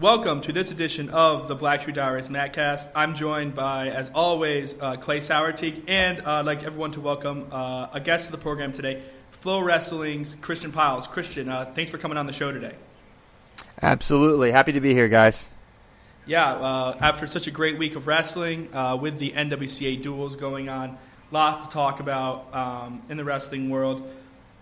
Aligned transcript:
Welcome 0.00 0.40
to 0.40 0.52
this 0.52 0.72
edition 0.72 1.08
of 1.10 1.46
the 1.46 1.54
Black 1.54 1.82
Shoe 1.82 1.92
Diaries 1.92 2.26
Matcast. 2.26 2.88
I'm 2.96 3.14
joined 3.14 3.54
by, 3.54 3.90
as 3.90 4.10
always, 4.12 4.74
uh, 4.80 4.96
Clay 4.96 5.18
Sauerteig, 5.18 5.84
and 5.86 6.18
uh, 6.18 6.40
I'd 6.40 6.46
like 6.46 6.64
everyone 6.64 6.90
to 6.92 7.00
welcome 7.00 7.46
uh, 7.52 7.86
a 7.92 8.00
guest 8.00 8.26
of 8.26 8.32
the 8.32 8.38
program 8.38 8.72
today, 8.72 9.02
FloWrestling's 9.44 10.34
Christian 10.40 10.72
Pyles. 10.72 11.06
Christian, 11.06 11.48
uh, 11.48 11.66
thanks 11.76 11.92
for 11.92 11.98
coming 11.98 12.18
on 12.18 12.26
the 12.26 12.32
show 12.32 12.50
today. 12.50 12.74
Absolutely. 13.80 14.50
Happy 14.50 14.72
to 14.72 14.80
be 14.80 14.94
here, 14.94 15.08
guys. 15.08 15.46
Yeah, 16.26 16.54
uh, 16.54 16.98
after 17.00 17.28
such 17.28 17.46
a 17.46 17.52
great 17.52 17.78
week 17.78 17.94
of 17.94 18.08
wrestling 18.08 18.74
uh, 18.74 18.96
with 19.00 19.20
the 19.20 19.30
NWCA 19.30 20.02
duels 20.02 20.34
going 20.34 20.68
on, 20.68 20.98
lots 21.30 21.66
to 21.66 21.72
talk 21.72 22.00
about 22.00 22.52
um, 22.52 23.00
in 23.08 23.16
the 23.16 23.24
wrestling 23.24 23.70
world. 23.70 24.02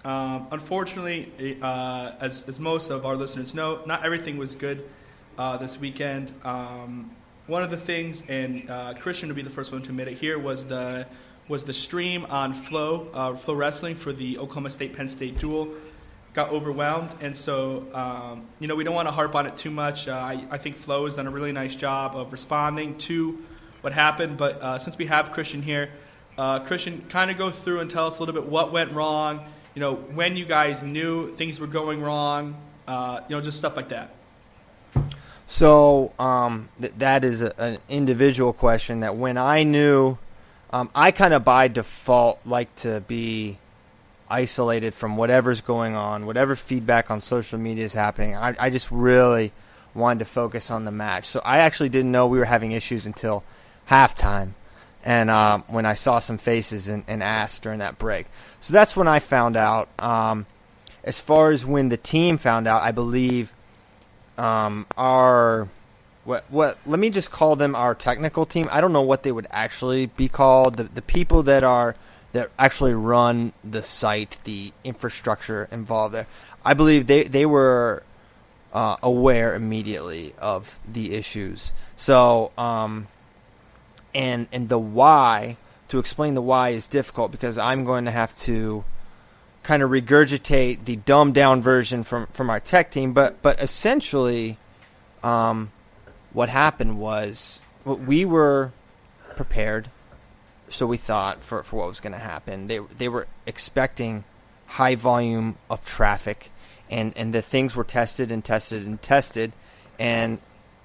Um, 0.05 0.49
unfortunately, 0.51 1.57
uh, 1.63 2.13
as, 2.21 2.47
as 2.47 2.61
most 2.61 2.91
of 2.91 3.07
our 3.07 3.17
listeners 3.17 3.55
know, 3.55 3.81
not 3.87 4.05
everything 4.05 4.37
was 4.37 4.55
good 4.55 4.87
uh, 5.39 5.57
this 5.57 5.79
weekend. 5.79 6.33
Um, 6.45 7.11
one 7.47 7.63
of 7.63 7.71
the 7.71 7.77
things, 7.77 8.23
and 8.29 8.69
uh, 8.71 8.95
Christian 8.95 9.29
will 9.29 9.37
be 9.37 9.43
the 9.43 9.51
first 9.51 9.73
one 9.73 9.83
to 9.83 9.89
admit 9.89 10.09
it 10.09 10.19
here, 10.19 10.39
was 10.39 10.67
the 10.67 11.07
was 11.49 11.65
the 11.65 11.73
stream 11.73 12.25
on 12.27 12.55
Flo 12.55 13.09
uh, 13.13 13.33
FloWrestling 13.33 13.97
for 13.97 14.13
the 14.13 14.39
Oklahoma 14.39 14.71
State 14.71 14.95
Penn 14.95 15.09
State 15.09 15.39
duel 15.39 15.75
got 16.35 16.51
overwhelmed, 16.51 17.11
and 17.21 17.37
so 17.37 17.87
um, 17.93 18.47
you 18.59 18.69
know 18.69 18.75
we 18.75 18.85
don't 18.85 18.95
want 18.95 19.09
to 19.09 19.13
harp 19.13 19.35
on 19.35 19.47
it 19.47 19.57
too 19.57 19.71
much. 19.71 20.09
Uh, 20.09 20.13
I, 20.13 20.47
I, 20.51 20.59
think 20.59 20.77
Flo 20.77 21.05
has 21.05 21.17
done 21.17 21.27
a 21.27 21.31
really 21.31 21.53
nice 21.53 21.77
job 21.77 22.17
of 22.17 22.33
responding 22.33 22.97
to 22.99 23.45
what 23.83 23.93
happened. 23.93 24.39
But 24.39 24.61
uh, 24.61 24.79
since 24.79 24.97
we 24.97 25.07
have 25.07 25.33
Christian 25.33 25.63
here, 25.63 25.91
uh, 26.39 26.61
Christian, 26.61 27.05
kind 27.09 27.31
of 27.31 27.37
go 27.37 27.51
through 27.51 27.81
and 27.81 27.91
tell 27.91 28.07
us 28.07 28.17
a 28.17 28.21
little 28.21 28.35
bit 28.35 28.47
what 28.47 28.73
went 28.73 28.93
wrong. 28.93 29.45
You 29.75 29.81
know, 29.81 29.95
when 29.95 30.37
you 30.37 30.45
guys 30.45 30.83
knew 30.83 31.33
things 31.35 31.59
were 31.59 31.67
going 31.67 32.01
wrong. 32.01 32.57
You 32.89 33.37
know, 33.37 33.41
just 33.41 33.59
stuff 33.59 33.77
like 33.77 33.89
that. 33.91 34.15
So 35.53 36.15
um, 36.19 36.71
th- 36.81 36.95
that 36.97 37.25
is 37.25 37.43
a, 37.43 37.53
an 37.61 37.77
individual 37.91 38.55
question. 38.55 39.01
That 39.01 39.17
when 39.17 39.37
I 39.37 39.65
knew, 39.65 40.17
um, 40.73 40.89
I 40.95 41.11
kind 41.11 41.35
of 41.35 41.45
by 41.45 41.69
default 41.69 42.41
like 42.47 42.75
to 42.77 43.03
be 43.03 43.59
isolated 44.31 44.95
from 44.95 45.19
whatever's 45.19 45.61
going 45.61 45.95
on, 45.95 46.25
whatever 46.25 46.57
feedback 46.57 47.11
on 47.11 47.21
social 47.21 47.59
media 47.59 47.85
is 47.85 47.93
happening. 47.93 48.35
I, 48.35 48.57
I 48.59 48.71
just 48.71 48.91
really 48.91 49.53
wanted 49.93 50.21
to 50.21 50.25
focus 50.25 50.71
on 50.71 50.87
the 50.87 50.91
match. 50.91 51.27
So 51.27 51.43
I 51.45 51.59
actually 51.59 51.91
didn't 51.91 52.11
know 52.11 52.27
we 52.27 52.39
were 52.39 52.47
having 52.47 52.73
issues 52.73 53.05
until 53.05 53.45
halftime. 53.91 54.53
And 55.05 55.29
um, 55.29 55.65
when 55.67 55.85
I 55.85 55.97
saw 55.97 56.19
some 56.19 56.39
faces 56.39 56.89
and, 56.89 57.05
and, 57.07 57.23
asked 57.23 57.63
during 57.63 57.81
that 57.81 57.99
break. 57.99 58.27
So 58.61 58.73
that's 58.73 58.97
when 58.97 59.07
I 59.07 59.19
found 59.19 59.59
out. 59.59 59.91
Um, 59.99 60.47
as 61.05 61.21
far 61.21 61.51
as 61.51 61.67
when 61.67 61.91
the 61.91 61.99
team 61.99 62.39
found 62.39 62.67
out, 62.67 62.81
I 62.81 62.93
believe 62.93 63.53
um, 64.43 64.87
our 64.97 65.69
what 66.25 66.45
what 66.51 66.79
let 66.85 66.99
me 66.99 67.11
just 67.11 67.31
call 67.31 67.57
them 67.57 67.75
our 67.75 67.95
technical 67.95 68.45
team. 68.45 68.69
I 68.71 68.81
don't 68.81 68.93
know 68.93 69.03
what 69.03 69.23
they 69.23 69.33
would 69.33 69.47
actually 69.51 70.07
be 70.07 70.29
called. 70.29 70.77
The 70.77 70.85
the 70.85 71.03
people 71.03 71.43
that 71.45 71.63
are 71.63 71.95
that 72.33 72.51
actually 72.59 72.95
run 72.95 73.53
the 73.63 73.83
site, 73.83 74.39
the 74.45 74.73
infrastructure 74.85 75.69
involved 75.71 76.15
there. 76.15 76.27
I 76.65 76.75
believe 76.75 77.07
they 77.07 77.25
they 77.25 77.47
were 77.47 78.03
uh, 78.73 78.97
aware 79.03 79.55
immediately 79.55 80.35
of 80.39 80.79
the 80.91 81.15
issues. 81.15 81.73
So, 81.97 82.51
um, 82.59 83.07
and 84.15 84.49
and 84.53 84.69
the 84.69 84.79
why 84.79 85.57
to 85.89 85.99
explain 85.99 86.35
the 86.35 86.43
why 86.43 86.71
is 86.71 86.89
difficult 86.89 87.31
because 87.31 87.59
I'm 87.59 87.85
going 87.85 88.07
to 88.07 88.11
have 88.11 88.37
to 88.41 88.85
kind 89.63 89.83
of 89.83 89.91
regurgitate 89.91 90.85
the 90.85 90.97
dumbed 90.97 91.35
down 91.35 91.63
version 91.63 92.03
from 92.03 92.27
from 92.29 92.51
our 92.51 92.61
tech 92.61 92.91
team. 92.91 93.13
But 93.13 93.43
but 93.43 93.61
essentially, 93.63 94.59
um, 95.23 95.73
what 96.33 96.49
happened 96.49 96.99
was 96.99 97.63
we 97.85 98.25
were 98.25 98.73
prepared 99.37 99.89
so 100.73 100.87
we 100.87 100.97
thought 100.97 101.43
for, 101.43 101.63
for 101.63 101.77
what 101.77 101.89
was 101.89 102.01
going 102.01 102.13
to 102.13 102.19
happen. 102.19 102.67
They 102.67 102.79
they 102.79 103.09
were 103.09 103.27
expecting 103.47 104.25
high 104.67 104.95
volume 104.95 105.57
of 105.69 105.85
traffic, 105.85 106.51
and 106.91 107.13
and 107.17 107.35
the 107.35 107.43
things 107.43 107.77
were 107.77 107.85
tested 107.85 108.33
and 108.33 108.45
tested 108.45 108.87
and 108.87 109.01
tested, 109.01 109.53
and 109.99 110.39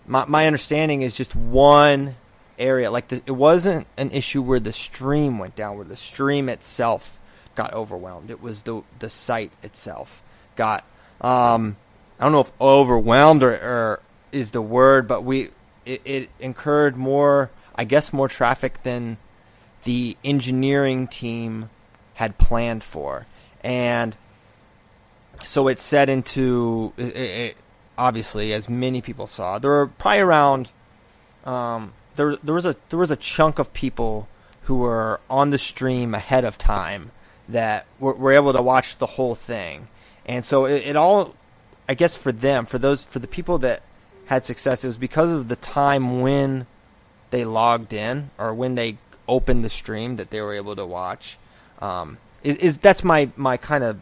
my 0.06 0.26
my 0.26 0.46
understanding 0.48 1.02
is 1.02 1.16
just 1.16 1.36
one 1.36 2.16
area 2.60 2.90
like 2.90 3.08
the, 3.10 3.22
it 3.26 3.32
wasn't 3.32 3.86
an 3.98 4.10
issue 4.12 4.42
where 4.42 4.60
the 4.60 4.74
stream 4.74 5.40
went 5.40 5.56
down, 5.56 5.76
where 5.76 5.86
the 5.86 5.98
stream 5.98 6.50
itself 6.50 7.17
got 7.58 7.74
overwhelmed. 7.74 8.30
It 8.30 8.42
was 8.42 8.64
the 8.64 8.84
the 9.00 9.10
site 9.10 9.52
itself 9.62 10.24
got. 10.56 10.86
Um, 11.20 11.76
I 12.20 12.24
don't 12.24 12.32
know 12.32 12.42
if 12.42 12.52
overwhelmed 12.62 13.44
or, 13.44 13.52
or 13.52 14.00
is 14.32 14.52
the 14.52 14.62
word, 14.62 15.08
but 15.08 15.24
we 15.24 15.50
it, 15.86 16.02
it 16.06 16.30
incurred 16.40 16.96
more, 16.96 17.50
I 17.76 17.84
guess, 17.84 18.14
more 18.14 18.28
traffic 18.28 18.84
than 18.84 19.18
the 19.84 20.16
engineering 20.24 21.08
team 21.08 21.70
had 22.14 22.38
planned 22.38 22.84
for. 22.84 23.26
And 23.64 24.16
so 25.44 25.68
it 25.68 25.80
set 25.80 26.10
into 26.10 26.94
it, 26.98 27.16
it, 27.16 27.58
obviously 27.98 28.54
as 28.54 28.70
many 28.70 29.02
people 29.02 29.26
saw 29.26 29.58
there 29.58 29.72
were 29.72 29.88
probably 29.88 30.20
around 30.20 30.72
um, 31.46 31.94
there 32.16 32.36
there 32.38 32.54
was 32.54 32.66
a 32.66 32.76
there 32.90 33.00
was 33.00 33.12
a 33.12 33.16
chunk 33.16 33.60
of 33.60 33.74
people 33.74 34.28
who 34.64 34.78
were 34.78 35.20
on 35.30 35.50
the 35.50 35.58
stream 35.58 36.14
ahead 36.14 36.44
of 36.44 36.58
time 36.58 37.12
that 37.50 37.86
we're 38.00 38.34
able 38.34 38.54
to 38.54 38.62
watch 38.62 38.98
the 38.98 39.06
whole 39.06 39.36
thing 39.36 39.88
and 40.26 40.44
so 40.44 40.66
it, 40.66 40.86
it 40.86 40.96
all 40.96 41.36
I 41.88 41.94
guess 41.94 42.16
for 42.16 42.32
them 42.32 42.66
for 42.66 42.78
those 42.78 43.06
for 43.06 43.20
the 43.20 43.28
people 43.28 43.58
that 43.60 43.82
had 44.28 44.46
success 44.46 44.84
it 44.84 44.88
was 44.88 44.98
because 44.98 45.32
of 45.32 45.48
the 45.48 45.56
time 45.56 46.22
when 46.22 46.68
they 47.30 47.46
logged 47.46 47.94
in 47.94 48.30
or 48.38 48.54
when 48.54 48.76
they 48.76 48.98
opened 49.28 49.64
the 49.64 49.70
stream 49.70 50.16
that 50.16 50.30
they 50.30 50.42
were 50.42 50.54
able 50.54 50.76
to 50.76 50.86
watch. 50.86 51.38
Um, 51.80 52.18
is, 52.44 52.58
is 52.58 52.78
that's 52.78 53.04
my 53.04 53.30
my 53.36 53.58
kind 53.58 53.84
of 53.84 54.00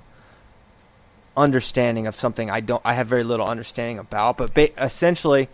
understanding 1.36 2.08
of 2.08 2.16
something 2.16 2.50
I 2.50 2.62
don't 2.62 2.82
I 2.86 2.94
have 2.94 3.08
very 3.08 3.24
little 3.24 3.46
understanding 3.46 4.00
about. 4.00 4.38
But 4.38 4.54
ba- 4.54 4.84
essentially, 4.84 5.50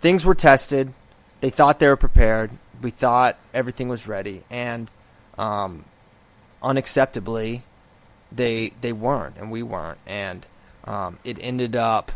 things 0.00 0.24
were 0.24 0.34
tested. 0.34 0.92
They 1.40 1.50
thought 1.50 1.78
they 1.80 1.88
were 1.88 1.96
prepared. 1.96 2.50
We 2.80 2.90
thought 2.90 3.38
everything 3.52 3.88
was 3.88 4.08
ready, 4.08 4.42
and 4.50 4.90
um, 5.38 5.84
unacceptably, 6.62 7.62
they 8.30 8.72
they 8.80 8.92
weren't, 8.92 9.36
and 9.36 9.50
we 9.50 9.62
weren't, 9.62 9.98
and 10.06 10.46
um, 10.84 11.18
it 11.24 11.38
ended 11.40 11.76
up 11.76 12.12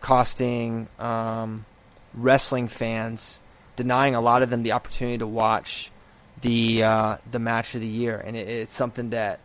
costing 0.00 0.88
um, 0.98 1.66
wrestling 2.14 2.68
fans 2.68 3.40
denying 3.76 4.14
a 4.14 4.20
lot 4.20 4.42
of 4.42 4.50
them 4.50 4.62
the 4.62 4.72
opportunity 4.72 5.18
to 5.18 5.26
watch 5.26 5.90
the 6.42 6.82
uh, 6.82 7.16
the 7.30 7.38
match 7.38 7.74
of 7.74 7.80
the 7.80 7.86
year, 7.86 8.18
and 8.18 8.36
it, 8.36 8.48
it's 8.48 8.74
something 8.74 9.10
that 9.10 9.40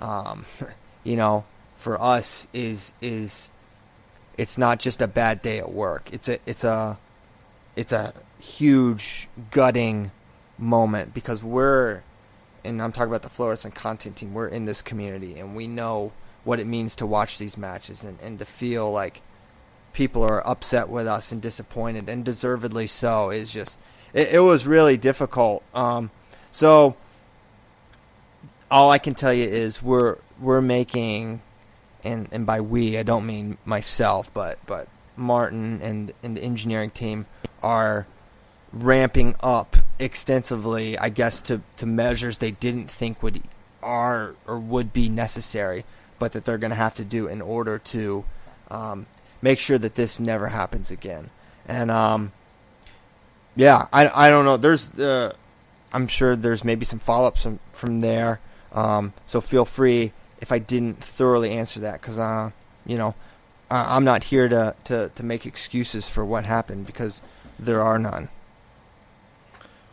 um, 0.00 0.44
you 1.04 1.16
know 1.16 1.44
for 1.76 2.00
us 2.00 2.48
is 2.52 2.92
is 3.00 3.52
it's 4.36 4.58
not 4.58 4.78
just 4.78 5.00
a 5.00 5.06
bad 5.06 5.42
day 5.42 5.58
at 5.58 5.70
work. 5.72 6.10
It's 6.12 6.28
a 6.28 6.38
it's 6.46 6.64
a 6.64 6.98
it's 7.74 7.92
a 7.92 8.12
huge 8.40 9.28
gutting 9.50 10.10
moment 10.58 11.14
because 11.14 11.44
we're 11.44 12.02
and 12.66 12.82
I'm 12.82 12.92
talking 12.92 13.08
about 13.08 13.22
the 13.22 13.28
FloWrestling 13.28 13.74
content 13.74 14.16
team. 14.16 14.34
We're 14.34 14.48
in 14.48 14.64
this 14.64 14.82
community 14.82 15.38
and 15.38 15.54
we 15.54 15.66
know 15.66 16.12
what 16.44 16.60
it 16.60 16.66
means 16.66 16.94
to 16.96 17.06
watch 17.06 17.38
these 17.38 17.56
matches 17.56 18.04
and, 18.04 18.18
and 18.20 18.38
to 18.38 18.44
feel 18.44 18.90
like 18.90 19.22
people 19.96 20.22
are 20.22 20.46
upset 20.46 20.90
with 20.90 21.06
us 21.06 21.32
and 21.32 21.40
disappointed, 21.40 22.08
and 22.08 22.24
deservedly 22.24 22.86
so. 22.86 23.30
Is 23.30 23.50
just 23.50 23.78
it, 24.12 24.28
it, 24.28 24.40
was 24.40 24.66
really 24.66 24.96
difficult. 24.96 25.64
Um, 25.74 26.10
so 26.52 26.96
all 28.70 28.90
I 28.90 28.98
can 28.98 29.14
tell 29.14 29.32
you 29.32 29.48
is 29.48 29.82
we're 29.82 30.18
we're 30.40 30.60
making, 30.60 31.40
and 32.04 32.28
and 32.30 32.46
by 32.46 32.60
we 32.60 32.98
I 32.98 33.02
don't 33.02 33.26
mean 33.26 33.56
myself, 33.64 34.32
but 34.32 34.58
but 34.66 34.86
Martin 35.16 35.80
and 35.82 36.12
and 36.22 36.36
the 36.36 36.42
engineering 36.42 36.90
team 36.90 37.26
are 37.62 38.06
ramping 38.72 39.34
up 39.40 39.76
extensively, 39.98 40.98
I 40.98 41.08
guess, 41.08 41.40
to, 41.42 41.62
to 41.76 41.86
measures 41.86 42.38
they 42.38 42.50
didn't 42.50 42.90
think 42.90 43.22
would 43.22 43.42
are 43.82 44.34
or 44.46 44.58
would 44.58 44.92
be 44.92 45.08
necessary, 45.08 45.84
but 46.18 46.32
that 46.32 46.44
they're 46.44 46.58
going 46.58 46.70
to 46.70 46.76
have 46.76 46.94
to 46.96 47.04
do 47.04 47.28
in 47.28 47.40
order 47.40 47.78
to 47.78 48.24
um, 48.70 49.06
make 49.40 49.58
sure 49.58 49.78
that 49.78 49.94
this 49.94 50.18
never 50.18 50.48
happens 50.48 50.90
again. 50.90 51.30
And 51.66 51.90
um, 51.90 52.32
yeah, 53.54 53.86
I, 53.92 54.26
I 54.26 54.30
don't 54.30 54.44
know. 54.44 54.56
There's 54.56 54.90
uh, 54.98 55.34
I'm 55.92 56.08
sure 56.08 56.36
there's 56.36 56.64
maybe 56.64 56.84
some 56.84 56.98
follow 56.98 57.28
ups 57.28 57.42
from, 57.42 57.60
from 57.72 58.00
there. 58.00 58.40
Um, 58.72 59.12
so 59.26 59.40
feel 59.40 59.64
free 59.64 60.12
if 60.40 60.52
I 60.52 60.58
didn't 60.58 61.02
thoroughly 61.02 61.52
answer 61.52 61.80
that 61.80 62.00
because 62.00 62.18
uh, 62.18 62.50
you 62.84 62.98
know 62.98 63.14
I'm 63.70 64.04
not 64.04 64.24
here 64.24 64.48
to, 64.48 64.74
to, 64.84 65.10
to 65.14 65.22
make 65.24 65.44
excuses 65.44 66.08
for 66.08 66.24
what 66.24 66.46
happened 66.46 66.86
because 66.86 67.20
there 67.58 67.82
are 67.82 67.98
none. 67.98 68.28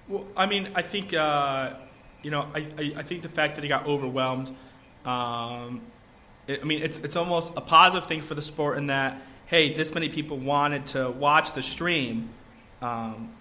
Well, 0.08 0.26
I 0.36 0.46
mean, 0.46 0.72
I 0.76 0.82
think 0.82 1.14
uh, 1.14 1.74
you 2.22 2.32
know, 2.32 2.48
I, 2.54 2.60
I, 2.78 2.94
I, 2.98 3.04
think 3.04 3.22
the 3.22 3.30
fact 3.30 3.56
that 3.56 3.64
he 3.64 3.68
got 3.68 3.86
overwhelmed, 3.86 4.54
um, 5.06 5.82
it, 6.48 6.62
I 6.62 6.64
mean, 6.64 6.82
it's 6.82 6.98
it's 7.00 7.16
almost 7.16 7.54
a 7.56 7.62
positive 7.62 8.08
thing 8.08 8.22
for 8.22 8.36
the 8.36 8.42
sport 8.42 8.78
in 8.78 8.88
that 8.88 9.22
hey, 9.46 9.74
this 9.74 9.94
many 9.94 10.10
people 10.10 10.38
wanted 10.38 10.88
to 10.88 11.12
watch 11.12 11.54
the 11.54 11.62
stream, 11.62 12.30
um, 12.82 13.32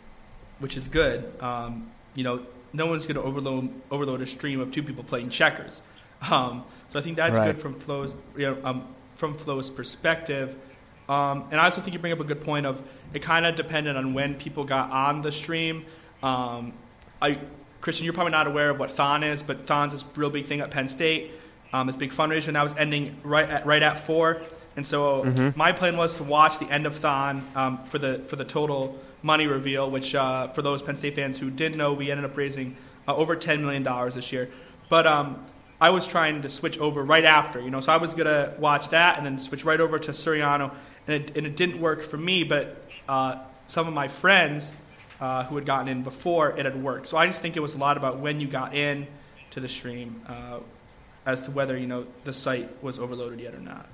which 0.58 0.76
is 0.76 0.88
good. 0.88 1.32
Um, 1.40 1.90
you 2.14 2.24
know, 2.24 2.44
no 2.72 2.86
one's 2.86 3.06
going 3.06 3.16
to 3.16 3.22
overload 3.22 3.70
overload 3.90 4.20
a 4.20 4.26
stream 4.26 4.60
of 4.60 4.72
two 4.72 4.82
people 4.82 5.04
playing 5.04 5.30
checkers. 5.30 5.82
Um, 6.30 6.64
so 6.88 6.98
I 6.98 7.02
think 7.02 7.16
that's 7.16 7.38
Right. 7.38 7.46
good 7.46 7.58
from 7.60 7.80
Flo's 7.80 8.14
you 8.36 8.46
know, 8.46 8.58
um, 8.62 8.94
from 9.16 9.34
Flo's 9.34 9.70
perspective. 9.70 10.56
Um, 11.08 11.48
and 11.50 11.60
I 11.60 11.64
also 11.64 11.80
think 11.80 11.94
you 11.94 11.98
bring 11.98 12.12
up 12.12 12.20
a 12.20 12.24
good 12.24 12.42
point 12.42 12.64
of 12.64 12.80
it 13.12 13.22
kind 13.22 13.44
of 13.44 13.56
depended 13.56 13.96
on 13.96 14.14
when 14.14 14.34
people 14.34 14.64
got 14.64 14.90
on 14.90 15.22
the 15.22 15.32
stream. 15.32 15.84
Um, 16.22 16.72
I, 17.20 17.38
Christian, 17.80 18.04
you're 18.04 18.14
probably 18.14 18.32
not 18.32 18.46
aware 18.46 18.70
of 18.70 18.78
what 18.78 18.92
Thon 18.92 19.24
is, 19.24 19.42
but 19.42 19.66
Thon's 19.66 19.92
this 19.92 20.04
real 20.16 20.30
big 20.30 20.46
thing 20.46 20.60
at 20.60 20.70
Penn 20.70 20.88
State. 20.88 21.32
Um, 21.72 21.86
this 21.86 21.96
big 21.96 22.12
fundraiser, 22.12 22.48
and 22.48 22.56
that 22.56 22.62
was 22.62 22.76
ending 22.76 23.16
right 23.24 23.48
at, 23.48 23.64
right 23.64 23.82
at 23.82 23.98
four. 23.98 24.42
And 24.76 24.86
so 24.86 25.52
my 25.56 25.72
plan 25.72 25.96
was 25.96 26.16
to 26.16 26.22
watch 26.22 26.58
the 26.58 26.66
end 26.66 26.86
of 26.86 26.96
Thon 26.96 27.42
um, 27.54 27.84
for 27.84 27.98
the 27.98 28.22
for 28.26 28.36
the 28.36 28.44
total 28.44 28.98
money 29.22 29.46
reveal, 29.46 29.90
which 29.90 30.14
uh, 30.14 30.48
for 30.48 30.62
those 30.62 30.82
Penn 30.82 30.96
State 30.96 31.14
fans 31.14 31.38
who 31.38 31.50
didn't 31.50 31.78
know, 31.78 31.92
we 31.94 32.10
ended 32.10 32.26
up 32.26 32.36
raising 32.36 32.76
uh, 33.08 33.16
over 33.16 33.36
ten 33.36 33.62
million 33.62 33.82
dollars 33.82 34.14
this 34.14 34.32
year. 34.32 34.50
But 34.90 35.06
um, 35.06 35.44
I 35.80 35.90
was 35.90 36.06
trying 36.06 36.42
to 36.42 36.48
switch 36.48 36.78
over 36.78 37.02
right 37.02 37.24
after, 37.24 37.60
you 37.60 37.70
know, 37.70 37.80
so 37.80 37.92
I 37.92 37.96
was 37.96 38.14
gonna 38.14 38.54
watch 38.58 38.90
that 38.90 39.16
and 39.16 39.24
then 39.24 39.38
switch 39.38 39.64
right 39.64 39.80
over 39.80 39.98
to 39.98 40.12
Suriano, 40.12 40.72
and 41.06 41.22
it, 41.22 41.36
and 41.36 41.46
it 41.46 41.56
didn't 41.56 41.80
work 41.80 42.02
for 42.02 42.18
me. 42.18 42.44
But 42.44 42.82
uh, 43.08 43.38
some 43.66 43.88
of 43.88 43.94
my 43.94 44.08
friends 44.08 44.72
uh, 45.22 45.44
who 45.44 45.54
had 45.54 45.64
gotten 45.64 45.86
in 45.86 46.02
before 46.02 46.50
it 46.50 46.64
had 46.64 46.82
worked. 46.82 47.06
So 47.06 47.16
I 47.16 47.26
just 47.26 47.40
think 47.40 47.56
it 47.56 47.60
was 47.60 47.74
a 47.74 47.78
lot 47.78 47.96
about 47.96 48.18
when 48.18 48.40
you 48.40 48.48
got 48.48 48.74
in 48.74 49.06
to 49.52 49.60
the 49.60 49.68
stream 49.68 50.20
uh, 50.26 50.58
as 51.24 51.40
to 51.42 51.52
whether 51.52 51.78
you 51.78 51.86
know 51.86 52.06
the 52.24 52.32
site 52.32 52.82
was 52.82 52.98
overloaded 52.98 53.38
yet 53.38 53.54
or 53.54 53.60
not. 53.60 53.86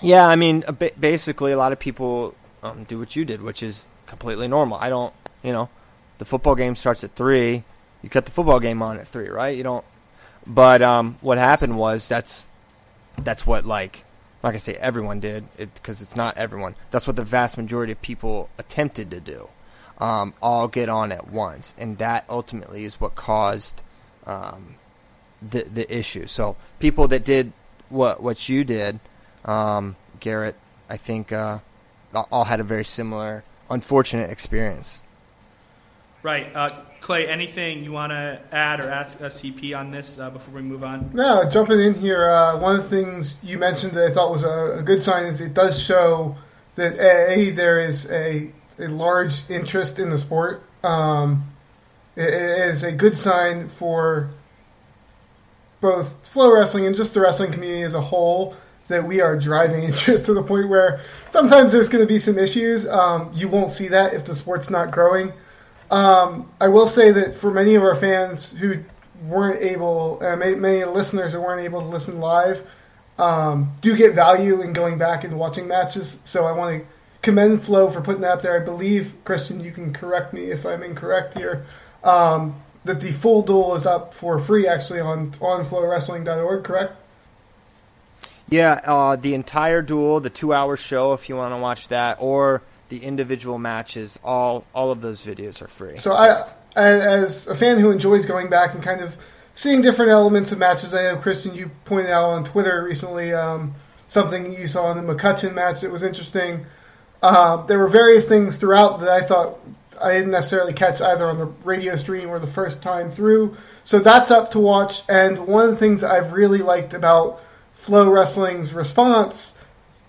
Yeah, 0.00 0.24
I 0.24 0.36
mean, 0.36 0.64
basically, 1.00 1.50
a 1.50 1.56
lot 1.56 1.72
of 1.72 1.80
people 1.80 2.36
um, 2.62 2.84
do 2.84 3.00
what 3.00 3.16
you 3.16 3.24
did, 3.24 3.42
which 3.42 3.64
is 3.64 3.84
completely 4.06 4.46
normal. 4.46 4.78
I 4.78 4.88
don't, 4.88 5.12
you 5.42 5.52
know, 5.52 5.70
the 6.18 6.24
football 6.24 6.54
game 6.54 6.76
starts 6.76 7.02
at 7.02 7.16
three. 7.16 7.64
You 8.00 8.08
cut 8.08 8.24
the 8.24 8.30
football 8.30 8.60
game 8.60 8.80
on 8.80 8.96
at 8.96 9.08
three, 9.08 9.28
right? 9.28 9.56
You 9.56 9.64
don't. 9.64 9.84
But 10.46 10.82
um, 10.82 11.18
what 11.20 11.38
happened 11.38 11.76
was 11.76 12.06
that's 12.06 12.46
that's 13.18 13.44
what 13.44 13.66
like 13.66 14.04
I'm 14.40 14.46
not 14.46 14.50
gonna 14.50 14.60
say 14.60 14.74
everyone 14.74 15.18
did 15.18 15.48
because 15.56 16.00
it's 16.00 16.14
not 16.14 16.38
everyone. 16.38 16.76
That's 16.92 17.08
what 17.08 17.16
the 17.16 17.24
vast 17.24 17.58
majority 17.58 17.90
of 17.90 18.00
people 18.02 18.50
attempted 18.56 19.10
to 19.10 19.18
do. 19.18 19.48
Um, 20.00 20.32
all 20.40 20.68
get 20.68 20.88
on 20.88 21.10
at 21.10 21.28
once, 21.28 21.74
and 21.76 21.98
that 21.98 22.24
ultimately 22.28 22.84
is 22.84 23.00
what 23.00 23.16
caused 23.16 23.82
um, 24.26 24.76
the 25.42 25.64
the 25.64 25.92
issue. 25.92 26.26
So 26.26 26.56
people 26.78 27.08
that 27.08 27.24
did 27.24 27.52
what 27.88 28.22
what 28.22 28.48
you 28.48 28.62
did, 28.64 29.00
um, 29.44 29.96
Garrett, 30.20 30.54
I 30.88 30.96
think 30.96 31.32
uh, 31.32 31.58
all- 32.14 32.28
all 32.30 32.44
had 32.44 32.60
a 32.60 32.64
very 32.64 32.84
similar, 32.84 33.42
unfortunate 33.70 34.30
experience. 34.30 35.00
Right, 36.22 36.54
uh, 36.54 36.80
Clay. 37.00 37.28
Anything 37.28 37.84
you 37.84 37.92
want 37.92 38.10
to 38.10 38.40
add 38.50 38.80
or 38.80 38.90
ask 38.90 39.20
us 39.20 39.40
CP 39.40 39.76
on 39.76 39.92
this 39.92 40.18
uh, 40.18 40.30
before 40.30 40.54
we 40.54 40.62
move 40.62 40.82
on? 40.82 41.10
No, 41.14 41.48
jumping 41.48 41.80
in 41.80 41.94
here, 41.94 42.28
uh, 42.28 42.56
one 42.58 42.74
of 42.78 42.90
the 42.90 42.96
things 42.96 43.38
you 43.42 43.56
mentioned 43.56 43.92
that 43.92 44.10
I 44.10 44.14
thought 44.14 44.30
was 44.30 44.42
a, 44.42 44.78
a 44.78 44.82
good 44.82 45.02
sign 45.02 45.26
is 45.26 45.40
it 45.40 45.54
does 45.54 45.80
show 45.80 46.36
that 46.74 46.98
a 46.98 47.50
there 47.52 47.80
is 47.80 48.10
a, 48.10 48.52
a 48.78 48.88
large 48.88 49.48
interest 49.50 49.98
in 49.98 50.10
the 50.10 50.18
sport. 50.18 50.62
Um, 50.82 51.50
it, 52.16 52.32
is 52.32 52.82
a 52.82 52.92
good 52.92 53.18
sign 53.18 53.68
for 53.68 54.30
both 55.80 56.32
FloWrestling 56.32 56.86
and 56.86 56.96
just 56.96 57.14
the 57.14 57.20
wrestling 57.20 57.52
community 57.52 57.82
as 57.82 57.94
a 57.94 58.00
whole 58.00 58.56
that 58.88 59.04
we 59.04 59.20
are 59.20 59.36
driving 59.36 59.84
interest 59.84 60.26
to 60.26 60.34
the 60.34 60.42
point 60.42 60.68
where 60.68 61.00
sometimes 61.28 61.72
there's 61.72 61.88
going 61.88 62.02
to 62.02 62.08
be 62.08 62.18
some 62.18 62.38
issues. 62.38 62.86
Um, 62.86 63.30
you 63.34 63.48
won't 63.48 63.70
see 63.70 63.88
that 63.88 64.14
if 64.14 64.24
the 64.24 64.34
sport's 64.34 64.70
not 64.70 64.90
growing. 64.90 65.32
Um, 65.90 66.50
I 66.60 66.68
will 66.68 66.86
say 66.86 67.12
that 67.12 67.34
for 67.34 67.50
many 67.50 67.74
of 67.74 67.82
our 67.82 67.94
fans 67.94 68.52
who 68.52 68.84
weren't 69.22 69.62
able, 69.62 70.18
uh, 70.22 70.36
many, 70.36 70.54
many 70.54 70.84
listeners 70.84 71.32
who 71.32 71.40
weren't 71.40 71.62
able 71.62 71.80
to 71.80 71.86
listen 71.86 72.20
live, 72.20 72.66
um, 73.18 73.72
do 73.80 73.96
get 73.96 74.14
value 74.14 74.60
in 74.60 74.72
going 74.72 74.98
back 74.98 75.24
and 75.24 75.38
watching 75.38 75.66
matches. 75.66 76.16
So 76.24 76.46
I 76.46 76.52
want 76.52 76.78
to 76.78 76.86
commend 77.22 77.64
Flo 77.64 77.90
for 77.90 78.00
putting 78.00 78.22
that 78.22 78.32
up 78.32 78.42
there. 78.42 78.60
I 78.60 78.64
believe, 78.64 79.12
Christian, 79.24 79.60
you 79.60 79.72
can 79.72 79.92
correct 79.92 80.32
me 80.32 80.44
if 80.44 80.64
I'm 80.64 80.82
incorrect 80.82 81.36
here, 81.36 81.66
um, 82.04 82.56
that 82.84 83.00
the 83.00 83.12
full 83.12 83.42
duel 83.42 83.74
is 83.74 83.86
up 83.86 84.14
for 84.14 84.38
free 84.38 84.66
actually 84.66 85.00
on, 85.00 85.34
on 85.40 85.64
flowrestling.org, 85.64 86.64
correct? 86.64 86.94
Yeah, 88.50 88.80
uh, 88.84 89.16
the 89.16 89.34
entire 89.34 89.82
duel, 89.82 90.20
the 90.20 90.30
two-hour 90.30 90.76
show, 90.76 91.12
if 91.12 91.28
you 91.28 91.36
want 91.36 91.52
to 91.52 91.58
watch 91.58 91.88
that, 91.88 92.16
or 92.18 92.62
the 92.88 93.04
individual 93.04 93.58
matches, 93.58 94.18
all 94.24 94.64
all 94.74 94.90
of 94.90 95.02
those 95.02 95.24
videos 95.24 95.60
are 95.60 95.68
free. 95.68 95.98
So 95.98 96.12
I, 96.12 96.48
as 96.74 97.46
a 97.46 97.54
fan 97.54 97.78
who 97.78 97.90
enjoys 97.90 98.24
going 98.24 98.48
back 98.48 98.72
and 98.72 98.82
kind 98.82 99.00
of 99.00 99.16
seeing 99.54 99.82
different 99.82 100.10
elements 100.10 100.52
of 100.52 100.58
matches, 100.58 100.94
I 100.94 101.02
know 101.02 101.16
Christian, 101.16 101.54
you 101.54 101.70
pointed 101.84 102.10
out 102.10 102.24
on 102.24 102.44
Twitter 102.44 102.82
recently 102.82 103.34
um, 103.34 103.74
something 104.06 104.54
you 104.54 104.66
saw 104.66 104.90
in 104.92 105.04
the 105.04 105.14
McCutcheon 105.14 105.54
match 105.54 105.80
that 105.82 105.90
was 105.90 106.02
interesting. 106.02 106.64
Uh, 107.22 107.62
there 107.66 107.78
were 107.78 107.88
various 107.88 108.24
things 108.26 108.56
throughout 108.56 109.00
that 109.00 109.08
I 109.08 109.22
thought 109.22 109.58
I 110.00 110.12
didn't 110.12 110.30
necessarily 110.30 110.72
catch 110.72 111.00
either 111.00 111.26
on 111.26 111.38
the 111.38 111.46
radio 111.46 111.96
stream 111.96 112.28
or 112.28 112.38
the 112.38 112.46
first 112.46 112.82
time 112.82 113.10
through. 113.10 113.56
So 113.84 113.98
that's 113.98 114.30
up 114.30 114.50
to 114.52 114.58
watch. 114.58 115.02
And 115.08 115.46
one 115.46 115.64
of 115.64 115.70
the 115.70 115.76
things 115.76 116.04
I've 116.04 116.32
really 116.32 116.58
liked 116.58 116.94
about 116.94 117.40
FloWrestling's 117.82 118.72
response 118.72 119.56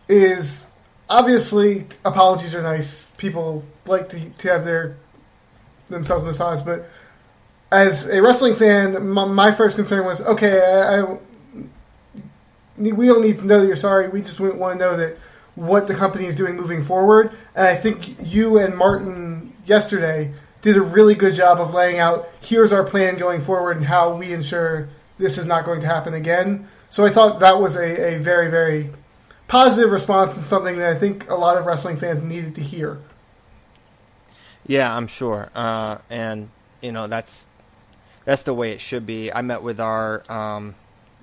is 0.08 0.68
obviously 1.10 1.88
apologies 2.06 2.54
are 2.54 2.62
nice. 2.62 3.12
People 3.12 3.66
like 3.86 4.10
to, 4.10 4.30
to 4.30 4.48
have 4.50 4.66
their 4.66 4.98
themselves 5.90 6.24
massaged, 6.24 6.66
but 6.66 6.88
as 7.72 8.08
a 8.08 8.22
wrestling 8.22 8.56
fan, 8.56 9.08
my, 9.08 9.26
my 9.26 9.52
first 9.52 9.76
concern 9.76 10.06
was 10.06 10.22
okay. 10.22 10.62
I, 10.62 11.02
I, 11.02 11.18
we 12.78 13.08
don't 13.08 13.22
need 13.22 13.40
to 13.40 13.46
know 13.46 13.60
that 13.60 13.68
you're 13.68 13.76
sorry. 13.76 14.08
We 14.08 14.22
just 14.22 14.40
want 14.40 14.80
to 14.80 14.80
know 14.80 14.96
that 14.96 15.18
what 15.60 15.88
the 15.88 15.96
company 15.96 16.26
is 16.26 16.36
doing 16.36 16.56
moving 16.56 16.84
forward. 16.84 17.32
And 17.56 17.68
I 17.68 17.76
think 17.76 18.16
you 18.24 18.58
and 18.58 18.76
Martin 18.76 19.54
yesterday 19.66 20.34
did 20.62 20.78
a 20.78 20.82
really 20.82 21.16
good 21.16 21.36
job 21.36 21.60
of 21.60 21.74
laying 21.74 22.00
out 22.00 22.30
here's 22.42 22.74
our 22.74 22.84
plan 22.84 23.18
going 23.18 23.42
forward 23.42 23.78
and 23.78 23.86
how 23.86 24.16
we 24.16 24.34
ensure 24.34 24.90
this 25.18 25.38
is 25.38 25.46
not 25.46 25.66
going 25.66 25.82
to 25.82 25.88
happen 25.88 26.14
again. 26.14 26.68
So 26.90 27.06
I 27.06 27.10
thought 27.10 27.40
that 27.40 27.60
was 27.60 27.76
a, 27.76 28.16
a 28.16 28.20
very, 28.20 28.50
very 28.50 28.90
positive 29.48 29.92
response 29.92 30.36
and 30.38 30.46
something 30.46 30.78
that 30.78 30.90
I 30.90 30.96
think 30.96 31.30
a 31.30 31.36
lot 31.36 31.58
of 31.58 31.66
wrestling 31.66 31.98
fans 31.98 32.24
needed 32.24 32.56
to 32.56 32.62
hear. 32.62 33.00
Yeah, 34.66 34.96
I'm 34.96 35.08
sure. 35.08 35.50
Uh, 35.54 35.98
and 36.10 36.50
you 36.82 36.92
know 36.92 37.08
that's 37.08 37.48
that's 38.26 38.44
the 38.44 38.54
way 38.54 38.72
it 38.72 38.82
should 38.82 39.06
be. 39.06 39.34
I 39.34 39.42
met 39.42 39.64
with 39.64 39.80
our 39.80 40.24
um, 40.32 40.76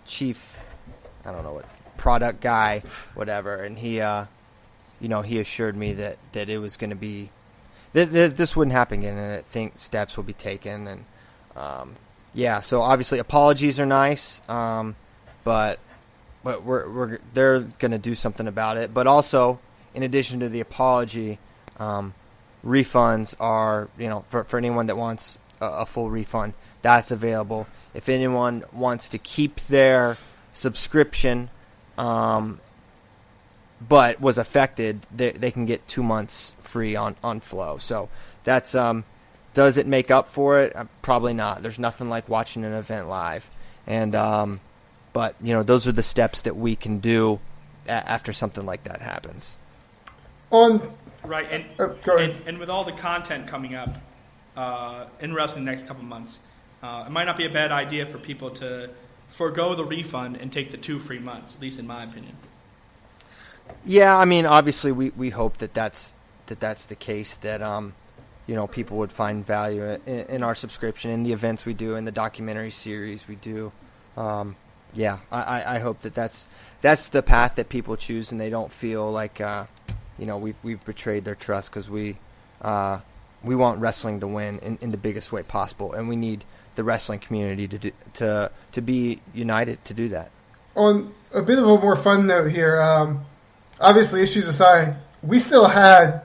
chief, 0.05 0.61
I 1.25 1.33
don't 1.33 1.45
know 1.45 1.55
what 1.55 1.67
product 1.97 2.41
guy, 2.41 2.83
whatever, 3.15 3.65
and 3.65 3.79
he, 3.79 4.01
uh, 4.01 4.27
you 5.01 5.09
know, 5.09 5.23
he 5.23 5.39
assured 5.39 5.77
me 5.77 5.93
that 5.95 6.19
that 6.33 6.49
it 6.49 6.59
was 6.59 6.77
going 6.77 6.91
to 6.91 6.97
be 6.97 7.31
that, 7.93 8.13
that 8.13 8.37
this 8.37 8.57
wouldn't 8.57 8.75
happen 8.75 9.01
again, 9.01 9.17
and 9.17 9.39
I 9.39 9.43
think 9.43 9.79
steps 9.79 10.17
will 10.17 10.25
be 10.25 10.33
taken. 10.33 10.87
And 10.87 11.05
um, 11.55 11.97
yeah, 12.35 12.61
so 12.61 12.81
obviously 12.83 13.19
apologies 13.19 13.81
are 13.81 13.87
nice, 13.87 14.41
um, 14.49 14.97
but 15.45 15.79
but 16.45 16.65
we're 16.65 16.89
we're 16.89 17.19
they're 17.35 17.61
going 17.61 17.93
to 17.93 17.99
do 17.99 18.15
something 18.15 18.47
about 18.47 18.77
it. 18.77 18.93
But 18.93 19.07
also, 19.07 19.61
in 19.95 20.03
addition 20.03 20.41
to 20.41 20.49
the 20.49 20.61
apology. 20.61 21.39
Um, 21.79 22.15
refunds 22.67 23.35
are 23.39 23.89
you 23.97 24.09
know 24.09 24.25
for, 24.29 24.45
for 24.45 24.59
anyone 24.59 24.87
that 24.87 24.97
wants 24.97 25.39
a, 25.61 25.67
a 25.67 25.87
full 25.87 26.11
refund 26.11 26.53
that's 26.83 27.11
available 27.11 27.67
if 27.95 28.09
anyone 28.09 28.65
wants 28.73 29.09
to 29.09 29.19
keep 29.19 29.61
their 29.67 30.19
subscription 30.53 31.49
um, 31.97 32.61
but 33.81 34.21
was 34.21 34.39
affected 34.39 35.01
they, 35.15 35.31
they 35.33 35.51
can 35.51 35.67
get 35.67 35.87
two 35.89 36.03
months 36.03 36.55
free 36.61 36.97
on, 36.97 37.15
on 37.23 37.41
Flo 37.41 37.77
so 37.79 38.09
that's 38.45 38.75
um, 38.75 39.05
does 39.55 39.77
it 39.77 39.87
make 39.87 40.11
up 40.11 40.29
for 40.29 40.61
it 40.61 40.75
Uh, 40.75 40.85
probably 41.03 41.35
not 41.35 41.63
there's 41.63 41.79
nothing 41.79 42.09
like 42.09 42.29
watching 42.29 42.65
an 42.65 42.73
event 42.73 43.09
live 43.09 43.51
and 43.87 44.15
um, 44.15 44.61
but 45.13 45.35
you 45.43 45.53
know 45.53 45.63
those 45.63 45.87
are 45.87 45.93
the 45.93 46.03
steps 46.03 46.43
that 46.43 46.57
we 46.57 46.75
can 46.77 46.99
do 46.99 47.39
a- 47.87 47.91
after 47.91 48.33
something 48.33 48.65
like 48.65 48.85
that 48.85 49.01
happens 49.03 49.57
On 50.51 50.93
Right, 51.25 51.47
and 51.51 51.65
Uh, 51.79 51.87
go 52.05 52.17
ahead. 52.17 52.31
and, 52.31 52.49
and 52.49 52.59
with 52.59 52.71
all 52.71 52.85
the 52.85 52.93
content 52.93 53.49
coming 53.49 53.75
up 53.75 53.97
uh, 54.57 55.07
in 55.21 55.35
wrestling 55.35 55.65
the 55.65 55.71
next 55.73 55.89
couple 55.89 56.05
months, 56.05 56.39
uh, 56.85 57.03
it 57.07 57.11
might 57.11 57.25
not 57.25 57.37
be 57.37 57.45
a 57.45 57.51
bad 57.51 57.73
idea 57.73 58.07
for 58.07 58.19
people 58.19 58.51
to 58.51 58.89
forego 59.29 59.75
the 59.75 59.85
refund 59.85 60.37
and 60.37 60.53
take 60.53 60.71
the 60.71 60.77
two 60.77 61.01
free 61.01 61.19
months. 61.19 61.57
At 61.57 61.61
least 61.61 61.81
in 61.81 61.87
my 61.89 62.05
opinion. 62.05 62.37
Yeah, 63.85 64.17
I 64.17 64.25
mean, 64.25 64.47
obviously, 64.47 64.93
we, 64.93 65.11
we 65.11 65.31
hope 65.31 65.59
that 65.59 65.73
that's 65.73 66.15
that 66.47 66.61
that's 66.61 66.87
the 66.87 66.97
case. 66.97 67.37
That 67.37 67.63
um, 67.63 67.95
you 68.47 68.55
know, 68.55 68.67
people 68.67 68.99
would 68.99 69.13
find 69.13 69.45
value 69.45 69.85
in, 70.07 70.27
in 70.27 70.43
our 70.43 70.55
subscription, 70.55 71.11
in 71.11 71.23
the 71.23 71.33
events 71.33 71.65
we 71.65 71.75
do, 71.75 71.97
in 71.97 72.05
the 72.05 72.13
documentary 72.13 72.71
series 72.71 73.29
we 73.29 73.37
do. 73.37 73.73
Um, 74.17 74.57
yeah, 74.95 75.19
I, 75.31 75.77
I, 75.77 75.79
hope 75.79 76.01
that 76.01 76.15
that's 76.15 76.47
that's 76.81 77.11
the 77.11 77.23
path 77.23 77.57
that 77.57 77.69
people 77.69 77.97
choose, 77.97 78.33
and 78.33 78.41
they 78.41 78.51
don't 78.51 78.73
feel 78.73 79.11
like 79.11 79.41
uh, 79.41 79.67
you 80.19 80.27
know 80.27 80.39
we've 80.39 80.57
we've 80.63 80.83
betrayed 80.85 81.25
their 81.25 81.35
trust 81.35 81.71
because 81.71 81.91
we 81.91 82.17
uh, 82.63 83.01
we 83.43 83.55
want 83.55 83.81
wrestling 83.81 84.21
to 84.21 84.27
win 84.27 84.59
in, 84.61 84.79
in 84.81 84.91
the 84.91 84.97
biggest 84.97 85.33
way 85.33 85.43
possible, 85.43 85.93
and 85.93 86.09
we 86.09 86.17
need 86.17 86.45
the 86.77 86.85
wrestling 86.85 87.19
community 87.19 87.69
to 87.69 87.79
do, 87.79 87.91
to 88.15 88.51
to 88.73 88.81
be 88.81 89.21
united 89.35 89.85
to 89.85 89.95
do 89.95 90.09
that. 90.09 90.31
On 90.75 91.15
a 91.33 91.43
bit 91.43 91.59
of 91.59 91.65
a 91.65 91.79
more 91.79 91.97
fun 91.97 92.27
note 92.27 92.51
here, 92.53 92.81
um, 92.81 93.27
obviously 93.81 94.23
issues 94.23 94.49
aside, 94.49 94.97
we 95.23 95.39
still 95.39 95.67
had 95.67 96.23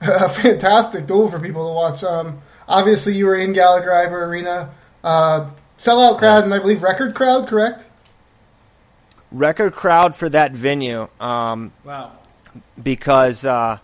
a 0.00 0.28
fantastic 0.42 1.06
duel 1.06 1.28
for 1.30 1.38
people 1.38 1.68
to 1.68 1.74
watch. 1.74 2.02
Um, 2.04 2.40
obviously, 2.68 3.14
you 3.16 3.26
were 3.26 3.36
in 3.36 3.52
Gallagher-Iba 3.52 4.10
Arena, 4.12 4.70
uh, 5.04 5.50
sellout 5.78 6.18
crowd, 6.18 6.44
and 6.44 6.52
I 6.54 6.58
believe 6.58 6.82
record 6.82 7.14
crowd, 7.14 7.46
correct? 7.48 7.84
Record 9.30 9.74
crowd 9.74 10.14
for 10.14 10.28
that 10.28 10.52
venue. 10.52 11.08
Um, 11.20 11.72
Wow. 11.84 12.12
because 12.82 13.44
uh, 13.44 13.78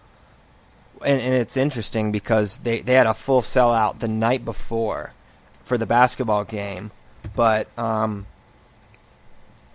and, 1.04 1.20
and 1.20 1.34
it's 1.34 1.56
interesting 1.56 2.12
because 2.12 2.58
they, 2.58 2.80
they 2.80 2.94
had 2.94 3.06
a 3.06 3.14
full 3.14 3.40
sellout 3.40 4.00
the 4.00 4.08
night 4.08 4.44
before 4.44 5.14
for 5.64 5.78
the 5.78 5.86
basketball 5.86 6.44
game, 6.44 6.90
but 7.34 7.68
um, 7.78 8.26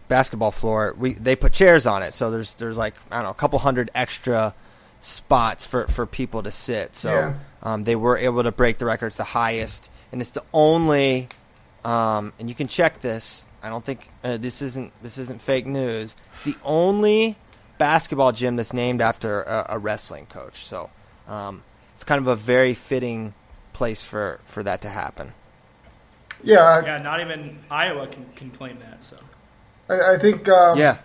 basketball 0.08 0.52
floor 0.52 0.94
we 0.98 1.14
they 1.14 1.36
put 1.36 1.54
chairs 1.54 1.86
on 1.88 2.04
it, 2.04 2.14
so 2.14 2.30
there's 2.32 2.56
there's 2.56 2.78
like 2.78 2.94
I 3.12 3.16
don't 3.18 3.24
know 3.26 3.30
a 3.32 3.34
couple 3.36 3.60
hundred 3.60 3.90
extra 3.96 4.54
spots 5.02 5.66
for, 5.68 5.88
for 5.88 6.06
people 6.06 6.44
to 6.44 6.52
sit. 6.52 6.96
So 6.96 7.10
Yeah. 7.12 7.34
um, 7.62 7.84
they 7.84 7.96
were 7.96 8.18
able 8.18 8.44
to 8.44 8.52
break 8.52 8.78
the 8.78 8.86
record. 8.86 9.08
It's 9.08 9.18
the 9.18 9.24
highest, 9.24 9.90
and 10.12 10.22
it's 10.22 10.32
the 10.32 10.44
only. 10.54 11.28
Um, 11.84 12.32
and 12.40 12.48
you 12.48 12.56
can 12.56 12.68
check 12.68 13.02
this. 13.02 13.46
I 13.62 13.70
don't 13.70 13.84
think 13.84 14.10
uh, 14.24 14.38
this 14.38 14.62
isn't 14.62 14.94
this 15.04 15.18
isn't 15.18 15.42
fake 15.42 15.66
news. 15.66 16.16
It's 16.34 16.44
the 16.44 16.56
only 16.64 17.36
basketball 17.78 18.32
gym 18.32 18.56
that's 18.56 18.72
named 18.74 19.02
after 19.02 19.42
a, 19.44 19.66
a 19.72 19.80
wrestling 19.80 20.26
coach. 20.28 20.64
So 20.64 20.90
um, 21.28 21.64
it's 21.94 22.04
kind 22.06 22.20
of 22.20 22.28
a 22.28 22.36
very 22.36 22.74
fitting 22.74 23.34
place 23.74 24.04
for, 24.04 24.40
for 24.46 24.64
that 24.64 24.82
to 24.84 24.90
happen. 24.90 25.34
Yeah, 26.44 26.84
Yeah, 26.86 26.98
not 27.00 27.20
even 27.22 27.60
Iowa 27.70 28.08
can, 28.08 28.26
can 28.36 28.52
claim 28.52 28.80
that. 28.80 29.04
So 29.04 29.18
I, 29.90 30.14
I 30.14 30.18
think 30.18 30.48
um, 30.50 30.78
yeah, 30.78 30.98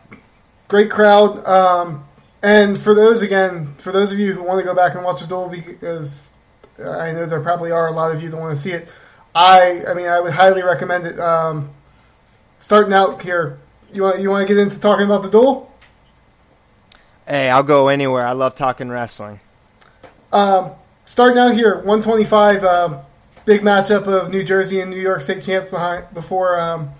great 0.69 0.91
crowd. 0.91 1.45
Um, 1.47 2.05
and 2.43 2.79
for 2.79 2.95
those 2.95 3.23
again, 3.23 3.75
for 3.79 3.93
those 3.93 4.13
of 4.13 4.19
you 4.19 4.33
who 4.33 4.43
want 4.43 4.61
to 4.61 4.65
go 4.65 4.75
back 4.75 4.95
and 4.95 5.05
watch 5.05 5.21
the 5.21 5.27
duel, 5.27 5.49
because 5.49 6.31
I 6.79 7.13
know 7.13 7.27
there 7.27 7.41
probably 7.41 7.71
are 7.71 7.89
a 7.89 7.93
lot 7.93 8.15
of 8.15 8.23
you 8.23 8.31
that 8.31 8.37
want 8.37 8.57
to 8.57 8.63
see 8.63 8.73
it. 8.73 8.89
I, 9.35 9.85
I 9.87 9.95
mean, 9.95 10.07
I 10.07 10.21
would 10.21 10.33
highly 10.33 10.63
recommend 10.63 11.07
it. 11.07 11.21
Um, 11.21 11.71
starting 12.61 12.93
out 12.93 13.23
here, 13.23 13.59
you 13.93 14.03
want 14.03 14.21
you 14.21 14.31
want 14.31 14.47
to 14.47 14.55
get 14.55 14.61
into 14.61 14.79
talking 14.79 15.05
about 15.05 15.23
the 15.23 15.31
duel? 15.31 15.69
hey, 17.29 17.51
I'll 17.51 17.63
go 17.63 17.89
anywhere. 17.89 18.27
I 18.27 18.33
love 18.33 18.55
talking 18.55 18.89
wrestling. 18.89 19.41
Um, 20.33 20.73
starting 21.05 21.39
out 21.39 21.55
here, 21.55 21.77
125, 21.77 22.65
um, 22.65 23.01
big 23.45 23.61
matchup 23.61 24.07
of 24.07 24.31
New 24.31 24.43
Jersey 24.43 24.81
and 24.81 24.91
New 24.91 25.01
York 25.01 25.23
State 25.23 25.43
champs 25.43 25.71
behind 25.71 26.07
before 26.15 26.59
um, 26.59 26.91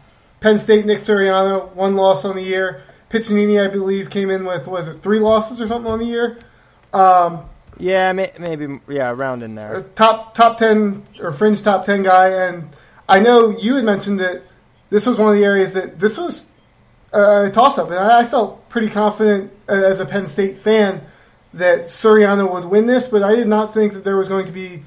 Penn 0.41 0.59
State. 0.59 0.87
Nick 0.87 0.99
Suriano, 0.99 1.73
one 1.75 1.97
loss 1.97 2.25
on 2.25 2.37
the 2.37 2.43
year. 2.43 2.83
Piccinini, 3.11 3.63
I 3.65 3.69
believe, 3.69 4.11
came 4.11 4.31
in 4.31 4.45
with 4.45 4.67
was 4.67 4.87
it 4.89 5.03
three 5.03 5.19
losses 5.19 5.61
or 5.61 5.67
something 5.67 5.91
on 5.91 5.99
the 5.99 6.05
year. 6.05 6.39
Um, 6.93 7.45
Yeah, 7.79 8.13
may, 8.13 8.33
maybe 8.39 8.81
yeah, 8.89 9.11
around 9.11 9.43
in 9.43 9.55
there. 9.55 9.85
top 9.95 10.35
top 10.35 10.59
ten 10.59 11.05
or 11.21 11.33
fringe 11.33 11.63
top 11.63 11.87
ten 11.87 12.03
guy, 12.03 12.29
and 12.29 12.69
I 13.09 13.21
know 13.21 13.49
you 13.49 13.77
had 13.77 13.85
mentioned 13.85 14.21
that 14.21 14.43
this 14.91 15.07
was 15.07 15.19
one 15.19 15.31
of 15.33 15.39
the 15.39 15.45
areas 15.45 15.73
that 15.73 15.99
this 15.99 16.19
was 16.19 16.45
a 17.13 17.51
toss 17.51 17.79
up, 17.79 17.89
and 17.91 17.99
I 17.99 18.25
felt 18.27 18.69
pretty 18.69 18.91
confident 18.91 19.53
uh, 19.69 19.73
as 19.73 20.01
a 20.01 20.05
Penn 20.07 20.27
State 20.27 20.59
fan 20.59 21.01
that 21.55 21.85
Suriano 21.87 22.53
would 22.53 22.67
win 22.67 22.87
this, 22.87 23.07
but 23.09 23.23
I 23.23 23.35
did 23.35 23.49
not 23.49 23.73
think 23.73 23.95
that 23.95 24.05
there 24.05 24.17
was 24.17 24.29
going 24.29 24.45
to 24.45 24.53
be 24.53 24.83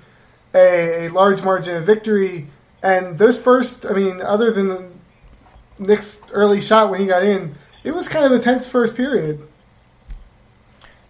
a, 0.54 1.08
a 1.08 1.10
large 1.10 1.42
margin 1.42 1.76
of 1.78 1.86
victory. 1.86 2.48
And 2.84 3.18
those 3.18 3.40
first, 3.40 3.86
I 3.86 3.94
mean, 3.94 4.22
other 4.22 4.52
than 4.52 4.68
the 4.68 4.84
Nick's 5.82 6.22
early 6.32 6.62
shot 6.62 6.90
when 6.90 7.02
he 7.02 7.08
got 7.08 7.24
in, 7.24 7.56
it 7.84 7.92
was 7.92 8.08
kind 8.08 8.26
of 8.26 8.32
a 8.32 8.40
tense 8.40 8.68
first 8.68 8.96
period. 8.96 9.46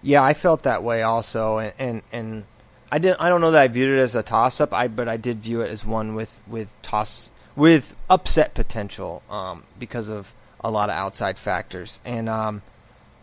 Yeah, 0.01 0.23
I 0.23 0.33
felt 0.33 0.63
that 0.63 0.81
way 0.81 1.03
also, 1.03 1.59
and 1.59 1.73
and, 1.77 2.01
and 2.11 2.43
I 2.91 2.97
didn't. 2.97 3.21
I 3.21 3.29
don't 3.29 3.41
know 3.41 3.51
that 3.51 3.61
I 3.61 3.67
viewed 3.67 3.89
it 3.89 4.01
as 4.01 4.15
a 4.15 4.23
toss 4.23 4.59
up. 4.59 4.73
I 4.73 4.87
but 4.87 5.07
I 5.07 5.17
did 5.17 5.43
view 5.43 5.61
it 5.61 5.69
as 5.69 5.85
one 5.85 6.15
with 6.15 6.41
with 6.47 6.69
toss 6.81 7.29
with 7.55 7.95
upset 8.09 8.53
potential 8.53 9.21
um, 9.29 9.63
because 9.77 10.07
of 10.07 10.33
a 10.61 10.71
lot 10.71 10.89
of 10.89 10.95
outside 10.95 11.37
factors, 11.37 11.99
and 12.03 12.29
um, 12.29 12.61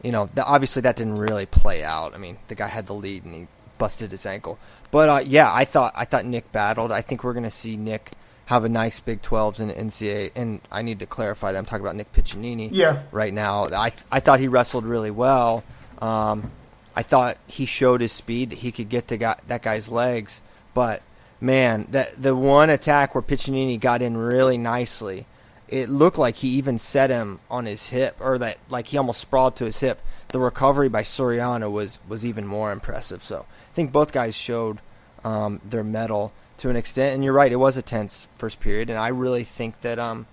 you 0.03 0.13
know, 0.13 0.29
the, 0.35 0.45
obviously 0.45 0.83
that 0.83 0.97
didn't 0.97 1.17
really 1.17 1.47
play 1.47 1.83
out. 1.83 2.15
I 2.15 2.19
mean, 2.19 2.39
the 2.49 2.55
guy 2.55 2.69
had 2.69 2.87
the 2.87 2.95
lead 2.95 3.25
and 3.25 3.35
he 3.35 3.47
busted 3.79 4.11
his 4.11 4.27
ankle, 4.27 4.59
but 4.91 5.09
uh, 5.09 5.23
yeah, 5.25 5.53
I 5.53 5.65
thought 5.65 5.95
I 5.97 6.05
thought 6.05 6.25
Nick 6.27 6.53
battled. 6.53 6.93
I 6.93 7.01
think 7.01 7.25
we're 7.25 7.33
to 7.35 7.51
see 7.51 7.77
Nick 7.77 8.13
have 8.49 8.65
a 8.65 8.69
nice 8.69 8.99
Big 9.01 9.21
12s 9.21 9.61
in 9.61 9.69
the 9.69 9.75
NCAA, 9.75 10.33
and 10.35 10.61
I 10.73 10.81
need 10.81 11.01
to 11.01 11.07
clarify 11.07 11.53
that 11.53 11.59
I'm 11.59 11.67
talking 11.67 11.85
about 11.85 11.97
Nick 11.97 12.13
Piccinini 12.13 12.71
Yeah. 12.73 13.03
right 13.13 13.33
now. 13.33 13.65
I 13.67 13.93
I 14.11 14.21
thought 14.21 14.41
he 14.41 14.49
wrestled 14.49 14.85
really 14.87 15.11
well. 15.11 15.65
Um, 16.01 16.51
I 16.97 17.03
thought 17.03 17.37
he 17.47 17.67
showed 17.67 18.01
his 18.01 18.11
speed 18.13 18.51
that 18.51 18.59
he 18.59 18.73
could 18.73 18.89
get 18.89 19.09
to 19.09 19.17
guy, 19.19 19.37
that 19.49 19.63
guy's 19.63 19.89
legs, 19.91 20.41
but 20.73 21.03
man, 21.43 21.87
that 21.91 22.21
the 22.21 22.35
one 22.35 22.71
attack 22.71 23.15
where 23.15 23.23
Piccinini 23.23 23.79
got 23.79 24.01
in 24.03 24.17
really 24.17 24.57
nicely, 24.59 25.27
it 25.69 25.91
looked 25.91 26.17
like 26.17 26.37
he 26.37 26.49
even 26.57 26.79
set 26.79 27.11
him 27.11 27.41
on 27.51 27.67
his 27.67 27.89
hip, 27.89 28.17
or 28.19 28.39
that 28.39 28.57
like 28.71 28.87
he 28.87 28.97
almost 28.97 29.21
sprawled 29.21 29.57
to 29.57 29.65
his 29.67 29.79
hip. 29.81 30.01
The 30.29 30.39
recovery 30.41 30.89
by 30.89 31.03
Suriano 31.03 31.71
was 31.71 31.99
was 32.09 32.25
even 32.25 32.47
more 32.47 32.73
impressive. 32.73 33.23
So 33.23 33.41
I 33.41 33.75
think 33.75 33.93
both 33.93 34.11
guys 34.13 34.35
showed 34.35 34.79
um, 35.23 35.61
their 35.69 35.85
mettle 35.85 36.33
to 36.59 36.71
an 36.71 36.77
extent, 36.77 37.15
and 37.15 37.25
you're 37.25 37.33
right, 37.33 37.51
it 37.51 37.57
was 37.57 37.77
a 37.77 37.83
tense 37.83 38.29
first 38.37 38.61
period, 38.61 38.91
and 38.91 38.99
I 38.99 39.09
really 39.09 39.45
think 39.45 39.81
that 39.81 39.99
um, 39.99 40.27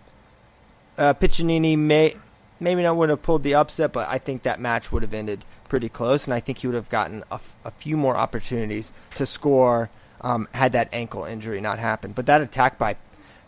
uh, 0.98 1.14
Piccinini 1.14 1.78
may 1.78 2.16
maybe 2.60 2.84
not 2.84 2.96
would 2.96 3.10
have 3.10 3.22
pulled 3.22 3.44
the 3.44 3.56
upset, 3.56 3.92
but 3.92 4.08
I 4.10 4.18
think 4.18 4.44
that 4.44 4.60
match 4.60 4.92
would 4.92 5.04
have 5.04 5.14
ended 5.14 5.46
pretty 5.70 5.90
close, 5.90 6.26
and 6.26 6.34
I 6.34 6.40
think 6.40 6.60
he 6.60 6.68
would 6.68 6.76
have 6.76 6.90
gotten 6.90 7.24
a, 7.32 7.36
f- 7.36 7.56
a 7.66 7.72
few 7.72 7.98
more 7.98 8.16
opportunities 8.16 8.92
to 9.16 9.26
score 9.26 9.90
um, 10.22 10.48
had 10.54 10.72
that 10.72 10.90
ankle 10.92 11.26
injury 11.26 11.62
not 11.62 11.80
happened. 11.80 12.16
But 12.16 12.26
that 12.26 12.42
attack 12.42 12.78
by 12.78 12.96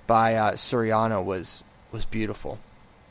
by 0.06 0.36
uh, 0.36 0.52
Suriano 0.54 1.24
was 1.24 1.64
was 1.92 2.06
beautiful. 2.06 2.60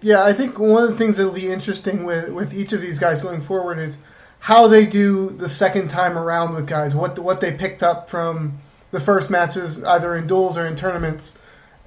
Yeah, 0.00 0.24
I 0.24 0.32
think 0.32 0.58
one 0.58 0.84
of 0.84 0.90
the 0.90 0.96
things 0.96 1.16
that'll 1.16 1.32
be 1.32 1.50
interesting 1.50 2.04
with, 2.04 2.28
with 2.28 2.52
each 2.52 2.72
of 2.72 2.82
these 2.82 2.98
guys 2.98 3.22
going 3.22 3.40
forward 3.40 3.78
is 3.78 3.96
how 4.40 4.68
they 4.68 4.84
do 4.84 5.30
the 5.30 5.48
second 5.48 5.88
time 5.88 6.18
around 6.18 6.54
with 6.54 6.66
guys. 6.66 6.94
What 6.94 7.18
what 7.18 7.40
they 7.40 7.52
picked 7.52 7.82
up 7.82 8.08
from 8.08 8.60
the 8.90 9.00
first 9.00 9.30
matches, 9.30 9.82
either 9.84 10.16
in 10.16 10.26
duels 10.26 10.56
or 10.56 10.66
in 10.66 10.76
tournaments. 10.76 11.32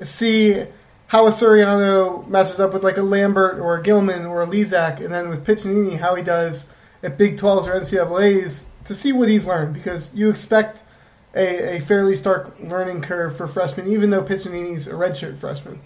See 0.01 0.65
how 1.07 1.27
a 1.27 1.31
Suriano 1.31 2.27
matches 2.27 2.59
up 2.59 2.73
with 2.73 2.83
like 2.83 2.97
a 2.97 3.01
Lambert 3.01 3.59
or 3.59 3.77
a 3.77 3.83
Gilman 3.83 4.25
or 4.25 4.43
a 4.43 4.47
Lizak, 4.47 4.99
and 5.03 5.13
then 5.13 5.29
with 5.29 5.45
Piccinini, 5.45 5.97
how 5.99 6.15
he 6.15 6.23
does 6.23 6.67
at 7.01 7.17
Big 7.17 7.37
12s 7.37 7.67
or 7.67 7.79
NCAA's 7.79 8.65
to 8.85 8.95
see 8.95 9.11
what 9.11 9.29
he's 9.29 9.45
learned 9.45 9.73
because 9.73 10.09
you 10.13 10.29
expect 10.29 10.83
a, 11.35 11.77
a 11.77 11.79
fairly 11.79 12.15
stark 12.15 12.55
learning 12.59 13.01
curve 13.01 13.35
for 13.35 13.47
freshmen, 13.47 13.87
even 13.87 14.09
though 14.09 14.23
Piccinini's 14.23 14.87
a 14.87 14.91
redshirt 14.91 15.37
freshman. 15.37 15.79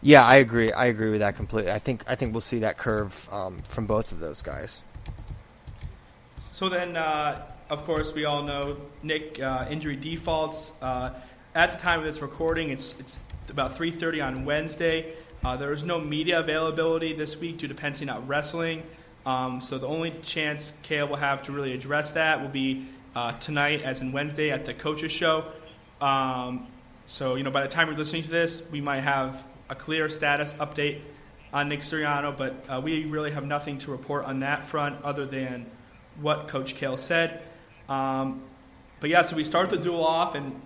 Yeah, 0.00 0.24
I 0.24 0.36
agree. 0.36 0.72
I 0.72 0.86
agree 0.86 1.10
with 1.10 1.20
that 1.20 1.36
completely. 1.36 1.70
I 1.70 1.78
think 1.78 2.02
I 2.08 2.16
think 2.16 2.32
we'll 2.32 2.40
see 2.40 2.58
that 2.58 2.76
curve 2.76 3.28
um, 3.30 3.62
from 3.62 3.86
both 3.86 4.10
of 4.10 4.18
those 4.18 4.42
guys. 4.42 4.82
So 6.38 6.68
then, 6.68 6.96
uh, 6.96 7.46
of 7.72 7.84
course, 7.86 8.12
we 8.12 8.26
all 8.26 8.42
know 8.42 8.76
Nick 9.02 9.40
uh, 9.40 9.66
injury 9.70 9.96
defaults. 9.96 10.72
Uh, 10.82 11.08
at 11.54 11.72
the 11.72 11.78
time 11.78 12.00
of 12.00 12.04
this 12.04 12.20
recording, 12.20 12.68
it's 12.68 12.94
it's 13.00 13.24
about 13.48 13.78
3:30 13.78 14.22
on 14.22 14.44
Wednesday. 14.44 15.14
Uh, 15.42 15.56
there 15.56 15.70
was 15.70 15.82
no 15.82 15.98
media 15.98 16.38
availability 16.38 17.14
this 17.14 17.38
week 17.38 17.56
due 17.56 17.68
to 17.68 17.74
Penn 17.74 17.94
not 18.02 18.28
wrestling. 18.28 18.82
Um, 19.24 19.62
so 19.62 19.78
the 19.78 19.86
only 19.86 20.10
chance 20.22 20.74
Cael 20.82 21.08
will 21.08 21.16
have 21.16 21.44
to 21.44 21.52
really 21.52 21.72
address 21.72 22.12
that 22.12 22.42
will 22.42 22.50
be 22.50 22.88
uh, 23.16 23.32
tonight, 23.38 23.80
as 23.80 24.02
in 24.02 24.12
Wednesday, 24.12 24.50
at 24.50 24.66
the 24.66 24.74
coaches 24.74 25.10
show. 25.10 25.46
Um, 26.02 26.66
so 27.06 27.36
you 27.36 27.42
know, 27.42 27.50
by 27.50 27.62
the 27.62 27.68
time 27.68 27.88
you're 27.88 27.96
listening 27.96 28.24
to 28.24 28.30
this, 28.30 28.62
we 28.70 28.82
might 28.82 29.00
have 29.00 29.42
a 29.70 29.74
clear 29.74 30.10
status 30.10 30.52
update 30.54 31.00
on 31.54 31.70
Nick 31.70 31.80
Suriano, 31.80 32.36
but 32.36 32.54
uh, 32.68 32.82
we 32.82 33.06
really 33.06 33.30
have 33.30 33.46
nothing 33.46 33.78
to 33.78 33.90
report 33.90 34.26
on 34.26 34.40
that 34.40 34.62
front 34.66 35.02
other 35.02 35.24
than 35.24 35.64
what 36.20 36.48
Coach 36.48 36.76
Cael 36.76 36.98
said. 36.98 37.40
Um, 37.92 38.42
but 39.00 39.10
yeah, 39.10 39.22
so 39.22 39.36
we 39.36 39.44
start 39.44 39.70
the 39.70 39.76
duel 39.76 40.04
off, 40.04 40.34
and 40.34 40.60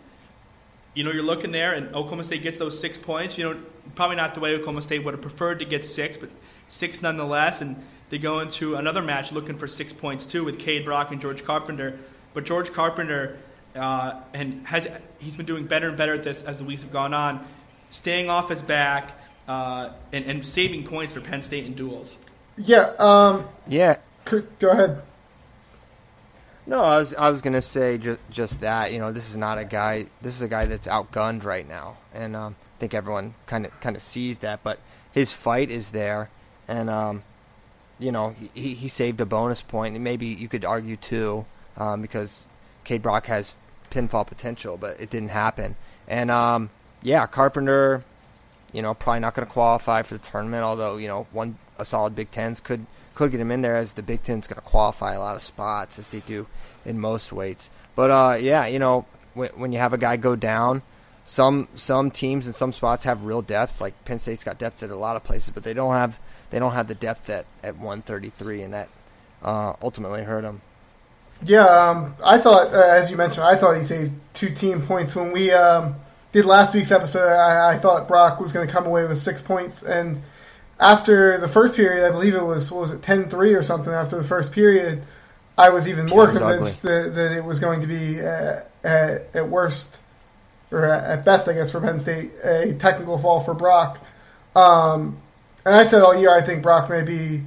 you 0.95 1.05
know 1.05 1.11
you're 1.11 1.23
looking 1.23 1.53
there, 1.53 1.75
and 1.75 1.89
Oklahoma 1.89 2.25
State 2.25 2.43
gets 2.43 2.59
those 2.59 2.79
six 2.79 2.99
points. 2.99 3.37
You 3.37 3.45
know, 3.45 3.61
probably 3.95 4.17
not 4.17 4.35
the 4.35 4.41
way 4.41 4.55
Oklahoma 4.55 4.83
State 4.83 5.05
would 5.05 5.15
have 5.15 5.23
preferred 5.23 5.59
to 5.59 5.65
get 5.65 5.85
six, 5.85 6.17
but 6.17 6.31
six 6.69 7.03
nonetheless. 7.03 7.61
And 7.61 7.83
they 8.11 8.19
go 8.19 8.41
into 8.41 8.77
another 8.77 9.03
match 9.03 9.33
looking 9.33 9.59
for 9.59 9.67
six 9.67 9.93
points 9.93 10.27
too 10.27 10.45
with 10.45 10.59
Kaid 10.59 10.85
Brock 10.85 11.11
and 11.11 11.21
George 11.21 11.45
Carpenter. 11.45 11.99
But 12.35 12.45
George 12.45 12.73
Carpenter 12.73 13.39
uh, 13.75 14.21
and 14.33 14.67
has 14.67 14.87
he's 15.19 15.37
been 15.37 15.47
doing 15.47 15.67
better 15.67 15.89
and 15.89 15.97
better 15.97 16.15
at 16.15 16.23
this 16.23 16.43
as 16.43 16.59
the 16.59 16.65
weeks 16.65 16.83
have 16.83 16.93
gone 16.93 17.15
on, 17.15 17.47
staying 17.91 18.31
off 18.31 18.51
his 18.51 18.63
back 18.63 19.19
uh, 19.49 19.91
and, 20.13 20.25
and 20.27 20.47
saving 20.47 20.85
points 20.85 21.15
for 21.15 21.21
Penn 21.21 21.43
State 21.43 21.65
in 21.65 21.75
duels. 21.75 22.17
Yeah, 22.57 22.93
um, 22.99 23.49
Yeah, 23.67 23.99
Go 24.25 24.71
ahead. 24.71 25.03
No, 26.67 26.83
I 26.83 26.99
was 26.99 27.15
I 27.15 27.31
was 27.31 27.43
gonna 27.43 27.63
say 27.63 27.97
just 27.97 28.21
just 28.29 28.61
that. 28.61 28.93
You 28.93 28.99
know, 28.99 29.13
this 29.13 29.31
is 29.31 29.37
not 29.37 29.59
a 29.59 29.65
guy. 29.65 30.07
This 30.21 30.35
is 30.35 30.43
a 30.43 30.49
guy 30.49 30.65
that's 30.67 30.89
outgunned 30.89 31.45
right 31.45 31.67
now, 31.67 31.97
and 32.13 32.35
um, 32.35 32.57
I 32.77 32.81
think 32.81 32.93
everyone 32.93 33.35
kind 33.47 33.67
of 33.67 33.81
kind 33.81 33.95
of 33.95 34.03
sees 34.03 34.39
that. 34.39 34.65
But 34.65 34.81
his 35.13 35.33
fight 35.33 35.71
is 35.71 35.93
there, 35.93 36.29
and 36.67 36.91
um, 36.91 37.23
you 38.01 38.11
know 38.11 38.35
he 38.55 38.75
he 38.75 38.89
saved 38.89 39.21
a 39.21 39.27
bonus 39.27 39.63
point, 39.63 39.95
and 39.95 40.03
maybe 40.03 40.27
you 40.27 40.49
could 40.49 40.65
argue 40.65 40.97
too, 40.97 41.47
um, 41.77 42.03
because 42.03 42.49
Kaid 42.83 43.01
Brock 43.01 43.27
has 43.27 43.55
pinfall 43.91 44.27
potential, 44.27 44.77
but 44.77 45.01
it 45.01 45.09
didn't 45.09 45.31
happen. 45.31 45.77
And 46.09 46.33
um, 46.33 46.71
yeah, 47.01 47.27
Carpenter, 47.27 48.03
you 48.73 48.83
know, 48.83 48.93
probably 48.93 49.21
not 49.21 49.35
going 49.35 49.47
to 49.47 49.53
qualify 49.53 50.03
for 50.03 50.15
the 50.15 50.25
tournament. 50.25 50.65
Although 50.65 50.97
you 50.97 51.07
know, 51.07 51.29
one 51.31 51.59
a 51.79 51.85
solid 51.85 52.17
Big 52.17 52.33
Tens 52.33 52.59
could 52.59 52.87
could 53.17 53.33
get 53.33 53.41
him 53.41 53.51
in 53.51 53.63
there 53.63 53.77
as 53.77 53.95
the 53.95 54.03
Big 54.03 54.23
Ten's 54.23 54.47
going 54.47 54.57
to 54.57 54.61
qualify 54.61 55.15
a 55.15 55.19
lot 55.19 55.35
of 55.35 55.43
spots 55.43 55.99
as 55.99 56.09
they 56.09 56.21
do 56.21 56.47
in 56.85 57.01
most 57.01 57.33
weights. 57.33 57.71
But 57.97 58.11
uh, 58.11 58.37
yeah, 58.41 58.67
you 58.67 58.79
know, 58.79 59.07
when, 59.35 59.51
when 59.51 59.73
you 59.73 59.79
have 59.79 59.93
a 59.93 59.99
guy 59.99 60.17
go 60.17 60.37
down, 60.37 60.83
some 61.25 61.67
some 61.75 62.11
teams 62.11 62.47
in 62.47 62.53
some 62.53 62.73
spots 62.73 63.05
have 63.05 63.25
real 63.25 63.43
depth. 63.43 63.81
Like 63.81 64.05
Penn 64.05 64.19
State's 64.19 64.45
got 64.45 64.59
depth 64.59 64.83
at 64.83 64.91
a 64.91 64.97
lot 64.97 65.17
of 65.17 65.25
places, 65.25 65.51
but 65.51 65.65
they 65.65 65.75
don't 65.75 65.93
have 65.93 66.21
they 66.51 66.59
don't 66.59 66.73
have 66.73 66.87
the 66.87 66.95
depth 66.95 67.29
at 67.29 67.47
at 67.65 67.75
133, 67.75 68.63
and 68.63 68.75
that 68.75 68.89
uh, 69.43 69.75
ultimately 69.83 70.23
hurt 70.23 70.43
them. 70.43 70.61
Yeah, 71.45 71.67
um, 71.67 72.15
I 72.25 72.39
thought, 72.39 72.73
uh, 72.73 72.79
as 72.79 73.11
you 73.11 73.17
mentioned, 73.17 73.45
I 73.45 73.57
thought 73.57 73.77
he 73.77 73.85
saved 73.85 74.13
two 74.33 74.55
team 74.55 74.81
points 74.81 75.15
when 75.15 75.33
we 75.33 75.53
um, 75.53 75.97
did 76.33 76.47
last 76.47 76.75
week's 76.75 76.91
episode. 76.91 77.29
I, 77.29 77.73
I 77.73 77.77
thought 77.77 78.09
Brock 78.09 78.41
was 78.41 78.53
going 78.53 78.67
to 78.67 78.73
come 78.73 78.87
away 78.87 79.05
with 79.05 79.19
six 79.19 79.43
points, 79.43 79.83
and 79.83 80.23
after 80.79 81.39
the 81.39 81.49
first 81.49 81.75
period, 81.75 82.07
I 82.07 82.11
believe 82.11 82.35
it 82.35 82.45
was 82.45 82.71
what 82.71 82.81
was 82.83 82.91
it 82.91 83.01
10-3 83.01 83.59
or 83.59 83.63
something. 83.63 83.93
After 83.93 84.17
the 84.17 84.25
first 84.25 84.53
period, 84.53 85.03
I 85.57 85.71
was 85.71 85.89
even 85.89 86.07
more 86.07 86.27
convinced 86.27 86.83
that, 86.83 87.15
that 87.15 87.33
it 87.33 87.45
was 87.45 87.59
going 87.59 87.81
to 87.81 87.87
be 87.87 88.21
uh, 88.21 88.61
at, 88.85 89.29
at, 89.35 89.49
worst 89.49 89.97
or 90.71 90.85
at 90.85 91.25
best, 91.25 91.49
I 91.49 91.55
guess, 91.55 91.71
for 91.71 91.81
Penn 91.81 91.99
State, 91.99 92.33
a 92.45 92.75
technical 92.75 93.19
fall 93.19 93.41
for 93.41 93.55
Brock. 93.55 93.99
Um, 94.55 95.19
and 95.65 95.75
I 95.75 95.83
said 95.83 96.03
all 96.03 96.15
year 96.15 96.35
I 96.35 96.43
think 96.43 96.63
Brock 96.63 96.91
may 96.91 97.03
be 97.03 97.43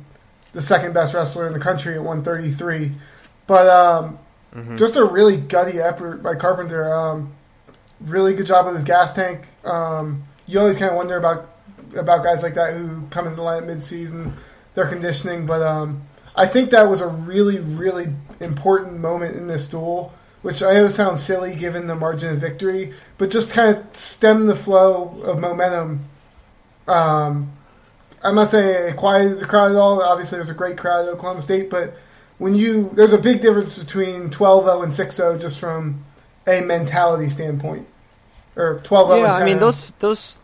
the 0.54 0.62
second 0.62 0.94
best 0.94 1.14
wrestler 1.14 1.46
in 1.48 1.54
the 1.54 1.60
country 1.60 1.94
at 1.96 2.04
133. 2.04 2.94
But 3.46 3.68
um, 3.68 4.20
mm-hmm. 4.54 4.78
just 4.78 4.96
a 4.96 5.06
really 5.06 5.38
gutty 5.38 5.80
effort 5.80 6.24
by 6.24 6.36
Carpenter. 6.36 6.94
Um, 6.94 7.34
really 8.00 8.34
good 8.34 8.46
job 8.48 8.66
with 8.66 8.76
his 8.76 8.86
gas 8.86 9.14
tank. 9.14 9.46
Um, 9.64 10.24
you 10.48 10.60
always 10.60 10.78
kind 10.78 10.90
of 10.90 10.98
wonder 10.98 11.18
about 11.18 11.50
about 11.96 12.24
guys 12.24 12.44
like 12.44 12.56
that 12.56 12.74
who 12.74 13.04
come 13.10 13.26
into 13.26 13.38
the 13.38 13.42
line 13.42 13.68
mid-season, 13.68 14.36
their 14.76 14.88
conditioning. 14.88 15.46
But 15.46 15.62
um, 15.62 16.04
I 16.36 16.48
think 16.48 16.70
that 16.72 16.90
was 16.90 17.02
a 17.02 17.08
really, 17.08 17.60
really 17.60 18.08
important 18.40 19.00
moment 19.00 19.36
in 19.36 19.48
this 19.48 19.68
duel, 19.68 20.14
which 20.42 20.64
I 20.64 20.74
know 20.74 20.90
sounds 20.90 21.22
silly 21.22 21.56
given 21.56 21.88
the 21.88 21.96
margin 21.96 22.34
of 22.34 22.40
victory, 22.40 22.94
but 23.18 23.30
just 23.30 23.52
kind 23.52 23.76
of 23.76 23.96
stem 23.96 24.48
the 24.48 24.56
flow 24.56 25.22
of 25.22 25.40
momentum. 25.40 26.02
Um, 26.88 27.54
I'm 28.24 28.36
not 28.36 28.48
saying 28.48 28.90
it 28.90 28.96
quieted 28.96 29.40
the 29.40 29.46
crowd 29.46 29.72
at 29.72 29.78
all. 29.78 30.02
Obviously, 30.02 30.38
there's 30.38 30.50
a 30.50 30.56
great 30.56 30.78
crowd 30.78 31.08
at 31.08 31.14
Oklahoma 31.14 31.42
State, 31.42 31.70
but 31.70 31.96
when 32.40 32.56
you 32.56 32.90
there's 32.94 33.14
a 33.14 33.18
big 33.18 33.42
difference 33.42 33.78
between 33.78 34.30
12-0 34.30 34.84
and 34.84 34.92
6-0 34.92 35.40
just 35.40 35.60
from 35.60 36.04
a 36.48 36.62
mentality 36.62 37.30
standpoint, 37.30 37.88
or 38.56 38.80
12-0. 38.80 39.20
Yeah, 39.20 39.34
I 39.36 39.46
mean 39.46 39.60
those 39.60 39.92
those 40.00 40.39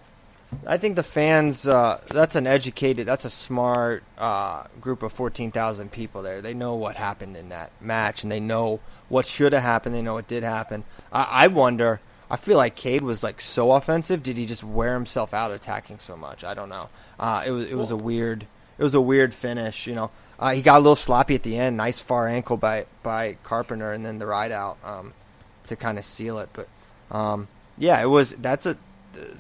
I 0.68 0.78
think 0.78 0.96
the 0.96 1.04
fans. 1.04 1.68
Uh, 1.68 2.00
that's 2.08 2.36
an 2.36 2.48
educated. 2.48 3.08
That's 3.08 3.26
a 3.26 3.30
smart 3.30 4.04
uh, 4.18 4.64
group 4.82 5.04
of 5.04 5.14
fourteen 5.14 5.52
thousand 5.52 5.92
people 5.92 6.22
there. 6.22 6.42
They 6.42 6.54
know 6.54 6.76
what 6.76 6.96
happened 6.96 7.38
in 7.38 7.50
that 7.50 7.72
match, 7.82 8.24
and 8.24 8.32
they 8.32 8.40
know 8.40 8.80
what 9.10 9.26
should 9.26 9.54
have 9.54 9.64
happened. 9.64 9.96
They 9.96 10.02
know 10.02 10.16
what 10.16 10.28
did 10.28 10.44
happen. 10.44 10.84
I, 11.12 11.28
I 11.32 11.48
wonder. 11.48 12.00
I 12.30 12.38
feel 12.38 12.58
like 12.58 12.76
Kaid 12.76 13.02
was 13.02 13.24
like 13.24 13.40
so 13.40 13.72
offensive. 13.72 14.24
Did 14.24 14.38
he 14.38 14.46
just 14.46 14.64
wear 14.64 14.94
himself 14.96 15.34
out 15.34 15.52
attacking 15.52 16.00
so 16.00 16.18
much? 16.18 16.44
I 16.44 16.54
don't 16.54 16.70
know. 16.70 16.90
Uh, 17.20 17.44
it 17.46 17.52
was 17.52 17.66
it 17.68 17.76
was 17.76 17.92
a 17.92 17.98
weird 17.98 18.48
it 18.78 18.84
was 18.84 18.96
a 18.96 19.02
weird 19.02 19.34
finish. 19.34 19.88
You 19.88 19.96
know, 19.96 20.12
uh, 20.40 20.52
he 20.52 20.62
got 20.62 20.78
a 20.78 20.80
little 20.80 20.96
sloppy 20.96 21.36
at 21.36 21.44
the 21.44 21.58
end. 21.58 21.78
Nice 21.78 22.02
far 22.02 22.28
ankle 22.28 22.58
by 22.58 22.86
by 23.04 23.38
Carpenter, 23.44 23.92
and 23.92 24.06
then 24.06 24.18
the 24.18 24.26
ride 24.26 24.52
out 24.52 24.78
um, 24.84 25.14
to 25.68 25.76
kind 25.76 25.98
of 25.98 26.06
seal 26.06 26.40
it. 26.40 26.50
But 26.54 26.68
um, 27.12 27.48
yeah, 27.78 28.02
it 28.02 28.08
was 28.08 28.32
that's 28.32 28.66
a 28.66 28.78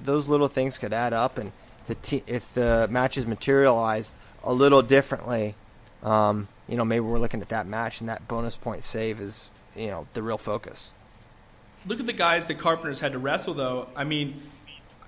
those 0.04 0.28
little 0.28 0.48
things 0.48 0.78
could 0.78 0.94
add 0.94 1.14
up, 1.14 1.38
and 1.38 1.52
the 1.86 1.96
te- 1.96 2.24
if 2.28 2.54
the 2.54 2.88
matches 2.90 3.28
materialized 3.28 4.14
a 4.44 4.54
little 4.54 4.82
differently, 4.82 5.56
um, 6.04 6.48
you 6.68 6.78
know, 6.78 6.86
maybe 6.86 7.02
we're 7.02 7.20
looking 7.20 7.42
at 7.42 7.50
that 7.50 7.68
match, 7.68 8.00
and 8.00 8.10
that 8.10 8.28
bonus 8.28 8.58
point 8.58 8.84
save 8.84 9.20
is 9.20 9.52
you 9.76 9.88
know 9.88 10.08
the 10.14 10.24
real 10.24 10.38
focus. 10.38 10.92
Look 11.88 12.00
at 12.00 12.06
the 12.06 12.14
guys 12.14 12.48
that 12.48 12.58
Carpenter's 12.58 13.00
had 13.00 13.12
to 13.12 13.20
wrestle, 13.20 13.54
though. 13.54 13.88
I 13.96 14.04
mean, 14.04 14.42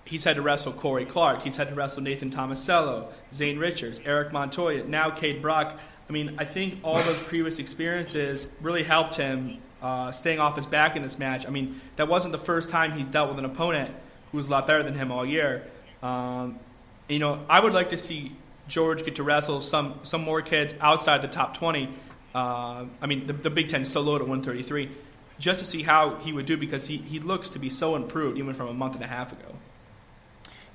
he's 0.05 0.23
had 0.23 0.35
to 0.35 0.41
wrestle 0.41 0.73
Cory 0.73 1.05
Clark, 1.05 1.43
he's 1.43 1.57
had 1.57 1.69
to 1.69 1.75
wrestle 1.75 2.03
Nathan 2.03 2.29
Tomasello, 2.29 3.07
Zane 3.33 3.57
Richards, 3.57 3.99
Eric 4.05 4.31
Montoya, 4.31 4.83
now 4.83 5.09
Kaid 5.09 5.41
Brock. 5.41 5.79
I 6.09 6.13
mean, 6.13 6.35
I 6.37 6.45
think 6.45 6.79
all 6.83 7.01
those 7.01 7.17
previous 7.23 7.59
experiences 7.59 8.47
really 8.61 8.83
helped 8.83 9.15
him 9.15 9.57
uh, 9.81 10.11
staying 10.11 10.39
off 10.39 10.55
his 10.55 10.65
back 10.65 10.95
in 10.95 11.01
this 11.01 11.19
match. 11.19 11.45
I 11.45 11.49
mean, 11.49 11.81
that 11.97 12.07
wasn't 12.07 12.31
the 12.31 12.37
first 12.37 12.69
time 12.69 12.93
he's 12.93 13.07
dealt 13.07 13.29
with 13.29 13.39
an 13.39 13.45
opponent 13.45 13.91
who's 14.31 14.47
a 14.47 14.51
lot 14.51 14.67
better 14.67 14.83
than 14.83 14.93
him 14.93 15.11
all 15.11 15.25
year. 15.25 15.67
Um, 16.03 16.59
you 17.07 17.19
know, 17.19 17.45
I 17.49 17.59
would 17.59 17.73
like 17.73 17.89
to 17.91 17.97
see 17.97 18.35
George 18.67 19.03
get 19.03 19.15
to 19.15 19.23
wrestle 19.23 19.61
some 19.61 19.99
some 20.03 20.21
more 20.21 20.41
kids 20.41 20.75
outside 20.79 21.21
the 21.21 21.27
top 21.27 21.57
20. 21.57 21.89
Uh, 22.35 22.85
I 23.01 23.07
mean, 23.07 23.27
the, 23.27 23.33
the 23.33 23.49
Big 23.49 23.69
Ten 23.69 23.81
is 23.81 23.91
so 23.91 24.01
low 24.01 24.15
at 24.15 24.21
133, 24.21 24.91
just 25.39 25.59
to 25.59 25.65
see 25.65 25.83
how 25.83 26.15
he 26.17 26.33
would 26.33 26.45
do 26.45 26.57
because 26.57 26.85
he, 26.87 26.97
he 26.97 27.19
looks 27.19 27.49
to 27.51 27.59
be 27.59 27.69
so 27.69 27.95
improved 27.95 28.37
even 28.37 28.53
from 28.53 28.67
a 28.67 28.73
month 28.73 28.95
and 28.95 29.03
a 29.03 29.07
half 29.07 29.31
ago. 29.31 29.55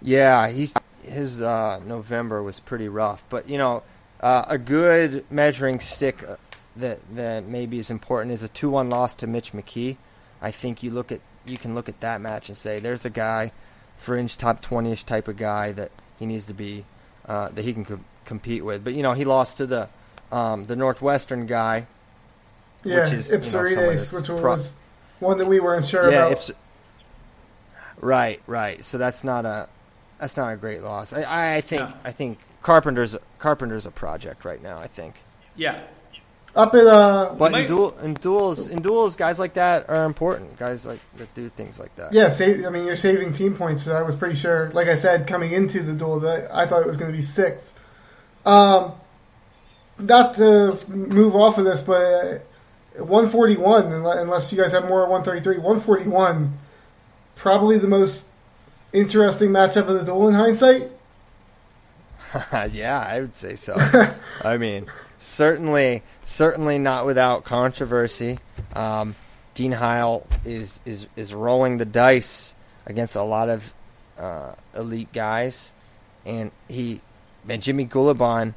Yeah, 0.00 0.48
he's 0.48 0.74
his 1.04 1.40
uh, 1.40 1.80
November 1.84 2.42
was 2.42 2.60
pretty 2.60 2.88
rough, 2.88 3.24
but 3.28 3.48
you 3.48 3.58
know, 3.58 3.82
uh, 4.20 4.44
a 4.48 4.58
good 4.58 5.24
measuring 5.30 5.80
stick 5.80 6.24
uh, 6.26 6.36
that 6.76 7.00
that 7.14 7.44
maybe 7.44 7.78
is 7.78 7.90
important 7.90 8.32
is 8.32 8.42
a 8.42 8.48
two-one 8.48 8.88
loss 8.90 9.14
to 9.16 9.26
Mitch 9.26 9.52
McKee. 9.52 9.96
I 10.40 10.50
think 10.50 10.82
you 10.82 10.90
look 10.90 11.12
at 11.12 11.20
you 11.46 11.58
can 11.58 11.74
look 11.74 11.88
at 11.88 12.00
that 12.00 12.20
match 12.20 12.48
and 12.48 12.56
say 12.56 12.78
there's 12.80 13.04
a 13.04 13.10
guy, 13.10 13.52
fringe 13.96 14.36
top 14.36 14.62
20ish 14.62 15.04
type 15.04 15.28
of 15.28 15.36
guy 15.36 15.72
that 15.72 15.90
he 16.18 16.26
needs 16.26 16.46
to 16.46 16.54
be 16.54 16.84
uh, 17.26 17.48
that 17.48 17.64
he 17.64 17.72
can 17.72 17.84
co- 17.84 18.00
compete 18.24 18.64
with. 18.64 18.84
But 18.84 18.94
you 18.94 19.02
know, 19.02 19.12
he 19.12 19.24
lost 19.24 19.56
to 19.58 19.66
the 19.66 19.88
um, 20.30 20.66
the 20.66 20.76
Northwestern 20.76 21.46
guy. 21.46 21.86
Yeah, 22.84 23.04
which 23.04 23.12
is, 23.12 23.30
Ipsarides, 23.30 23.70
you 23.70 23.76
know, 23.76 23.88
which 23.88 24.28
was 24.28 24.40
pro- 24.40 25.28
one 25.28 25.38
that 25.38 25.46
we 25.46 25.60
weren't 25.60 25.86
sure 25.86 26.10
yeah, 26.10 26.26
about. 26.26 26.32
Ips- 26.32 26.50
right, 28.00 28.42
right. 28.46 28.84
So 28.84 28.98
that's 28.98 29.22
not 29.22 29.44
a 29.44 29.68
that's 30.18 30.36
not 30.36 30.52
a 30.52 30.56
great 30.56 30.82
loss. 30.82 31.12
I, 31.12 31.56
I 31.56 31.60
think 31.60 31.88
I 32.04 32.10
think 32.10 32.38
Carpenter's 32.62 33.16
Carpenter's 33.38 33.86
a 33.86 33.90
project 33.90 34.44
right 34.44 34.62
now. 34.62 34.78
I 34.78 34.86
think. 34.86 35.16
Yeah, 35.54 35.82
up 36.54 36.74
in 36.74 36.86
uh, 36.86 37.34
but 37.38 37.54
in, 37.54 37.66
duel, 37.66 37.98
in 38.00 38.14
duels, 38.14 38.66
in 38.66 38.82
duels, 38.82 39.16
guys 39.16 39.38
like 39.38 39.54
that 39.54 39.88
are 39.88 40.04
important. 40.04 40.58
Guys 40.58 40.84
like 40.84 41.00
that 41.16 41.34
do 41.34 41.48
things 41.48 41.78
like 41.78 41.94
that. 41.96 42.12
Yeah, 42.12 42.28
save, 42.28 42.66
I 42.66 42.68
mean, 42.68 42.84
you're 42.84 42.96
saving 42.96 43.32
team 43.32 43.54
points. 43.54 43.84
So 43.84 43.96
I 43.96 44.02
was 44.02 44.14
pretty 44.14 44.34
sure. 44.34 44.70
Like 44.74 44.86
I 44.88 44.96
said, 44.96 45.26
coming 45.26 45.52
into 45.52 45.82
the 45.82 45.94
duel, 45.94 46.20
that 46.20 46.54
I 46.54 46.66
thought 46.66 46.82
it 46.82 46.86
was 46.86 46.98
going 46.98 47.10
to 47.10 47.16
be 47.16 47.22
six. 47.22 47.72
Um, 48.44 48.92
not 49.98 50.34
to 50.34 50.78
move 50.88 51.34
off 51.34 51.56
of 51.56 51.64
this, 51.64 51.80
but 51.80 52.46
141. 52.96 53.90
Unless 53.90 54.52
you 54.52 54.60
guys 54.60 54.72
have 54.72 54.86
more 54.86 55.08
133, 55.08 55.56
141, 55.56 56.58
probably 57.34 57.78
the 57.78 57.88
most 57.88 58.26
interesting 58.92 59.48
matchup 59.48 59.88
of 59.88 59.94
the 59.94 60.04
duel 60.04 60.28
in 60.28 60.34
hindsight. 60.34 60.90
yeah, 62.72 63.06
I 63.08 63.22
would 63.22 63.36
say 63.36 63.54
so. 63.54 63.74
I 64.44 64.58
mean 64.58 64.86
certainly, 65.22 66.02
certainly 66.24 66.78
not 66.78 67.06
without 67.06 67.44
controversy. 67.44 68.38
Um, 68.74 69.14
Dean 69.54 69.72
Heil 69.72 70.26
is, 70.44 70.80
is 70.84 71.06
is 71.16 71.34
rolling 71.34 71.78
the 71.78 71.84
dice 71.84 72.54
against 72.86 73.16
a 73.16 73.22
lot 73.22 73.48
of 73.48 73.72
uh, 74.18 74.54
elite 74.74 75.12
guys, 75.12 75.72
and 76.24 76.50
he 76.68 77.00
and 77.48 77.62
Jimmy 77.62 77.86
Gulibon, 77.86 78.54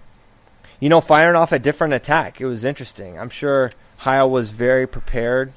you 0.79 0.89
know, 0.89 1.01
firing 1.01 1.35
off 1.35 1.51
a 1.51 1.59
different 1.59 1.93
attack. 1.93 2.39
It 2.39 2.45
was 2.45 2.63
interesting. 2.63 3.19
I'm 3.19 3.29
sure 3.29 3.71
Heil 3.97 4.29
was 4.29 4.51
very 4.51 4.87
prepared 4.87 5.51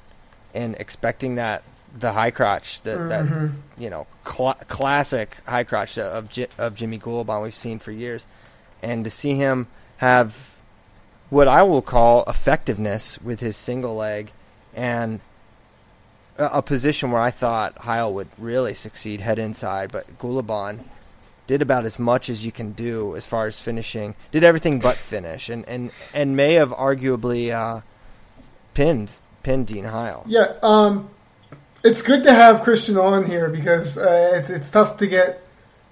and 0.55 0.75
expecting 0.77 1.37
that 1.37 1.63
the 1.97 2.13
high 2.13 2.31
crotch, 2.31 2.83
that 2.83 2.99
mm-hmm. 2.99 3.09
that 3.09 3.83
you 3.83 3.91
know 3.91 4.07
cl- 4.27 4.59
classic 4.69 5.37
high 5.47 5.65
crotch 5.65 5.99
of 5.99 6.37
of 6.59 6.75
Jimmy 6.75 6.99
Gulibon 6.99 7.43
we've 7.43 7.55
seen 7.55 7.79
for 7.79 7.93
years, 7.93 8.27
and 8.83 9.05
to 9.05 9.11
see 9.11 9.35
him 9.35 9.69
have 9.99 10.58
what 11.31 11.49
I 11.49 11.63
will 11.63 11.83
call 11.83 12.25
effectiveness 12.27 13.21
with 13.21 13.41
his 13.41 13.57
single 13.57 13.97
leg 13.97 14.33
and 14.75 15.21
a, 16.39 16.59
a 16.59 16.63
position 16.63 17.11
where 17.11 17.21
I 17.21 17.31
thought 17.31 17.79
Heil 17.79 18.13
would 18.15 18.29
really 18.39 18.75
succeed 18.75 19.21
head 19.21 19.39
inside, 19.39 19.93
but 19.93 20.19
Gulibon 20.19 20.85
did 21.47 21.63
about 21.63 21.85
as 21.85 21.99
much 21.99 22.29
as 22.29 22.45
you 22.45 22.53
can 22.53 22.73
do 22.73 23.17
as 23.17 23.27
far 23.27 23.47
as 23.47 23.61
finishing. 23.61 24.15
Did 24.31 24.45
everything 24.45 24.81
but 24.81 24.99
finish, 24.99 25.49
and 25.49 25.67
and 25.69 25.91
and 26.15 26.37
may 26.37 26.55
have 26.55 26.71
arguably 26.71 27.51
uh, 27.51 27.81
pinned 28.75 29.21
pinned 29.43 29.67
Dean 29.67 29.85
Heil. 29.85 30.25
Yeah, 30.27 30.55
um, 30.63 31.11
it's 31.83 32.03
good 32.03 32.23
to 32.25 32.33
have 32.33 32.63
Christian 32.63 32.97
on 32.97 33.27
here 33.27 33.49
because 33.49 33.97
uh, 33.99 34.33
it's, 34.35 34.51
it's 34.51 34.71
tough 34.71 34.99
to 34.99 35.07
get 35.07 35.43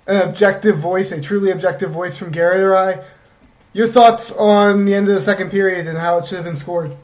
an 0.07 0.29
objective 0.29 0.79
voice, 0.79 1.11
a 1.11 1.21
truly 1.21 1.51
objective 1.51 1.91
voice 1.91 2.17
from 2.17 2.31
Garrett 2.31 2.61
or 2.61 2.77
I. 2.77 3.03
Your 3.77 3.87
thoughts 3.87 4.33
on 4.33 4.87
the 4.87 4.95
end 4.95 5.07
of 5.07 5.15
the 5.15 5.21
second 5.21 5.51
period 5.51 5.87
and 5.87 5.99
how 5.99 6.17
it 6.17 6.27
should 6.27 6.37
have 6.37 6.47
been 6.47 6.57
scored? 6.57 6.97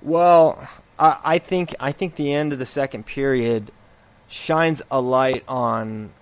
Well, 0.00 0.66
I, 0.98 1.20
I 1.22 1.38
think 1.38 1.74
I 1.78 1.92
think 1.92 2.14
the 2.14 2.32
end 2.32 2.54
of 2.54 2.58
the 2.58 2.64
second 2.64 3.04
period 3.04 3.70
shines 4.28 4.80
a 4.90 4.98
light 5.02 5.44
on 5.46 6.14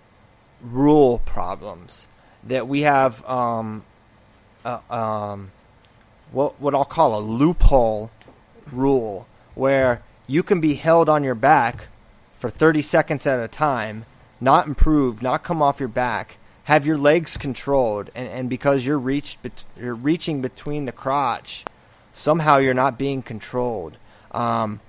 rule 0.61 1.21
problems 1.25 2.09
that 2.43 2.67
we 2.67 2.81
have. 2.81 3.25
Um, 3.25 3.85
uh, 4.65 4.81
um, 4.91 5.53
what 6.33 6.61
what 6.61 6.75
I'll 6.75 6.85
call 6.85 7.17
a 7.17 7.23
loophole 7.23 8.11
rule 8.73 9.29
where 9.55 10.03
you 10.27 10.43
can 10.43 10.61
be 10.61 10.75
held 10.75 11.09
on 11.09 11.23
your 11.23 11.37
back 11.37 11.87
for 12.37 12.51
30 12.51 12.83
seconds 12.83 13.29
at 13.29 13.39
a 13.39 13.47
time, 13.47 14.07
not 14.41 14.67
improve, 14.67 15.23
not 15.23 15.45
come 15.45 15.63
off 15.63 15.79
your 15.79 15.89
back, 15.89 16.39
have 16.67 16.85
your 16.85 16.99
legs 16.99 17.37
controlled, 17.37 18.11
and, 18.17 18.29
and 18.29 18.51
because 18.51 18.85
you're 18.85 18.99
reached 18.99 19.39
you're 19.81 19.95
reaching 19.95 20.43
between 20.43 20.85
the 20.85 20.93
crotch, 20.93 21.65
somehow 22.13 22.57
you're 22.57 22.75
not 22.75 22.99
being 22.99 23.23
controlled. 23.23 23.97
Um, 24.33 24.81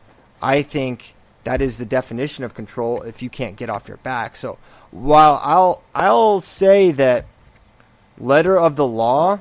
I 0.41 0.63
think 0.63 1.13
that 1.43 1.61
is 1.61 1.77
the 1.77 1.85
definition 1.85 2.43
of 2.43 2.55
control 2.55 3.03
if 3.03 3.21
you 3.21 3.29
can't 3.29 3.55
get 3.55 3.69
off 3.69 3.87
your 3.87 3.97
back. 3.97 4.35
So 4.35 4.57
while 4.89 5.39
I'll 5.43 5.83
I'll 5.93 6.41
say 6.41 6.91
that 6.93 7.25
letter 8.17 8.57
of 8.57 8.75
the 8.75 8.87
law, 8.87 9.39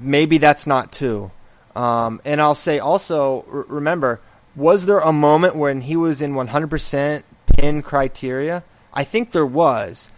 maybe 0.00 0.38
that's 0.38 0.66
not 0.66 0.90
two. 0.90 1.30
Um, 1.76 2.20
and 2.24 2.40
I'll 2.40 2.56
say 2.56 2.80
also, 2.80 3.44
r- 3.48 3.64
remember, 3.68 4.20
was 4.56 4.86
there 4.86 4.98
a 4.98 5.12
moment 5.12 5.54
when 5.54 5.82
he 5.82 5.94
was 5.94 6.20
in 6.20 6.32
100% 6.32 7.22
pin 7.54 7.82
criteria? 7.82 8.64
I 8.92 9.04
think 9.04 9.30
there 9.30 9.46
was. 9.46 10.08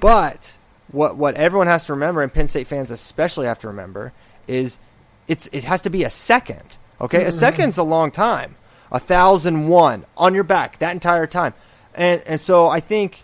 But 0.00 0.54
what 0.90 1.16
what 1.16 1.34
everyone 1.36 1.66
has 1.66 1.86
to 1.86 1.92
remember, 1.92 2.22
and 2.22 2.32
Penn 2.32 2.46
State 2.46 2.66
fans 2.66 2.90
especially 2.90 3.46
have 3.46 3.58
to 3.60 3.68
remember, 3.68 4.12
is 4.46 4.78
it's 5.26 5.46
it 5.48 5.64
has 5.64 5.82
to 5.82 5.90
be 5.90 6.04
a 6.04 6.10
second. 6.10 6.76
Okay, 7.00 7.24
a 7.24 7.32
second's 7.32 7.78
a 7.78 7.82
long 7.82 8.10
time. 8.10 8.56
A 8.90 8.98
thousand 8.98 9.68
one 9.68 10.06
on 10.16 10.34
your 10.34 10.44
back 10.44 10.78
that 10.78 10.92
entire 10.92 11.26
time, 11.26 11.54
and 11.94 12.22
and 12.26 12.40
so 12.40 12.68
I 12.68 12.80
think 12.80 13.22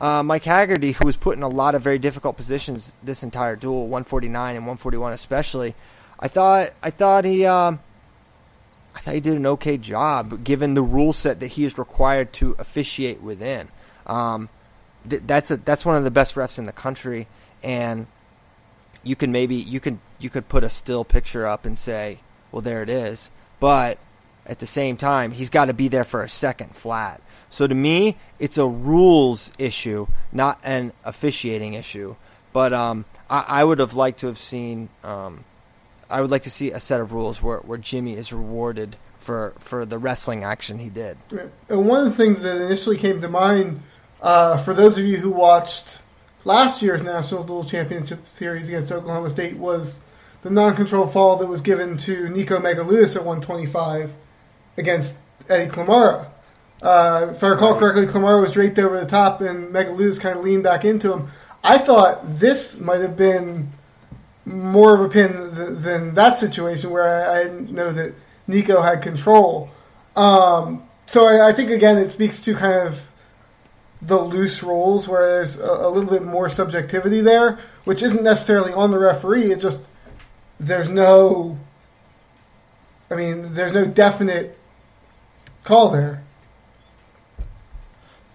uh, 0.00 0.22
Mike 0.22 0.44
Haggerty, 0.44 0.92
who 0.92 1.06
was 1.06 1.16
put 1.16 1.36
in 1.36 1.42
a 1.42 1.48
lot 1.48 1.74
of 1.74 1.82
very 1.82 1.98
difficult 1.98 2.36
positions 2.36 2.94
this 3.02 3.22
entire 3.22 3.54
duel, 3.54 3.82
149 3.82 4.56
and 4.56 4.66
141 4.66 5.12
especially, 5.12 5.74
I 6.18 6.28
thought 6.28 6.72
I 6.82 6.90
thought 6.90 7.24
he 7.24 7.46
um, 7.46 7.78
I 8.94 9.00
thought 9.00 9.14
he 9.14 9.20
did 9.20 9.34
an 9.34 9.46
okay 9.46 9.78
job 9.78 10.42
given 10.42 10.74
the 10.74 10.82
rule 10.82 11.12
set 11.12 11.40
that 11.40 11.48
he 11.48 11.64
is 11.64 11.78
required 11.78 12.32
to 12.34 12.56
officiate 12.58 13.22
within. 13.22 13.68
Um, 14.06 14.48
th- 15.08 15.22
that's 15.26 15.50
a 15.50 15.56
that's 15.56 15.84
one 15.84 15.96
of 15.96 16.04
the 16.04 16.10
best 16.10 16.34
refs 16.34 16.58
in 16.58 16.66
the 16.66 16.72
country, 16.72 17.26
and 17.62 18.06
you 19.02 19.16
can 19.16 19.32
maybe 19.32 19.56
you 19.56 19.80
could 19.80 19.98
you 20.18 20.30
could 20.30 20.48
put 20.48 20.64
a 20.64 20.68
still 20.68 21.04
picture 21.04 21.46
up 21.46 21.64
and 21.64 21.78
say, 21.78 22.20
well, 22.52 22.62
there 22.62 22.82
it 22.82 22.88
is, 22.88 23.30
but 23.60 23.98
at 24.46 24.58
the 24.58 24.66
same 24.66 24.96
time, 24.96 25.32
he's 25.32 25.50
got 25.50 25.66
to 25.66 25.74
be 25.74 25.88
there 25.88 26.04
for 26.04 26.22
a 26.22 26.28
second 26.28 26.76
flat. 26.76 27.20
So 27.48 27.66
to 27.66 27.74
me, 27.74 28.16
it's 28.38 28.58
a 28.58 28.66
rules 28.66 29.52
issue, 29.58 30.06
not 30.32 30.58
an 30.64 30.92
officiating 31.04 31.74
issue. 31.74 32.16
But 32.52 32.72
um, 32.72 33.04
I, 33.28 33.44
I, 33.48 33.64
would 33.64 33.78
have 33.78 33.94
liked 33.94 34.20
to 34.20 34.26
have 34.26 34.38
seen. 34.38 34.88
Um, 35.02 35.44
I 36.10 36.20
would 36.20 36.30
like 36.30 36.42
to 36.42 36.50
see 36.50 36.70
a 36.70 36.80
set 36.80 37.00
of 37.00 37.12
rules 37.12 37.42
where, 37.42 37.58
where 37.58 37.78
Jimmy 37.78 38.14
is 38.14 38.32
rewarded 38.32 38.96
for, 39.18 39.54
for 39.58 39.86
the 39.86 39.98
wrestling 39.98 40.44
action 40.44 40.78
he 40.78 40.88
did. 40.88 41.16
And 41.68 41.86
one 41.86 42.06
of 42.06 42.12
the 42.12 42.16
things 42.16 42.42
that 42.42 42.60
initially 42.60 42.98
came 42.98 43.20
to 43.22 43.28
mind 43.28 43.82
uh, 44.24 44.56
for 44.56 44.72
those 44.72 44.96
of 44.96 45.04
you 45.04 45.18
who 45.18 45.30
watched 45.30 45.98
last 46.44 46.80
year's 46.80 47.02
National 47.02 47.44
Dual 47.44 47.62
Championship 47.62 48.20
Series 48.32 48.68
against 48.68 48.90
Oklahoma 48.90 49.28
State 49.28 49.58
was 49.58 50.00
the 50.40 50.48
non-control 50.48 51.08
fall 51.08 51.36
that 51.36 51.46
was 51.46 51.60
given 51.60 51.98
to 51.98 52.30
Nico 52.30 52.58
Megaludis 52.58 53.16
at 53.16 53.24
125 53.24 54.12
against 54.78 55.16
Eddie 55.48 55.70
Klimara. 55.70 56.28
Uh, 56.82 57.28
if 57.32 57.44
I 57.44 57.48
recall 57.48 57.78
correctly, 57.78 58.06
Klimara 58.06 58.40
was 58.40 58.52
draped 58.52 58.78
over 58.78 58.98
the 58.98 59.06
top 59.06 59.42
and 59.42 59.72
Megaludis 59.74 60.18
kind 60.18 60.38
of 60.38 60.44
leaned 60.44 60.64
back 60.64 60.86
into 60.86 61.12
him. 61.12 61.30
I 61.62 61.76
thought 61.76 62.38
this 62.40 62.78
might 62.80 63.02
have 63.02 63.18
been 63.18 63.72
more 64.46 64.94
of 64.94 65.02
a 65.02 65.08
pin 65.08 65.54
th- 65.54 65.78
than 65.82 66.14
that 66.14 66.38
situation 66.38 66.90
where 66.90 67.04
I, 67.04 67.40
I, 67.40 67.42
didn't 67.44 67.72
know 67.72 67.92
that 67.92 68.14
Nico 68.46 68.80
had 68.80 69.02
control. 69.02 69.70
Um, 70.16 70.88
so 71.06 71.26
I, 71.26 71.48
I, 71.48 71.52
think 71.52 71.70
again 71.70 71.98
it 71.98 72.10
speaks 72.10 72.40
to 72.42 72.54
kind 72.54 72.88
of 72.88 73.00
the 74.06 74.20
loose 74.20 74.62
rules 74.62 75.08
where 75.08 75.26
there's 75.26 75.58
a, 75.58 75.64
a, 75.64 75.88
little 75.88 76.10
bit 76.10 76.22
more 76.22 76.48
subjectivity 76.48 77.20
there, 77.20 77.58
which 77.84 78.02
isn't 78.02 78.22
necessarily 78.22 78.72
on 78.72 78.90
the 78.90 78.98
referee. 78.98 79.52
It 79.52 79.60
just 79.60 79.80
there's 80.60 80.88
no, 80.88 81.58
I 83.10 83.14
mean, 83.14 83.54
there's 83.54 83.72
no 83.72 83.86
definite 83.86 84.58
call 85.64 85.90
there. 85.90 86.22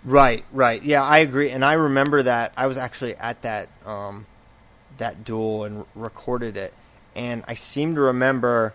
Right, 0.03 0.45
right. 0.51 0.81
Yeah, 0.81 1.03
I 1.03 1.19
agree, 1.19 1.49
and 1.51 1.63
I 1.63 1.73
remember 1.73 2.23
that 2.23 2.53
I 2.55 2.67
was 2.67 2.77
actually 2.77 3.15
at 3.15 3.41
that 3.41 3.69
um, 3.85 4.25
that 4.97 5.23
duel 5.23 5.65
and 5.65 5.85
recorded 5.93 6.55
it, 6.55 6.73
and 7.15 7.43
I 7.47 7.53
seem 7.53 7.95
to 7.95 8.01
remember 8.01 8.73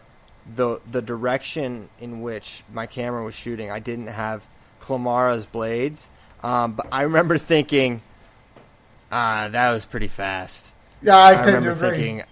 the 0.55 0.81
the 0.91 1.01
direction 1.01 1.89
in 1.99 2.21
which 2.21 2.63
my 2.73 2.87
camera 2.87 3.25
was 3.25 3.35
shooting. 3.35 3.71
I 3.71 3.79
didn't 3.79 4.09
have 4.09 4.47
Klimara's 4.81 5.47
blades, 5.47 6.11
um, 6.45 6.73
but 6.75 6.87
I 6.93 7.03
remember 7.03 7.39
thinking, 7.39 8.03
ah, 9.11 9.49
that 9.51 9.73
was 9.73 9.87
pretty 9.87 10.09
fast. 10.09 10.75
Yeah, 11.03 11.17
I, 11.17 11.33
I 11.33 11.45
remember 11.47 11.75
thinking. 11.75 12.23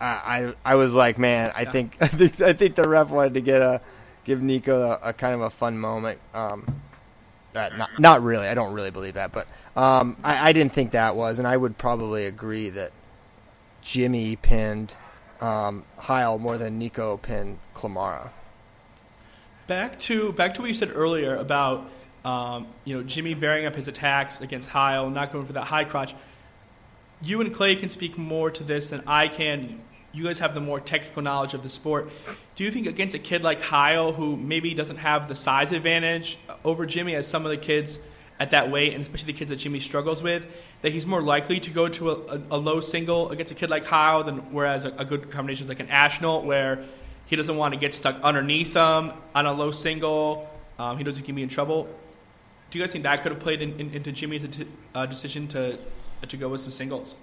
I, 0.00 0.52
I 0.64 0.72
I 0.72 0.74
was 0.74 0.94
like, 0.94 1.18
man, 1.18 1.50
I 1.56 1.62
yeah. 1.62 1.70
think 1.70 1.96
I 2.02 2.06
think 2.06 2.40
I 2.40 2.52
think 2.52 2.74
the 2.74 2.86
ref 2.86 3.10
wanted 3.10 3.34
to 3.34 3.40
get 3.40 3.62
a 3.62 3.80
give 4.24 4.42
Nico 4.42 4.80
a, 4.80 5.08
a 5.08 5.12
kind 5.14 5.34
of 5.34 5.40
a 5.40 5.50
fun 5.50 5.78
moment. 5.78 6.20
Um, 6.34 6.82
uh, 7.54 7.70
not, 7.78 7.88
not 7.98 8.22
really. 8.22 8.46
I 8.46 8.54
don't 8.54 8.74
really 8.74 8.90
believe 8.90 9.14
that, 9.14 9.32
but 9.32 9.46
um, 9.76 10.16
I, 10.24 10.48
I, 10.48 10.52
didn't 10.52 10.72
think 10.72 10.90
that 10.90 11.14
was, 11.14 11.38
and 11.38 11.46
I 11.46 11.56
would 11.56 11.78
probably 11.78 12.26
agree 12.26 12.68
that 12.70 12.90
Jimmy 13.80 14.34
pinned 14.34 14.94
um, 15.40 15.84
Heil 15.98 16.38
more 16.38 16.58
than 16.58 16.78
Nico 16.78 17.16
pinned 17.16 17.58
Klimara. 17.74 18.30
Back 19.68 19.98
to 20.00 20.32
back 20.32 20.54
to 20.54 20.62
what 20.62 20.68
you 20.68 20.74
said 20.74 20.90
earlier 20.94 21.36
about 21.36 21.88
um, 22.24 22.68
you 22.84 22.96
know 22.96 23.02
Jimmy 23.02 23.34
varying 23.34 23.66
up 23.66 23.74
his 23.74 23.88
attacks 23.88 24.40
against 24.40 24.68
Heil, 24.68 25.10
not 25.10 25.32
going 25.32 25.46
for 25.46 25.52
that 25.54 25.64
high 25.64 25.84
crotch. 25.84 26.14
You 27.22 27.40
and 27.40 27.54
Clay 27.54 27.76
can 27.76 27.88
speak 27.88 28.18
more 28.18 28.50
to 28.50 28.62
this 28.62 28.88
than 28.88 29.02
I 29.06 29.28
can 29.28 29.80
you 30.14 30.24
guys 30.24 30.38
have 30.38 30.54
the 30.54 30.60
more 30.60 30.80
technical 30.80 31.22
knowledge 31.22 31.54
of 31.54 31.62
the 31.62 31.68
sport. 31.68 32.08
Do 32.54 32.64
you 32.64 32.70
think 32.70 32.86
against 32.86 33.14
a 33.14 33.18
kid 33.18 33.42
like 33.42 33.60
Heil, 33.60 34.12
who 34.12 34.36
maybe 34.36 34.72
doesn't 34.72 34.98
have 34.98 35.28
the 35.28 35.34
size 35.34 35.72
advantage 35.72 36.38
over 36.64 36.86
Jimmy 36.86 37.16
as 37.16 37.26
some 37.26 37.44
of 37.44 37.50
the 37.50 37.56
kids 37.56 37.98
at 38.38 38.50
that 38.50 38.70
weight, 38.70 38.92
and 38.94 39.02
especially 39.02 39.32
the 39.32 39.38
kids 39.38 39.50
that 39.50 39.56
Jimmy 39.56 39.80
struggles 39.80 40.22
with, 40.22 40.46
that 40.82 40.92
he's 40.92 41.06
more 41.06 41.20
likely 41.20 41.58
to 41.60 41.70
go 41.70 41.88
to 41.88 42.10
a, 42.10 42.14
a, 42.14 42.42
a 42.52 42.58
low 42.58 42.80
single 42.80 43.30
against 43.30 43.52
a 43.52 43.56
kid 43.56 43.70
like 43.70 43.84
Heil 43.84 44.22
than 44.22 44.52
whereas 44.52 44.84
a, 44.84 44.90
a 44.90 45.04
good 45.04 45.30
combination 45.30 45.64
is 45.64 45.68
like 45.68 45.80
an 45.80 45.88
Ashnault, 45.88 46.44
where 46.44 46.84
he 47.26 47.36
doesn't 47.36 47.56
want 47.56 47.74
to 47.74 47.80
get 47.80 47.92
stuck 47.92 48.20
underneath 48.22 48.74
them 48.74 49.12
on 49.34 49.46
a 49.46 49.52
low 49.52 49.72
single. 49.72 50.48
Um, 50.78 50.96
he 50.96 51.04
doesn't 51.04 51.26
get 51.26 51.34
me 51.34 51.42
in 51.42 51.48
trouble. 51.48 51.88
Do 52.74 52.80
you 52.80 52.84
guys 52.84 52.90
think 52.90 53.04
that 53.04 53.22
could 53.22 53.30
have 53.30 53.40
played 53.40 53.62
in, 53.62 53.78
in, 53.78 53.94
into 53.94 54.10
Jimmy's 54.10 54.44
uh, 54.96 55.06
decision 55.06 55.46
to 55.46 55.78
to 56.26 56.36
go 56.36 56.48
with 56.48 56.60
some 56.60 56.72
singles? 56.72 57.14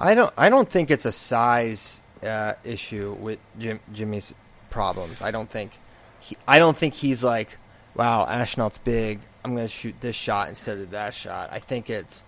I 0.00 0.14
don't. 0.14 0.32
I 0.38 0.48
don't 0.48 0.70
think 0.70 0.90
it's 0.90 1.04
a 1.04 1.12
size 1.12 2.00
uh, 2.22 2.54
issue 2.64 3.12
with 3.20 3.40
Jim, 3.58 3.78
Jimmy's 3.92 4.34
problems. 4.70 5.20
I 5.20 5.32
don't 5.32 5.50
think. 5.50 5.78
He, 6.20 6.38
I 6.48 6.58
don't 6.58 6.74
think 6.74 6.94
he's 6.94 7.22
like, 7.22 7.58
wow, 7.94 8.24
Ashnault's 8.24 8.78
big. 8.78 9.20
I'm 9.44 9.54
going 9.54 9.66
to 9.66 9.68
shoot 9.68 9.96
this 10.00 10.16
shot 10.16 10.48
instead 10.48 10.78
of 10.78 10.92
that 10.92 11.12
shot. 11.12 11.50
I 11.52 11.58
think 11.58 11.90
it's, 11.90 12.24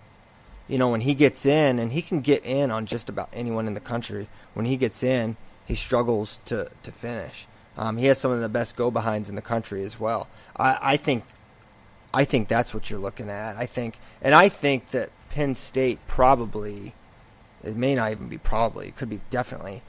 you 0.67 0.77
know, 0.77 0.89
when 0.89 1.01
he 1.01 1.15
gets 1.15 1.47
in, 1.47 1.79
and 1.79 1.91
he 1.91 2.03
can 2.03 2.21
get 2.21 2.45
in 2.45 2.69
on 2.69 2.85
just 2.85 3.09
about 3.09 3.29
anyone 3.33 3.65
in 3.65 3.73
the 3.73 3.79
country. 3.79 4.29
When 4.53 4.67
he 4.67 4.77
gets 4.77 5.01
in, 5.01 5.37
he 5.65 5.73
struggles 5.73 6.39
to 6.45 6.69
to 6.83 6.91
finish. 6.91 7.47
Um, 7.77 7.97
he 7.97 8.05
has 8.05 8.19
some 8.19 8.29
of 8.29 8.41
the 8.41 8.49
best 8.49 8.75
go 8.75 8.91
behinds 8.91 9.27
in 9.27 9.35
the 9.35 9.41
country 9.41 9.81
as 9.81 9.99
well. 9.99 10.27
I, 10.55 10.77
I 10.83 10.97
think, 10.97 11.23
I 12.13 12.25
think 12.25 12.47
that's 12.47 12.73
what 12.73 12.89
you're 12.89 12.99
looking 12.99 13.29
at. 13.29 13.57
I 13.57 13.65
think, 13.65 13.99
and 14.21 14.35
I 14.35 14.49
think 14.49 14.91
that 14.91 15.09
Penn 15.29 15.55
State 15.55 15.99
probably 16.07 16.93
it 17.63 17.75
may 17.75 17.95
not 17.95 18.11
even 18.11 18.27
be 18.27 18.37
probably, 18.37 18.87
it 18.87 18.97
could 18.97 19.09
be 19.09 19.21
definitely, 19.29 19.83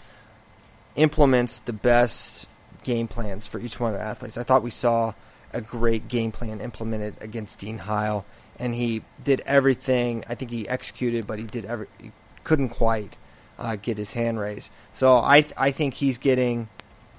implements 0.95 1.59
the 1.61 1.73
best 1.73 2.47
game 2.83 3.09
plans 3.09 3.47
for 3.47 3.59
each 3.59 3.81
one 3.81 3.95
of 3.95 3.99
the 3.99 4.05
athletes. 4.05 4.37
I 4.37 4.43
thought 4.43 4.63
we 4.63 4.71
saw 4.71 5.15
a 5.53 5.61
great 5.61 6.09
game 6.09 6.33
plan 6.33 6.61
implemented 6.61 7.17
against 7.21 7.61
Dean 7.61 7.79
Heil 7.79 8.25
and 8.59 8.75
he 8.75 9.03
did 9.23 9.43
everything. 9.47 10.25
I 10.29 10.35
think 10.35 10.51
he 10.51 10.69
executed, 10.69 11.27
but 11.27 11.39
he 11.39 11.47
did 11.47 11.65
every. 11.65 11.89
He 11.99 12.13
couldn't 12.45 12.69
quite 12.69 13.17
uh, 13.59 13.77
get 13.77 13.99
his 13.99 14.13
hand 14.13 14.39
raised. 14.39 14.71
So 14.93 15.17
I 15.17 15.47
I 15.57 15.71
think 15.71 15.95
he's 15.95 16.19
getting 16.19 16.69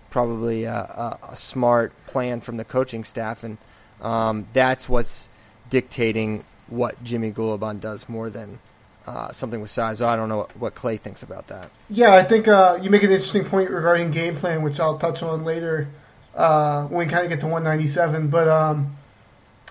probably 0.09 0.63
a, 0.65 0.73
a, 0.73 1.19
a 1.31 1.35
smart 1.35 1.91
plan 2.05 2.39
from 2.39 2.57
the 2.57 2.63
coaching 2.63 3.03
staff, 3.03 3.43
and 3.43 3.57
um, 4.01 4.45
that's 4.53 4.89
what's 4.89 5.29
dictating 5.69 6.43
what 6.67 7.03
Jimmy 7.03 7.31
Gulibon 7.31 7.79
does 7.79 8.07
more 8.09 8.29
than 8.29 8.59
uh, 9.05 9.31
something 9.31 9.61
with 9.61 9.69
size. 9.69 10.01
I 10.01 10.15
don't 10.15 10.29
know 10.29 10.37
what, 10.37 10.57
what, 10.57 10.75
Clay 10.75 10.97
thinks 10.97 11.23
about 11.23 11.47
that. 11.47 11.69
Yeah, 11.89 12.13
I 12.13 12.23
think 12.23 12.47
uh, 12.47 12.79
you 12.81 12.89
make 12.89 13.03
an 13.03 13.11
interesting 13.11 13.45
point 13.45 13.69
regarding 13.69 14.11
game 14.11 14.35
plan, 14.35 14.61
which 14.61 14.79
I'll 14.79 14.97
touch 14.97 15.21
on 15.21 15.43
later 15.43 15.89
uh, 16.35 16.85
when 16.85 17.05
we 17.05 17.11
kind 17.11 17.23
of 17.23 17.29
get 17.29 17.39
to 17.41 17.47
197. 17.47 18.29
But 18.29 18.47
um, 18.47 18.95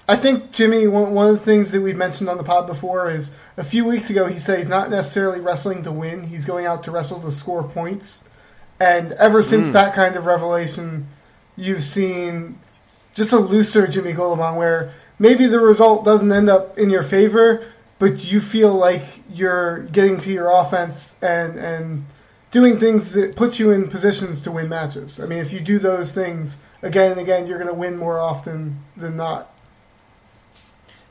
I 0.09 0.17
think 0.17 0.53
Jimmy, 0.53 0.87
one, 0.87 1.15
one 1.15 1.29
of 1.29 1.39
the 1.39 1.45
things 1.45 1.71
that 1.73 1.81
we've 1.81 1.97
mentioned 1.97 2.29
on 2.29 2.37
the 2.37 2.45
pod 2.45 2.67
before 2.67 3.11
is 3.11 3.31
a 3.57 3.65
few 3.65 3.85
weeks 3.85 4.11
ago 4.11 4.27
he 4.27 4.39
said 4.39 4.59
he's 4.59 4.69
not 4.69 4.91
necessarily 4.91 5.41
wrestling 5.41 5.83
to 5.85 5.93
win; 5.93 6.25
he's 6.25 6.45
going 6.45 6.67
out 6.67 6.83
to 6.85 6.91
wrestle 6.91 7.21
to 7.21 7.33
score 7.33 7.63
points. 7.63 8.19
And 8.79 9.13
ever 9.13 9.43
since 9.43 9.69
mm. 9.69 9.73
that 9.73 9.95
kind 9.95 10.17
of 10.17 10.27
revelation, 10.27 11.07
you've 11.57 11.85
seen 11.85 12.59
just 13.15 13.33
a 13.33 13.39
looser 13.39 13.87
Jimmy 13.87 14.13
Gulibon, 14.13 14.57
where 14.57 14.95
maybe 15.19 15.47
the 15.47 15.61
result 15.61 16.05
doesn't 16.05 16.31
end 16.33 16.49
up 16.49 16.79
in 16.79 16.91
your 16.91 17.03
favor, 17.03 17.65
but 17.99 18.25
you 18.25 18.41
feel 18.41 18.75
like 18.75 19.05
you're 19.31 19.81
getting 19.85 20.19
to 20.19 20.33
your 20.33 20.51
offense 20.51 21.15
and 21.23 21.59
and 21.59 22.05
doing 22.51 22.79
things 22.79 23.13
that 23.13 23.35
put 23.35 23.59
you 23.59 23.71
in 23.71 23.89
positions 23.89 24.41
to 24.43 24.53
win 24.53 24.69
matches. 24.69 25.19
I 25.19 25.27
mean, 25.27 25.39
if 25.39 25.53
you 25.53 25.61
do 25.61 25.79
those 25.79 26.13
things 26.13 26.57
again 26.83 27.13
and 27.13 27.21
again, 27.21 27.47
you're 27.47 27.59
going 27.59 27.71
to 27.71 27.75
win 27.75 27.97
more 27.97 28.21
often 28.21 28.85
than 28.97 29.17
not. 29.17 29.59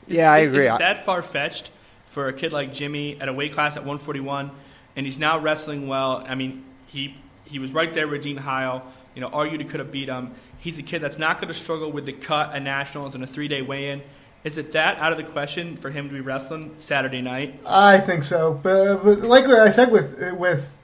Yeah, 0.06 0.32
I 0.32 0.38
agree. 0.38 0.68
Is 0.68 0.78
that 0.78 1.04
far 1.04 1.22
fetched 1.22 1.70
for 2.08 2.28
a 2.28 2.32
kid 2.32 2.52
like 2.52 2.72
Jimmy 2.72 3.20
at 3.20 3.28
a 3.28 3.32
weight 3.32 3.52
class 3.52 3.76
at 3.76 3.82
141, 3.82 4.50
and 4.96 5.06
he's 5.06 5.18
now 5.18 5.38
wrestling 5.38 5.88
well? 5.88 6.24
I 6.26 6.34
mean, 6.34 6.64
he 6.86 7.16
he 7.44 7.58
was 7.58 7.72
right 7.72 7.92
there 7.92 8.08
with 8.08 8.22
Dean 8.22 8.36
Heil. 8.36 8.84
You 9.14 9.20
know, 9.20 9.28
argued 9.28 9.60
he 9.60 9.66
could 9.66 9.80
have 9.80 9.92
beat 9.92 10.08
him. 10.08 10.34
He's 10.62 10.78
a 10.78 10.82
kid 10.82 11.02
that's 11.02 11.18
not 11.18 11.40
going 11.40 11.48
to 11.48 11.58
struggle 11.58 11.90
with 11.90 12.06
the 12.06 12.12
cut 12.12 12.54
at 12.54 12.62
nationals 12.62 13.16
and 13.16 13.24
a 13.24 13.26
three 13.26 13.48
day 13.48 13.62
weigh 13.62 13.88
in. 13.88 14.00
Is 14.44 14.58
it 14.58 14.70
that 14.72 14.96
out 14.98 15.10
of 15.10 15.18
the 15.18 15.24
question 15.24 15.76
for 15.76 15.90
him 15.90 16.06
to 16.06 16.14
be 16.14 16.20
wrestling 16.20 16.76
Saturday 16.78 17.20
night? 17.20 17.58
I 17.66 17.98
think 17.98 18.22
so, 18.22 18.54
but, 18.54 19.02
but 19.02 19.18
like 19.22 19.46
I 19.46 19.70
said 19.70 19.90
with 19.90 20.16
with 20.34 20.78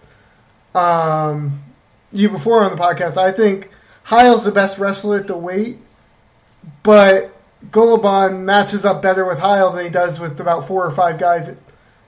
um, 0.74 1.62
you 2.10 2.28
before 2.28 2.64
on 2.64 2.76
the 2.76 2.82
podcast, 2.82 3.16
I 3.16 3.30
think 3.30 3.70
Heil's 4.02 4.44
the 4.44 4.50
best 4.50 4.78
wrestler 4.78 5.20
at 5.20 5.28
the 5.28 5.36
weight, 5.36 5.78
but 6.82 7.32
Gulibon 7.70 8.40
matches 8.40 8.84
up 8.84 9.00
better 9.00 9.24
with 9.24 9.38
Heil 9.38 9.70
than 9.70 9.84
he 9.84 9.90
does 9.90 10.18
with 10.18 10.40
about 10.40 10.66
four 10.66 10.84
or 10.84 10.90
five 10.90 11.20
guys 11.20 11.54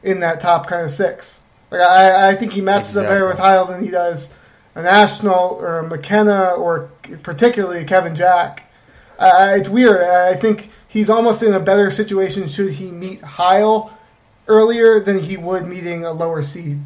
in 0.03 0.19
that 0.21 0.41
top 0.41 0.67
kind 0.67 0.85
of 0.85 0.91
six. 0.91 1.41
Like 1.71 1.83
I, 1.83 2.31
I 2.31 2.35
think 2.35 2.53
he 2.53 2.63
matches 2.63 2.91
exactly. 2.91 3.07
up 3.07 3.15
better 3.15 3.29
with 3.29 3.39
Heil 3.39 3.67
than 3.67 3.85
he 3.85 3.91
does 3.93 4.29
a 4.75 4.83
National 4.83 5.59
or 5.61 5.79
a 5.79 5.89
McKenna 5.89 6.51
or 6.51 6.91
particularly 7.23 7.85
Kevin 7.85 8.15
Jack. 8.15 8.71
Uh, 9.19 9.55
it's 9.57 9.69
weird. 9.69 10.03
I 10.03 10.35
think 10.35 10.71
he's 10.89 11.11
almost 11.11 11.43
in 11.43 11.53
a 11.53 11.61
better 11.61 11.91
situation 11.91 12.49
should 12.49 12.73
he 12.73 12.91
meet 12.91 13.21
Heil 13.23 13.93
earlier 14.49 15.01
than 15.01 15.19
he 15.19 15.37
would 15.37 15.67
meeting 15.67 16.05
a 16.05 16.13
lower 16.13 16.43
seed. 16.43 16.81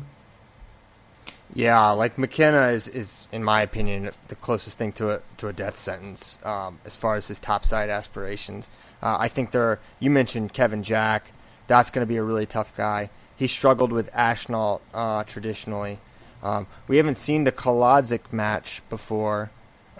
Yeah, 1.55 1.91
like 1.91 2.19
McKenna 2.19 2.69
is, 2.69 2.89
is 2.89 3.29
in 3.31 3.45
my 3.45 3.63
opinion 3.63 4.11
the 4.27 4.35
closest 4.35 4.77
thing 4.77 4.91
to 4.95 5.11
a 5.11 5.23
to 5.37 5.47
a 5.47 5.53
death 5.53 5.77
sentence 5.77 6.41
um, 6.45 6.81
as 6.85 6.97
far 6.97 7.15
as 7.15 7.29
his 7.29 7.39
top 7.39 7.65
side 7.65 7.91
aspirations. 7.91 8.71
Uh, 9.01 9.17
I 9.21 9.29
think 9.29 9.53
there. 9.53 9.79
You 10.01 10.11
mentioned 10.11 10.53
Kevin 10.53 10.83
Jack. 10.83 11.31
That's 11.69 11.91
going 11.91 12.05
to 12.05 12.09
be 12.09 12.17
a 12.17 12.25
really 12.25 12.47
tough 12.47 12.77
guy. 12.77 13.11
He 13.37 13.47
struggled 13.47 13.93
with 13.93 14.13
Ashnault 14.13 14.81
uh, 14.93 15.25
traditionally. 15.25 16.01
Um, 16.43 16.67
we 16.89 16.99
haven't 16.99 17.17
seen 17.17 17.45
the 17.45 17.53
Kolodzik 17.53 18.33
match 18.33 18.83
before. 18.91 19.51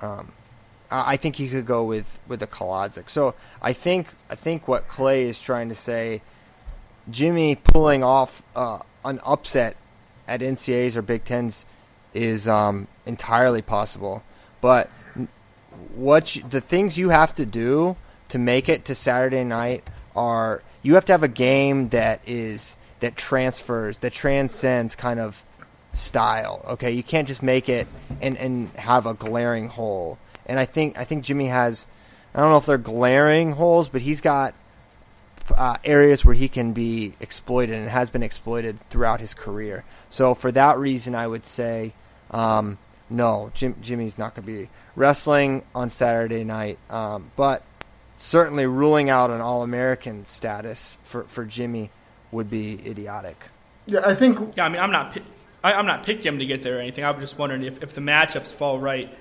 Um, 0.05 0.33
I 0.91 1.17
think 1.17 1.37
he 1.37 1.49
could 1.49 1.67
go 1.67 1.83
with 1.85 2.21
with 2.29 2.43
a 2.43 2.47
Kolodzik. 2.47 3.11
So 3.11 3.35
I 3.61 3.73
think 3.73 4.09
I 4.31 4.35
think 4.35 4.69
what 4.69 4.87
Clay 4.87 5.25
is 5.25 5.41
trying 5.41 5.69
to 5.69 5.75
say, 5.75 6.23
Jimmy 7.11 7.57
pulling 7.57 8.05
off 8.05 8.43
uh, 8.55 8.81
an 9.05 9.21
upset 9.27 9.77
at 10.29 10.41
NCAAs 10.41 10.97
or 10.97 11.03
Big 11.03 11.25
Tens 11.25 11.67
is 12.13 12.47
um, 12.47 12.87
entirely 13.07 13.63
possible. 13.63 14.23
But 14.61 14.89
what 15.95 16.37
you, 16.37 16.43
the 16.49 16.61
things 16.61 16.99
you 16.99 17.09
have 17.09 17.33
to 17.35 17.47
do 17.47 17.97
to 18.29 18.39
make 18.39 18.69
it 18.69 18.85
to 18.87 18.95
Saturday 18.95 19.45
night 19.45 19.85
are 20.15 20.63
you 20.83 20.95
have 20.95 21.05
to 21.07 21.13
have 21.13 21.23
a 21.23 21.29
game 21.29 21.89
that 21.89 22.21
is 22.27 22.77
that 23.01 23.17
transfers 23.17 23.99
that 23.99 24.13
transcends 24.13 24.95
kind 24.95 25.19
of 25.19 25.45
style. 25.95 26.65
Okay, 26.69 26.93
you 26.93 27.03
can't 27.03 27.27
just 27.27 27.43
make 27.43 27.69
it 27.69 27.87
and 28.21 28.37
and 28.37 28.71
have 28.71 29.07
a 29.07 29.15
glaring 29.15 29.69
hole 29.69 30.19
and 30.47 30.59
I 30.59 30.65
think 30.65 30.99
I 30.99 31.05
think 31.05 31.25
Jimmy 31.25 31.47
has 31.47 31.87
I 32.35 32.41
don't 32.41 32.51
know 32.51 32.57
if 32.57 32.67
they're 32.67 32.79
glaring 32.79 33.53
holes, 33.53 33.89
but 33.89 34.03
he's 34.03 34.21
got 34.21 34.55
uh, 35.57 35.77
areas 35.85 36.25
where 36.25 36.35
he 36.35 36.49
can 36.49 36.73
be 36.73 37.15
exploited 37.21 37.77
and 37.77 37.89
has 37.89 38.11
been 38.11 38.23
exploited 38.23 38.79
throughout 38.91 39.21
his 39.21 39.35
career. 39.35 39.85
So 40.11 40.35
for 40.35 40.51
that 40.53 40.79
reason, 40.79 41.15
I 41.15 41.27
would 41.27 41.47
say 41.47 41.93
um, 42.31 42.79
no, 43.09 43.51
Jim, 43.55 43.77
Jimmy's 43.81 44.19
not 44.19 44.35
going 44.35 44.47
to 44.47 44.53
be 44.65 44.69
wrestling 44.97 45.63
on 45.75 45.89
Saturday 45.91 46.45
night, 46.45 46.79
um, 46.91 47.31
but 47.37 47.63
certainly 48.17 48.67
ruling 48.67 49.11
out 49.11 49.31
an 49.31 49.41
All 49.41 49.63
American 49.63 50.25
status 50.25 50.99
for, 51.03 51.25
for 51.25 51.45
Jimmy 51.45 51.91
would 52.33 52.51
be 52.51 52.81
idiotic. 52.87 53.37
Yeah, 53.87 54.01
I 54.05 54.15
think. 54.15 54.57
Yeah, 54.57 54.65
I 54.65 54.69
mean, 54.71 54.81
I'm 54.81 54.91
not. 54.91 55.17
I, 55.65 55.79
am 55.79 55.87
not 55.87 56.05
picking 56.05 56.25
him 56.25 56.39
to 56.39 56.47
get 56.47 56.63
there 56.63 56.77
or 56.77 56.81
anything. 56.81 57.05
I 57.05 57.11
was 57.11 57.21
just 57.21 57.39
wondering 57.39 57.63
if, 57.65 57.83
if 57.83 57.95
the 57.95 58.03
matchups 58.03 58.53
fall 58.53 58.79
right 58.79 59.13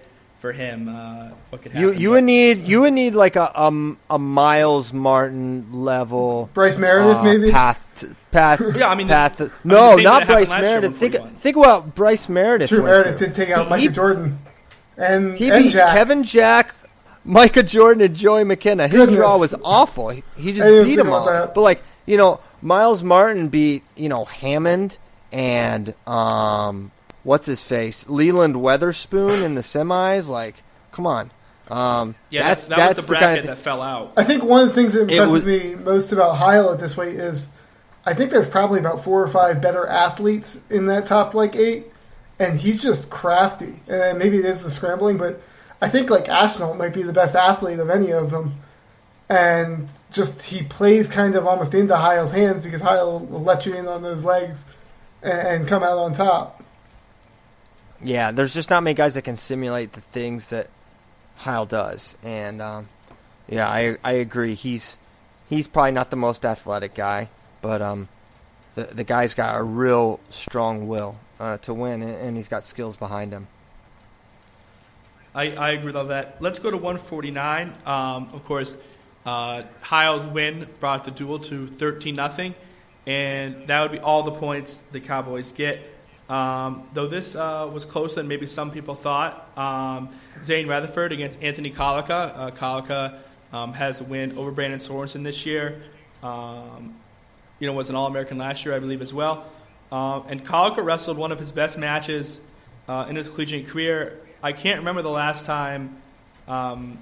for 0.43 0.51
him, 0.51 0.89
uh, 0.89 1.29
what 1.49 1.61
could 1.61 1.71
happen. 1.71 1.87
You 1.87 1.97
you 1.97 2.09
would 2.11 2.25
need 2.25 2.67
you 2.67 2.81
would 2.81 2.91
need 2.91 3.15
like 3.15 3.37
a 3.37 3.57
um, 3.59 3.97
a 4.09 4.19
Myles 4.19 4.91
Martin 4.91 5.71
level 5.71 6.49
Bryce 6.53 6.77
Meredith 6.77 7.15
uh, 7.15 7.23
maybe 7.23 7.49
path 7.49 7.87
to, 7.95 8.13
path 8.31 8.61
yeah 8.75 8.89
I 8.89 8.95
mean 8.95 9.07
path 9.07 9.37
to, 9.37 9.53
no 9.63 9.95
not 9.95 10.27
Bryce 10.27 10.49
Meredith 10.49 10.97
think 10.97 11.15
think 11.37 11.55
about 11.55 11.95
Bryce 11.95 12.27
Meredith 12.27 12.67
True 12.67 12.83
Meredith 12.83 13.19
did 13.19 13.35
take 13.35 13.51
out 13.51 13.69
Micah 13.69 13.89
Jordan 13.89 14.39
and 14.97 15.37
he 15.37 15.49
and 15.49 15.63
beat 15.63 15.71
Jack. 15.71 15.95
Kevin 15.95 16.23
Jack 16.23 16.75
Micah 17.23 17.63
Jordan 17.63 18.01
and 18.03 18.13
Joey 18.13 18.43
McKenna 18.43 18.89
his 18.89 18.97
Goodness. 18.97 19.15
draw 19.15 19.37
was 19.37 19.55
awful 19.63 20.09
he, 20.09 20.25
he 20.35 20.51
just 20.51 20.85
beat 20.85 20.97
them 20.97 21.09
all 21.09 21.25
that. 21.25 21.55
but 21.55 21.61
like 21.61 21.81
you 22.05 22.17
know 22.17 22.41
Myles 22.61 23.01
Martin 23.01 23.47
beat 23.47 23.83
you 23.95 24.09
know 24.09 24.25
Hammond 24.25 24.97
and 25.33 25.93
um 26.07 26.91
what's 27.23 27.47
his 27.47 27.63
face 27.63 28.05
Lelund 28.05 28.55
Weatherspoon 28.55 29.43
in 29.43 29.55
the 29.55 29.61
semis. 29.61 30.29
Like, 30.29 30.63
come 30.91 31.07
on. 31.07 31.31
Um, 31.69 32.15
yeah, 32.29 32.43
that's, 32.43 32.67
that, 32.67 32.77
that's 32.77 32.95
was 32.97 33.05
the 33.05 33.11
bracket 33.11 33.27
kind 33.27 33.39
of 33.39 33.45
that 33.57 33.57
fell 33.57 33.81
out. 33.81 34.13
I 34.17 34.23
think 34.23 34.43
one 34.43 34.61
of 34.61 34.67
the 34.67 34.73
things 34.73 34.93
that 34.93 35.01
impresses 35.01 35.31
was, 35.31 35.45
me 35.45 35.75
most 35.75 36.11
about 36.11 36.35
Heil 36.35 36.71
at 36.71 36.79
this 36.79 36.97
weight 36.97 37.15
is 37.15 37.47
I 38.05 38.13
think 38.13 38.31
there's 38.31 38.47
probably 38.47 38.79
about 38.79 39.03
four 39.03 39.23
or 39.23 39.27
five 39.27 39.61
better 39.61 39.87
athletes 39.87 40.59
in 40.69 40.87
that 40.87 41.05
top 41.05 41.33
like 41.33 41.55
eight, 41.55 41.87
and 42.37 42.59
he's 42.59 42.81
just 42.81 43.09
crafty. 43.09 43.79
And 43.87 44.19
maybe 44.19 44.37
it 44.37 44.45
is 44.45 44.63
the 44.63 44.69
scrambling, 44.69 45.17
but 45.17 45.41
I 45.81 45.87
think 45.87 46.09
like 46.09 46.27
Ashnault 46.27 46.75
might 46.75 46.93
be 46.93 47.03
the 47.03 47.13
best 47.13 47.35
athlete 47.35 47.79
of 47.79 47.89
any 47.89 48.11
of 48.11 48.31
them. 48.31 48.59
And 49.29 49.87
just 50.11 50.43
he 50.43 50.63
plays 50.63 51.07
kind 51.07 51.33
of 51.35 51.47
almost 51.47 51.73
into 51.73 51.95
Heil's 51.95 52.31
hands 52.31 52.63
because 52.63 52.81
Heil 52.81 53.19
will 53.19 53.41
let 53.41 53.65
you 53.65 53.73
in 53.73 53.87
on 53.87 54.03
those 54.03 54.23
legs 54.23 54.65
and, 55.23 55.47
and 55.47 55.67
come 55.67 55.83
out 55.83 55.97
on 55.97 56.13
top. 56.13 56.63
Yeah, 58.01 58.31
there's 58.31 58.53
just 58.53 58.69
not 58.69 58.83
many 58.83 58.93
guys 58.93 59.13
that 59.13 59.21
can 59.21 59.37
simulate 59.37 59.93
the 59.93 60.01
things 60.01 60.49
that 60.49 60.69
Heil 61.37 61.65
does, 61.65 62.17
and 62.21 62.61
um, 62.61 62.89
yeah, 63.47 63.67
I 63.67 63.97
I 64.03 64.13
agree. 64.13 64.55
He's 64.55 64.99
he's 65.49 65.67
probably 65.67 65.91
not 65.91 66.09
the 66.09 66.17
most 66.17 66.45
athletic 66.45 66.93
guy, 66.93 67.29
but 67.61 67.81
um, 67.81 68.09
the 68.75 68.83
the 68.83 69.03
guy's 69.03 69.33
got 69.33 69.59
a 69.59 69.63
real 69.63 70.19
strong 70.29 70.87
will 70.87 71.17
uh, 71.39 71.57
to 71.59 71.73
win, 71.73 72.01
and 72.01 72.35
he's 72.35 72.49
got 72.49 72.65
skills 72.65 72.95
behind 72.95 73.31
him. 73.31 73.47
I, 75.35 75.51
I 75.51 75.71
agree 75.71 75.87
with 75.87 75.95
all 75.95 76.05
that. 76.05 76.37
Let's 76.39 76.59
go 76.59 76.69
to 76.69 76.77
149. 76.77 77.73
Um, 77.85 78.29
of 78.33 78.45
course, 78.45 78.77
uh, 79.25 79.63
Heil's 79.81 80.25
win 80.25 80.67
brought 80.79 81.05
the 81.05 81.11
duel 81.11 81.39
to 81.39 81.67
13 81.67 82.15
nothing, 82.15 82.53
and 83.05 83.67
that 83.67 83.81
would 83.81 83.91
be 83.91 83.99
all 83.99 84.23
the 84.23 84.31
points 84.31 84.81
the 84.91 84.99
Cowboys 84.99 85.51
get. 85.51 85.89
Um, 86.29 86.87
though 86.93 87.07
this 87.07 87.35
uh, 87.35 87.69
was 87.71 87.85
closer 87.85 88.15
than 88.15 88.27
maybe 88.27 88.47
some 88.47 88.71
people 88.71 88.95
thought, 88.95 89.55
um, 89.57 90.09
Zain 90.43 90.67
Retherford 90.67 91.11
against 91.11 91.41
Anthony 91.41 91.71
Collica. 91.71 92.33
Uh, 92.35 92.51
Collica 92.51 93.19
um, 93.51 93.73
has 93.73 93.99
a 93.99 94.03
win 94.03 94.37
over 94.37 94.51
Brandon 94.51 94.79
Sorensen 94.79 95.23
this 95.23 95.45
year. 95.45 95.83
Um, 96.21 96.95
you 97.59 97.67
know, 97.67 97.73
was 97.73 97.89
an 97.89 97.95
All-American 97.95 98.37
last 98.37 98.65
year, 98.65 98.73
I 98.73 98.79
believe, 98.79 99.01
as 99.01 99.13
well. 99.13 99.45
Um, 99.91 100.25
and 100.27 100.45
Collica 100.45 100.83
wrestled 100.83 101.17
one 101.17 101.31
of 101.31 101.39
his 101.39 101.51
best 101.51 101.77
matches 101.77 102.39
uh, 102.87 103.05
in 103.09 103.15
his 103.15 103.29
collegiate 103.29 103.67
career. 103.67 104.19
I 104.41 104.53
can't 104.53 104.79
remember 104.79 105.01
the 105.01 105.09
last 105.09 105.45
time 105.45 106.01
um, 106.47 106.97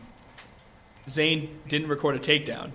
Zain 1.08 1.60
didn't 1.68 1.88
record 1.88 2.16
a 2.16 2.20
takedown. 2.20 2.72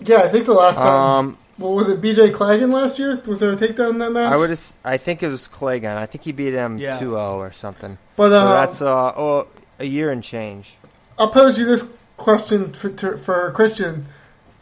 Yeah, 0.00 0.18
I 0.18 0.28
think 0.28 0.46
the 0.46 0.54
last 0.54 0.76
time. 0.76 1.36
What 1.60 1.72
was 1.72 1.88
it? 1.88 2.00
B.J. 2.00 2.30
Clagon 2.30 2.72
last 2.72 2.98
year? 2.98 3.20
Was 3.26 3.40
there 3.40 3.52
a 3.52 3.56
takedown 3.56 3.90
in 3.90 3.98
that 3.98 4.12
match? 4.12 4.32
I 4.32 4.36
would. 4.38 4.58
I 4.82 4.96
think 4.96 5.22
it 5.22 5.28
was 5.28 5.46
Clagon. 5.46 5.94
I 5.94 6.06
think 6.06 6.24
he 6.24 6.32
beat 6.32 6.54
him 6.54 6.78
Yeah. 6.78 6.98
2-0 6.98 7.34
or 7.34 7.52
something. 7.52 7.98
But 8.16 8.30
So 8.30 8.36
uh, 8.36 8.52
that's 8.54 8.80
uh, 8.80 9.12
oh, 9.14 9.46
a 9.78 9.84
year 9.84 10.10
and 10.10 10.24
change. 10.24 10.76
I'll 11.18 11.28
pose 11.28 11.58
you 11.58 11.66
this 11.66 11.84
question 12.16 12.72
for, 12.72 12.88
to, 12.88 13.18
for 13.18 13.50
Christian: 13.52 14.06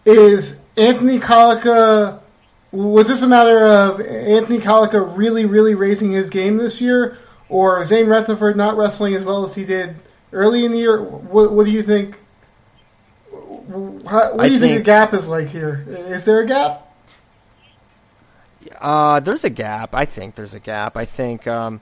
Is 0.05 0.59
Anthony 0.77 1.21
Collica? 1.21 2.19
Was 2.73 3.07
this 3.07 3.23
a 3.23 3.29
matter 3.29 3.65
of 3.65 4.01
Anthony 4.01 4.59
Collica 4.59 5.17
really, 5.17 5.47
really 5.47 5.77
raising 5.77 6.11
his 6.11 6.29
game 6.29 6.57
this 6.57 6.81
year, 6.81 7.17
or 7.49 7.85
Zain 7.85 8.07
Retherford 8.07 8.57
not 8.57 8.77
wrestling 8.77 9.15
as 9.15 9.23
well 9.23 9.45
as 9.45 9.55
he 9.55 9.65
did 9.65 9.95
early 10.33 10.65
in 10.65 10.73
the 10.73 10.79
year? 10.79 11.01
What, 11.01 11.53
what 11.53 11.65
do 11.65 11.71
you 11.71 11.83
think? 11.83 12.19
How, 13.31 14.35
what 14.35 14.39
do 14.39 14.41
I 14.41 14.47
you 14.47 14.59
think, 14.59 14.79
the 14.79 14.83
gap 14.83 15.15
is 15.15 15.29
like 15.29 15.49
here? 15.49 15.85
Is 15.89 16.25
there 16.25 16.41
a 16.41 16.47
gap? 16.47 16.87
Uh, 18.81 19.20
there's 19.20 19.44
a 19.44 19.50
gap. 19.50 19.94
I 19.94 20.04
think 20.04 20.35
there's 20.35 20.54
a 20.54 20.61
gap. 20.61 20.96
I 20.96 21.04
think 21.04 21.46
um, 21.46 21.81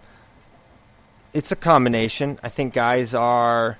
it's 1.33 1.53
a 1.53 1.57
combination. 1.57 2.39
I 2.43 2.49
think 2.49 2.75
guys 2.75 3.15
are 3.15 3.79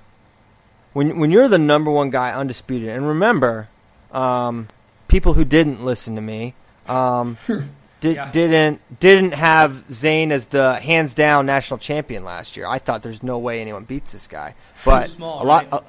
when 0.93 1.19
when 1.19 1.31
you're 1.31 1.49
the 1.49 1.59
number 1.59 1.91
one 1.91 2.11
guy 2.11 2.33
undisputed. 2.33 2.89
And 2.89 3.07
remember, 3.07 3.69
um, 4.13 4.69
people 5.09 5.35
who 5.35 5.45
didn't 5.45 5.85
listen 5.85 6.15
to 6.17 6.23
me 6.23 6.55
um, 6.89 7.37
did, 8.01 8.17
Yeah. 8.17 8.31
didn't 8.31 9.01
didn't 9.01 9.33
have 9.35 9.85
Zain 9.93 10.33
as 10.33 10.49
the 10.49 10.75
hands 10.75 11.15
down 11.15 11.47
national 11.47 11.79
champion 11.79 12.25
last 12.25 12.57
year. 12.57 12.67
I 12.67 12.79
thought 12.79 13.03
there's 13.03 13.23
no 13.23 13.39
way 13.39 13.61
anyone 13.61 13.85
beats 13.85 14.13
this 14.13 14.27
guy. 14.27 14.55
But 14.85 15.09
small, 15.09 15.43
a 15.43 15.45
lot 15.45 15.71
right? 15.73 15.83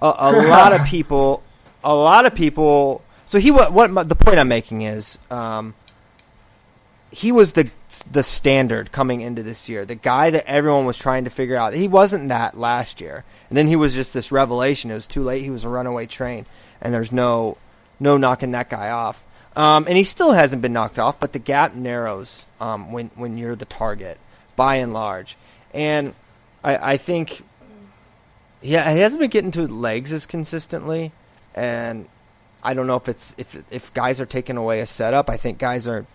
a, 0.00 0.04
a, 0.06 0.30
a 0.30 0.48
lot 0.48 0.72
of 0.72 0.86
people 0.86 1.42
a 1.84 1.94
lot 1.94 2.26
of 2.26 2.34
people. 2.34 3.02
So 3.26 3.38
he 3.38 3.50
what 3.50 3.72
what 3.72 4.08
the 4.08 4.14
point 4.16 4.38
I'm 4.38 4.48
making 4.48 4.82
is. 4.82 5.18
Um, 5.30 5.74
he 7.12 7.30
was 7.30 7.52
the 7.52 7.70
the 8.10 8.22
standard 8.22 8.90
coming 8.90 9.20
into 9.20 9.42
this 9.42 9.68
year, 9.68 9.84
the 9.84 9.94
guy 9.94 10.30
that 10.30 10.46
everyone 10.46 10.86
was 10.86 10.98
trying 10.98 11.24
to 11.24 11.30
figure 11.30 11.56
out. 11.56 11.74
He 11.74 11.86
wasn't 11.86 12.30
that 12.30 12.56
last 12.56 13.02
year, 13.02 13.22
and 13.50 13.56
then 13.56 13.66
he 13.66 13.76
was 13.76 13.94
just 13.94 14.14
this 14.14 14.32
revelation. 14.32 14.90
It 14.90 14.94
was 14.94 15.06
too 15.06 15.22
late. 15.22 15.42
He 15.42 15.50
was 15.50 15.64
a 15.64 15.68
runaway 15.68 16.06
train, 16.06 16.46
and 16.80 16.92
there's 16.92 17.12
no 17.12 17.58
no 18.00 18.16
knocking 18.16 18.52
that 18.52 18.70
guy 18.70 18.90
off. 18.90 19.22
Um, 19.54 19.84
and 19.86 19.96
he 19.96 20.04
still 20.04 20.32
hasn't 20.32 20.62
been 20.62 20.72
knocked 20.72 20.98
off, 20.98 21.20
but 21.20 21.34
the 21.34 21.38
gap 21.38 21.74
narrows 21.74 22.46
um, 22.60 22.92
when 22.92 23.10
when 23.14 23.36
you're 23.36 23.56
the 23.56 23.66
target, 23.66 24.18
by 24.56 24.76
and 24.76 24.94
large. 24.94 25.36
And 25.74 26.14
I, 26.64 26.94
I 26.94 26.96
think, 26.96 27.42
yeah, 28.62 28.90
he 28.90 29.00
hasn't 29.00 29.20
been 29.20 29.28
getting 29.28 29.50
to 29.50 29.60
his 29.60 29.70
legs 29.70 30.14
as 30.14 30.24
consistently, 30.24 31.12
and 31.54 32.08
I 32.62 32.72
don't 32.72 32.86
know 32.86 32.96
if 32.96 33.06
it's 33.06 33.34
if 33.36 33.62
if 33.70 33.92
guys 33.92 34.18
are 34.18 34.26
taking 34.26 34.56
away 34.56 34.80
a 34.80 34.86
setup. 34.86 35.28
I 35.28 35.36
think 35.36 35.58
guys 35.58 35.86
are 35.86 36.06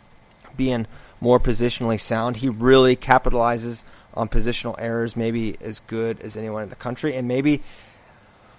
being 0.57 0.87
more 1.21 1.39
positionally 1.39 1.99
sound. 1.99 2.37
He 2.37 2.49
really 2.49 2.95
capitalizes 2.95 3.83
on 4.13 4.27
positional 4.27 4.75
errors, 4.79 5.15
maybe 5.15 5.57
as 5.61 5.79
good 5.81 6.19
as 6.21 6.35
anyone 6.35 6.63
in 6.63 6.69
the 6.69 6.75
country. 6.75 7.15
And 7.15 7.27
maybe 7.27 7.61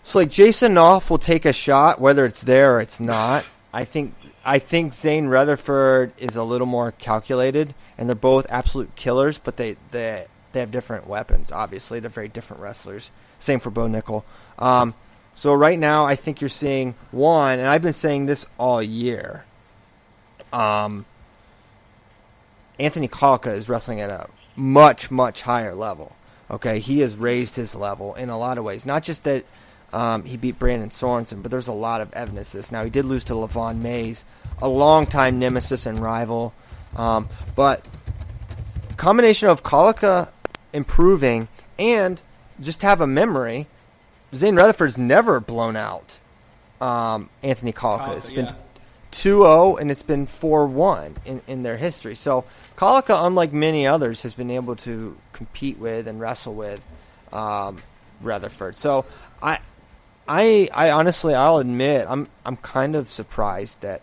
so 0.03 0.21
like 0.21 0.31
Jason 0.31 0.75
Nolf 0.75 1.11
will 1.11 1.19
take 1.19 1.45
a 1.45 1.53
shot, 1.53 2.01
whether 2.01 2.25
it's 2.25 2.43
there 2.43 2.77
or 2.77 2.81
it's 2.81 3.01
not. 3.01 3.45
I 3.73 3.85
think 3.85 4.15
I 4.45 4.59
think 4.59 4.95
Zain 4.95 5.27
Retherford 5.27 6.13
is 6.17 6.37
a 6.37 6.43
little 6.43 6.67
more 6.67 6.93
calculated, 6.93 7.75
and 7.99 8.09
they're 8.09 8.17
both 8.17 8.47
absolute 8.49 8.95
killers, 8.97 9.39
but 9.39 9.59
they 9.59 9.77
they 9.91 10.27
they 10.53 10.61
have 10.61 10.71
different 10.71 11.07
weapons. 11.07 11.53
Obviously, 11.53 12.01
they're 12.01 12.09
very 12.09 12.29
different 12.29 12.63
wrestlers. 12.63 13.13
Same 13.39 13.61
for 13.61 13.71
Bo 13.71 13.87
Nickal. 13.87 14.25
Um, 14.59 14.95
so 15.35 15.53
right 15.53 15.79
now, 15.79 16.07
I 16.07 16.15
think 16.15 16.41
you're 16.41 16.49
seeing 16.49 16.95
one, 17.11 17.59
and 17.59 17.69
I've 17.69 17.83
been 17.83 17.93
saying 17.93 18.27
this 18.27 18.47
all 18.57 18.83
year. 18.83 19.45
Um, 20.53 21.05
Anthony 22.79 23.09
Collica 23.09 23.53
is 23.53 23.69
wrestling 23.69 24.01
at 24.01 24.11
a 24.11 24.29
much, 24.57 25.11
much 25.11 25.43
higher 25.43 25.75
level. 25.75 26.15
Okay, 26.51 26.79
he 26.79 27.01
has 27.01 27.17
raised 27.17 27.57
his 27.57 27.75
level 27.75 28.15
in 28.15 28.31
a 28.31 28.39
lot 28.39 28.59
of 28.59 28.65
ways. 28.65 28.87
Not 28.87 29.03
just 29.03 29.25
that 29.25 29.45
um, 29.93 30.25
he 30.25 30.37
beat 30.37 30.59
Brandon 30.59 30.91
Sorensen, 30.91 31.43
but 31.43 31.51
there's 31.51 31.69
a 31.69 31.73
lot 31.73 32.01
of 32.01 32.13
evidence 32.13 32.53
this. 32.53 32.73
Now, 32.73 32.85
he 32.85 32.91
did 32.91 33.05
lose 33.05 33.25
to 33.25 33.35
Levon 33.35 33.81
Mays, 33.81 34.25
a 34.63 34.69
longtime 34.69 35.39
nemesis 35.39 35.87
and 35.87 36.01
rival. 36.03 36.55
Um, 36.97 37.29
but 37.55 37.87
combination 38.97 39.49
of 39.49 39.63
Collica 39.63 40.33
improving 40.73 41.49
and 41.79 42.21
just 42.61 42.83
have 42.83 43.01
a 43.01 43.07
memory, 43.07 43.67
Zain 44.35 44.55
Retherford's 44.55 44.99
never 44.99 45.41
blown 45.41 45.77
out 45.77 46.19
um, 46.81 47.31
Anthony 47.43 47.73
Collica. 47.73 48.17
It's 48.17 48.31
been 48.31 48.47
yeah. 48.47 48.55
2-0 49.13 49.81
and 49.81 49.91
it's 49.91 50.03
been 50.03 50.27
4-1 50.27 51.17
in, 51.25 51.43
in 51.47 51.63
their 51.63 51.77
history. 51.77 52.15
So 52.15 52.45
Collica, 52.77 53.27
unlike 53.27 53.53
many 53.53 53.87
others, 53.87 54.23
has 54.23 54.35
been 54.35 54.51
able 54.51 54.77
to 54.77 55.17
compete 55.33 55.79
with 55.79 56.07
and 56.07 56.21
wrestle 56.21 56.55
with 56.55 56.81
um, 57.33 57.79
Retherford. 58.23 58.75
So 58.75 59.05
I, 59.43 59.59
I, 60.29 60.69
I 60.75 60.91
honestly, 60.91 61.35
I'll 61.35 61.59
admit, 61.59 62.07
I'm 62.09 62.29
I'm 62.45 62.57
kind 62.59 62.95
of 62.95 63.09
surprised 63.09 63.81
that 63.81 64.03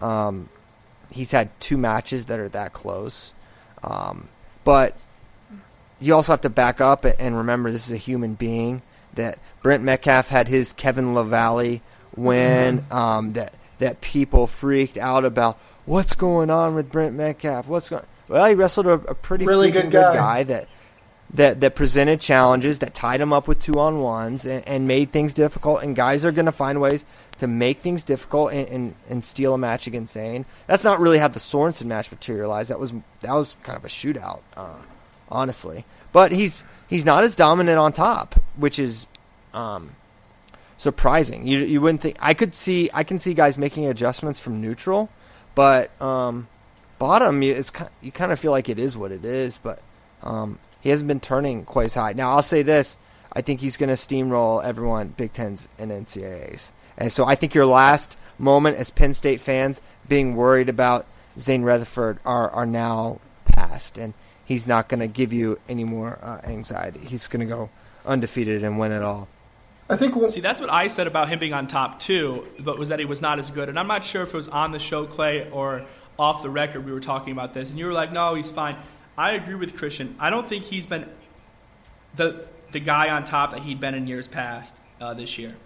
um, 0.00 0.48
he's 1.10 1.32
had 1.32 1.50
two 1.60 1.76
matches 1.76 2.26
that 2.26 2.38
are 2.38 2.48
that 2.48 2.72
close. 2.72 3.34
Um, 3.82 4.28
but 4.64 4.96
you 6.00 6.14
also 6.14 6.32
have 6.32 6.40
to 6.42 6.50
back 6.50 6.80
up 6.80 7.04
and 7.04 7.36
remember 7.36 7.70
this 7.70 7.86
is 7.86 7.92
a 7.92 7.98
human 7.98 8.34
being. 8.34 8.82
That 9.14 9.38
Brent 9.62 9.82
Metcalf 9.82 10.28
had 10.28 10.48
his 10.48 10.72
Kevin 10.72 11.14
LaValle 11.14 11.82
when 12.12 12.86
um, 12.90 13.32
that 13.34 13.54
that 13.78 14.00
people 14.00 14.46
freaked 14.46 14.98
out 14.98 15.24
about 15.24 15.58
what's 15.86 16.14
going 16.14 16.50
on 16.50 16.74
with 16.74 16.90
Brent 16.90 17.14
Metcalf. 17.14 17.66
What's 17.68 17.88
going? 17.88 18.04
Well, 18.28 18.44
he 18.46 18.54
wrestled 18.54 18.86
a, 18.86 18.92
a 18.92 19.14
pretty 19.14 19.46
Really 19.46 19.70
good 19.70 19.90
guy. 19.90 20.14
guy 20.14 20.42
that 20.44 20.68
that 21.34 21.60
that 21.60 21.74
presented 21.74 22.20
challenges 22.20 22.78
that 22.78 22.94
tied 22.94 23.20
him 23.20 23.32
up 23.32 23.46
with 23.48 23.58
two 23.58 23.74
on 23.78 24.00
ones 24.00 24.46
and, 24.46 24.66
and 24.66 24.88
made 24.88 25.12
things 25.12 25.34
difficult. 25.34 25.82
And 25.82 25.94
guys 25.94 26.24
are 26.24 26.32
going 26.32 26.46
to 26.46 26.52
find 26.52 26.80
ways 26.80 27.04
to 27.38 27.46
make 27.46 27.78
things 27.78 28.02
difficult 28.02 28.52
and, 28.52 28.68
and, 28.68 28.94
and 29.08 29.24
steal 29.24 29.54
a 29.54 29.58
match 29.58 29.86
against 29.86 30.14
Zain. 30.14 30.44
That's 30.66 30.84
not 30.84 31.00
really 31.00 31.18
how 31.18 31.28
the 31.28 31.38
Sorensen 31.38 31.86
match 31.86 32.10
materialized. 32.10 32.70
That 32.70 32.78
was 32.78 32.92
that 33.20 33.32
was 33.32 33.56
kind 33.62 33.76
of 33.76 33.84
a 33.84 33.88
shootout, 33.88 34.40
uh, 34.56 34.76
honestly. 35.28 35.84
But 36.12 36.32
he's 36.32 36.64
he's 36.88 37.04
not 37.04 37.24
as 37.24 37.36
dominant 37.36 37.78
on 37.78 37.92
top, 37.92 38.34
which 38.56 38.78
is 38.78 39.06
um, 39.52 39.96
surprising. 40.78 41.46
You 41.46 41.58
you 41.58 41.82
wouldn't 41.82 42.00
think 42.00 42.16
I 42.20 42.32
could 42.32 42.54
see 42.54 42.88
I 42.94 43.04
can 43.04 43.18
see 43.18 43.34
guys 43.34 43.58
making 43.58 43.86
adjustments 43.86 44.40
from 44.40 44.62
neutral, 44.62 45.10
but 45.54 46.00
um, 46.00 46.48
bottom 46.98 47.42
ki- 47.42 47.84
you 48.00 48.10
kind 48.12 48.32
of 48.32 48.40
feel 48.40 48.52
like 48.52 48.70
it 48.70 48.78
is 48.78 48.96
what 48.96 49.12
it 49.12 49.26
is. 49.26 49.58
But 49.58 49.80
um, 50.22 50.58
he 50.80 50.88
hasn't 50.88 51.08
been 51.08 51.20
turning 51.20 51.64
quite 51.66 51.86
as 51.86 51.94
high. 51.94 52.14
Now 52.14 52.30
I'll 52.30 52.42
say 52.42 52.62
this: 52.62 52.96
I 53.34 53.42
think 53.42 53.60
he's 53.60 53.76
going 53.76 53.90
to 53.90 53.96
steamroll 53.96 54.64
everyone, 54.64 55.08
Big 55.08 55.34
Tens 55.34 55.68
and 55.78 55.90
NCAA's. 55.90 56.72
And 56.96 57.12
so 57.12 57.26
I 57.26 57.34
think 57.34 57.54
your 57.54 57.66
last 57.66 58.16
moment 58.38 58.76
as 58.76 58.90
Penn 58.90 59.14
State 59.14 59.40
fans 59.40 59.80
being 60.08 60.34
worried 60.34 60.68
about 60.68 61.06
Zain 61.38 61.62
Retherford 61.62 62.18
are 62.24 62.50
are 62.50 62.66
now 62.66 63.20
past, 63.44 63.98
and 63.98 64.14
he's 64.44 64.66
not 64.66 64.88
going 64.88 65.00
to 65.00 65.08
give 65.08 65.32
you 65.32 65.58
any 65.68 65.84
more 65.84 66.18
uh, 66.22 66.40
anxiety. 66.44 67.00
He's 67.00 67.26
going 67.26 67.46
to 67.46 67.54
go 67.54 67.70
undefeated 68.06 68.64
and 68.64 68.78
win 68.78 68.92
it 68.92 69.02
all. 69.02 69.28
I 69.88 69.96
think 69.96 70.12
w- 70.12 70.30
See, 70.30 70.40
that's 70.40 70.60
what 70.60 70.70
I 70.70 70.88
said 70.88 71.06
about 71.06 71.28
him 71.28 71.38
being 71.38 71.54
on 71.54 71.66
top 71.66 71.98
too, 72.00 72.46
but 72.58 72.78
was 72.78 72.90
that 72.90 72.98
he 72.98 73.04
was 73.04 73.20
not 73.20 73.38
as 73.38 73.50
good. 73.50 73.68
And 73.68 73.78
I'm 73.78 73.86
not 73.86 74.04
sure 74.04 74.22
if 74.22 74.28
it 74.28 74.34
was 74.34 74.48
on 74.48 74.72
the 74.72 74.78
show, 74.78 75.06
Clay, 75.06 75.50
or 75.50 75.86
off 76.18 76.42
the 76.42 76.50
record 76.50 76.84
we 76.84 76.92
were 76.92 77.00
talking 77.00 77.32
about 77.32 77.54
this. 77.54 77.70
And 77.70 77.78
you 77.78 77.86
were 77.86 77.92
like, 77.92 78.12
no, 78.12 78.34
he's 78.34 78.50
fine. 78.50 78.76
I 79.16 79.32
agree 79.32 79.54
with 79.54 79.76
Christian. 79.76 80.14
I 80.18 80.30
don't 80.30 80.48
think 80.48 80.64
he's 80.64 80.86
been 80.86 81.08
the 82.14 82.46
the 82.70 82.80
guy 82.80 83.08
on 83.08 83.24
top 83.24 83.52
that 83.52 83.60
he'd 83.60 83.80
been 83.80 83.94
in 83.94 84.06
years 84.06 84.28
past 84.28 84.76
uh, 85.00 85.14
this 85.14 85.38
year. 85.38 85.56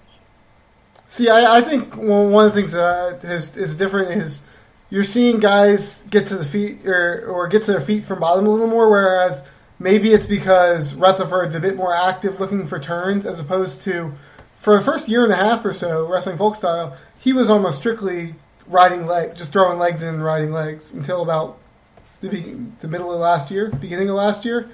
See, 1.08 1.28
I, 1.28 1.58
I 1.58 1.60
think 1.60 1.96
well, 1.96 2.28
one 2.28 2.46
of 2.46 2.54
the 2.54 2.60
things 2.60 2.72
that 2.72 3.24
is, 3.24 3.56
is 3.56 3.76
different 3.76 4.22
is 4.22 4.40
you're 4.88 5.04
seeing 5.04 5.40
guys 5.40 6.04
get 6.08 6.26
to 6.28 6.36
the 6.36 6.44
feet 6.44 6.86
or, 6.86 7.26
or 7.26 7.48
get 7.48 7.62
to 7.64 7.72
their 7.72 7.80
feet 7.80 8.04
from 8.04 8.20
bottom 8.20 8.46
a 8.46 8.50
little 8.50 8.66
more, 8.66 8.88
whereas 8.88 9.42
maybe 9.82 10.12
it's 10.12 10.26
because 10.26 10.94
Retherford's 10.94 11.54
a 11.54 11.60
bit 11.60 11.76
more 11.76 11.94
active 11.94 12.40
looking 12.40 12.66
for 12.66 12.78
turns 12.78 13.26
as 13.26 13.40
opposed 13.40 13.82
to 13.82 14.14
for 14.58 14.76
the 14.76 14.82
first 14.84 15.08
year 15.08 15.24
and 15.24 15.32
a 15.32 15.36
half 15.36 15.64
or 15.64 15.72
so 15.72 16.06
wrestling 16.06 16.36
folk 16.38 16.54
style, 16.54 16.96
he 17.18 17.32
was 17.32 17.50
almost 17.50 17.80
strictly 17.80 18.36
riding 18.68 19.06
leg, 19.06 19.34
just 19.34 19.52
throwing 19.52 19.78
legs 19.78 20.02
in 20.02 20.08
and 20.08 20.24
riding 20.24 20.52
legs 20.52 20.92
until 20.92 21.20
about 21.20 21.58
the, 22.20 22.28
be- 22.28 22.56
the 22.80 22.86
middle 22.86 23.12
of 23.12 23.18
last 23.18 23.50
year, 23.50 23.70
beginning 23.70 24.08
of 24.08 24.14
last 24.14 24.44
year. 24.44 24.70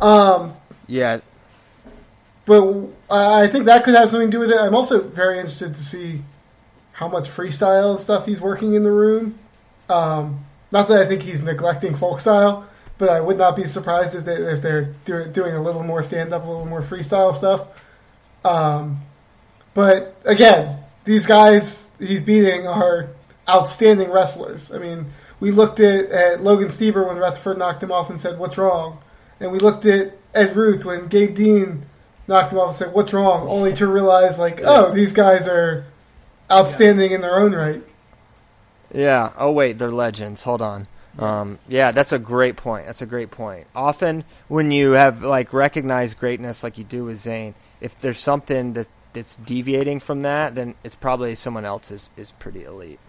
Um, 0.00 0.54
Yeah, 0.86 1.20
but 2.46 2.88
I 3.10 3.46
think 3.46 3.66
that 3.66 3.84
could 3.84 3.94
have 3.94 4.08
something 4.08 4.30
to 4.30 4.36
do 4.36 4.40
with 4.40 4.50
it. 4.50 4.58
I'm 4.58 4.74
also 4.74 5.02
very 5.02 5.38
interested 5.38 5.76
to 5.76 5.82
see 5.82 6.22
how 6.92 7.08
much 7.08 7.28
freestyle 7.28 7.90
and 7.90 8.00
stuff 8.00 8.24
he's 8.24 8.40
working 8.40 8.72
in 8.72 8.84
the 8.84 8.90
room. 8.90 9.38
Um, 9.90 10.44
not 10.72 10.88
that 10.88 10.98
I 10.98 11.04
think 11.04 11.22
he's 11.22 11.42
neglecting 11.42 11.94
folk 11.94 12.20
style, 12.20 12.66
but 12.98 13.08
I 13.08 13.20
would 13.20 13.38
not 13.38 13.56
be 13.56 13.64
surprised 13.64 14.14
if, 14.14 14.24
they, 14.24 14.34
if 14.34 14.60
they're 14.60 14.94
do, 15.04 15.24
doing 15.24 15.54
a 15.54 15.62
little 15.62 15.84
more 15.84 16.02
stand 16.02 16.32
up, 16.32 16.44
a 16.44 16.48
little 16.48 16.66
more 16.66 16.82
freestyle 16.82 17.34
stuff. 17.34 17.68
Um, 18.44 19.00
but 19.72 20.20
again, 20.24 20.80
these 21.04 21.24
guys, 21.24 21.88
he's 21.98 22.20
beating 22.20 22.66
are 22.66 23.10
outstanding 23.48 24.10
wrestlers. 24.10 24.72
I 24.72 24.78
mean, 24.78 25.06
we 25.40 25.50
looked 25.50 25.80
at, 25.80 26.06
at 26.10 26.42
Logan 26.42 26.68
Stieber 26.68 27.06
when 27.06 27.16
Retherford 27.16 27.56
knocked 27.56 27.82
him 27.82 27.92
off 27.92 28.10
and 28.10 28.20
said, 28.20 28.38
"What's 28.38 28.58
wrong?" 28.58 28.98
And 29.40 29.52
we 29.52 29.58
looked 29.58 29.84
at 29.84 30.16
Ed 30.34 30.56
Ruth 30.56 30.84
when 30.84 31.06
Gabe 31.06 31.34
Dean 31.34 31.86
knocked 32.26 32.52
him 32.52 32.58
off 32.58 32.70
and 32.70 32.76
said, 32.76 32.92
"What's 32.92 33.12
wrong?" 33.12 33.48
Only 33.48 33.72
to 33.74 33.86
realize, 33.86 34.38
like, 34.38 34.60
oh, 34.64 34.92
these 34.92 35.12
guys 35.12 35.46
are 35.46 35.86
outstanding 36.50 37.12
in 37.12 37.20
their 37.20 37.38
own 37.38 37.54
right. 37.54 37.82
Yeah. 38.92 39.32
Oh 39.38 39.52
wait, 39.52 39.78
they're 39.78 39.90
legends. 39.90 40.42
Hold 40.42 40.62
on. 40.62 40.88
Um, 41.18 41.58
yeah, 41.68 41.90
that's 41.90 42.12
a 42.12 42.18
great 42.18 42.56
point. 42.56 42.86
That's 42.86 43.02
a 43.02 43.06
great 43.06 43.30
point. 43.30 43.66
Often, 43.74 44.24
when 44.46 44.70
you 44.70 44.92
have 44.92 45.22
like 45.22 45.52
recognized 45.52 46.18
greatness, 46.18 46.62
like 46.62 46.78
you 46.78 46.84
do 46.84 47.04
with 47.04 47.16
Zain, 47.16 47.54
if 47.80 47.98
there's 47.98 48.20
something 48.20 48.74
that 48.74 48.88
that's 49.12 49.36
deviating 49.36 50.00
from 50.00 50.22
that, 50.22 50.54
then 50.54 50.74
it's 50.84 50.94
probably 50.94 51.34
someone 51.34 51.64
else 51.64 51.90
is, 51.90 52.10
is 52.16 52.30
pretty 52.32 52.64
elite. 52.64 53.00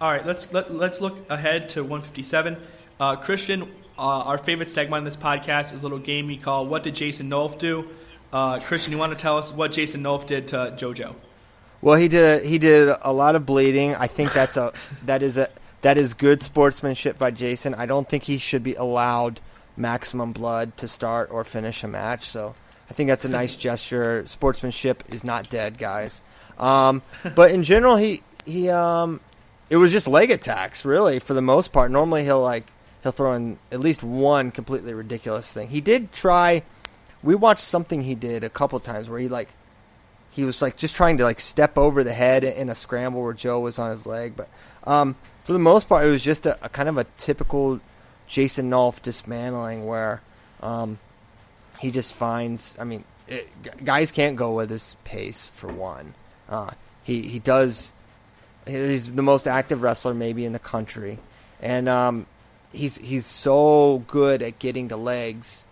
All 0.00 0.10
right, 0.10 0.26
let's 0.26 0.52
let, 0.52 0.74
let's 0.74 1.00
look 1.00 1.30
ahead 1.30 1.68
to 1.70 1.82
157. 1.82 2.56
Uh, 2.98 3.16
Christian, 3.16 3.62
uh, 3.96 4.22
our 4.22 4.38
favorite 4.38 4.70
segment 4.70 4.98
on 4.98 5.04
this 5.04 5.16
podcast 5.16 5.72
is 5.72 5.80
a 5.80 5.82
little 5.82 5.98
game 5.98 6.26
we 6.26 6.36
call 6.36 6.66
"What 6.66 6.82
Did 6.82 6.96
Jason 6.96 7.30
Nolf 7.30 7.58
Do?" 7.58 7.88
Uh, 8.32 8.58
Christian, 8.58 8.92
you 8.92 8.98
want 8.98 9.12
to 9.12 9.18
tell 9.18 9.38
us 9.38 9.52
what 9.52 9.70
Jason 9.70 10.02
Nolf 10.02 10.26
did 10.26 10.48
to 10.48 10.74
JoJo? 10.76 11.14
Well, 11.80 11.96
he 11.96 12.08
did 12.08 12.42
a, 12.42 12.46
he 12.46 12.58
did 12.58 12.96
a 13.00 13.12
lot 13.12 13.36
of 13.36 13.46
bleeding. 13.46 13.94
I 13.94 14.08
think 14.08 14.32
that's 14.32 14.56
a 14.56 14.72
that 15.04 15.22
is 15.22 15.36
a 15.36 15.48
that 15.84 15.98
is 15.98 16.14
good 16.14 16.42
sportsmanship 16.42 17.18
by 17.18 17.30
Jason. 17.30 17.74
I 17.74 17.84
don't 17.84 18.08
think 18.08 18.22
he 18.22 18.38
should 18.38 18.62
be 18.62 18.74
allowed 18.74 19.38
maximum 19.76 20.32
blood 20.32 20.74
to 20.78 20.88
start 20.88 21.30
or 21.30 21.44
finish 21.44 21.84
a 21.84 21.88
match. 21.88 22.24
So 22.24 22.54
I 22.88 22.94
think 22.94 23.08
that's 23.08 23.26
a 23.26 23.28
nice 23.40 23.54
gesture. 23.54 24.24
Sportsmanship 24.24 25.04
is 25.12 25.24
not 25.24 25.50
dead, 25.50 25.76
guys. 25.76 26.22
Um, 26.58 27.02
but 27.34 27.50
in 27.50 27.64
general, 27.64 27.96
he 27.96 28.22
he 28.46 28.70
um, 28.70 29.20
it 29.68 29.76
was 29.76 29.92
just 29.92 30.08
leg 30.08 30.30
attacks, 30.30 30.86
really, 30.86 31.18
for 31.18 31.34
the 31.34 31.42
most 31.42 31.70
part. 31.70 31.90
Normally, 31.90 32.24
he'll 32.24 32.40
like 32.40 32.64
he'll 33.02 33.12
throw 33.12 33.34
in 33.34 33.58
at 33.70 33.80
least 33.80 34.02
one 34.02 34.52
completely 34.52 34.94
ridiculous 34.94 35.52
thing. 35.52 35.68
He 35.68 35.82
did 35.82 36.12
try. 36.12 36.62
We 37.22 37.34
watched 37.34 37.60
something 37.60 38.00
he 38.00 38.14
did 38.14 38.42
a 38.42 38.48
couple 38.48 38.80
times 38.80 39.10
where 39.10 39.20
he 39.20 39.28
like 39.28 39.50
he 40.30 40.44
was 40.44 40.62
like 40.62 40.78
just 40.78 40.96
trying 40.96 41.18
to 41.18 41.24
like 41.24 41.40
step 41.40 41.76
over 41.76 42.02
the 42.02 42.14
head 42.14 42.42
in 42.42 42.70
a 42.70 42.74
scramble 42.74 43.22
where 43.22 43.34
Joe 43.34 43.60
was 43.60 43.78
on 43.78 43.90
his 43.90 44.06
leg, 44.06 44.32
but 44.34 44.48
um, 44.84 45.16
for 45.44 45.52
the 45.52 45.58
most 45.58 45.88
part, 45.88 46.06
it 46.06 46.10
was 46.10 46.24
just 46.24 46.46
a, 46.46 46.58
a 46.64 46.68
kind 46.68 46.88
of 46.88 46.96
a 46.96 47.04
typical 47.18 47.80
Jason 48.26 48.70
Nolf 48.70 49.02
dismantling 49.02 49.86
where 49.86 50.22
um, 50.60 50.98
he 51.78 51.90
just 51.90 52.14
finds. 52.14 52.76
I 52.80 52.84
mean, 52.84 53.04
it, 53.28 53.48
guys 53.84 54.10
can't 54.10 54.36
go 54.36 54.54
with 54.54 54.70
his 54.70 54.96
pace 55.04 55.46
for 55.46 55.70
one. 55.70 56.14
Uh, 56.48 56.70
he 57.02 57.22
he 57.22 57.38
does. 57.38 57.92
He's 58.66 59.12
the 59.12 59.22
most 59.22 59.46
active 59.46 59.82
wrestler 59.82 60.14
maybe 60.14 60.46
in 60.46 60.52
the 60.52 60.58
country, 60.58 61.18
and 61.60 61.88
um, 61.88 62.26
he's 62.72 62.96
he's 62.98 63.26
so 63.26 64.02
good 64.06 64.40
at 64.40 64.58
getting 64.58 64.88
to 64.88 64.96
legs. 64.96 65.66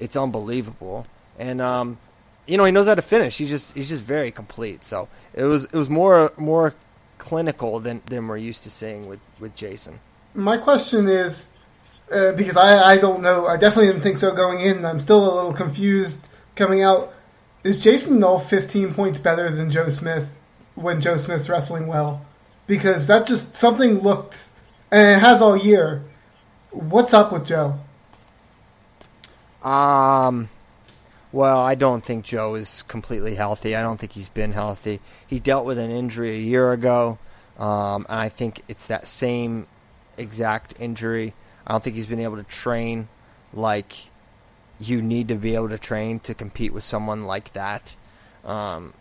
It's 0.00 0.16
unbelievable, 0.16 1.06
and 1.38 1.60
um, 1.60 1.98
you 2.46 2.56
know 2.56 2.64
he 2.64 2.72
knows 2.72 2.86
how 2.86 2.94
to 2.94 3.02
finish. 3.02 3.36
He's 3.36 3.50
just 3.50 3.74
he's 3.74 3.90
just 3.90 4.04
very 4.04 4.30
complete. 4.30 4.84
So 4.84 5.08
it 5.34 5.44
was 5.44 5.64
it 5.64 5.74
was 5.74 5.90
more 5.90 6.32
more 6.38 6.74
clinical 7.18 7.80
than 7.80 8.02
than 8.06 8.28
we're 8.28 8.36
used 8.36 8.64
to 8.64 8.70
seeing 8.70 9.08
with 9.08 9.20
with 9.38 9.54
Jason. 9.54 10.00
My 10.34 10.56
question 10.56 11.08
is 11.08 11.50
uh, 12.12 12.32
because 12.32 12.56
I 12.56 12.92
I 12.92 12.96
don't 12.98 13.22
know. 13.22 13.46
I 13.46 13.56
definitely 13.56 13.88
didn't 13.88 14.02
think 14.02 14.18
so 14.18 14.32
going 14.32 14.60
in. 14.60 14.84
I'm 14.84 15.00
still 15.00 15.24
a 15.24 15.34
little 15.34 15.52
confused 15.52 16.18
coming 16.54 16.82
out. 16.82 17.12
Is 17.64 17.80
Jason 17.80 18.20
Nolf 18.20 18.46
15 18.46 18.94
points 18.94 19.18
better 19.18 19.50
than 19.50 19.70
Joe 19.70 19.88
Smith 19.90 20.32
when 20.74 21.00
Joe 21.00 21.18
Smith's 21.18 21.48
wrestling 21.48 21.86
well? 21.86 22.24
Because 22.66 23.06
that 23.08 23.26
just 23.26 23.56
something 23.56 24.00
looked, 24.00 24.46
and 24.90 25.16
it 25.16 25.20
has 25.20 25.42
all 25.42 25.56
year. 25.56 26.04
What's 26.70 27.12
up 27.12 27.32
with 27.32 27.46
Joe? 27.46 27.78
Um, 29.62 30.48
well, 31.32 31.58
I 31.58 31.74
don't 31.74 32.04
think 32.04 32.24
Joe 32.24 32.54
is 32.54 32.82
completely 32.82 33.34
healthy. 33.34 33.76
I 33.76 33.82
don't 33.82 33.98
think 33.98 34.12
he's 34.12 34.28
been 34.28 34.52
healthy. 34.52 35.00
He 35.26 35.38
dealt 35.38 35.66
with 35.66 35.78
an 35.78 35.90
injury 35.90 36.36
a 36.36 36.40
year 36.40 36.72
ago, 36.72 37.18
um, 37.58 38.06
and 38.08 38.18
I 38.18 38.28
think 38.28 38.62
it's 38.68 38.86
that 38.86 39.06
same 39.06 39.66
exact 40.16 40.80
injury. 40.80 41.34
I 41.66 41.72
don't 41.72 41.84
think 41.84 41.96
he's 41.96 42.06
been 42.06 42.20
able 42.20 42.36
to 42.36 42.44
train 42.44 43.08
like 43.52 43.92
you 44.80 45.02
need 45.02 45.28
to 45.28 45.34
be 45.34 45.54
able 45.54 45.68
to 45.68 45.78
train 45.78 46.20
to 46.20 46.34
compete 46.34 46.72
with 46.72 46.84
someone 46.84 47.24
like 47.24 47.52
that. 47.52 47.94
Um, 48.44 48.94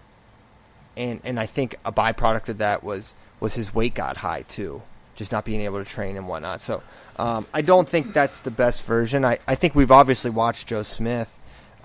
and 0.97 1.21
and 1.23 1.39
I 1.39 1.45
think 1.45 1.75
a 1.86 1.91
byproduct 1.93 2.49
of 2.49 2.57
that 2.57 2.84
was 2.84 3.15
was 3.39 3.53
his 3.53 3.73
weight 3.73 3.93
got 3.93 4.17
high 4.17 4.41
too, 4.41 4.82
just 5.15 5.32
not 5.32 5.45
being 5.45 5.61
able 5.61 5.82
to 5.82 5.89
train 5.89 6.17
and 6.17 6.28
whatnot. 6.28 6.59
So 6.59 6.84
um, 7.17 7.45
I 7.53 7.61
don't 7.61 7.88
think 7.88 8.13
that's 8.13 8.41
the 8.41 8.51
best 8.51 8.86
version. 8.86 9.23
I, 9.23 9.39
I 9.47 9.55
think 9.55 9.75
we've 9.75 9.91
obviously 9.91 10.32
watched 10.32 10.67
Joe 10.67 10.84
Smith 10.84 11.36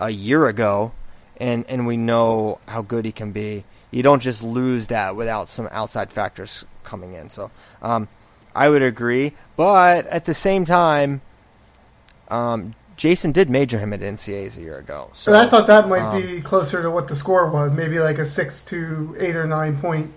a 0.02 0.10
year 0.10 0.48
ago, 0.48 0.92
and 1.40 1.64
and 1.68 1.86
we 1.86 1.96
know 1.96 2.58
how 2.68 2.82
good 2.82 3.04
he 3.04 3.12
can 3.12 3.32
be. 3.32 3.64
You 3.90 4.02
don't 4.02 4.20
just 4.20 4.42
lose 4.42 4.88
that 4.88 5.16
without 5.16 5.48
some 5.48 5.68
outside 5.70 6.12
factors 6.12 6.64
coming 6.82 7.14
in. 7.14 7.30
So 7.30 7.50
um, 7.80 8.08
I 8.54 8.68
would 8.68 8.82
agree, 8.82 9.34
but 9.56 10.06
at 10.06 10.24
the 10.24 10.34
same 10.34 10.64
time, 10.64 11.20
um, 12.28 12.74
Jason 12.96 13.32
did 13.32 13.48
major 13.48 13.78
him 13.78 13.92
at 13.92 14.00
NCAs 14.00 14.56
a 14.56 14.60
year 14.60 14.78
ago. 14.78 15.10
So 15.12 15.32
But 15.32 15.46
I 15.46 15.48
thought 15.48 15.66
that 15.68 15.88
might 15.88 16.00
um, 16.00 16.20
be 16.20 16.40
closer 16.40 16.82
to 16.82 16.90
what 16.90 17.08
the 17.08 17.16
score 17.16 17.48
was, 17.48 17.72
maybe 17.72 18.00
like 18.00 18.18
a 18.18 18.26
six 18.26 18.62
to 18.64 19.16
eight 19.20 19.36
or 19.36 19.46
nine 19.46 19.78
point 19.78 20.12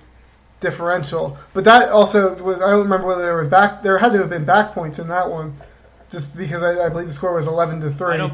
differential. 0.62 1.38
But 1.54 1.64
that 1.66 1.90
also 1.90 2.42
was 2.42 2.58
I 2.58 2.72
don't 2.72 2.84
remember 2.84 3.08
whether 3.08 3.22
there 3.22 3.38
was 3.38 3.48
back 3.48 3.84
there 3.84 4.00
had 4.00 4.14
to 4.14 4.20
have 4.20 4.30
been 4.30 4.46
back 4.46 4.74
points 4.74 4.98
in 4.98 5.10
that 5.10 5.30
one, 5.30 5.58
just 6.12 6.36
because 6.36 6.64
I, 6.64 6.86
I 6.86 6.90
believe 6.90 7.08
the 7.08 7.14
score 7.14 7.36
was 7.36 7.46
eleven 7.46 7.82
to 7.82 7.88
I 7.88 7.92
three. 7.92 8.32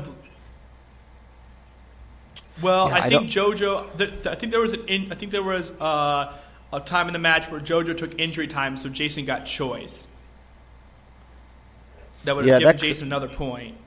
Don't. 2.62 2.64
Well, 2.64 2.88
Yeah, 2.89 2.95
I 2.95 2.99
I 2.99 3.09
think 3.09 3.30
JoJo. 3.30 3.97
th- 3.97 4.09
th- 4.12 4.28
I 4.28 4.36
think 4.36 4.51
there 4.51 4.62
was 4.62 4.74
an. 4.74 4.88
In, 4.88 5.12
I 5.12 5.16
think 5.16 5.32
there 5.32 5.43
was 5.43 5.72
uh, 5.80 6.34
a 6.74 6.80
time 6.80 7.07
in 7.07 7.14
the 7.14 7.20
match 7.20 7.49
where 7.51 7.59
JoJo 7.59 7.97
took 7.97 8.20
injury 8.20 8.47
time, 8.47 8.78
so 8.78 8.89
Jason 8.89 9.26
got 9.26 9.45
choice. 9.45 10.07
That 12.24 12.36
would 12.36 12.45
have 12.45 12.47
Yeah, 12.47 12.59
given 12.59 12.68
that 12.68 12.80
could- 12.82 12.88
Jason 12.88 13.07
another 13.07 13.28
point. 13.28 13.78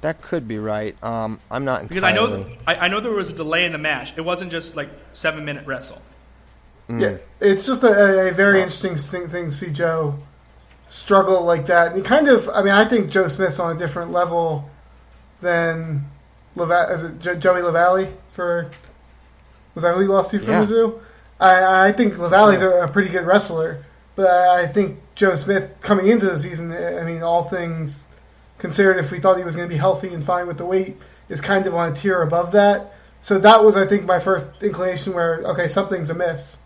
that 0.00 0.22
could 0.22 0.46
be 0.46 0.58
right. 0.58 0.96
Um, 1.02 1.40
I'm 1.50 1.64
not 1.64 1.82
entirely. 1.82 1.88
Because 1.88 2.04
I 2.04 2.12
know, 2.12 2.44
th- 2.44 2.58
I, 2.68 2.74
I 2.86 2.88
know 2.88 3.00
there 3.00 3.10
was 3.10 3.30
a 3.30 3.32
delay 3.32 3.64
in 3.64 3.72
the 3.72 3.78
match. 3.78 4.12
It 4.16 4.20
wasn't 4.20 4.52
just 4.52 4.76
like 4.76 4.88
seven 5.12 5.44
minute 5.44 5.66
wrestle. 5.66 6.00
Mm. 6.88 7.02
Yeah, 7.02 7.16
it's 7.40 7.66
just 7.66 7.82
a, 7.82 8.28
a 8.28 8.32
very 8.32 8.60
Oh. 8.60 8.62
interesting 8.62 8.96
thing, 8.96 9.28
thing 9.28 9.44
to 9.46 9.50
see 9.50 9.70
Joe 9.70 10.18
struggle 10.86 11.42
like 11.42 11.66
that. 11.66 11.88
And 11.88 11.96
he 11.96 12.02
kind 12.02 12.28
of, 12.28 12.48
I 12.48 12.62
mean, 12.62 12.72
I 12.72 12.84
think 12.84 13.10
Joe 13.10 13.26
Smith's 13.28 13.58
on 13.58 13.74
a 13.74 13.78
different 13.78 14.12
level 14.12 14.70
than 15.42 16.06
Leva- 16.58 16.92
is 16.92 17.04
it 17.04 17.18
jo- 17.20 17.34
Joey 17.34 17.60
Lavallee 17.60 18.12
for 18.32 18.70
was 19.74 19.84
that 19.84 19.94
who 19.94 20.00
he 20.00 20.06
lost 20.06 20.30
to 20.32 20.38
from 20.38 20.50
Yeah. 20.50 20.64
Mizzou? 20.64 21.00
I, 21.40 21.88
I 21.88 21.92
think 21.92 22.14
Lavallee's 22.14 22.62
a, 22.62 22.82
a 22.82 22.88
pretty 22.88 23.10
good 23.10 23.24
wrestler, 23.24 23.84
but 24.16 24.26
I, 24.26 24.62
I 24.62 24.66
think 24.66 24.98
Joe 25.14 25.36
Smith 25.36 25.70
coming 25.80 26.08
into 26.08 26.26
the 26.26 26.38
season, 26.38 26.72
I 26.72 27.04
mean, 27.04 27.22
all 27.22 27.44
things 27.44 28.04
considered, 28.58 28.98
if 28.98 29.12
we 29.12 29.20
thought 29.20 29.38
he 29.38 29.44
was 29.44 29.54
going 29.54 29.68
to 29.68 29.72
be 29.72 29.78
healthy 29.78 30.12
and 30.12 30.24
fine 30.24 30.48
with 30.48 30.58
the 30.58 30.64
weight, 30.64 30.96
is 31.28 31.40
kind 31.40 31.64
of 31.66 31.74
on 31.74 31.92
a 31.92 31.94
tier 31.94 32.22
above 32.22 32.50
that. 32.52 32.92
So 33.20 33.38
that 33.38 33.64
was, 33.64 33.76
I 33.76 33.86
think, 33.86 34.04
my 34.04 34.18
first 34.20 34.48
inclination 34.62 35.12
where 35.12 35.42
okay, 35.44 35.68
something's 35.68 36.10
amiss. 36.10 36.56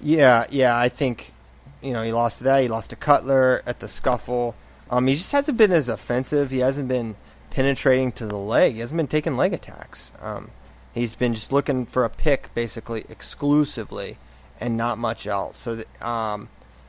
Yeah, 0.00 0.46
yeah, 0.50 0.76
I 0.76 0.88
think 0.88 1.32
you 1.80 1.92
know 1.92 2.02
he 2.02 2.12
lost 2.12 2.38
to 2.38 2.44
that. 2.44 2.62
He 2.62 2.68
lost 2.68 2.90
to 2.90 2.96
Cutler 2.96 3.62
at 3.66 3.80
the 3.80 3.88
scuffle. 3.88 4.54
Um, 4.90 5.06
he 5.06 5.14
just 5.14 5.32
hasn't 5.32 5.56
been 5.56 5.72
as 5.72 5.88
offensive. 5.88 6.50
He 6.50 6.58
hasn't 6.58 6.88
been 6.88 7.14
penetrating 7.52 8.10
to 8.12 8.26
the 8.26 8.36
leg. 8.36 8.72
He 8.74 8.80
hasn't 8.80 8.96
been 8.96 9.06
taking 9.06 9.36
leg 9.36 9.52
attacks. 9.52 10.12
Um, 10.20 10.50
he's 10.94 11.14
been 11.14 11.34
just 11.34 11.52
looking 11.52 11.84
for 11.84 12.04
a 12.04 12.10
pick, 12.10 12.52
basically 12.54 13.04
exclusively, 13.10 14.16
and 14.58 14.76
not 14.76 14.96
much 14.98 15.26
else. 15.26 15.58
So, 15.58 15.76
that, 15.76 16.02
um, 16.02 16.48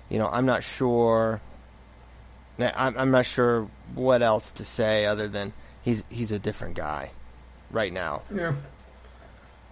you 0.09 0.17
know, 0.17 0.29
I'm 0.31 0.45
not 0.45 0.63
sure. 0.63 1.41
I'm, 2.59 2.97
I'm 2.97 3.11
not 3.11 3.25
sure 3.25 3.67
what 3.93 4.21
else 4.21 4.51
to 4.51 4.63
say 4.63 5.05
other 5.05 5.27
than 5.27 5.53
he's 5.81 6.05
he's 6.09 6.31
a 6.31 6.39
different 6.39 6.75
guy 6.75 7.11
right 7.69 7.91
now. 7.91 8.21
Yeah. 8.33 8.53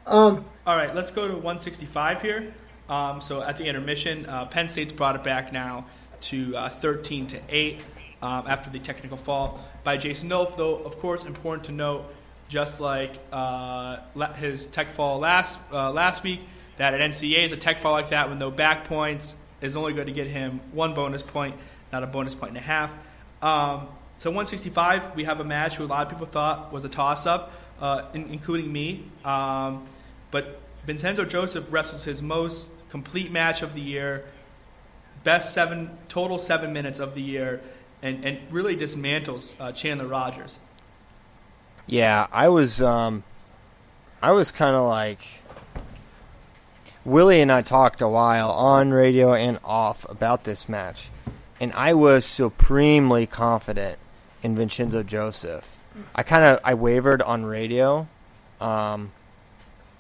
Um, 0.06 0.46
All 0.66 0.76
right, 0.76 0.94
let's 0.94 1.12
go 1.12 1.28
to 1.28 1.34
165 1.36 2.22
here. 2.22 2.54
Um, 2.89 3.22
so 3.22 3.42
at 3.42 3.58
the 3.58 3.66
intermission, 3.66 4.26
uh, 4.26 4.46
Penn 4.46 4.68
State's 4.68 4.92
brought 4.92 5.16
it 5.16 5.24
back 5.24 5.54
now 5.54 5.86
to 6.22 6.56
uh, 6.58 6.70
13 6.70 7.28
to 7.28 7.39
8 7.48 7.82
um, 8.22 8.46
after 8.48 8.70
the 8.70 8.80
technical 8.80 9.18
fall 9.18 9.60
by 9.84 9.98
Jason 9.98 10.30
Nolf. 10.30 10.58
Though, 10.58 10.78
of 10.78 11.00
course, 11.00 11.24
important 11.24 11.66
to 11.66 11.72
note, 11.72 12.06
just 12.50 12.80
like 12.80 13.14
uh, 13.32 13.98
his 14.36 14.66
tech 14.68 14.92
fall 14.92 15.20
last 15.20 15.60
uh, 15.72 15.92
last 15.92 16.24
week, 16.24 16.42
that 16.78 16.94
at 16.94 17.00
NCAAs 17.00 17.52
a 17.52 17.58
tech 17.58 17.80
fall 17.80 17.94
like 17.94 18.10
that 18.10 18.30
with 18.30 18.38
no 18.38 18.52
back 18.52 18.86
points 18.86 19.36
is 19.62 19.78
only 19.78 19.94
going 19.94 20.08
to 20.08 20.14
get 20.14 20.28
him 20.28 20.60
one 20.72 20.94
bonus 20.94 21.22
point, 21.22 21.56
not 21.92 22.04
a 22.04 22.08
bonus 22.08 22.36
point 22.36 22.50
and 22.50 22.58
a 22.58 22.62
half. 22.62 22.92
Um, 23.42 23.88
so 24.18 24.30
165, 24.30 25.16
we 25.16 25.24
have 25.24 25.40
a 25.40 25.44
match 25.44 25.76
who 25.76 25.84
a 25.84 25.88
lot 25.88 26.06
of 26.06 26.10
people 26.10 26.28
thought 26.28 26.72
was 26.72 26.84
a 26.84 26.90
toss-up, 26.90 27.52
uh, 27.80 28.06
in, 28.14 28.28
including 28.28 28.72
me. 28.72 29.06
Um, 29.26 29.86
but 30.30 30.62
Vincenzo 30.86 31.26
Joseph 31.26 31.72
wrestles 31.72 32.04
his 32.04 32.22
most 32.22 32.72
complete 32.90 33.32
match 33.32 33.62
of 33.62 33.74
the 33.74 33.82
year, 33.82 34.26
best 35.24 35.54
seven 35.54 35.98
total 36.10 36.38
seven 36.38 36.74
minutes 36.74 37.00
of 37.00 37.16
the 37.16 37.22
year, 37.22 37.62
and, 38.02 38.26
and 38.26 38.39
really 38.52 38.76
dismantles 38.76 39.56
uh, 39.60 39.72
Chandler 39.72 40.08
Rogers. 40.08 40.60
Yeah, 41.88 42.28
I 42.32 42.49
was 42.49 42.82
um, 42.82 43.24
I 44.22 44.32
was 44.32 44.52
kind 44.52 44.76
of 44.76 44.88
like 44.88 45.41
Willie 47.04 47.41
and 47.41 47.52
I 47.52 47.62
talked 47.62 48.02
a 48.02 48.08
while 48.08 48.49
on 48.52 48.91
radio 48.91 49.34
and 49.34 49.60
off 49.64 50.10
about 50.10 50.43
this 50.43 50.70
match, 50.70 51.10
and 51.60 51.74
I 51.74 51.93
was 51.93 52.26
supremely 52.26 53.26
confident 53.26 53.99
in 54.43 54.56
Vincenzo 54.56 55.04
Joseph. 55.04 55.78
I 56.16 56.24
kind 56.24 56.45
of 56.45 56.60
I 56.64 56.74
wavered 56.76 57.22
on 57.22 57.45
radio, 57.45 58.08
um, 58.60 59.12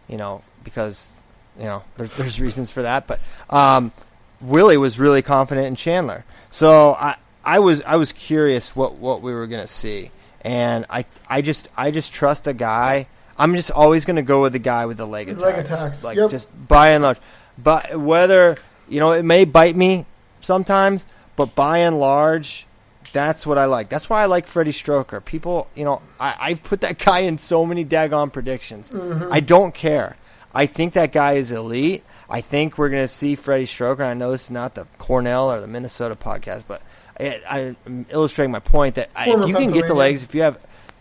you 0.07 0.17
know, 0.17 0.43
because 0.63 1.15
you 1.57 1.65
know 1.65 1.83
there's 1.97 2.11
there's 2.11 2.39
reasons 2.39 2.71
for 2.71 2.83
that, 2.83 3.07
but 3.07 3.19
um, 3.49 3.91
Willie 4.39 4.77
was 4.77 4.99
really 4.99 5.21
confident 5.21 5.67
in 5.67 5.75
Chandler. 5.75 6.25
So 6.49 6.93
I 6.93 7.17
I 7.43 7.59
was 7.59 7.81
I 7.81 7.95
was 7.95 8.11
curious 8.11 8.75
what 8.75 8.95
what 8.95 9.21
we 9.21 9.33
were 9.33 9.47
gonna 9.47 9.67
see, 9.67 10.11
and 10.41 10.85
I 10.89 11.05
I 11.29 11.41
just 11.41 11.69
I 11.77 11.91
just 11.91 12.13
trust 12.13 12.47
a 12.47 12.53
guy. 12.53 13.07
I'm 13.37 13.55
just 13.55 13.71
always 13.71 14.05
gonna 14.05 14.21
go 14.21 14.41
with 14.41 14.53
the 14.53 14.59
guy 14.59 14.85
with 14.85 14.97
the 14.97 15.07
leg 15.07 15.29
attacks, 15.29 15.43
Leg 15.43 15.65
attacks, 15.65 16.03
like 16.03 16.17
yep. 16.17 16.29
just 16.29 16.49
by 16.67 16.89
and 16.89 17.03
large. 17.03 17.17
But 17.57 17.99
whether 17.99 18.57
you 18.87 18.99
know 18.99 19.11
it 19.11 19.23
may 19.23 19.45
bite 19.45 19.75
me 19.75 20.05
sometimes, 20.41 21.05
but 21.35 21.55
by 21.55 21.79
and 21.79 21.99
large, 21.99 22.67
that's 23.13 23.45
what 23.45 23.57
I 23.57 23.65
like. 23.65 23.89
That's 23.89 24.09
why 24.09 24.21
I 24.21 24.25
like 24.25 24.47
Freddie 24.47 24.71
Stroker. 24.71 25.23
People, 25.23 25.67
you 25.75 25.85
know, 25.85 26.01
I, 26.19 26.35
I've 26.39 26.63
put 26.63 26.81
that 26.81 26.97
guy 27.05 27.19
in 27.19 27.37
so 27.37 27.65
many 27.65 27.85
daggone 27.85 28.31
predictions. 28.31 28.91
Mm-hmm. 28.91 29.31
I 29.31 29.39
don't 29.39 29.73
care. 29.73 30.17
I 30.53 30.65
think 30.65 30.93
that 30.93 31.11
guy 31.11 31.33
is 31.33 31.51
elite. 31.51 32.03
I 32.29 32.41
think 32.41 32.77
we're 32.77 32.89
going 32.89 33.03
to 33.03 33.09
see 33.09 33.35
Freddie 33.35 33.65
Stroker. 33.65 34.01
I 34.01 34.13
know 34.13 34.31
this 34.31 34.45
is 34.45 34.51
not 34.51 34.75
the 34.75 34.87
Cornell 34.97 35.51
or 35.51 35.59
the 35.59 35.67
Minnesota 35.67 36.15
podcast, 36.15 36.63
but 36.67 36.81
I, 37.21 37.75
I'm 37.85 38.05
illustrating 38.09 38.51
my 38.51 38.59
point 38.59 38.95
that 38.95 39.09
I, 39.15 39.29
if 39.29 39.47
you 39.47 39.53
can 39.53 39.71
get 39.71 39.87
the 39.87 39.93
legs, 39.93 40.23
if 40.23 40.33
you 40.33 40.41
have, 40.41 40.59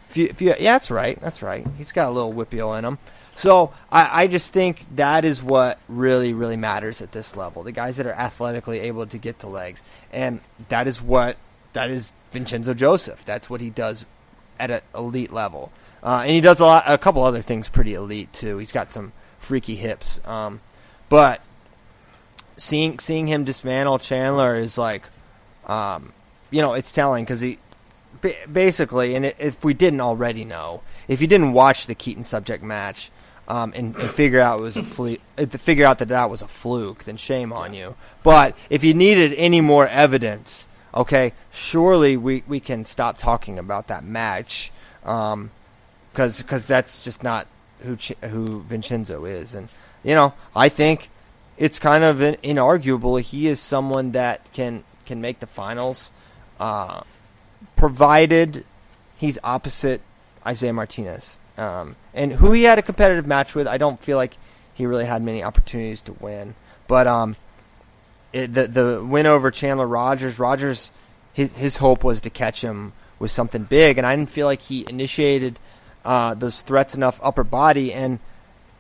if 0.09 0.17
you, 0.17 0.27
if 0.27 0.43
you, 0.43 0.55
yeah, 0.59 0.75
that's 0.75 0.91
right, 0.91 1.21
that's 1.21 1.43
right. 1.43 1.67
He's 1.79 1.93
got 1.93 2.09
a 2.09 2.13
little 2.13 2.33
whippeal 2.33 2.79
in 2.79 2.85
him. 2.85 2.99
So 3.37 3.73
I, 3.91 4.25
I 4.25 4.27
just 4.27 4.53
think 4.53 4.85
that 4.97 5.25
is 5.25 5.43
what 5.43 5.79
really, 5.89 6.35
really 6.35 6.57
matters 6.57 7.01
at 7.01 7.13
this 7.13 7.37
level. 7.37 7.63
The 7.63 7.73
guys 7.73 7.97
that 7.97 8.07
are 8.07 8.13
athletically 8.13 8.81
able 8.81 9.07
to 9.07 9.17
get 9.17 9.39
the 9.39 9.47
legs, 9.47 9.83
and 10.13 10.41
that 10.69 10.87
is 10.87 11.01
what 11.01 11.39
that 11.73 11.89
is 11.89 12.13
Vincenzo 12.33 12.75
Joseph. 12.75 13.25
That's 13.25 13.49
what 13.49 13.63
he 13.63 13.71
does 13.71 14.05
at 14.59 14.71
an 14.71 14.81
elite 14.95 15.33
level, 15.33 15.73
uh, 16.03 16.21
and 16.23 16.33
he 16.33 16.43
does 16.43 16.61
a 16.61 16.67
lot, 16.67 16.85
a 16.87 16.99
couple 16.99 17.23
other 17.23 17.41
things 17.41 17.71
pretty 17.71 17.95
elite 17.95 18.31
too. 18.33 18.59
He's 18.59 18.73
got 18.73 18.93
some 18.93 19.13
freaky 19.39 19.77
hips, 19.77 20.21
um, 20.27 20.61
but 21.09 21.41
seeing 22.59 22.99
seeing 22.99 23.27
him 23.27 23.45
dismantle 23.45 24.01
Chandler 24.01 24.55
is 24.55 24.77
like, 24.77 25.09
um, 25.71 26.13
you 26.51 26.61
know, 26.61 26.75
it's 26.75 26.93
telling 26.93 27.25
because 27.25 27.41
he 27.41 27.59
basically, 28.53 29.15
and 29.15 29.25
if 29.25 29.65
we 29.65 29.73
didn't 29.73 30.01
already 30.01 30.45
know, 30.45 30.83
if 31.09 31.21
you 31.21 31.27
didn't 31.27 31.53
watch 31.53 31.87
the 31.87 31.95
Keaton 31.95 32.23
Subjeck 32.23 32.63
match. 32.63 33.11
Um, 33.49 33.73
and, 33.75 33.97
and 33.97 34.11
figure 34.13 34.39
out 34.39 34.61
it 34.61 34.63
was 34.63 34.77
a 34.77 34.85
fle- 34.85 35.17
uh, 35.37 35.45
figure 35.47 35.85
out 35.85 35.99
that 35.99 36.11
that 36.11 36.31
was 36.31 36.41
a 36.41 36.47
fluke, 36.47 37.03
then 37.03 37.17
shame 37.17 37.53
on 37.53 37.75
you. 37.75 37.97
But 38.23 38.57
if 38.69 38.85
you 38.85 38.95
needed 38.95 39.35
any 39.35 39.61
more 39.61 39.89
evidence, 39.89 40.69
okay, 40.95 41.33
surely 41.51 42.17
we, 42.17 42.45
we 42.47 42.61
can 42.61 42.85
stop 42.85 43.19
talking 43.19 43.59
about 43.59 43.89
that 43.89 44.05
match, 44.05 44.71
um, 45.05 45.51
because 46.13 46.41
cause 46.45 46.69
that's 46.69 47.03
just 47.03 47.25
not 47.25 47.49
who 47.81 47.97
Ch- 47.97 48.15
who 48.23 48.61
Vincenzo 48.61 49.25
is, 49.25 49.53
and 49.57 49.69
you 50.05 50.15
know 50.15 50.33
I 50.55 50.69
think 50.69 51.09
it's 51.59 51.81
kind 51.81 52.05
of 52.05 52.21
in, 52.21 52.35
inarguable 52.37 53.21
he 53.21 53.49
is 53.49 53.59
someone 53.59 54.13
that 54.13 54.53
can 54.53 54.85
can 55.11 55.21
make 55.21 55.41
the 55.41 55.47
finals, 55.49 56.13
uh, 56.61 57.01
provided 57.75 58.65
he's 59.17 59.41
opposite 59.43 60.01
Isaiah 60.47 60.73
Martinez, 60.73 61.37
um, 61.59 61.97
and 62.15 62.35
who 62.35 62.53
he 62.53 62.63
had 62.63 62.79
a 62.79 62.83
competitive 62.83 63.27
match 63.27 63.57
with. 63.57 63.67
I 63.67 63.77
don't 63.77 63.99
feel 63.99 64.17
like 64.17 64.35
he 64.73 64.87
really 64.87 65.07
had 65.07 65.21
many 65.21 65.43
opportunities 65.43 66.01
to 66.03 66.13
win, 66.13 66.55
but 66.87 67.09
um, 67.09 67.35
it, 68.33 68.53
the 68.53 68.69
the 68.69 69.05
win 69.05 69.27
over 69.27 69.51
Chandler 69.51 69.89
Rogers, 69.89 70.39
Rogers, 70.39 70.93
his 71.33 71.57
his 71.57 71.79
hope 71.79 72.05
was 72.05 72.21
to 72.21 72.31
catch 72.31 72.63
him 72.63 72.93
with 73.19 73.33
something 73.33 73.65
big, 73.65 73.99
and 73.99 74.07
I 74.07 74.15
didn't 74.15 74.31
feel 74.31 74.47
like 74.47 74.63
he 74.63 74.87
initiated 74.89 75.59
uh, 76.05 76.35
those 76.35 76.63
threats 76.63 76.95
enough 76.95 77.19
upper 77.21 77.43
body. 77.43 77.93
And 77.93 78.21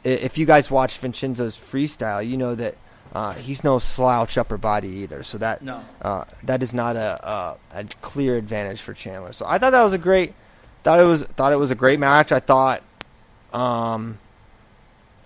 if 0.04 0.38
you 0.38 0.46
guys 0.46 0.70
watch 0.70 0.96
Vincenzo's 0.96 1.58
freestyle, 1.58 2.24
you 2.24 2.36
know 2.36 2.54
that 2.54 2.76
uh, 3.12 3.32
he's 3.34 3.64
no 3.64 3.78
slouch 3.78 4.38
upper 4.38 4.56
body 4.56 4.88
either. 4.88 5.22
So 5.22 5.38
that 5.38 5.62
No. 5.62 5.84
uh, 6.02 6.24
that 6.44 6.62
is 6.62 6.72
not 6.72 6.96
a, 6.96 7.56
a 7.74 7.78
a 7.80 7.84
clear 8.02 8.36
advantage 8.36 8.80
for 8.80 8.94
Chandler. 8.94 9.32
So 9.32 9.44
I 9.48 9.58
thought 9.58 9.70
that 9.70 9.82
was 9.82 9.92
a 9.92 9.98
great 9.98 10.34
thought 10.84 10.98
it 11.00 11.04
was 11.04 11.22
thought 11.24 11.52
it 11.52 11.56
was 11.58 11.70
a 11.70 11.74
great 11.74 11.98
match. 11.98 12.30
I 12.32 12.38
thought 12.40 12.82
um 13.52 14.18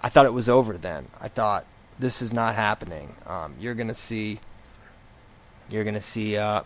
I 0.02 0.08
thought 0.08 0.26
it 0.26 0.32
was 0.32 0.48
over 0.48 0.76
then. 0.76 1.06
I 1.20 1.28
thought 1.28 1.64
this 1.98 2.20
is 2.22 2.32
not 2.32 2.54
happening. 2.54 3.14
Um, 3.26 3.54
you're 3.60 3.74
gonna 3.74 3.94
see 3.94 4.40
you're 5.70 5.84
gonna 5.84 6.00
see 6.00 6.36
uh, 6.36 6.62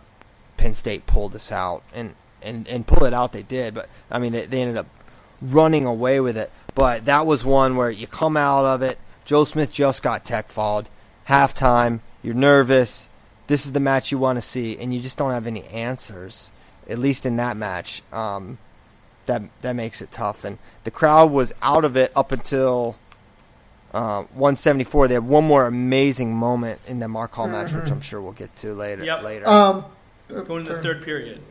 Penn 0.57 0.73
State 0.73 1.05
pull 1.05 1.29
this 1.29 1.51
out 1.51 1.83
and, 1.93 2.15
and, 2.41 2.67
and 2.67 2.85
pull 2.85 3.05
it 3.05 3.13
out 3.13 3.31
they 3.31 3.43
did, 3.43 3.73
but 3.73 3.87
I 4.11 4.19
mean 4.19 4.31
they, 4.33 4.45
they 4.45 4.61
ended 4.61 4.77
up 4.77 4.87
running 5.41 5.85
away 5.85 6.19
with 6.19 6.37
it. 6.37 6.51
But 6.75 7.05
that 7.05 7.25
was 7.25 7.45
one 7.45 7.75
where 7.75 7.89
you 7.89 8.07
come 8.07 8.35
out 8.37 8.65
of 8.65 8.81
it, 8.81 8.97
Joe 9.25 9.43
Smith 9.45 9.71
just 9.71 10.03
got 10.03 10.25
tech 10.25 10.49
fouled, 10.49 10.89
halftime, 11.29 11.99
you're 12.23 12.33
nervous, 12.33 13.07
this 13.47 13.65
is 13.65 13.71
the 13.71 13.79
match 13.79 14.11
you 14.11 14.17
want 14.17 14.37
to 14.37 14.41
see, 14.41 14.77
and 14.77 14.93
you 14.93 14.99
just 14.99 15.17
don't 15.17 15.31
have 15.31 15.47
any 15.47 15.63
answers, 15.65 16.51
at 16.89 16.99
least 16.99 17.25
in 17.25 17.37
that 17.37 17.55
match. 17.57 18.01
Um, 18.11 18.57
that 19.25 19.43
that 19.61 19.75
makes 19.75 20.01
it 20.01 20.11
tough. 20.11 20.43
And 20.43 20.57
the 20.83 20.91
crowd 20.91 21.31
was 21.31 21.53
out 21.61 21.85
of 21.85 21.95
it 21.95 22.11
up 22.15 22.31
until 22.31 22.95
uh, 23.93 24.23
174. 24.23 25.07
They 25.07 25.13
had 25.15 25.23
one 25.27 25.45
more 25.45 25.65
amazing 25.67 26.33
moment 26.33 26.79
in 26.87 26.99
the 26.99 27.07
Mark 27.07 27.33
Hall 27.33 27.47
match, 27.47 27.73
which 27.73 27.91
I'm 27.91 28.01
sure 28.01 28.21
we'll 28.21 28.31
get 28.33 28.55
to 28.57 28.73
later. 28.73 29.05
Yep. 29.05 29.23
Later. 29.23 29.47
Um, 29.47 29.85
Going 30.27 30.65
to 30.65 30.73
the 30.73 30.81
third 30.81 31.03
period. 31.03 31.41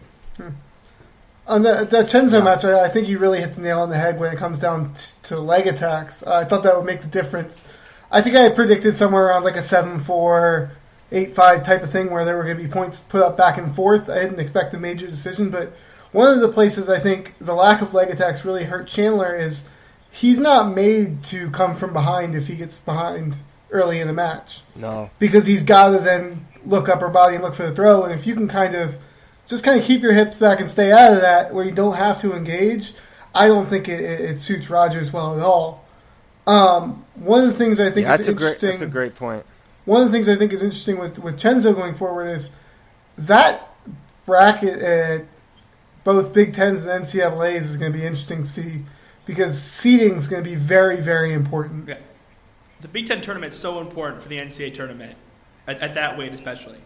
On 1.49 1.63
the, 1.63 1.85
the 1.89 2.03
Chenzo 2.03 2.35
Yeah. 2.39 2.45
match, 2.45 2.65
I, 2.65 2.85
I 2.85 2.89
think 2.89 3.09
you 3.09 3.19
really 3.19 3.41
hit 3.41 3.55
the 3.55 3.61
nail 3.61 3.81
on 3.81 3.91
the 3.91 3.97
head 3.97 4.21
when 4.21 4.33
it 4.33 4.37
comes 4.39 4.61
down 4.61 4.95
t- 4.95 5.03
to 5.25 5.39
leg 5.41 5.67
attacks. 5.67 6.23
Uh, 6.23 6.35
I 6.35 6.45
thought 6.45 6.63
that 6.63 6.77
would 6.77 6.85
make 6.85 7.01
the 7.01 7.09
difference. 7.09 7.65
I 8.11 8.23
think 8.23 8.37
I 8.37 8.43
had 8.43 8.55
predicted 8.55 8.97
somewhere 8.97 9.27
around 9.27 9.45
like 9.45 9.57
a 9.57 9.63
7 9.63 10.01
4, 10.01 10.73
8 11.13 11.35
5 11.35 11.63
type 11.63 11.83
of 11.83 11.91
thing 11.91 12.11
where 12.11 12.25
there 12.25 12.37
were 12.37 12.45
going 12.45 12.57
to 12.57 12.63
be 12.63 12.69
points 12.69 13.01
put 13.01 13.23
up 13.23 13.37
back 13.37 13.59
and 13.59 13.75
forth. 13.75 14.09
I 14.09 14.21
didn't 14.21 14.41
expect 14.41 14.75
a 14.75 14.79
major 14.79 15.07
decision, 15.07 15.51
but 15.51 15.73
one 16.13 16.33
of 16.33 16.41
the 16.41 16.49
places 16.49 16.89
I 16.89 16.99
think 16.99 17.35
the 17.41 17.55
lack 17.55 17.83
of 17.83 17.95
leg 17.95 18.11
attacks 18.11 18.45
really 18.45 18.65
hurt 18.65 18.89
Chandler 18.89 19.35
is 19.37 19.63
he's 20.11 20.39
not 20.39 20.75
made 20.75 21.23
to 21.25 21.51
come 21.51 21.75
from 21.75 21.93
behind 21.93 22.35
if 22.35 22.47
he 22.47 22.57
gets 22.57 22.79
behind 22.79 23.37
early 23.71 24.01
in 24.01 24.07
the 24.07 24.13
match 24.15 24.63
no. 24.75 25.11
because 25.19 25.45
he's 25.45 25.63
got 25.63 25.89
to 25.89 25.99
then 25.99 26.47
look 26.65 26.89
upper 26.89 27.09
body 27.09 27.35
and 27.35 27.45
look 27.45 27.55
for 27.55 27.65
the 27.65 27.75
throw. 27.75 28.05
And 28.05 28.13
if 28.13 28.27
you 28.27 28.35
can 28.35 28.49
kind 28.49 28.75
of 28.75 28.97
just 29.47 29.65
kind 29.65 29.79
of 29.79 29.87
keep 29.87 30.03
your 30.03 30.13
hips 30.13 30.39
back 30.39 30.61
and 30.61 30.71
stay 30.71 30.93
out 30.93 31.13
of 31.13 31.21
that, 31.21 31.55
where 31.55 31.65
you 31.65 31.73
don't 31.73 31.97
have 31.97 32.21
to 32.23 32.35
engage, 32.35 32.95
I 33.35 33.47
don't 33.47 33.67
think 33.67 33.89
it, 33.89 34.01
it, 34.01 34.21
it 34.21 34.41
suits 34.41 34.71
Rogers 34.71 35.13
well 35.13 35.39
at 35.39 35.45
all. 35.45 35.85
Um, 36.49 37.05
one 37.15 37.43
of 37.45 37.49
the 37.49 37.55
things 37.55 37.79
I 37.79 37.91
think 37.91 38.07
Yeah, 38.07 38.15
is 38.15 38.19
that's 38.19 38.29
a 38.29 38.35
great. 38.35 38.59
That's 38.61 38.81
a 38.81 38.87
great 38.87 39.15
point. 39.15 39.45
One 39.85 40.03
of 40.03 40.09
the 40.09 40.13
things 40.13 40.29
I 40.29 40.37
think 40.37 40.53
is 40.53 40.63
interesting 40.63 40.99
with 40.99 41.19
with 41.19 41.39
Chenzo 41.39 41.75
going 41.75 41.95
forward 41.95 42.27
is 42.27 42.49
that 43.17 43.69
bracket 44.27 44.79
at 44.81 45.25
both 46.05 46.33
Big 46.33 46.55
Tens 46.55 46.87
and 46.87 47.05
NCAA's 47.05 47.71
is 47.71 47.77
going 47.77 47.93
to 47.93 47.99
be 47.99 48.05
interesting 48.05 48.43
to 48.43 48.49
see 48.49 48.85
because 49.27 49.61
seeding 49.61 50.15
is 50.15 50.27
going 50.29 50.43
to 50.43 50.49
be 50.49 50.57
very 50.57 51.01
very 51.01 51.33
important. 51.33 51.89
Yeah. 51.89 51.99
The 52.81 52.89
Big 52.89 53.07
Ten 53.09 53.21
tournament 53.21 53.55
is 53.55 53.61
so 53.61 53.81
important 53.81 54.23
for 54.23 54.29
the 54.29 54.39
NCAA 54.39 54.73
tournament, 54.73 55.17
at, 55.67 55.81
at 55.81 55.95
that 55.95 56.17
weight 56.17 56.33
especially. 56.33 56.79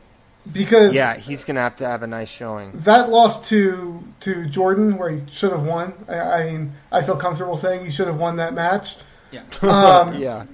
Because 0.50 0.92
Yeah, 0.94 1.14
he's 1.16 1.44
gonna 1.44 1.60
have 1.60 1.76
to 1.76 1.86
have 1.86 2.02
a 2.02 2.06
nice 2.08 2.28
showing. 2.30 2.72
that 2.74 3.10
loss 3.10 3.48
to 3.50 4.02
to 4.20 4.46
Jordan, 4.46 4.96
where 4.96 5.10
he 5.10 5.20
should 5.30 5.52
have 5.52 5.62
won. 5.62 5.92
I, 6.08 6.18
I 6.18 6.50
mean, 6.50 6.72
I 6.90 7.02
feel 7.02 7.16
comfortable 7.16 7.58
saying 7.58 7.84
he 7.84 7.90
should 7.92 8.08
have 8.08 8.16
won 8.16 8.36
that 8.36 8.54
match. 8.54 8.96
Yeah. 9.32 9.42
Um, 9.62 10.14
yeah. 10.14 10.46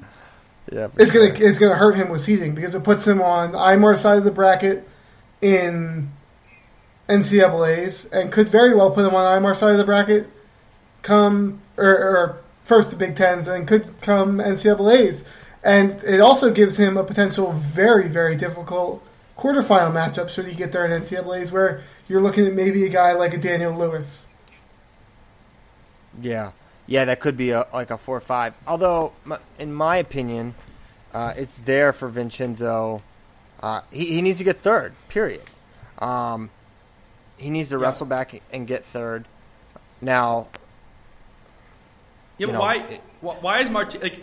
Yeah. 0.73 0.89
for 0.89 1.03
It's 1.03 1.11
gonna 1.11 1.33
it's 1.35 1.59
gonna 1.59 1.75
hurt 1.75 1.97
him 1.97 2.09
with 2.09 2.21
seeding 2.21 2.55
because 2.55 2.75
it 2.75 2.85
puts 2.85 3.07
him 3.07 3.21
on 3.21 3.55
Imar's 3.55 4.01
side 4.01 4.19
of 4.19 4.25
the 4.25 4.31
bracket 4.31 4.89
in 5.41 6.11
NCAA's 7.09 8.07
and 8.07 8.31
could 8.31 8.49
very 8.49 8.75
well 8.75 8.91
put 8.91 9.07
him 9.07 9.15
on 9.15 9.37
Imar's 9.37 9.59
side 9.59 9.73
of 9.73 9.79
the 9.79 9.85
bracket 9.85 10.29
come 11.03 11.61
or, 11.77 11.87
or 11.87 12.39
first 12.65 12.91
the 12.91 12.97
Big 12.97 13.17
Tens 13.17 13.49
and 13.49 13.67
could 13.67 14.01
come 14.01 14.39
NCAA's. 14.39 15.25
And 15.65 16.03
it 16.05 16.21
also 16.21 16.53
gives 16.53 16.77
him 16.77 16.97
a 16.97 17.05
potential 17.05 17.53
very, 17.53 18.09
very 18.09 18.37
difficult 18.37 19.03
quarterfinal 19.39 19.93
matchup 19.93 20.29
should 20.29 20.47
he 20.47 20.55
get 20.55 20.73
there 20.73 20.85
in 20.85 21.03
NCAA's 21.03 21.53
where 21.53 21.83
you're 22.09 22.21
looking 22.21 22.47
at 22.47 22.53
maybe 22.53 22.85
a 22.85 22.89
guy 22.89 23.13
like 23.13 23.33
a 23.33 23.39
Daniel 23.39 23.73
Lewis. 23.73 24.27
Yeah, 26.21 26.51
yeah, 26.89 27.05
that 27.05 27.21
could 27.21 27.37
be 27.37 27.51
a, 27.51 27.67
like 27.73 27.91
a 27.93 27.99
four 27.99 28.17
or 28.17 28.21
five. 28.21 28.55
Although, 28.67 29.13
in 29.61 29.73
my 29.73 29.99
opinion, 29.99 30.55
uh, 31.15 31.35
it's 31.37 31.59
there 31.61 31.93
for 31.93 32.09
Vincenzo. 32.09 33.03
Uh, 33.63 33.83
he, 33.93 34.07
he 34.07 34.23
needs 34.23 34.39
to 34.39 34.45
get 34.45 34.57
third. 34.63 34.95
Period. 35.09 35.43
Um, 36.01 36.51
he 37.37 37.51
needs 37.51 37.69
to 37.69 37.77
Yeah. 37.77 37.83
wrestle 37.83 38.07
back 38.07 38.41
and 38.53 38.67
get 38.67 38.85
third. 38.85 39.27
Now, 40.01 40.49
Yeah, 42.39 42.47
you 42.49 42.53
know, 42.53 42.61
why? 42.61 42.77
it- 42.77 43.01
Why 43.21 43.59
is 43.61 43.69
Marti 43.69 43.99
like? 43.99 44.21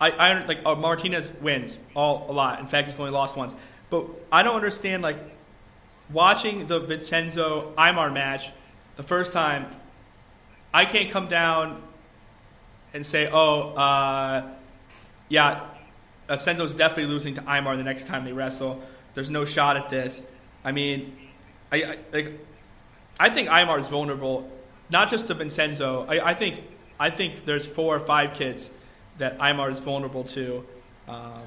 I, 0.00 0.10
I 0.12 0.44
like 0.46 0.60
uh, 0.64 0.74
Martinez 0.74 1.30
wins 1.42 1.76
all 1.94 2.24
a 2.30 2.32
lot. 2.32 2.58
In 2.58 2.66
fact, 2.66 2.88
he's 2.88 2.98
only 2.98 3.10
lost 3.12 3.36
once. 3.36 3.54
But 3.90 4.06
I 4.32 4.42
don't 4.42 4.56
understand 4.56 5.02
like 5.02 5.18
watching 6.10 6.66
the 6.66 6.80
Vincenzo 6.80 7.74
Imar 7.76 8.10
match 8.10 8.50
the 8.96 9.02
first 9.02 9.34
time. 9.34 9.66
I 10.72 10.86
can't 10.86 11.10
come 11.10 11.28
down 11.28 11.82
and 12.94 13.04
say, 13.04 13.28
"Oh, 13.32 13.70
uh, 13.74 14.48
yeah, 15.28 15.60
uh, 16.28 16.36
Senzo's 16.36 16.74
definitely 16.74 17.06
losing 17.12 17.34
to 17.34 17.40
Imar 17.42 17.76
the 17.76 17.82
next 17.84 18.06
time 18.06 18.24
they 18.24 18.32
wrestle. 18.32 18.80
There's 19.14 19.30
no 19.30 19.44
shot 19.44 19.76
at 19.76 19.90
this." 19.90 20.22
I 20.64 20.72
mean, 20.72 21.16
I, 21.72 21.82
I 21.82 21.96
like. 22.12 22.40
I 23.18 23.28
think 23.30 23.48
Imar 23.48 23.78
is 23.78 23.86
vulnerable, 23.88 24.50
not 24.90 25.10
just 25.10 25.28
to 25.28 25.34
Vincenzo. 25.34 26.06
I, 26.08 26.30
I 26.30 26.34
think 26.34 26.62
I 26.98 27.10
think 27.10 27.44
there's 27.44 27.66
four 27.66 27.94
or 27.96 28.00
five 28.00 28.34
kids 28.34 28.70
that 29.18 29.38
Imar 29.38 29.70
is 29.70 29.78
vulnerable 29.78 30.24
to 30.24 30.64
um, 31.08 31.42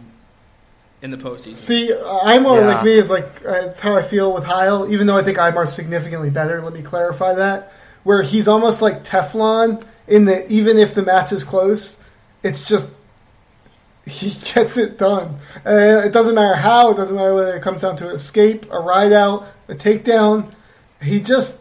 in 1.02 1.10
the 1.12 1.18
postseason. 1.18 1.56
See, 1.56 1.88
Imar 1.90 2.60
Yeah. 2.60 2.68
like 2.76 2.84
me 2.86 2.92
is 2.94 3.10
like 3.10 3.26
uh, 3.46 3.68
it's 3.70 3.80
how 3.80 3.96
I 3.96 4.02
feel 4.04 4.32
with 4.34 4.44
Heil. 4.46 4.92
Even 4.92 5.08
though 5.08 5.18
I 5.18 5.24
think 5.24 5.38
Imar's 5.38 5.74
significantly 5.74 6.30
better, 6.30 6.62
let 6.62 6.74
me 6.74 6.82
clarify 6.84 7.34
that. 7.34 7.72
Where 8.04 8.22
he's 8.22 8.48
almost 8.48 8.82
like 8.82 9.04
Teflon 9.06 9.84
in 10.08 10.26
that 10.26 10.50
even 10.50 10.78
if 10.78 10.94
the 10.94 11.02
match 11.02 11.32
is 11.32 11.44
close, 11.44 12.00
it's 12.44 12.68
just 12.68 12.90
he 14.06 14.32
gets 14.54 14.78
it 14.78 14.98
done. 14.98 15.40
Uh, 15.66 16.02
it 16.06 16.12
doesn't 16.12 16.36
matter 16.36 16.56
how. 16.56 16.92
It 16.92 16.98
doesn't 16.98 17.16
matter 17.16 17.34
whether 17.34 17.56
it 17.56 17.62
comes 17.62 17.82
down 17.82 17.96
to 17.98 18.10
an 18.10 18.16
escape, 18.16 18.66
a 18.72 18.80
ride 18.80 19.14
out, 19.14 19.48
a 19.68 19.76
takedown. 19.76 20.54
He 21.02 21.20
just 21.20 21.60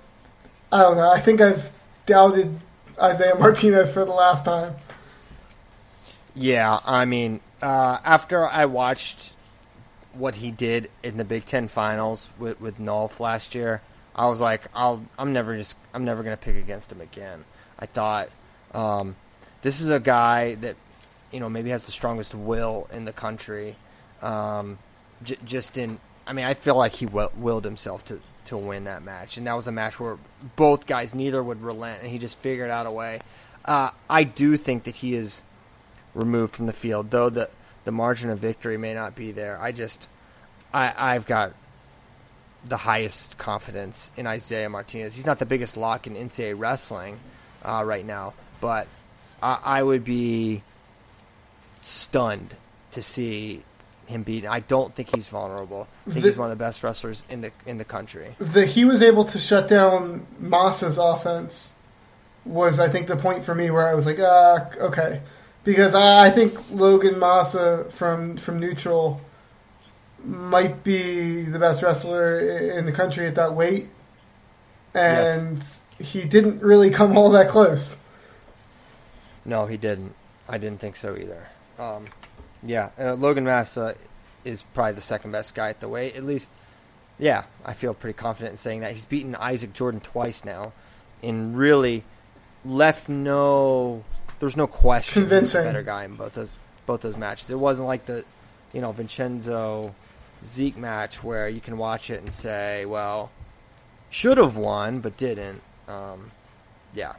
I 0.73 0.83
don't 0.83 0.97
know. 0.97 1.11
I 1.11 1.21
think 1.21 1.41
I've 1.41 1.71
doubted 2.07 2.59
Isaiah 3.01 3.35
Martinez 3.39 3.93
for 3.93 4.05
the 4.05 4.13
last 4.13 4.45
time. 4.45 4.75
Yeah, 6.35 6.79
I 6.87 7.05
mean, 7.05 7.41
uh, 7.61 7.99
after 8.05 8.47
I 8.47 8.65
watched 8.65 9.35
what 10.15 10.37
he 10.37 10.51
did 10.51 10.91
in 11.03 11.19
the 11.19 11.25
Big 11.25 11.45
Ten 11.45 11.69
Finals 11.69 12.33
with 12.39 12.61
with 12.61 12.79
Nolf 12.79 13.21
last 13.21 13.55
year, 13.55 13.83
I 14.17 14.29
was 14.29 14.41
like, 14.41 14.63
I'll, 14.75 15.05
I'm 15.19 15.33
never 15.33 15.57
just, 15.57 15.77
I'm 15.93 16.05
never 16.05 16.23
gonna 16.23 16.37
pick 16.37 16.57
against 16.57 16.91
him 16.91 17.01
again. 17.01 17.45
I 17.83 17.87
thought, 17.87 18.29
um, 18.75 19.17
this 19.63 19.81
is 19.81 19.89
a 19.89 19.99
guy 19.99 20.55
that, 20.57 20.77
you 21.33 21.41
know, 21.41 21.49
maybe 21.49 21.71
has 21.71 21.85
the 21.85 21.91
strongest 21.91 22.33
will 22.33 22.87
in 22.93 23.07
the 23.07 23.13
country. 23.13 23.75
Um, 24.21 24.79
j- 25.25 25.37
just 25.45 25.77
in, 25.77 25.99
I 26.25 26.33
mean, 26.33 26.45
I 26.45 26.55
feel 26.55 26.77
like 26.77 26.93
he 26.93 27.07
will, 27.07 27.33
willed 27.37 27.65
himself 27.65 28.05
to 28.05 28.21
to 28.45 28.57
win 28.57 28.85
that 28.85 29.05
match, 29.05 29.37
and 29.37 29.47
that 29.47 29.55
was 29.55 29.67
a 29.67 29.73
match 29.73 29.99
where 29.99 30.19
both 30.57 30.87
guys 30.87 31.15
neither 31.15 31.43
would 31.43 31.63
relent, 31.63 32.03
and 32.03 32.11
he 32.11 32.19
just 32.19 32.39
figured 32.39 32.71
out 32.71 32.87
a 32.87 32.91
way. 32.91 33.21
Uh, 33.65 33.91
I 34.11 34.25
do 34.25 34.57
think 34.57 34.85
that 34.85 34.97
he 34.97 35.15
is 35.15 35.43
removed 36.15 36.55
from 36.55 36.67
the 36.67 36.73
field, 36.73 37.11
though 37.11 37.31
the 37.31 37.51
the 37.85 37.93
margin 37.93 38.31
of 38.31 38.39
victory 38.39 38.77
may 38.77 38.95
not 38.95 39.17
be 39.17 39.33
there. 39.33 39.59
I 39.61 39.73
just 39.73 40.09
I 40.73 40.93
I've 40.97 41.27
got 41.27 41.53
the 42.65 42.79
highest 42.79 43.39
confidence 43.39 44.13
in 44.17 44.27
Isaiah 44.27 44.69
Martinez. 44.69 45.17
He's 45.17 45.27
not 45.27 45.41
the 45.41 45.47
biggest 45.47 45.77
lock 45.77 46.07
in 46.07 46.15
NCAA 46.15 46.55
wrestling 46.57 47.19
uh, 47.65 47.83
right 47.85 48.05
now, 48.07 48.35
but 48.61 48.87
I, 49.43 49.59
I 49.65 49.83
would 49.83 50.05
be 50.05 50.63
stunned 51.81 52.57
to 52.93 53.03
see 53.03 53.63
him 54.07 54.23
beat. 54.23 54.47
I 54.47 54.61
don't 54.61 54.95
think 54.95 55.15
he's 55.15 55.29
vulnerable. 55.29 55.89
I 56.07 56.11
think 56.11 56.23
The- 56.25 56.29
he's 56.31 56.39
one 56.39 56.51
of 56.51 56.59
the 56.59 56.63
best 56.65 56.83
wrestlers 56.83 57.25
in 57.31 57.41
the 57.41 57.53
in 57.67 57.79
the 57.79 57.85
country. 57.85 58.35
that 58.39 58.69
he 58.69 58.85
was 58.85 59.03
able 59.03 59.25
to 59.27 59.39
shut 59.39 59.69
down 59.69 60.27
Massa's 60.39 60.99
offense 60.99 61.71
was, 62.45 62.81
I 62.81 62.89
think, 62.89 63.07
the 63.07 63.17
point 63.17 63.45
for 63.45 63.55
me 63.55 63.71
where 63.71 63.87
I 63.87 63.95
was 63.95 64.05
like, 64.05 64.19
ah, 64.21 64.69
okay, 64.81 65.21
because 65.65 65.95
I, 65.95 66.27
I 66.27 66.31
think 66.31 66.53
Logan 66.73 67.19
Massa 67.19 67.87
from 67.91 68.37
from 68.37 68.59
neutral 68.59 69.21
might 70.25 70.85
be 70.85 71.43
the 71.43 71.59
best 71.59 71.83
wrestler 71.83 72.39
in 72.39 72.85
the 72.85 72.93
country 72.93 73.27
at 73.27 73.35
that 73.37 73.55
weight, 73.55 73.89
and 74.95 75.65
he 76.03 76.25
didn't 76.25 76.61
really 76.63 76.91
come 76.91 77.17
all 77.17 77.31
that 77.31 77.49
close. 77.49 77.99
No, 79.45 79.67
he 79.67 79.77
didn't. 79.77 80.15
I 80.49 80.59
didn't 80.59 80.81
think 80.81 80.97
so 80.97 81.17
either. 81.17 81.49
Um, 81.79 82.07
yeah, 82.63 82.91
uh, 82.99 83.15
Logan 83.15 83.45
Massa 83.45 83.97
is 84.45 84.63
probably 84.75 84.93
the 84.93 85.01
second 85.01 85.33
best 85.33 85.55
guy 85.55 85.69
at 85.71 85.81
the 85.81 85.89
weight. 85.89 86.15
At 86.17 86.25
least, 86.25 86.51
yeah, 87.19 87.45
I 87.65 87.73
feel 87.73 87.95
pretty 87.95 88.17
confident 88.17 88.53
in 88.53 88.57
saying 88.59 88.81
that. 88.81 88.93
He's 88.93 89.07
beaten 89.07 89.35
Isaac 89.37 89.73
Jordan 89.73 90.01
twice 90.01 90.45
now, 90.45 90.73
and 91.23 91.57
really 91.57 92.05
left 92.65 93.09
no. 93.09 94.05
There's 94.39 94.57
no 94.57 94.67
question 94.67 95.23
he's 95.23 95.31
Convincing. 95.31 95.61
a 95.61 95.65
better 95.65 95.83
guy 95.83 96.05
in 96.05 96.17
both 96.17 96.35
those 96.35 96.53
both 96.87 97.01
those 97.01 97.17
matches. 97.17 97.51
It 97.51 97.59
wasn't 97.59 97.87
like 97.87 98.07
the, 98.07 98.25
you 98.73 98.81
know, 98.81 98.93
Vincenzo 98.93 99.95
Zeke 100.45 100.77
match 100.77 101.23
where 101.23 101.49
you 101.49 101.61
can 101.61 101.79
watch 101.79 102.11
it 102.11 102.21
and 102.21 102.33
say, 102.33 102.85
well, 102.85 103.31
should 104.11 104.39
have 104.39 104.57
won 104.57 105.01
but 105.01 105.17
didn't. 105.17 105.63
Um, 105.93 106.31
yeah. 106.95 107.15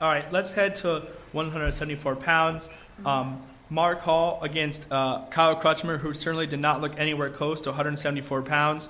All 0.00 0.08
right, 0.08 0.30
let's 0.32 0.52
head 0.52 0.76
to 0.76 1.02
174 1.32 2.16
pounds. 2.16 2.70
Um, 3.04 3.40
Mark 3.68 4.00
Hall 4.00 4.38
against 4.42 4.86
uh, 4.90 5.24
Kyle 5.30 5.56
Crutchmer, 5.56 5.98
who 5.98 6.14
certainly 6.14 6.46
did 6.46 6.60
not 6.60 6.80
look 6.80 6.98
anywhere 6.98 7.30
close 7.30 7.60
to 7.62 7.70
174 7.70 8.42
pounds, 8.42 8.88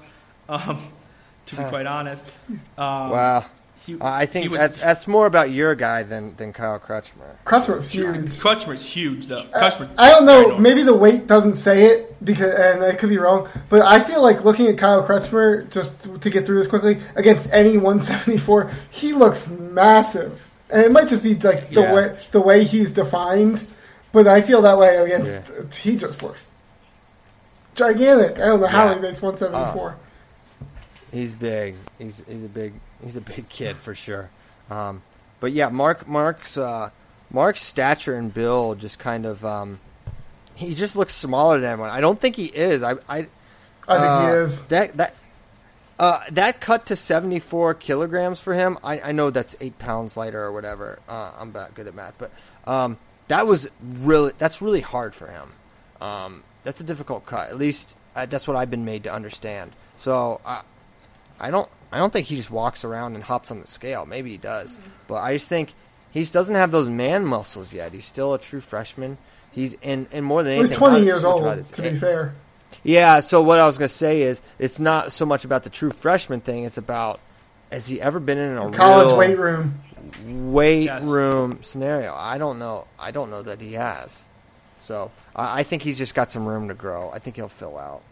um, 0.48 0.92
to 1.46 1.56
be 1.56 1.62
quite 1.64 1.86
honest. 1.86 2.26
Um, 2.76 3.10
Wow. 3.10 3.44
He- 3.84 3.96
I 4.00 4.22
he 4.22 4.26
think 4.26 4.50
was- 4.50 4.60
that, 4.60 4.74
that's 4.76 5.06
more 5.06 5.26
about 5.26 5.50
your 5.50 5.74
guy 5.74 6.02
than, 6.02 6.34
than 6.36 6.52
Kyle 6.52 6.78
Crutchmer. 6.80 7.36
Crutchmer 7.44 7.76
was 7.76 7.88
huge. 7.88 8.38
Crutchmer's 8.40 8.84
huge, 8.86 9.26
though. 9.26 9.46
Uh, 9.52 9.60
Crutchmer, 9.70 9.88
I 9.98 10.10
don't 10.10 10.24
know. 10.24 10.50
ginormous. 10.52 10.58
Maybe 10.60 10.82
the 10.82 10.94
weight 10.94 11.26
doesn't 11.26 11.54
say 11.54 11.84
it 11.86 12.24
because, 12.24 12.54
and 12.54 12.82
I 12.82 12.92
could 12.94 13.08
be 13.10 13.18
wrong. 13.18 13.48
But 13.68 13.82
I 13.82 14.00
feel 14.00 14.22
like 14.22 14.42
looking 14.44 14.66
at 14.66 14.76
Kyle 14.78 15.06
Crutchmer 15.06 15.70
just 15.70 16.20
to 16.20 16.30
get 16.30 16.46
through 16.46 16.58
this 16.58 16.66
quickly 16.66 16.98
against 17.14 17.52
any 17.52 17.76
174, 17.78 18.70
he 18.90 19.12
looks 19.12 19.48
massive, 19.48 20.42
and 20.70 20.82
it 20.82 20.90
might 20.90 21.08
just 21.08 21.22
be 21.22 21.34
like 21.34 21.68
the 21.70 21.82
Yeah. 21.82 21.94
way 21.94 22.18
the 22.32 22.40
way 22.40 22.64
he's 22.64 22.90
defined. 22.92 23.64
But 24.12 24.26
I 24.26 24.40
feel 24.40 24.62
that 24.62 24.78
way 24.78 24.96
against. 24.96 25.76
He 25.76 25.94
just 25.96 26.22
looks 26.22 26.46
gigantic. 27.74 28.36
I 28.36 28.46
don't 28.46 28.60
know 28.60 28.66
how 28.66 28.86
Yeah. 28.86 28.94
he 28.94 29.00
makes 29.00 29.20
174. 29.22 29.96
He's 31.12 31.34
big. 31.34 31.76
He's 31.98 32.22
he's 32.26 32.44
a 32.44 32.48
big 32.48 32.74
he's 33.02 33.16
a 33.16 33.20
big 33.20 33.48
kid 33.48 33.76
for 33.76 33.94
sure. 33.94 34.30
Um, 34.70 35.02
but 35.40 35.52
yeah, 35.52 35.68
Mark 35.68 36.06
Mark's 36.08 36.56
uh, 36.56 36.90
Mark's 37.30 37.62
stature 37.62 38.16
and 38.16 38.32
build 38.32 38.78
just 38.78 38.98
kind 38.98 39.26
of 39.26 39.44
um, 39.44 39.80
he 40.54 40.74
just 40.74 40.96
looks 40.96 41.14
smaller 41.14 41.60
than 41.60 41.70
everyone. 41.70 41.90
I 41.90 42.00
don't 42.00 42.18
think 42.18 42.36
he 42.36 42.46
is. 42.46 42.82
I 42.82 42.92
I, 42.92 42.96
I 43.08 43.18
think 43.18 43.30
uh, 43.88 44.26
he 44.26 44.36
is. 44.38 44.66
that 44.66 44.96
that. 44.96 45.14
Uh, 45.98 46.20
that 46.30 46.60
cut 46.60 46.84
to 46.84 46.94
74 46.94 47.72
kilograms 47.72 48.38
for 48.38 48.52
him, 48.52 48.76
I, 48.84 49.00
I 49.00 49.12
know 49.12 49.30
that's 49.30 49.56
eight 49.62 49.78
pounds 49.78 50.14
lighter 50.14 50.42
or 50.42 50.52
whatever. 50.52 50.98
Uh, 51.08 51.32
I'm 51.40 51.52
not 51.52 51.72
good 51.72 51.86
at 51.86 51.94
math, 51.94 52.18
but 52.18 52.30
um, 52.66 52.98
that 53.28 53.46
was 53.46 53.70
really 53.80 54.32
that's 54.36 54.60
really 54.60 54.82
hard 54.82 55.14
for 55.14 55.28
him. 55.28 55.48
Um, 56.02 56.42
that's 56.64 56.82
a 56.82 56.84
difficult 56.84 57.24
cut. 57.24 57.48
At 57.48 57.56
least 57.56 57.96
uh, 58.14 58.26
that's 58.26 58.46
what 58.46 58.58
I've 58.58 58.68
been 58.70 58.84
made 58.84 59.04
to 59.04 59.12
understand. 59.12 59.72
So 59.96 60.40
I, 60.44 60.62
I 61.40 61.50
don't 61.50 61.68
I 61.96 61.98
don't 61.98 62.12
think 62.12 62.26
he 62.26 62.36
just 62.36 62.50
walks 62.50 62.84
around 62.84 63.14
and 63.14 63.24
hops 63.24 63.50
on 63.50 63.60
the 63.60 63.66
scale. 63.66 64.06
Maybe 64.06 64.30
he 64.30 64.36
does, 64.36 64.78
but 65.08 65.16
I 65.16 65.32
just 65.34 65.48
think 65.48 65.72
he 66.10 66.20
just 66.20 66.32
doesn't 66.32 66.54
have 66.54 66.70
those 66.70 66.88
man 66.88 67.24
muscles 67.24 67.72
yet. 67.72 67.92
He's 67.92 68.04
still 68.04 68.34
a 68.34 68.38
true 68.38 68.60
freshman. 68.60 69.18
He's 69.50 69.76
and, 69.82 70.06
and 70.12 70.24
more 70.24 70.42
than 70.42 70.52
anything, 70.52 70.68
He's 70.70 70.76
20 70.78 71.04
years 71.04 71.20
so 71.22 71.32
old. 71.32 71.40
about 71.42 71.56
his 71.56 71.70
To 71.72 71.82
be 71.82 71.88
age. 71.88 71.98
fair, 72.00 72.34
Yeah, 72.84 73.20
so 73.20 73.40
what 73.42 73.58
I 73.58 73.66
was 73.66 73.78
going 73.78 73.88
to 73.88 73.94
say 73.94 74.22
is 74.22 74.42
it's 74.58 74.78
not 74.78 75.10
so 75.12 75.24
much 75.24 75.44
about 75.46 75.64
the 75.64 75.70
true 75.70 75.90
freshman 75.90 76.40
thing, 76.40 76.64
it's 76.64 76.76
about 76.78 77.20
has 77.72 77.86
he 77.86 78.00
ever 78.00 78.20
been 78.20 78.38
in 78.38 78.56
a 78.58 78.70
college 78.70 79.06
real 79.08 79.16
weight 79.16 79.38
room. 79.38 79.80
weight 80.52 80.84
Yes. 80.84 81.04
room 81.04 81.60
scenario? 81.62 82.14
I 82.14 82.36
don't 82.38 82.58
know. 82.58 82.86
I 82.98 83.10
don't 83.10 83.30
know 83.30 83.42
that 83.42 83.60
he 83.60 83.72
has. 83.72 84.24
So, 84.82 85.10
I 85.34 85.60
I 85.60 85.62
think 85.64 85.82
he's 85.82 85.98
just 85.98 86.14
got 86.14 86.30
some 86.30 86.44
room 86.46 86.68
to 86.68 86.74
grow. 86.74 87.10
I 87.12 87.18
think 87.18 87.36
he'll 87.36 87.48
fill 87.48 87.76
out. 87.78 88.02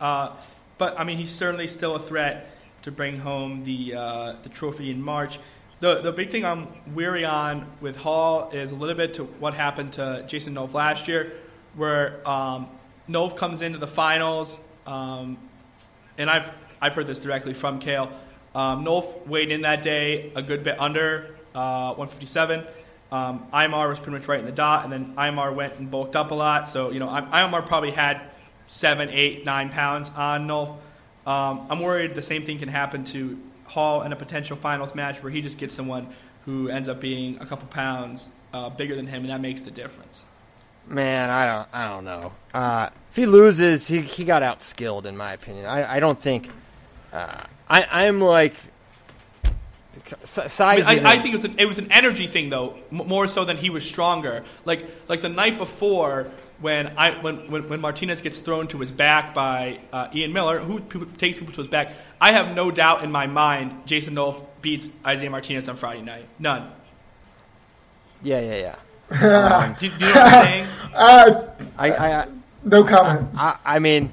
Uh, 0.00 0.30
but 0.78 0.98
I 1.00 1.04
mean, 1.04 1.18
he's 1.18 1.30
certainly 1.30 1.66
still 1.66 1.96
a 1.96 1.98
threat 1.98 2.46
to 2.86 2.92
bring 2.92 3.18
home 3.18 3.64
the 3.64 3.94
uh, 3.94 4.36
the 4.44 4.48
trophy 4.48 4.92
in 4.92 5.02
March. 5.02 5.40
The 5.80 6.02
the 6.02 6.12
big 6.12 6.30
thing 6.30 6.44
I'm 6.44 6.68
weary 6.94 7.24
on 7.24 7.66
with 7.80 7.96
Hall 7.96 8.48
is 8.52 8.70
a 8.70 8.76
little 8.76 8.94
bit 8.94 9.14
to 9.14 9.24
what 9.24 9.54
happened 9.54 9.94
to 9.94 10.24
Jason 10.28 10.54
Nolf 10.54 10.72
last 10.72 11.08
year, 11.08 11.32
where 11.74 12.26
um, 12.28 12.68
Nolf 13.08 13.36
comes 13.36 13.60
into 13.60 13.76
the 13.76 13.88
finals, 13.88 14.60
um, 14.86 15.36
and 16.16 16.30
I've 16.30 16.48
I've 16.80 16.94
heard 16.94 17.08
this 17.08 17.18
directly 17.18 17.54
from 17.54 17.80
Cael. 17.80 18.08
Um, 18.54 18.84
Nolf 18.84 19.26
weighed 19.26 19.50
in 19.50 19.62
that 19.62 19.82
day 19.82 20.30
a 20.36 20.42
good 20.42 20.62
bit 20.62 20.80
under 20.80 21.34
uh, 21.56 21.92
157. 21.94 22.64
Um, 23.10 23.48
Imar 23.52 23.88
was 23.88 23.98
pretty 23.98 24.18
much 24.18 24.28
right 24.28 24.38
in 24.38 24.46
the 24.46 24.52
dot, 24.52 24.84
and 24.84 24.92
then 24.92 25.12
Imar 25.16 25.52
went 25.52 25.76
and 25.80 25.90
bulked 25.90 26.14
up 26.14 26.30
a 26.30 26.34
lot. 26.34 26.70
So 26.70 26.92
you 26.92 27.00
know, 27.00 27.08
Imar 27.08 27.66
probably 27.66 27.90
had 27.90 28.20
seven, 28.68 29.10
eight, 29.10 29.44
nine 29.44 29.70
pounds 29.70 30.12
on 30.14 30.46
Nolf. 30.46 30.76
Um, 31.26 31.66
I'm 31.68 31.80
worried 31.80 32.14
the 32.14 32.22
same 32.22 32.44
thing 32.44 32.58
can 32.58 32.68
happen 32.68 33.04
to 33.06 33.38
Hall 33.64 34.02
in 34.02 34.12
a 34.12 34.16
potential 34.16 34.56
finals 34.56 34.94
match 34.94 35.22
where 35.22 35.32
he 35.32 35.40
just 35.40 35.58
gets 35.58 35.74
someone 35.74 36.08
who 36.44 36.68
ends 36.68 36.88
up 36.88 37.00
being 37.00 37.38
a 37.40 37.46
couple 37.46 37.66
pounds 37.66 38.28
uh, 38.52 38.70
bigger 38.70 38.94
than 38.94 39.08
him, 39.08 39.22
and 39.22 39.30
that 39.30 39.40
makes 39.40 39.60
the 39.60 39.72
difference. 39.72 40.24
Man, 40.86 41.30
I 41.30 41.46
don't, 41.46 41.68
I 41.72 41.84
don't 41.88 42.04
know. 42.04 42.32
Uh, 42.54 42.90
if 43.10 43.16
he 43.16 43.26
loses, 43.26 43.88
he 43.88 44.02
he 44.02 44.24
got 44.24 44.42
outskilled, 44.42 45.04
in 45.04 45.16
my 45.16 45.32
opinion. 45.32 45.66
I, 45.66 45.96
I 45.96 46.00
don't 46.00 46.20
think. 46.20 46.48
Uh, 47.12 47.42
I 47.68 48.06
I'm 48.06 48.20
like 48.20 48.54
size. 50.22 50.86
I, 50.86 50.94
mean, 50.94 51.06
I, 51.06 51.12
I, 51.12 51.20
think 51.20 51.34
it 51.34 51.36
was 51.36 51.44
an, 51.44 51.54
it 51.58 51.66
was 51.66 51.78
an 51.78 51.90
energy 51.90 52.26
thing 52.26 52.50
though, 52.50 52.76
more 52.90 53.26
so 53.26 53.44
than 53.44 53.56
he 53.56 53.70
was 53.70 53.84
stronger. 53.84 54.44
Like 54.64 54.86
like 55.08 55.22
the 55.22 55.28
night 55.28 55.58
before 55.58 56.30
when 56.60 56.88
I 56.96 57.10
when 57.20 57.50
when, 57.50 57.68
when 57.68 57.80
Martinez 57.80 58.20
gets 58.20 58.38
thrown 58.38 58.68
to 58.68 58.78
his 58.78 58.90
back 58.90 59.34
by 59.34 59.80
uh, 59.92 60.08
Ian 60.14 60.32
Miller, 60.32 60.58
who 60.58 60.80
people, 60.80 61.06
takes 61.18 61.38
people 61.38 61.54
to 61.54 61.60
his 61.60 61.68
back. 61.68 61.92
I 62.20 62.32
have 62.32 62.54
no 62.54 62.70
doubt 62.70 63.04
in 63.04 63.12
my 63.12 63.26
mind 63.26 63.86
Jason 63.86 64.14
Nolf 64.14 64.44
beats 64.62 64.88
Isaiah 65.04 65.30
Martinez 65.30 65.68
on 65.68 65.76
Friday 65.76 66.02
night. 66.02 66.26
None. 66.38 66.70
Yeah, 68.22 68.40
yeah, 68.40 68.74
yeah. 69.10 69.64
Um, 69.64 69.76
do, 69.80 69.88
do, 69.88 69.94
you 69.94 70.00
know 70.00 70.06
what 70.06 70.16
I'm 70.16 70.44
saying? 70.44 70.68
Uh, 70.96 71.46
I, 71.76 71.90
I, 71.90 72.20
I, 72.22 72.26
no 72.64 72.82
comment. 72.82 73.28
I, 73.36 73.58
I, 73.66 73.78
mean, 73.80 74.10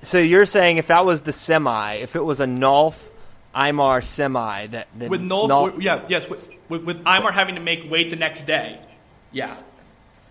so 0.00 0.16
you're 0.16 0.46
saying 0.46 0.78
if 0.78 0.86
that 0.86 1.04
was 1.04 1.20
the 1.20 1.34
semi, 1.34 1.96
if 1.96 2.16
it 2.16 2.24
was 2.24 2.40
a 2.40 2.46
Nolf 2.46 3.10
Imar 3.54 4.02
semi, 4.02 4.68
that, 4.68 4.88
that 4.96 5.10
with 5.10 5.20
Nolf, 5.20 5.50
Nolf 5.50 5.82
yeah, 5.82 6.02
yes, 6.08 6.30
with, 6.30 6.48
with, 6.70 6.84
with 6.84 7.04
Imar 7.04 7.30
having 7.30 7.56
to 7.56 7.60
make 7.60 7.90
weight 7.90 8.08
the 8.08 8.16
next 8.16 8.44
day, 8.44 8.80
yeah. 9.32 9.54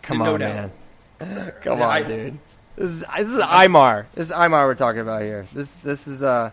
Come 0.01 0.17
no 0.17 0.33
on, 0.33 0.39
doubt. 0.39 0.55
man. 0.55 0.71
Come 1.61 1.80
yeah, 1.80 1.86
on, 1.86 1.91
I, 1.91 2.03
dude. 2.03 2.39
This 2.76 2.89
is 2.91 2.99
this 2.99 3.32
is 3.32 3.43
Imar. 3.43 4.05
This 4.13 4.30
is 4.30 4.36
Imar 4.36 4.66
we're 4.66 4.76
talking 4.76 5.01
about 5.01 5.22
here. 5.22 5.43
This 5.53 5.76
this 5.76 6.07
is 6.07 6.22
uh, 6.22 6.51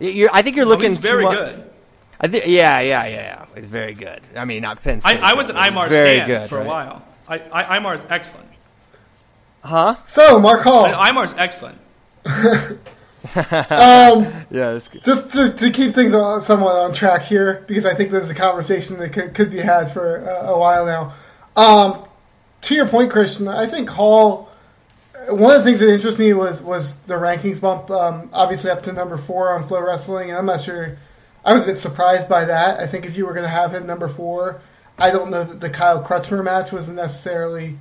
you're, 0.00 0.30
I 0.32 0.42
think 0.42 0.56
you're 0.56 0.66
looking 0.66 0.92
oh, 0.92 1.00
very 1.00 1.24
good. 1.24 1.70
I 2.20 2.28
think, 2.28 2.44
yeah, 2.46 2.80
yeah, 2.80 3.06
yeah, 3.06 3.46
yeah. 3.54 3.60
Very 3.60 3.94
good. 3.94 4.20
I 4.36 4.44
mean, 4.44 4.62
not 4.62 4.82
Penn 4.82 5.00
State. 5.00 5.22
I, 5.22 5.32
I 5.32 5.34
was 5.34 5.50
an 5.50 5.56
Imar 5.56 5.88
very 5.88 6.26
good, 6.26 6.48
for 6.48 6.58
right? 6.58 6.64
a 6.64 6.68
while. 6.68 7.04
I, 7.28 7.38
I, 7.52 7.78
Imar 7.78 7.94
is 7.94 8.04
excellent. 8.08 8.48
Huh? 9.62 9.96
So, 10.06 10.38
Mark 10.38 10.62
Hall. 10.62 10.86
Imar 10.86 11.24
is 11.24 11.34
excellent. 11.36 11.78
um, 13.34 14.32
yeah, 14.50 14.78
just 15.02 15.30
to, 15.32 15.52
to, 15.52 15.70
keep 15.70 15.94
things 15.94 16.14
on, 16.14 16.40
somewhat 16.40 16.76
on 16.76 16.94
track 16.94 17.22
here, 17.22 17.64
because 17.66 17.84
I 17.84 17.94
think 17.94 18.10
this 18.10 18.24
is 18.24 18.30
a 18.30 18.34
conversation 18.34 18.98
that 18.98 19.10
could, 19.10 19.34
could 19.34 19.50
be 19.50 19.58
had 19.58 19.92
for 19.92 20.24
a, 20.24 20.48
a 20.48 20.58
while 20.58 20.86
now. 20.86 21.14
Um, 21.56 22.08
to 22.66 22.74
your 22.74 22.88
point, 22.88 23.12
Christian, 23.12 23.46
I 23.46 23.66
think 23.66 23.88
Hall. 23.90 24.50
One 25.28 25.54
of 25.54 25.64
the 25.64 25.70
things 25.70 25.80
that 25.80 25.92
interested 25.92 26.18
me 26.20 26.32
was 26.32 26.60
was 26.60 26.94
the 27.06 27.14
rankings 27.14 27.60
bump, 27.60 27.90
um, 27.90 28.28
obviously 28.32 28.70
up 28.70 28.82
to 28.84 28.92
number 28.92 29.16
four 29.16 29.54
on 29.54 29.64
FloWrestling, 29.64 30.28
and 30.28 30.36
I'm 30.36 30.46
not 30.46 30.60
sure 30.60 30.98
I 31.44 31.54
was 31.54 31.62
a 31.62 31.66
bit 31.66 31.80
surprised 31.80 32.28
by 32.28 32.44
that. 32.44 32.80
I 32.80 32.88
think 32.88 33.06
if 33.06 33.16
you 33.16 33.24
were 33.24 33.32
going 33.32 33.44
to 33.44 33.50
have 33.50 33.72
him 33.72 33.86
number 33.86 34.08
four, 34.08 34.60
I 34.98 35.10
don't 35.10 35.30
know 35.30 35.44
that 35.44 35.60
the 35.60 35.70
Kyle 35.70 36.02
Crutchmer 36.02 36.42
match 36.42 36.72
was 36.72 36.88
necessarily 36.88 37.78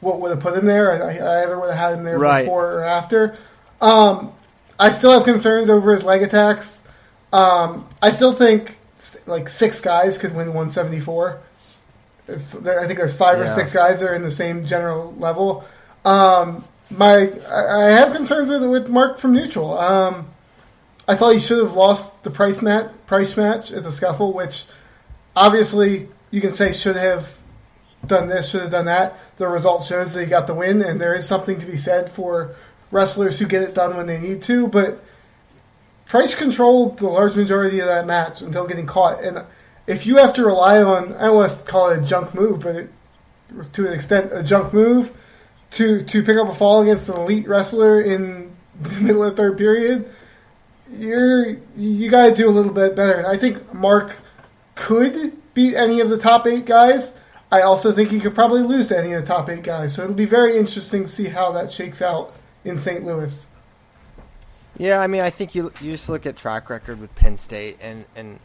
what 0.00 0.20
would 0.20 0.30
have 0.30 0.40
put 0.40 0.56
him 0.56 0.66
there. 0.66 0.92
I, 0.92 1.16
I 1.16 1.42
either 1.44 1.58
would 1.58 1.70
have 1.70 1.78
had 1.78 1.98
him 1.98 2.04
there 2.04 2.18
right. 2.18 2.42
before 2.42 2.72
or 2.72 2.84
after. 2.84 3.38
Um, 3.80 4.32
I 4.80 4.90
still 4.90 5.12
have 5.12 5.24
concerns 5.24 5.70
over 5.70 5.92
his 5.92 6.02
leg 6.02 6.22
attacks. 6.22 6.82
Um, 7.32 7.88
I 8.02 8.10
still 8.10 8.32
think 8.32 8.78
like 9.26 9.48
six 9.48 9.80
guys 9.80 10.18
could 10.18 10.30
win 10.34 10.48
174. 10.48 11.40
I 12.28 12.86
think 12.86 12.98
there's 12.98 13.14
five 13.14 13.38
yeah. 13.38 13.44
or 13.44 13.46
six 13.48 13.72
guys 13.72 14.00
that 14.00 14.10
are 14.10 14.14
in 14.14 14.22
the 14.22 14.30
same 14.30 14.66
general 14.66 15.14
level. 15.18 15.64
Um, 16.04 16.64
my 16.90 17.30
I 17.50 17.90
have 17.90 18.14
concerns 18.14 18.50
with 18.50 18.62
with 18.64 18.88
Mark 18.88 19.18
from 19.18 19.32
neutral. 19.32 19.78
Um, 19.78 20.28
I 21.06 21.16
thought 21.16 21.32
he 21.32 21.40
should 21.40 21.58
have 21.58 21.72
lost 21.72 22.22
the 22.22 22.30
price 22.30 22.60
match, 22.60 22.90
price 23.06 23.36
match 23.36 23.72
at 23.72 23.82
the 23.82 23.92
scuffle, 23.92 24.32
which 24.32 24.64
obviously 25.34 26.08
you 26.30 26.40
can 26.40 26.52
say 26.52 26.72
should 26.72 26.96
have 26.96 27.36
done 28.06 28.28
this, 28.28 28.50
should 28.50 28.62
have 28.62 28.70
done 28.70 28.84
that. 28.84 29.18
The 29.38 29.48
result 29.48 29.84
shows 29.84 30.14
that 30.14 30.20
he 30.20 30.26
got 30.26 30.46
the 30.46 30.54
win, 30.54 30.82
and 30.82 31.00
there 31.00 31.14
is 31.14 31.26
something 31.26 31.58
to 31.60 31.66
be 31.66 31.78
said 31.78 32.10
for 32.10 32.54
wrestlers 32.90 33.38
who 33.38 33.46
get 33.46 33.62
it 33.62 33.74
done 33.74 33.96
when 33.96 34.06
they 34.06 34.18
need 34.18 34.42
to. 34.42 34.68
But 34.68 35.02
Price 36.08 36.34
controlled 36.34 36.98
the 36.98 37.06
large 37.06 37.36
majority 37.36 37.80
of 37.80 37.86
that 37.86 38.06
match 38.06 38.40
until 38.40 38.66
getting 38.66 38.86
caught. 38.86 39.22
And 39.22 39.44
if 39.88 40.06
you 40.06 40.18
have 40.18 40.32
to 40.34 40.44
rely 40.44 40.80
on, 40.80 41.14
I 41.14 41.26
don't 41.26 41.36
want 41.36 41.50
to 41.50 41.56
call 41.64 41.90
it 41.90 41.98
a 41.98 42.02
junk 42.02 42.34
move, 42.34 42.60
but 42.60 42.76
it 42.76 42.90
was 43.52 43.68
to 43.70 43.88
an 43.88 43.92
extent 43.92 44.30
a 44.32 44.44
junk 44.44 44.72
move 44.72 45.12
to 45.72 46.02
to 46.02 46.22
pick 46.22 46.36
up 46.36 46.48
a 46.48 46.54
fall 46.54 46.82
against 46.82 47.08
an 47.08 47.16
elite 47.16 47.48
wrestler 47.48 48.00
in 48.00 48.54
the 48.80 49.00
middle 49.00 49.24
of 49.24 49.34
the 49.34 49.42
third 49.42 49.58
period 49.58 50.08
you're 50.90 51.56
you 51.76 52.10
got 52.10 52.28
to 52.28 52.34
do 52.34 52.48
a 52.48 52.52
little 52.52 52.72
bit 52.72 52.96
better. 52.96 53.14
And 53.14 53.26
I 53.26 53.36
think 53.36 53.72
Mark 53.74 54.16
could 54.74 55.32
beat 55.54 55.74
any 55.74 56.00
of 56.00 56.10
the 56.10 56.18
top 56.18 56.46
eight 56.46 56.66
guys. 56.66 57.14
I 57.50 57.62
also 57.62 57.92
think 57.92 58.10
he 58.10 58.20
could 58.20 58.34
probably 58.34 58.62
lose 58.62 58.88
to 58.88 58.98
any 58.98 59.12
of 59.12 59.22
the 59.22 59.26
top 59.26 59.48
eight 59.48 59.62
guys. 59.62 59.94
So 59.94 60.04
it'll 60.04 60.14
be 60.14 60.26
very 60.26 60.56
interesting 60.56 61.02
to 61.02 61.08
see 61.08 61.26
how 61.26 61.50
that 61.52 61.72
shakes 61.72 62.02
out 62.02 62.34
in 62.64 62.78
St. 62.78 63.04
Louis. 63.04 63.46
Yeah, 64.76 65.00
I 65.00 65.06
mean, 65.06 65.22
I 65.22 65.30
think 65.30 65.54
you 65.54 65.72
you 65.80 65.92
just 65.92 66.08
look 66.08 66.26
at 66.26 66.36
track 66.36 66.70
record 66.70 67.00
with 67.00 67.14
Penn 67.14 67.36
State, 67.36 67.78
and 67.80 68.04
and 68.14 68.38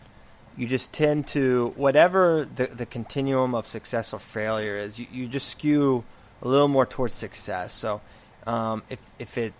you 0.57 0.67
just 0.67 0.91
tend 0.93 1.27
to 1.29 1.73
whatever 1.75 2.47
the 2.55 2.67
the 2.67 2.85
continuum 2.85 3.55
of 3.55 3.67
success 3.67 4.13
or 4.13 4.19
failure 4.19 4.77
is, 4.77 4.99
you, 4.99 5.07
you 5.11 5.27
just 5.27 5.47
skew 5.49 6.03
a 6.41 6.47
little 6.47 6.67
more 6.67 6.85
towards 6.85 7.13
success. 7.13 7.73
So 7.73 8.01
um, 8.45 8.83
if 8.89 8.99
if 9.19 9.37
it 9.37 9.53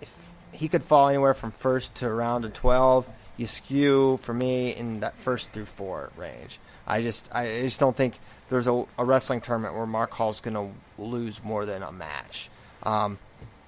if 0.00 0.30
he 0.56 0.68
could 0.68 0.82
fall 0.82 1.08
anywhere 1.08 1.34
from 1.34 1.52
first 1.52 1.94
to 1.96 2.06
around 2.06 2.44
a 2.44 2.48
12. 2.48 3.08
You 3.36 3.46
skew 3.46 4.16
for 4.16 4.32
me 4.32 4.74
in 4.74 5.00
that 5.00 5.18
first 5.18 5.52
through 5.52 5.66
four 5.66 6.10
range. 6.16 6.58
I 6.86 7.02
just 7.02 7.28
I 7.34 7.60
just 7.60 7.78
don't 7.78 7.96
think 7.96 8.18
there's 8.48 8.66
a, 8.66 8.84
a 8.98 9.04
wrestling 9.04 9.40
tournament 9.40 9.74
where 9.74 9.86
Mark 9.86 10.12
Hall's 10.12 10.40
going 10.40 10.54
to 10.54 11.02
lose 11.02 11.42
more 11.44 11.66
than 11.66 11.82
a 11.82 11.92
match. 11.92 12.48
Um, 12.82 13.18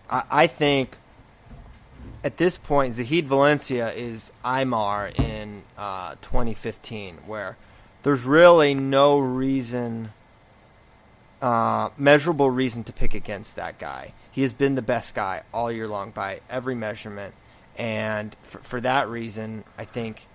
I, 0.08 0.22
I, 0.30 0.46
think 0.46 0.96
at 2.24 2.36
this 2.36 2.58
point 2.58 2.94
Zahid 2.94 3.26
Valencia 3.26 3.92
is 3.92 4.32
Imar 4.44 5.16
in 5.18 5.62
uh, 5.76 6.16
2015, 6.20 7.18
where 7.26 7.56
there's 8.02 8.24
really 8.24 8.74
no 8.74 9.18
reason, 9.18 10.12
uh, 11.40 11.90
measurable 11.96 12.50
reason 12.50 12.84
to 12.84 12.92
pick 12.92 13.14
against 13.14 13.56
that 13.56 13.78
guy. 13.78 14.12
He 14.30 14.42
has 14.42 14.52
been 14.52 14.74
the 14.74 14.82
best 14.82 15.14
guy 15.14 15.42
all 15.52 15.70
year 15.70 15.88
long 15.88 16.10
by 16.10 16.40
every 16.50 16.74
measurement, 16.74 17.34
and 17.76 18.36
for, 18.42 18.58
for 18.58 18.80
that 18.80 19.08
reason, 19.08 19.64
I 19.76 19.84
think 19.84 20.26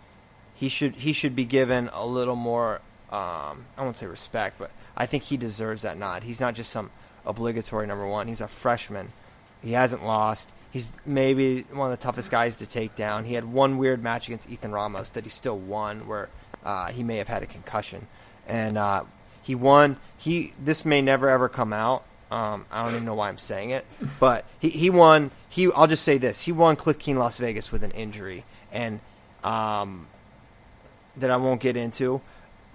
he 0.53 0.69
should 0.69 0.95
he 0.95 1.13
should 1.13 1.35
be 1.35 1.45
given 1.45 1.89
a 1.93 2.05
little 2.05 2.35
more. 2.35 2.81
Um, 3.11 3.65
I 3.77 3.83
won't 3.83 3.95
say 3.95 4.07
respect, 4.07 4.57
but 4.57 4.71
I 4.95 5.05
think 5.05 5.23
he 5.23 5.37
deserves 5.37 5.83
that 5.83 5.97
nod. 5.97 6.23
He's 6.23 6.39
not 6.39 6.55
just 6.55 6.71
some 6.71 6.89
obligatory 7.25 7.85
number 7.87 8.07
one. 8.07 8.27
He's 8.27 8.41
a 8.41 8.47
freshman. 8.47 9.11
He 9.61 9.73
hasn't 9.73 10.05
lost. 10.05 10.49
He's 10.73 10.91
maybe 11.05 11.61
one 11.71 11.91
of 11.91 11.97
the 11.97 12.03
toughest 12.03 12.31
guys 12.31 12.57
to 12.57 12.65
take 12.65 12.95
down. 12.95 13.25
He 13.25 13.35
had 13.35 13.45
one 13.45 13.77
weird 13.77 14.01
match 14.01 14.27
against 14.27 14.49
Ethan 14.49 14.71
Ramos 14.71 15.11
that 15.11 15.23
he 15.23 15.29
still 15.29 15.59
won, 15.59 16.07
where 16.07 16.29
uh, 16.65 16.87
he 16.87 17.03
may 17.03 17.17
have 17.17 17.27
had 17.27 17.43
a 17.43 17.45
concussion, 17.45 18.07
and 18.47 18.75
uh, 18.75 19.03
he 19.43 19.53
won. 19.53 19.97
He 20.17 20.53
this 20.61 20.83
may 20.83 20.99
never 20.99 21.29
ever 21.29 21.47
come 21.47 21.73
out, 21.73 22.05
um, 22.33 22.65
I 22.71 22.83
don't 22.83 22.93
even 22.93 23.05
know 23.05 23.13
why 23.13 23.29
I'm 23.29 23.37
saying 23.37 23.69
it, 23.69 23.85
but 24.19 24.45
he, 24.57 24.69
he 24.69 24.89
won. 24.89 25.29
He 25.49 25.71
I'll 25.71 25.85
just 25.85 26.03
say 26.03 26.17
this: 26.17 26.41
he 26.41 26.51
won 26.51 26.75
Cliff 26.75 26.97
Keen 26.97 27.17
Las 27.17 27.37
Vegas 27.37 27.71
with 27.71 27.83
an 27.83 27.91
injury, 27.91 28.43
and 28.71 29.01
um, 29.43 30.07
that 31.15 31.29
I 31.29 31.37
won't 31.37 31.61
get 31.61 31.77
into. 31.77 32.21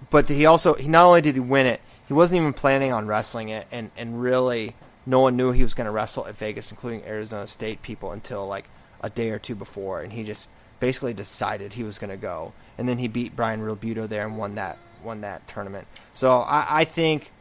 But 0.09 0.29
he 0.29 0.45
also 0.45 0.75
he 0.75 0.87
not 0.87 1.05
only 1.05 1.19
did 1.19 1.35
he 1.35 1.41
win 1.41 1.65
it, 1.65 1.81
he 2.07 2.13
wasn't 2.13 2.39
even 2.39 2.53
planning 2.53 2.93
on 2.93 3.05
wrestling 3.05 3.49
it, 3.49 3.67
and 3.69 3.91
and 3.97 4.21
really 4.21 4.75
no 5.05 5.19
one 5.19 5.35
knew 5.35 5.51
he 5.51 5.63
was 5.63 5.73
going 5.73 5.85
to 5.85 5.91
wrestle 5.91 6.27
at 6.27 6.35
Vegas, 6.35 6.71
including 6.71 7.03
Arizona 7.05 7.47
State 7.47 7.81
people, 7.81 8.11
until 8.11 8.45
like 8.47 8.69
a 9.01 9.09
day 9.09 9.31
or 9.31 9.39
two 9.39 9.55
before, 9.55 10.01
and 10.01 10.13
he 10.13 10.23
just 10.23 10.47
basically 10.79 11.13
decided 11.13 11.73
he 11.73 11.83
was 11.83 11.97
going 11.97 12.09
to 12.09 12.17
go, 12.17 12.53
and 12.77 12.87
then 12.87 12.97
he 12.97 13.07
beat 13.07 13.35
Brian 13.35 13.61
Realbuto 13.61 14.07
there 14.07 14.25
and 14.25 14.37
won 14.37 14.55
that 14.55 14.77
won 15.03 15.21
that 15.21 15.47
tournament. 15.47 15.87
So 16.13 16.37
I, 16.39 16.81
I 16.81 16.83
think 16.85 17.31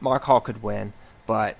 Mark 0.00 0.24
Hall 0.24 0.40
could 0.40 0.62
win. 0.62 0.92
But 1.26 1.56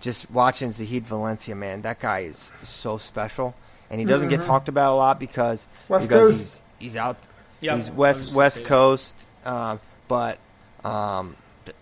just 0.00 0.30
watching 0.30 0.72
Zahid 0.72 1.06
Valencia, 1.06 1.54
man, 1.54 1.82
that 1.82 2.00
guy 2.00 2.20
is 2.20 2.52
so 2.62 2.98
special, 2.98 3.54
and 3.90 4.00
he 4.00 4.06
doesn't 4.06 4.28
mm-hmm. 4.28 4.40
get 4.40 4.46
talked 4.46 4.68
about 4.68 4.92
a 4.92 4.96
lot 4.96 5.20
because 5.20 5.66
West 5.88 6.08
because 6.08 6.30
Coast. 6.30 6.38
he's 6.78 6.90
he's 6.90 6.96
out, 6.96 7.16
yep. 7.60 7.76
he's 7.76 7.90
west 7.90 8.34
West 8.34 8.64
Coast, 8.64 9.16
uh, 9.44 9.78
but 10.08 10.38
um, 10.84 11.36
th- 11.64 11.76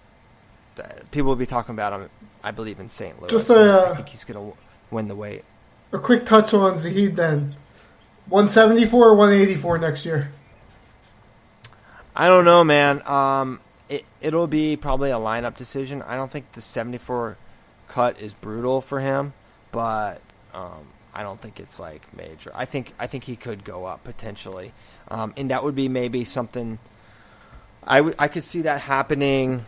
th- 0.76 1.10
people 1.10 1.28
will 1.28 1.36
be 1.36 1.46
talking 1.46 1.74
about 1.74 2.00
him. 2.00 2.10
I 2.42 2.50
believe 2.50 2.80
in 2.80 2.88
St. 2.88 3.20
Louis. 3.20 3.30
Just 3.30 3.50
a, 3.50 3.88
I 3.90 3.94
think 3.94 4.08
he's 4.08 4.24
going 4.24 4.52
to 4.52 4.56
win 4.90 5.08
the 5.08 5.16
weight. 5.16 5.44
A 5.92 5.98
quick 5.98 6.24
touch 6.26 6.52
on 6.54 6.78
Zahid 6.78 7.16
then. 7.16 7.56
174 8.28 9.08
or 9.08 9.14
184 9.14 9.78
next 9.78 10.04
year? 10.06 10.30
I 12.14 12.28
don't 12.28 12.44
know, 12.44 12.62
man. 12.64 13.02
Um, 13.06 13.60
it 13.88 14.04
it'll 14.20 14.46
be 14.46 14.76
probably 14.76 15.10
a 15.10 15.16
lineup 15.16 15.56
decision. 15.56 16.02
I 16.02 16.16
don't 16.16 16.30
think 16.30 16.52
the 16.52 16.60
74 16.60 17.36
cut 17.88 18.20
is 18.20 18.34
brutal 18.34 18.80
for 18.80 19.00
him, 19.00 19.32
but 19.70 20.20
um, 20.54 20.88
I 21.14 21.22
don't 21.22 21.40
think 21.40 21.58
it's 21.60 21.80
like 21.80 22.14
major. 22.16 22.52
I 22.54 22.64
think 22.64 22.94
I 22.98 23.06
think 23.06 23.24
he 23.24 23.36
could 23.36 23.64
go 23.64 23.86
up 23.86 24.04
potentially, 24.04 24.72
um, 25.08 25.32
and 25.36 25.50
that 25.50 25.64
would 25.64 25.74
be 25.74 25.88
maybe 25.88 26.24
something. 26.24 26.78
I, 27.84 27.96
w- 27.98 28.14
I 28.18 28.28
could 28.28 28.44
see 28.44 28.62
that 28.62 28.80
happening. 28.82 29.66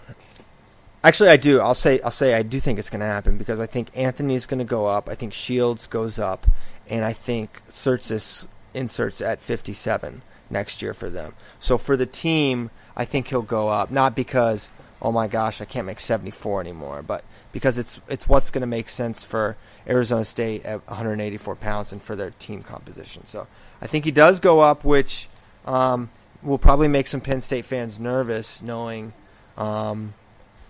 Actually, 1.05 1.29
I 1.29 1.37
do. 1.37 1.61
I'll 1.61 1.75
say 1.75 2.01
I'll 2.01 2.11
say 2.11 2.35
I 2.35 2.43
do 2.43 2.59
think 2.59 2.79
it's 2.79 2.89
going 2.89 3.01
to 3.01 3.07
happen 3.07 3.37
because 3.37 3.61
I 3.61 3.67
think 3.67 3.91
Anthony's 3.95 4.47
going 4.47 4.59
to 4.59 4.65
go 4.65 4.87
up. 4.87 5.09
I 5.09 5.15
think 5.15 5.35
Shields 5.35 5.87
goes 5.87 6.19
up, 6.19 6.47
and 6.89 7.05
I 7.05 7.13
think 7.13 7.63
Surtis 7.69 8.47
inserts 8.73 9.21
at 9.21 9.41
57 9.41 10.23
next 10.49 10.81
year 10.81 10.95
for 10.95 11.11
them. 11.11 11.35
So 11.59 11.77
for 11.77 11.97
the 11.97 12.07
team, 12.07 12.71
I 12.97 13.05
think 13.05 13.29
he'll 13.29 13.43
go 13.43 13.69
up. 13.69 13.91
Not 13.91 14.17
because 14.17 14.71
oh 15.03 15.13
my 15.13 15.29
gosh, 15.29 15.61
I 15.61 15.67
can't 15.67 15.87
make 15.87 16.01
74 16.01 16.63
anymore, 16.63 17.03
but 17.03 17.23
because 17.53 17.77
it's 17.77 18.01
it's 18.09 18.27
what's 18.27 18.51
going 18.51 18.63
to 18.63 18.67
make 18.67 18.89
sense 18.89 19.23
for 19.23 19.59
Arizona 19.87 20.25
State 20.25 20.65
at 20.65 20.89
184 20.89 21.57
pounds 21.57 21.93
and 21.93 22.01
for 22.03 22.17
their 22.17 22.31
team 22.31 22.63
composition. 22.63 23.27
So 23.27 23.47
I 23.83 23.87
think 23.87 24.07
he 24.07 24.11
does 24.11 24.41
go 24.41 24.61
up, 24.61 24.83
which 24.83 25.29
um, 25.67 26.09
will 26.43 26.59
probably 26.59 26.89
make 26.89 27.07
some 27.07 27.21
Penn 27.21 27.43
State 27.43 27.67
fans 27.67 28.01
nervous, 28.01 28.63
knowing 28.63 29.13
um, 29.59 30.15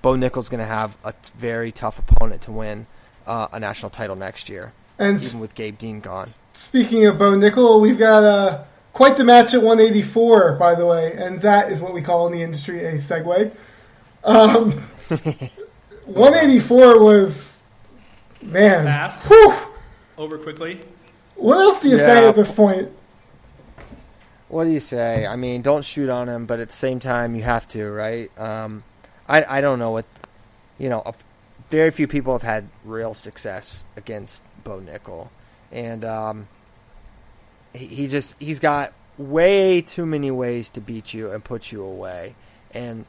Bo 0.05 0.16
Nickal's 0.16 0.50
going 0.50 0.59
to 0.61 0.66
have 0.66 0.98
a 1.02 1.12
t- 1.12 1.32
very 1.34 1.72
tough 1.72 1.98
opponent 1.98 2.42
to 2.42 2.52
win 2.52 2.86
uh, 3.26 3.48
a 3.52 3.59
national 3.59 3.88
title 3.88 4.14
next 4.16 4.50
year, 4.50 4.74
And 4.98 5.18
even 5.22 5.40
with 5.40 5.55
Gabe 5.55 5.78
Dean 5.78 6.00
gone. 6.00 6.34
speaking 6.52 7.07
of 7.07 7.18
Bo 7.18 7.32
Nickal, 7.32 7.80
we've 7.80 7.98
got 7.98 8.22
uh, 8.22 8.64
quite 8.92 9.16
the 9.16 9.24
match 9.24 9.55
at 9.55 9.62
184, 9.62 10.57
by 10.57 10.74
the 10.74 10.84
way, 10.84 11.14
and 11.16 11.40
that 11.40 11.72
is 11.72 11.80
what 11.80 11.94
we 11.94 12.02
call 12.02 12.26
in 12.26 12.34
the 12.34 12.42
industry 12.42 12.84
a 12.84 12.96
segue. 12.96 13.50
Um, 14.24 14.72
184 16.05 17.00
was, 17.02 17.62
man, 18.42 18.84
Fast. 18.84 19.20
whew, 19.20 19.55
Over 20.18 20.36
quickly. 20.36 20.80
what 21.34 21.57
else 21.57 21.80
do 21.80 21.88
you 21.88 21.96
say 21.96 22.28
at 22.28 22.36
this 22.36 22.50
point? 22.50 22.90
What 24.48 24.64
do 24.64 24.70
you 24.70 24.80
say? 24.80 25.26
I 25.26 25.36
mean, 25.36 25.62
don't 25.62 25.82
shoot 25.82 26.11
on 26.11 26.28
him, 26.28 26.44
but 26.44 26.61
at 26.61 26.68
the 26.68 26.76
same 26.76 27.00
time, 27.00 27.34
you 27.34 27.42
have 27.42 27.66
to, 27.68 27.90
right? 27.90 28.30
Um, 28.38 28.84
I 29.29 29.59
I 29.59 29.61
don't 29.61 29.79
know 29.79 29.91
what, 29.91 30.07
you 30.79 30.89
know, 30.89 31.03
a- 31.05 31.14
very 31.70 31.91
few 31.91 32.07
people 32.07 32.33
have 32.33 32.43
had 32.43 32.68
real 32.85 33.14
success 33.14 33.85
against 33.97 34.43
Bo 34.62 34.81
Nickal, 34.81 35.29
and 35.72 36.05
um, 36.05 36.49
he, 37.72 37.87
he 37.87 38.07
just 38.07 38.35
he's 38.39 38.61
got 38.61 38.93
way 39.16 39.81
too 39.81 40.05
many 40.07 40.31
ways 40.31 40.70
to 40.70 40.81
beat 40.81 41.14
you 41.14 41.31
and 41.31 41.43
put 41.43 41.72
you 41.72 41.83
away, 41.83 42.35
and 42.72 43.07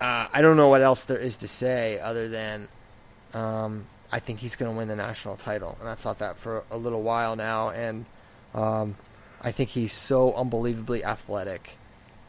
uh, 0.00 0.28
I 0.32 0.42
don't 0.42 0.56
know 0.56 0.68
what 0.68 0.82
else 0.82 1.04
there 1.04 1.18
is 1.18 1.36
to 1.38 1.48
say 1.48 1.98
other 2.00 2.28
than 2.28 2.68
um, 3.34 3.86
I 4.10 4.18
think 4.18 4.40
he's 4.40 4.56
going 4.56 4.70
to 4.70 4.76
win 4.76 4.88
the 4.88 4.96
national 4.96 5.36
title, 5.36 5.76
and 5.80 5.88
I've 5.88 5.98
thought 5.98 6.18
that 6.18 6.36
for 6.36 6.64
a 6.70 6.76
little 6.76 7.02
while 7.02 7.36
now, 7.36 7.70
and. 7.70 8.06
Um, 8.54 8.96
I 9.44 9.50
think 9.50 9.70
he's 9.70 9.92
so 9.92 10.32
unbelievably 10.34 11.02
athletic 11.04 11.76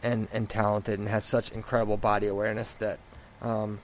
and, 0.04 0.28
and 0.34 0.49
talented 0.49 0.99
and 0.99 1.08
has 1.08 1.26
such 1.26 1.51
incredible 1.51 1.97
body 1.97 2.28
awareness 2.28 2.74
that 2.76 2.99
um, 3.41 3.80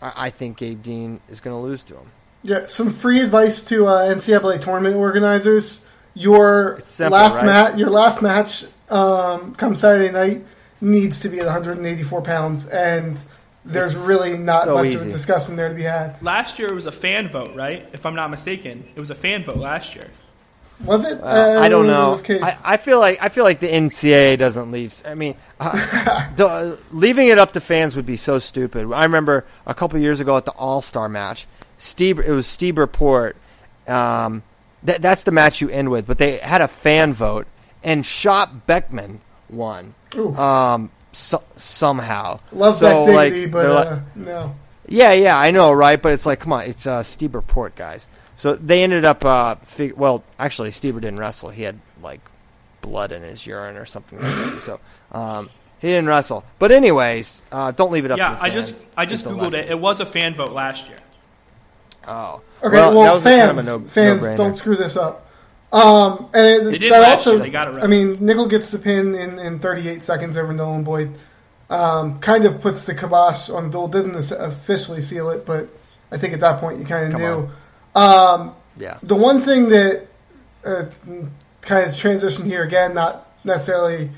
I, 0.00 0.12
I 0.16 0.30
think 0.30 0.58
Gabe 0.58 0.82
Dean 0.82 1.20
is 1.28 1.40
going 1.40 1.56
to 1.56 1.60
lose 1.60 1.84
to 1.84 1.96
him. 1.96 2.10
Yeah, 2.42 2.66
some 2.66 2.92
free 2.92 3.20
advice 3.20 3.62
to 3.64 3.86
uh, 3.86 4.14
NCAA 4.14 4.60
tournament 4.60 4.96
organizers. 4.96 5.80
Your 6.14 6.78
simple, 6.80 7.18
last 7.18 7.36
right? 7.36 7.46
match, 7.46 7.78
your 7.78 7.88
last 7.88 8.20
match, 8.20 8.64
um, 8.90 9.54
come 9.54 9.76
Saturday 9.76 10.10
night, 10.10 10.44
needs 10.80 11.20
to 11.20 11.28
be 11.28 11.38
at 11.38 11.46
184 11.46 12.22
pounds, 12.22 12.66
and 12.66 13.18
there's 13.64 13.94
It's 13.94 14.06
really 14.08 14.36
not 14.36 14.64
so 14.64 14.74
much 14.74 14.92
of 14.92 15.02
a 15.02 15.12
discussion 15.12 15.56
there 15.56 15.68
to 15.68 15.74
be 15.74 15.84
had. 15.84 16.20
Last 16.20 16.58
year 16.58 16.68
it 16.68 16.74
was 16.74 16.86
a 16.86 16.92
fan 16.92 17.28
vote, 17.28 17.54
right? 17.54 17.88
If 17.92 18.04
I'm 18.04 18.14
not 18.14 18.30
mistaken, 18.30 18.88
it 18.94 19.00
was 19.00 19.10
a 19.10 19.14
fan 19.14 19.44
vote 19.44 19.56
last 19.56 19.94
year. 19.94 20.08
Was 20.84 21.04
it? 21.04 21.20
Uh, 21.22 21.24
Uh, 21.26 21.60
I 21.60 21.68
don't 21.68 21.86
know. 21.86 22.16
case? 22.18 22.42
I, 22.42 22.56
I 22.64 22.76
feel 22.76 22.98
like 22.98 23.18
I 23.22 23.28
feel 23.28 23.44
like 23.44 23.60
the 23.60 23.68
NCAA 23.68 24.38
doesn't 24.38 24.70
leave. 24.72 25.00
I 25.06 25.14
mean, 25.14 25.36
uh, 25.60 26.76
leaving 26.92 27.28
it 27.28 27.38
up 27.38 27.52
to 27.52 27.60
fans 27.60 27.94
would 27.96 28.06
be 28.06 28.16
so 28.16 28.38
stupid. 28.38 28.90
I 28.92 29.04
remember 29.04 29.44
a 29.66 29.74
couple 29.74 29.98
years 30.00 30.20
ago 30.20 30.36
at 30.36 30.44
the 30.44 30.52
All 30.52 30.82
Star 30.82 31.08
match, 31.08 31.46
Steve. 31.78 32.18
It 32.18 32.30
was 32.30 32.46
Steve 32.46 32.78
Report. 32.78 33.36
Um, 33.86 34.42
that, 34.84 35.00
that's 35.02 35.22
the 35.22 35.32
match 35.32 35.60
you 35.60 35.68
end 35.68 35.90
with, 35.90 36.06
but 36.06 36.18
they 36.18 36.38
had 36.38 36.60
a 36.60 36.68
fan 36.68 37.12
vote, 37.12 37.46
and 37.84 38.04
Shop 38.04 38.50
Beckman 38.66 39.20
won. 39.48 39.94
Um, 40.36 40.90
so, 41.12 41.42
somehow. 41.56 42.40
Love 42.52 42.76
so, 42.76 43.06
that 43.06 43.12
like, 43.12 43.50
but 43.52 43.62
they're 43.62 43.72
like- 43.74 43.86
uh, 43.86 44.00
no. 44.16 44.54
yeah, 44.88 45.12
yeah, 45.12 45.38
I 45.38 45.50
know, 45.52 45.72
right? 45.72 46.00
But 46.00 46.12
it's 46.14 46.26
like, 46.26 46.40
come 46.40 46.52
on, 46.52 46.64
it's 46.64 46.86
uh, 46.86 47.02
Steve 47.02 47.34
Report, 47.34 47.74
guys. 47.76 48.08
So 48.42 48.56
they 48.56 48.82
ended 48.82 49.04
up, 49.04 49.24
uh, 49.24 49.54
fig- 49.62 49.92
well, 49.92 50.24
actually, 50.36 50.70
Stieber 50.70 51.00
didn't 51.00 51.20
wrestle. 51.20 51.50
He 51.50 51.62
had 51.62 51.78
like 52.02 52.18
blood 52.80 53.12
in 53.12 53.22
his 53.22 53.46
urine 53.46 53.76
or 53.76 53.84
something. 53.86 54.20
Like 54.20 54.58
so 54.58 54.80
um, 55.12 55.48
he 55.78 55.86
didn't 55.86 56.08
wrestle. 56.08 56.44
But 56.58 56.72
anyways, 56.72 57.44
uh, 57.52 57.70
don't 57.70 57.92
leave 57.92 58.04
it 58.04 58.10
up. 58.10 58.18
yeah, 58.18 58.30
to 58.30 58.34
the 58.34 58.42
I 58.42 58.50
just 58.50 58.86
I 58.96 59.06
just 59.06 59.24
It's 59.24 59.32
googled 59.32 59.46
it. 59.46 59.52
lesson. 59.52 59.68
It 59.68 59.78
was 59.78 60.00
a 60.00 60.06
fan 60.06 60.34
vote 60.34 60.50
last 60.50 60.88
year. 60.88 60.98
Oh, 62.08 62.40
Okay, 62.64 62.74
Well, 62.76 62.92
well, 62.92 63.02
that 63.04 63.14
was 63.14 63.22
fans, 63.22 63.46
kind 63.46 63.58
of 63.60 63.64
a 63.64 63.68
no- 63.68 63.86
fans, 63.86 64.22
no-brainer. 64.24 64.36
don't 64.36 64.54
screw 64.54 64.74
this 64.74 64.96
up. 64.96 65.30
Um, 65.72 66.28
and 66.34 66.66
They 66.66 66.78
did 66.78 66.90
that 66.90 67.00
last 67.00 67.18
also, 67.18 67.34
year, 67.34 67.40
they 67.42 67.50
got 67.50 67.68
it 67.68 67.74
right. 67.76 67.84
I 67.84 67.86
mean, 67.86 68.16
Nickal 68.16 68.50
gets 68.50 68.72
the 68.72 68.78
pin 68.80 69.14
in, 69.14 69.38
in 69.38 69.60
38 69.60 70.02
seconds 70.02 70.36
over 70.36 70.52
Nolan 70.52 70.82
Boyd. 70.82 71.12
Um, 71.70 72.18
kind 72.18 72.44
of 72.44 72.60
puts 72.60 72.86
the 72.86 72.94
kibosh 72.96 73.48
on 73.50 73.66
the 73.66 73.70
duel. 73.70 73.86
Didn't 73.86 74.16
officially 74.32 75.00
seal 75.00 75.30
it, 75.30 75.46
but 75.46 75.68
I 76.10 76.18
think 76.18 76.34
at 76.34 76.40
that 76.40 76.58
point 76.58 76.80
you 76.80 76.86
kind 76.86 77.06
of 77.06 77.12
Come 77.12 77.20
knew. 77.22 77.50
Um, 77.94 78.54
yeah. 78.76 78.98
the 79.02 79.14
one 79.14 79.40
thing 79.40 79.68
that 79.68 80.06
uh, 80.64 80.86
kind 81.60 81.88
of 81.88 81.96
transition 81.96 82.44
here 82.44 82.62
again, 82.62 82.94
not 82.94 83.30
necessarily 83.44 84.10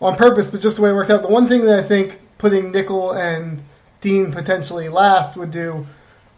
on 0.00 0.16
purpose, 0.16 0.50
but 0.50 0.60
just 0.60 0.76
the 0.76 0.82
way 0.82 0.90
it 0.90 0.94
worked 0.94 1.10
out. 1.10 1.22
The 1.22 1.28
one 1.28 1.46
thing 1.46 1.64
that 1.66 1.78
I 1.78 1.82
think 1.82 2.20
putting 2.38 2.72
Nickal 2.72 3.16
and 3.16 3.62
Dean 4.00 4.32
potentially 4.32 4.88
last 4.88 5.36
would 5.36 5.50
do 5.50 5.86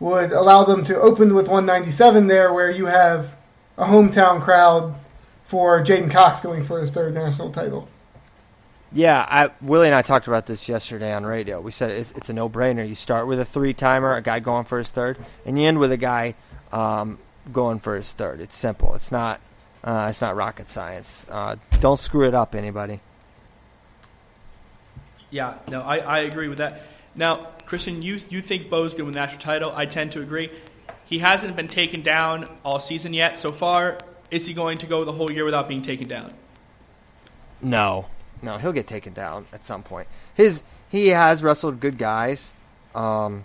would 0.01 0.33
allow 0.33 0.65
them 0.65 0.85
to 0.85 1.01
open 1.01 1.35
with 1.35 1.49
197 1.49 2.27
there, 2.27 2.53
where 2.53 2.71
you 2.71 2.87
have 2.87 3.37
a 3.79 3.87
hometown 3.87 4.41
crowd 4.41 4.95
for 5.45 5.83
J'den 5.83 6.11
Cox 6.11 6.41
going 6.41 6.65
for 6.65 6.81
his 6.81 6.91
third 6.91 7.15
national 7.15 7.53
title. 7.53 7.89
Yeah, 8.93 9.27
I, 9.29 9.51
Willie 9.61 9.89
and 9.89 9.95
I 9.95 10.03
talked 10.03 10.29
about 10.29 10.47
this 10.47 10.69
yesterday 10.69 11.13
on 11.13 11.25
radio. 11.25 11.61
We 11.61 11.73
said 11.73 11.91
it's, 11.91 12.13
it's 12.13 12.29
a 12.29 12.33
no-brainer. 12.33 12.89
You 12.89 12.95
start 12.95 13.27
with 13.27 13.41
a 13.41 13.45
three-timer, 13.45 14.15
a 14.15 14.23
guy 14.23 14.39
going 14.39 14.65
for 14.67 14.79
his 14.79 14.91
third, 14.91 15.19
and 15.45 15.59
you 15.59 15.67
end 15.67 15.79
with 15.79 15.91
a 15.91 15.97
guy 15.97 16.35
um, 16.75 17.18
going 17.53 17.79
for 17.79 17.97
his 17.97 18.12
third. 18.12 18.41
It's 18.41 18.57
simple. 18.57 18.95
It's 18.95 19.12
not. 19.12 19.41
Uh, 19.83 20.07
it's 20.09 20.20
not 20.20 20.35
rocket 20.35 20.68
science. 20.68 21.27
Uh, 21.31 21.57
don't 21.79 21.99
screw 21.99 22.27
it 22.27 22.35
up, 22.35 22.55
anybody. 22.55 23.01
Yeah, 25.31 25.59
no, 25.70 25.83
I, 25.83 25.99
I 25.99 26.18
agree 26.20 26.49
with 26.49 26.59
that. 26.59 26.83
Now, 27.14 27.49
Christian, 27.66 28.03
you 28.03 28.18
you 28.31 28.41
think 28.41 28.70
Bo's 28.70 28.93
going 28.93 29.01
to 29.01 29.05
win 29.05 29.12
the 29.12 29.20
national 29.20 29.41
title? 29.41 29.72
I 29.75 29.87
tend 29.87 30.12
to 30.12 30.22
agree. 30.22 30.51
He 31.05 31.18
hasn't 31.18 31.55
been 31.55 31.68
taken 31.68 32.03
down 32.03 32.49
all 32.64 32.79
season 32.79 33.12
yet 33.12 33.39
so 33.39 33.53
far. 33.53 33.99
Is 34.31 34.47
he 34.47 34.55
going 34.55 34.79
to 34.79 34.87
go 34.87 35.05
the 35.05 35.12
whole 35.12 35.31
year 35.31 35.45
without 35.45 35.68
being 35.68 35.83
taken 35.83 36.09
down? 36.09 36.33
No, 37.61 38.07
no, 38.43 38.57
he'll 38.57 38.72
get 38.72 38.87
taken 38.87 39.12
down 39.12 39.47
at 39.53 39.64
some 39.64 39.83
point. 39.83 40.09
His 40.35 40.62
he 40.89 41.09
has 41.09 41.43
wrestled 41.43 41.79
good 41.79 41.99
guys, 41.99 42.55
um, 42.95 43.45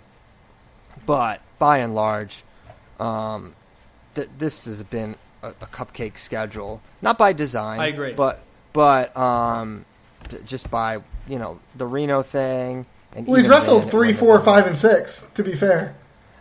but 1.06 1.42
by 1.58 1.78
and 1.78 1.94
large, 1.94 2.44
um, 3.00 3.54
th- 4.14 4.28
this 4.38 4.64
has 4.66 4.82
been 4.84 5.16
a, 5.42 5.48
a 5.48 5.66
cupcake 5.66 6.18
schedule. 6.18 6.80
Not 7.02 7.16
by 7.18 7.32
design, 7.32 7.80
I 7.80 7.86
agree. 7.88 8.12
but 8.12 8.42
but 8.72 9.16
um, 9.16 9.84
th- 10.28 10.44
just 10.44 10.70
by 10.70 10.98
you 11.28 11.38
know 11.38 11.58
the 11.74 11.86
Reno 11.86 12.22
thing. 12.22 12.86
And 13.16 13.26
Well, 13.26 13.38
he's 13.40 13.48
wrestled 13.48 13.82
then, 13.82 13.90
three, 13.90 14.10
it 14.10 14.16
four, 14.18 14.28
wasn't- 14.38 14.44
five, 14.46 14.66
and 14.66 14.78
six. 14.78 15.26
To 15.34 15.42
be 15.42 15.56
fair, 15.56 15.96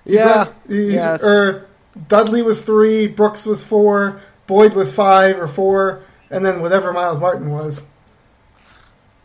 He's 0.05 0.16
Yeah, 0.16 0.49
re- 0.68 0.84
he's, 0.86 0.93
yes. 0.93 1.24
or 1.24 1.66
Dudley 2.07 2.41
was 2.43 2.64
three, 2.64 3.07
Brooks 3.07 3.45
was 3.45 3.64
four, 3.64 4.22
Boyd 4.45 4.74
was 4.74 4.91
five 4.93 5.39
or 5.39 5.47
four, 5.47 6.03
and 6.30 6.45
then 6.45 6.62
whatever 6.62 6.93
Myles 6.93 7.20
Martin 7.20 7.49
was. 7.49 7.86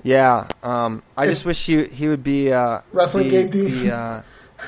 Yeah, 0.03 0.49
um, 0.63 1.03
I 1.17 1.25
If- 1.25 1.31
just 1.31 1.45
wish 1.47 1.65
he 1.67 1.85
he 1.85 2.09
would 2.09 2.23
be 2.25 2.53
uh, 2.53 2.81
Wrestling 2.93 3.25
be, 3.25 3.31
Gabe 3.31 3.51
Dean. 3.51 3.65
be, 3.67 3.91
uh, 3.91 4.23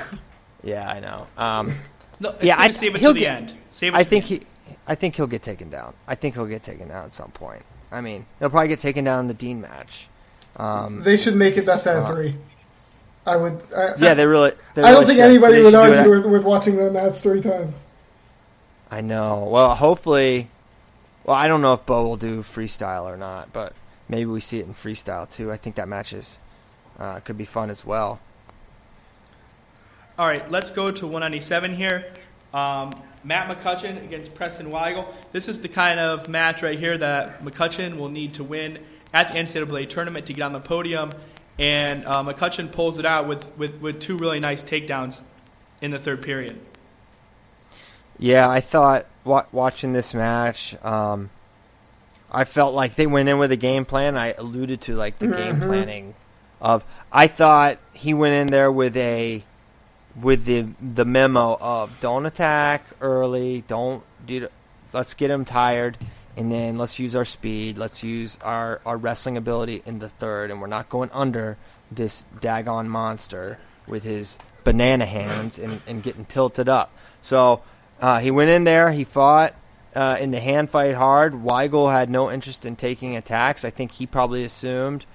yeah, 0.62 0.88
I 0.88 1.00
know. 1.00 1.26
Um, 1.36 1.74
No, 2.20 2.30
it's 2.30 2.42
Yeah, 2.44 2.56
yeah, 2.56 2.62
I- 2.62 2.70
save 2.70 2.94
it 2.94 3.00
he'll 3.00 3.10
to 3.10 3.14
the 3.14 3.20
get- 3.20 3.36
end. 3.36 3.54
Save 3.70 3.94
it 3.94 3.96
I 3.98 4.02
to 4.02 4.08
think 4.08 4.24
he, 4.24 4.42
I 4.86 4.94
think 4.94 5.16
he'll 5.16 5.26
get 5.26 5.42
taken 5.42 5.68
down. 5.70 5.94
I 6.08 6.14
think 6.14 6.34
he'll 6.34 6.46
get 6.46 6.62
taken 6.62 6.88
down 6.88 7.04
at 7.04 7.12
some 7.14 7.30
point. 7.30 7.62
I 7.92 8.00
mean, 8.00 8.26
he'll 8.38 8.50
probably 8.50 8.68
get 8.68 8.80
taken 8.80 9.04
down 9.04 9.20
in 9.20 9.28
the 9.28 9.34
Dean 9.34 9.60
match. 9.60 10.08
Um, 10.56 11.02
They 11.02 11.16
should 11.16 11.36
make 11.36 11.56
it 11.56 11.66
best 11.66 11.86
out 11.86 11.96
of 11.96 12.04
uh, 12.04 12.14
three. 12.14 12.34
I 13.26 13.36
would. 13.36 13.60
I, 13.76 13.94
yeah, 13.98 14.14
they 14.14 14.24
really. 14.26 14.52
They 14.74 14.82
I 14.82 14.92
don't 14.92 15.02
really 15.02 15.06
think 15.06 15.16
should. 15.18 15.30
Anybody 15.30 15.54
they 15.54 15.62
would 15.62 15.74
argue 15.74 16.10
with, 16.10 16.26
with 16.26 16.44
watching 16.44 16.76
that 16.76 16.92
match 16.92 17.16
three 17.18 17.40
times. 17.42 17.84
I 18.90 19.00
know. 19.00 19.48
Well, 19.50 19.74
hopefully, 19.74 20.48
well, 21.24 21.36
I 21.36 21.48
don't 21.48 21.60
know 21.60 21.72
if 21.72 21.84
Bo 21.84 22.04
will 22.04 22.16
do 22.16 22.40
freestyle 22.40 23.04
or 23.04 23.16
not, 23.16 23.52
but 23.52 23.72
maybe 24.08 24.26
we 24.26 24.40
see 24.40 24.60
it 24.60 24.66
in 24.66 24.74
freestyle 24.74 25.28
too. 25.28 25.50
I 25.50 25.56
think 25.56 25.74
that 25.76 25.88
matches 25.88 26.38
uh, 26.98 27.18
could 27.20 27.36
be 27.36 27.44
fun 27.44 27.68
as 27.68 27.84
well. 27.84 28.20
All 30.18 30.26
right, 30.26 30.50
let's 30.50 30.70
go 30.70 30.90
to 30.90 31.06
197 31.06 31.76
here. 31.76 32.06
Um, 32.54 32.90
Matt 33.22 33.54
McCutcheon 33.54 34.02
against 34.02 34.34
Preston 34.34 34.70
Weigel. 34.70 35.12
This 35.32 35.46
is 35.46 35.60
the 35.60 35.68
kind 35.68 36.00
of 36.00 36.26
match 36.26 36.62
right 36.62 36.78
here 36.78 36.96
that 36.96 37.44
McCutcheon 37.44 37.98
will 37.98 38.08
need 38.08 38.32
to 38.34 38.44
win 38.44 38.78
at 39.12 39.28
the 39.28 39.34
NCAA 39.34 39.90
tournament 39.90 40.24
to 40.26 40.32
get 40.32 40.42
on 40.42 40.54
the 40.54 40.60
podium. 40.60 41.12
And 41.58 42.06
uh, 42.06 42.22
McCutcheon 42.22 42.72
pulls 42.72 42.98
it 42.98 43.04
out 43.04 43.28
with, 43.28 43.54
with, 43.58 43.78
with 43.82 44.00
two 44.00 44.16
really 44.16 44.40
nice 44.40 44.62
takedowns 44.62 45.20
in 45.82 45.90
the 45.90 45.98
third 45.98 46.22
period. 46.22 46.60
Yeah, 48.18 48.48
I 48.48 48.60
thought 48.60 49.04
wa- 49.22 49.44
watching 49.52 49.92
this 49.92 50.14
match, 50.14 50.82
um, 50.82 51.28
I 52.32 52.44
felt 52.44 52.74
like 52.74 52.94
they 52.94 53.06
went 53.06 53.28
in 53.28 53.36
with 53.36 53.52
a 53.52 53.56
game 53.56 53.84
plan. 53.84 54.16
I 54.16 54.32
alluded 54.32 54.80
to 54.82 54.94
like 54.94 55.18
the 55.18 55.28
game 55.28 55.60
planning 55.60 56.14
of. 56.60 56.86
I 57.12 57.26
thought 57.26 57.78
he 57.92 58.14
went 58.14 58.34
in 58.34 58.46
there 58.46 58.72
with 58.72 58.96
a 58.96 59.44
with 60.20 60.44
the 60.44 60.66
the 60.80 61.04
memo 61.04 61.56
of 61.60 62.00
don't 62.00 62.26
attack 62.26 62.84
early, 63.00 63.64
don't 63.66 64.02
do, 64.26 64.48
let's 64.92 65.14
get 65.14 65.30
him 65.30 65.44
tired, 65.44 65.98
and 66.36 66.50
then 66.50 66.78
let's 66.78 66.98
use 66.98 67.14
our 67.14 67.24
speed, 67.24 67.78
let's 67.78 68.02
use 68.02 68.38
our 68.42 68.80
our 68.86 68.96
wrestling 68.96 69.36
ability 69.36 69.82
in 69.84 69.98
the 69.98 70.08
third, 70.08 70.50
and 70.50 70.60
we're 70.60 70.66
not 70.66 70.88
going 70.88 71.10
under 71.12 71.56
this 71.90 72.24
daggone 72.40 72.86
monster 72.86 73.58
with 73.86 74.02
his 74.02 74.38
banana 74.64 75.06
hands 75.06 75.58
and, 75.58 75.80
and 75.86 76.02
getting 76.02 76.24
tilted 76.24 76.68
up. 76.68 76.90
So 77.22 77.62
uh, 78.00 78.18
he 78.18 78.30
went 78.30 78.50
in 78.50 78.64
there, 78.64 78.90
he 78.92 79.04
fought 79.04 79.54
uh, 79.94 80.16
in 80.20 80.30
the 80.30 80.40
hand 80.40 80.70
fight 80.70 80.94
hard. 80.94 81.32
Weigel 81.32 81.90
had 81.90 82.10
no 82.10 82.30
interest 82.30 82.66
in 82.66 82.76
taking 82.76 83.16
attacks. 83.16 83.64
I 83.64 83.70
think 83.70 83.92
he 83.92 84.06
probably 84.06 84.44
assumed 84.44 85.06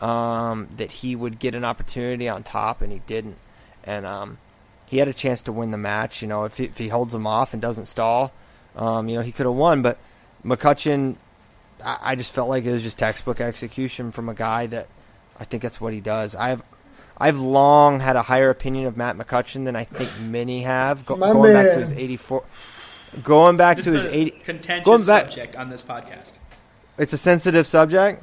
um, 0.00 0.68
that 0.76 0.92
he 0.92 1.16
would 1.16 1.38
get 1.38 1.54
an 1.54 1.64
opportunity 1.64 2.28
on 2.28 2.42
top, 2.42 2.82
and 2.82 2.92
he 2.92 3.00
didn't. 3.00 3.36
And 3.84 4.06
um, 4.06 4.38
he 4.86 4.98
had 4.98 5.08
a 5.08 5.12
chance 5.12 5.42
to 5.44 5.52
win 5.52 5.70
the 5.70 5.78
match. 5.78 6.22
You 6.22 6.28
know, 6.28 6.44
if 6.44 6.56
he, 6.56 6.64
if 6.64 6.78
he 6.78 6.88
holds 6.88 7.14
him 7.14 7.26
off 7.26 7.52
and 7.52 7.60
doesn't 7.62 7.86
stall, 7.86 8.32
um, 8.76 9.08
you 9.08 9.16
know, 9.16 9.22
he 9.22 9.30
could 9.32 9.46
have 9.46 9.54
won. 9.54 9.82
But 9.82 9.98
McCutcheon, 10.44 11.16
I, 11.84 11.98
I 12.02 12.16
just 12.16 12.34
felt 12.34 12.48
like 12.48 12.64
it 12.64 12.72
was 12.72 12.82
just 12.82 12.98
textbook 12.98 13.40
execution 13.40 14.12
from 14.12 14.28
a 14.28 14.34
guy 14.34 14.66
that 14.68 14.88
I 15.38 15.44
think 15.44 15.62
that's 15.62 15.80
what 15.80 15.92
he 15.92 16.00
does. 16.00 16.34
I've 16.34 16.62
I've 17.18 17.38
long 17.38 18.00
had 18.00 18.16
a 18.16 18.22
higher 18.22 18.50
opinion 18.50 18.86
of 18.86 18.96
Matt 18.96 19.16
McCutcheon 19.16 19.64
than 19.64 19.76
I 19.76 19.84
think 19.84 20.10
many 20.20 20.62
have. 20.62 21.06
Go, 21.06 21.16
My 21.16 21.32
going 21.32 21.52
back 21.52 21.70
to 21.72 21.78
his 21.78 21.92
'84, 21.92 22.44
going 23.22 23.56
back 23.56 23.76
This 23.76 23.86
to 23.86 23.94
is 23.94 24.02
his 24.04 24.12
a 24.12 24.16
'80. 24.16 24.30
contentious 24.44 24.84
going 24.84 25.04
back- 25.06 25.26
subject 25.26 25.56
on 25.56 25.70
this 25.70 25.82
podcast. 25.82 26.32
It's 26.98 27.12
a 27.12 27.18
sensitive 27.18 27.66
subject. 27.66 28.22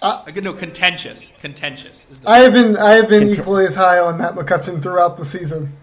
Uh, 0.00 0.24
no, 0.36 0.52
contentious. 0.52 1.30
Contentious 1.40 2.06
is 2.10 2.20
the 2.20 2.30
I 2.30 2.38
have 2.38 2.52
been 2.52 2.76
I 2.76 2.92
have 2.92 3.08
been 3.08 3.28
Conti- 3.28 3.40
equally 3.40 3.66
as 3.66 3.74
high 3.74 3.98
on 3.98 4.18
Matt 4.18 4.34
McCutcheon 4.34 4.82
throughout 4.82 5.16
the 5.16 5.24
season. 5.24 5.76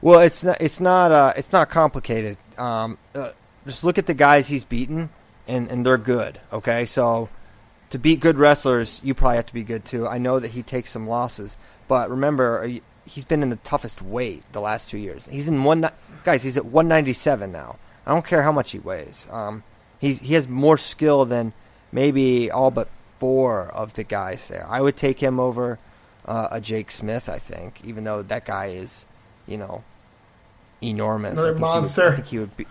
Well, 0.00 0.20
it's 0.20 0.42
not. 0.44 0.56
It's 0.60 0.80
not. 0.80 1.12
Uh, 1.12 1.32
it's 1.36 1.52
not 1.52 1.70
complicated. 1.70 2.36
Um, 2.58 2.98
uh, 3.14 3.30
just 3.66 3.84
look 3.84 3.98
at 3.98 4.06
the 4.06 4.14
guys 4.14 4.48
he's 4.48 4.64
beaten, 4.64 5.10
and 5.46 5.68
and 5.70 5.84
they're 5.84 5.98
good. 5.98 6.40
Okay, 6.52 6.86
so 6.86 7.28
to 7.90 7.98
beat 7.98 8.20
good 8.20 8.38
wrestlers, 8.38 9.00
you 9.04 9.14
probably 9.14 9.36
have 9.36 9.46
to 9.46 9.54
be 9.54 9.62
good 9.62 9.84
too. 9.84 10.06
I 10.06 10.18
know 10.18 10.38
that 10.38 10.52
he 10.52 10.62
takes 10.62 10.90
some 10.90 11.06
losses, 11.06 11.56
but 11.88 12.10
remember, 12.10 12.64
uh, 12.64 12.78
he's 13.06 13.24
been 13.24 13.42
in 13.42 13.50
the 13.50 13.56
toughest 13.56 14.02
weight 14.02 14.42
the 14.52 14.60
last 14.60 14.90
two 14.90 14.98
years. 14.98 15.26
He's 15.28 15.48
in 15.48 15.62
one. 15.64 15.88
Guys, 16.24 16.42
he's 16.42 16.56
at 16.56 16.64
197 16.64 17.52
now. 17.52 17.78
I 18.06 18.12
don't 18.12 18.26
care 18.26 18.42
how 18.42 18.52
much 18.52 18.72
he 18.72 18.78
weighs. 18.78 19.28
Um, 19.30 19.62
he's 19.98 20.20
he 20.20 20.34
has 20.34 20.48
more 20.48 20.76
skill 20.78 21.24
than 21.24 21.52
maybe 21.94 22.50
all 22.50 22.70
but 22.70 22.88
four 23.18 23.68
of 23.68 23.94
the 23.94 24.04
guys 24.04 24.48
there. 24.48 24.66
I 24.68 24.82
would 24.82 24.96
take 24.96 25.20
him 25.20 25.40
over 25.40 25.78
uh, 26.26 26.48
a 26.50 26.60
Jake 26.60 26.90
Smith. 26.90 27.28
I 27.30 27.38
think, 27.38 27.80
even 27.84 28.04
though 28.04 28.20
that 28.22 28.44
guy 28.44 28.66
is, 28.66 29.06
you 29.46 29.56
know, 29.56 29.82
enormous. 30.82 31.32
Another 31.34 31.48
I 31.48 31.52
think 31.52 31.58
he 31.58 31.62
would- 31.62 31.74
monster. 31.80 32.08
I 32.08 32.14
think 32.16 32.26
he 32.26 32.38
would 32.38 32.56
be, 32.56 32.66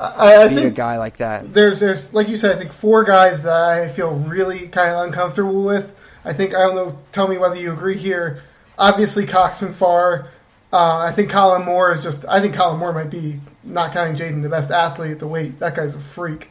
I, 0.00 0.36
I 0.44 0.48
beat 0.48 0.64
a 0.64 0.70
guy 0.70 0.96
like 0.98 1.16
that. 1.16 1.52
there's 1.52 1.80
there's 1.80 2.14
like 2.14 2.28
you 2.28 2.36
said, 2.36 2.54
I 2.54 2.58
think 2.58 2.72
four 2.72 3.02
guys 3.02 3.42
that 3.42 3.52
I 3.52 3.88
feel 3.88 4.12
really 4.14 4.68
kind 4.68 4.90
of 4.94 5.04
uncomfortable 5.04 5.64
with. 5.64 5.98
I 6.24 6.32
think 6.32 6.54
I 6.54 6.58
don't 6.60 6.76
know. 6.76 6.98
Tell 7.10 7.26
me 7.26 7.36
whether 7.36 7.56
you 7.56 7.72
agree 7.72 7.96
here. 7.98 8.42
Obviously, 8.78 9.26
Cox 9.26 9.60
and 9.60 9.74
Pfarr. 9.74 10.28
Uh, 10.72 10.98
I 10.98 11.10
think 11.12 11.30
Kollin 11.30 11.64
Moore 11.64 11.92
is 11.92 12.02
just. 12.04 12.24
I 12.28 12.40
think 12.40 12.54
Kollin 12.54 12.78
Moore 12.78 12.92
might 12.92 13.10
be 13.10 13.40
not 13.64 13.92
counting 13.92 14.14
J'den 14.14 14.42
the 14.42 14.48
best 14.48 14.70
athlete 14.70 15.10
at 15.12 15.18
the 15.18 15.26
weight. 15.26 15.58
That 15.58 15.74
guy's 15.74 15.94
a 15.94 15.98
freak. 15.98 16.50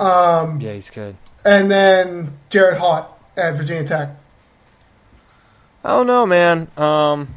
Um, 0.00 0.60
Yeah, 0.60 0.72
he's 0.72 0.90
good. 0.90 1.16
And 1.44 1.70
then 1.70 2.38
Jared 2.50 2.78
Haught 2.78 3.10
at 3.36 3.54
Virginia 3.56 3.84
Tech. 3.86 4.08
I 5.84 5.88
don't 5.90 6.06
know, 6.06 6.24
man. 6.26 6.68
Um, 6.76 7.34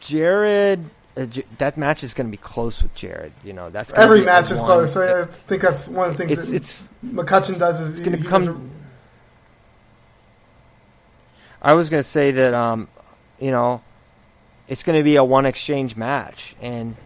Jared, 0.00 0.84
uh, 1.16 1.26
J- 1.26 1.44
that 1.58 1.76
match 1.78 2.02
is 2.02 2.12
going 2.14 2.26
to 2.26 2.30
be 2.30 2.36
close 2.42 2.82
with 2.82 2.94
Jared. 2.94 3.32
You 3.44 3.52
know, 3.54 3.70
that's 3.70 3.92
Every 3.94 4.22
match 4.22 4.50
is 4.50 4.58
one- 4.58 4.66
close. 4.66 4.92
So 4.92 5.22
I 5.22 5.24
think 5.24 5.62
that's 5.62 5.88
one 5.88 6.08
of 6.10 6.16
the 6.16 6.26
things 6.26 6.32
It's 6.38 6.48
that 6.50 6.56
it's. 6.56 6.88
McCutcheon 7.04 7.58
does. 7.58 7.80
Is 7.80 7.92
It's 7.92 8.00
gonna 8.00 8.16
he 8.18 8.22
become- 8.22 8.70
I 11.60 11.74
was 11.74 11.88
going 11.90 12.00
to 12.02 12.08
say 12.08 12.32
that, 12.32 12.54
um, 12.54 12.88
you 13.38 13.50
know, 13.52 13.82
it's 14.68 14.82
going 14.82 14.98
to 14.98 15.04
be 15.04 15.16
a 15.16 15.24
one 15.24 15.46
exchange 15.46 15.96
match, 15.96 16.56
and 16.60 16.96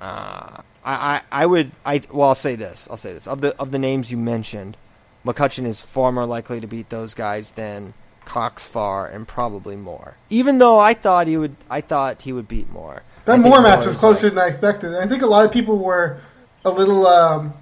uh, 0.00 0.58
I, 0.84 0.94
I, 0.94 1.20
I 1.32 1.46
would, 1.46 1.72
I 1.84 2.00
well, 2.12 2.28
I'll 2.28 2.34
say 2.34 2.54
this. 2.54 2.86
I'll 2.90 2.96
say 2.96 3.12
this 3.12 3.26
of 3.26 3.40
the 3.40 3.56
of 3.60 3.70
the 3.72 3.78
names 3.78 4.10
you 4.10 4.18
mentioned, 4.18 4.76
McCutcheon 5.24 5.66
is 5.66 5.80
far 5.82 6.10
more 6.12 6.26
likely 6.26 6.60
to 6.60 6.66
beat 6.66 6.88
those 6.90 7.14
guys 7.14 7.52
than 7.52 7.94
Cox, 8.24 8.66
far 8.66 9.06
and 9.08 9.26
probably 9.26 9.76
more. 9.76 10.16
Even 10.30 10.58
though 10.58 10.78
I 10.78 10.94
thought 10.94 11.26
he 11.26 11.36
would, 11.36 11.56
I 11.68 11.80
thought 11.80 12.22
he 12.22 12.32
would 12.32 12.46
beat 12.48 12.70
more. 12.70 13.02
That 13.24 13.34
think 13.38 13.46
Moore 13.46 13.60
match 13.60 13.84
was 13.86 13.98
closer 13.98 14.26
like- 14.26 14.34
than 14.34 14.44
I 14.44 14.46
expected. 14.48 14.94
I 14.96 15.06
think 15.06 15.22
a 15.22 15.26
lot 15.26 15.44
of 15.44 15.52
people 15.52 15.76
were 15.78 16.20
a 16.64 16.70
little 16.70 17.06
um, 17.06 17.52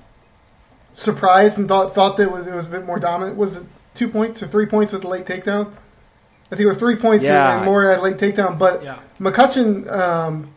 surprised 0.95 1.59
and 1.59 1.69
thought 1.69 1.95
thought 1.95 2.17
that 2.17 2.25
it 2.25 2.33
was 2.33 2.47
it 2.47 2.55
was 2.55 2.67
a 2.67 2.69
bit 2.69 2.85
more 2.85 2.99
dominant. 2.99 3.37
Was 3.37 3.57
it 3.57 3.65
two 3.95 4.09
points 4.09 4.43
or 4.43 4.47
three 4.47 4.67
points 4.67 4.93
with 4.93 5.03
the 5.03 5.09
late 5.09 5.25
takedown? 5.27 5.73
I 6.53 6.57
think 6.57 6.61
it 6.63 6.67
was 6.67 6.77
three 6.77 6.97
points 6.97 7.25
Yeah. 7.25 7.57
and 7.57 7.65
more 7.65 7.91
at 7.91 8.03
late 8.03 8.17
takedown. 8.19 8.59
But 8.59 8.83
Yeah. 8.83 8.97
McCutcheon, 9.21 9.91
um, 9.91 10.51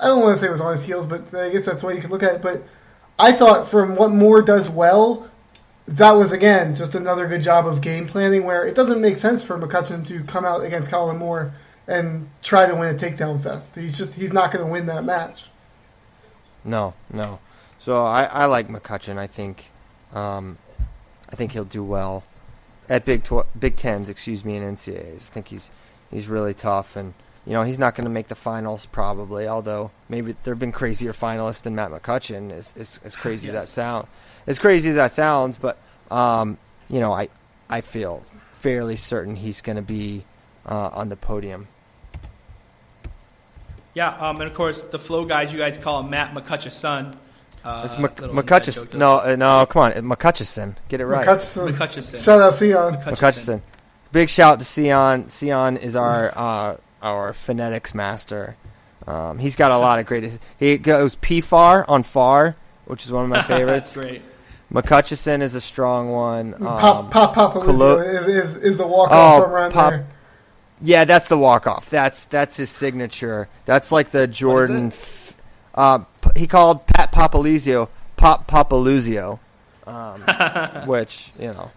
I 0.00 0.06
don't 0.06 0.20
want 0.22 0.36
to 0.36 0.40
say 0.40 0.48
it 0.48 0.52
was 0.52 0.60
on 0.60 0.72
his 0.72 0.82
heels, 0.82 1.06
but 1.06 1.34
I 1.34 1.48
guess 1.50 1.64
that's 1.64 1.80
the 1.82 1.86
way 1.86 1.94
you 1.94 2.00
could 2.00 2.10
look 2.10 2.22
at 2.22 2.34
it. 2.34 2.42
But 2.42 2.64
I 3.18 3.32
thought 3.32 3.68
from 3.70 3.96
what 3.96 4.10
Moore 4.10 4.42
does 4.42 4.68
well, 4.68 5.28
that 5.88 6.12
was 6.12 6.32
again 6.32 6.74
just 6.74 6.94
another 6.94 7.26
good 7.28 7.42
job 7.42 7.66
of 7.66 7.80
game 7.80 8.06
planning 8.06 8.44
where 8.44 8.66
it 8.66 8.74
doesn't 8.74 9.00
make 9.00 9.16
sense 9.18 9.42
for 9.44 9.58
McCutcheon 9.58 10.06
to 10.08 10.22
come 10.24 10.44
out 10.44 10.64
against 10.64 10.90
Kollin 10.90 11.18
Moore 11.18 11.52
and 11.86 12.28
try 12.42 12.66
to 12.66 12.74
win 12.74 12.94
a 12.94 12.98
takedown 12.98 13.42
fest. 13.42 13.74
He's 13.76 13.96
just 13.96 14.14
he's 14.14 14.32
not 14.32 14.50
going 14.52 14.64
to 14.64 14.70
win 14.70 14.86
that 14.86 15.04
match. 15.04 15.44
No, 16.64 16.94
no. 17.12 17.38
So 17.78 18.02
I, 18.04 18.24
I 18.24 18.46
like 18.46 18.68
McCutcheon. 18.68 19.18
I 19.18 19.26
think, 19.28 19.70
um, 20.12 20.58
I 21.30 21.36
think 21.36 21.52
he'll 21.52 21.64
do 21.64 21.84
well 21.84 22.24
at 22.88 23.04
Big 23.04 23.22
tw- 23.22 23.46
Big 23.58 23.76
Tens, 23.76 24.08
excuse 24.08 24.44
me, 24.44 24.56
in 24.56 24.62
NCAAs. 24.64 25.14
I 25.30 25.32
think 25.32 25.48
he's 25.48 25.70
he's 26.10 26.26
really 26.26 26.54
tough, 26.54 26.96
and 26.96 27.14
you 27.46 27.52
know 27.52 27.62
he's 27.62 27.78
not 27.78 27.94
going 27.94 28.06
to 28.06 28.10
make 28.10 28.26
the 28.28 28.34
finals 28.34 28.86
probably. 28.86 29.46
Although 29.46 29.92
maybe 30.08 30.34
there 30.42 30.54
have 30.54 30.58
been 30.58 30.72
crazier 30.72 31.12
finalists 31.12 31.62
than 31.62 31.76
Matt 31.76 31.90
McCutcheon. 31.92 32.50
As 32.50 32.74
as, 32.76 32.98
as 33.04 33.14
crazy 33.14 33.48
as 33.48 33.54
that 33.54 33.60
Yes. 33.60 33.70
sound, 33.70 34.08
as 34.46 34.58
crazy 34.58 34.90
as 34.90 34.96
that 34.96 35.12
sounds, 35.12 35.56
but 35.58 35.78
um, 36.10 36.58
you 36.88 37.00
know 37.00 37.12
I 37.12 37.28
I 37.68 37.80
feel 37.80 38.22
fairly 38.52 38.96
certain 38.96 39.36
he's 39.36 39.60
going 39.62 39.76
to 39.76 39.82
be 39.82 40.24
uh, 40.64 40.90
on 40.92 41.08
the 41.08 41.16
podium. 41.16 41.68
Yeah, 43.94 44.08
um, 44.10 44.36
and 44.40 44.50
of 44.50 44.54
course, 44.54 44.82
the 44.82 44.98
flow 44.98 45.24
guys, 45.24 45.52
you 45.52 45.58
guys 45.58 45.78
call 45.78 46.00
him 46.00 46.10
Matt 46.10 46.34
McCutcheon's 46.34 46.76
son. 46.76 47.16
Uh, 47.64 47.82
It's 47.84 47.98
Mc- 47.98 48.16
McCutcheon. 48.16 48.94
No, 48.94 49.16
uh, 49.18 49.36
no, 49.36 49.64
come 49.66 49.82
on, 49.82 49.92
McCutcheon. 49.92 50.76
Get 50.88 51.00
it 51.00 51.06
right. 51.06 51.26
McCutcheon. 51.26 51.74
McCutcheon. 51.74 52.22
Shout 52.22 52.40
out 52.40 52.54
Sion. 52.56 52.94
McCutcheon. 53.14 53.62
Big 54.12 54.28
shout 54.28 54.60
to 54.60 54.64
Sion. 54.66 55.28
Sion 55.28 55.76
is 55.78 55.96
our 55.96 56.32
uh, 56.36 56.76
our 57.02 57.32
phonetics 57.32 57.94
master. 57.94 58.56
Um, 59.06 59.38
he's 59.38 59.56
got 59.56 59.70
a 59.70 59.78
lot 59.86 59.98
of 59.98 60.06
great. 60.06 60.38
He 60.58 60.76
goes 60.78 61.16
P 61.16 61.40
far 61.40 61.84
on 61.88 62.02
FAR, 62.02 62.54
which 62.84 63.04
is 63.06 63.10
one 63.12 63.24
of 63.24 63.30
my 63.30 63.42
favorites. 63.54 63.94
Great. 63.96 64.22
McCutcheon 64.72 65.42
is 65.42 65.54
a 65.54 65.60
strong 65.60 66.10
one. 66.10 66.54
Um, 66.54 66.60
Pop 66.60 67.10
Pop 67.10 67.34
Pop 67.34 67.54
Colo- 67.54 67.98
is, 68.00 68.26
is 68.26 68.56
is 68.56 68.76
the 68.76 68.86
walk 68.86 69.08
Oh, 69.12 69.14
off 69.16 69.42
from 69.44 69.52
around 69.52 69.72
Pop- 69.72 69.90
there. 69.92 70.06
Yeah, 70.80 71.04
that's 71.04 71.28
the 71.28 71.38
walk 71.38 71.66
off. 71.66 71.88
That's 71.88 72.26
that's 72.26 72.56
his 72.56 72.68
signature. 72.70 73.48
That's 73.64 73.92
like 73.92 74.10
the 74.10 74.26
Jordan. 74.26 74.88
F- 74.88 75.36
uh, 75.74 76.00
he 76.34 76.46
called 76.46 76.86
Pat 76.86 77.12
Popolizio 77.12 77.88
Pop 78.16 78.50
Papaluzio, 78.50 79.38
um, 79.86 80.20
which 80.86 81.30
you 81.38 81.52
know 81.52 81.70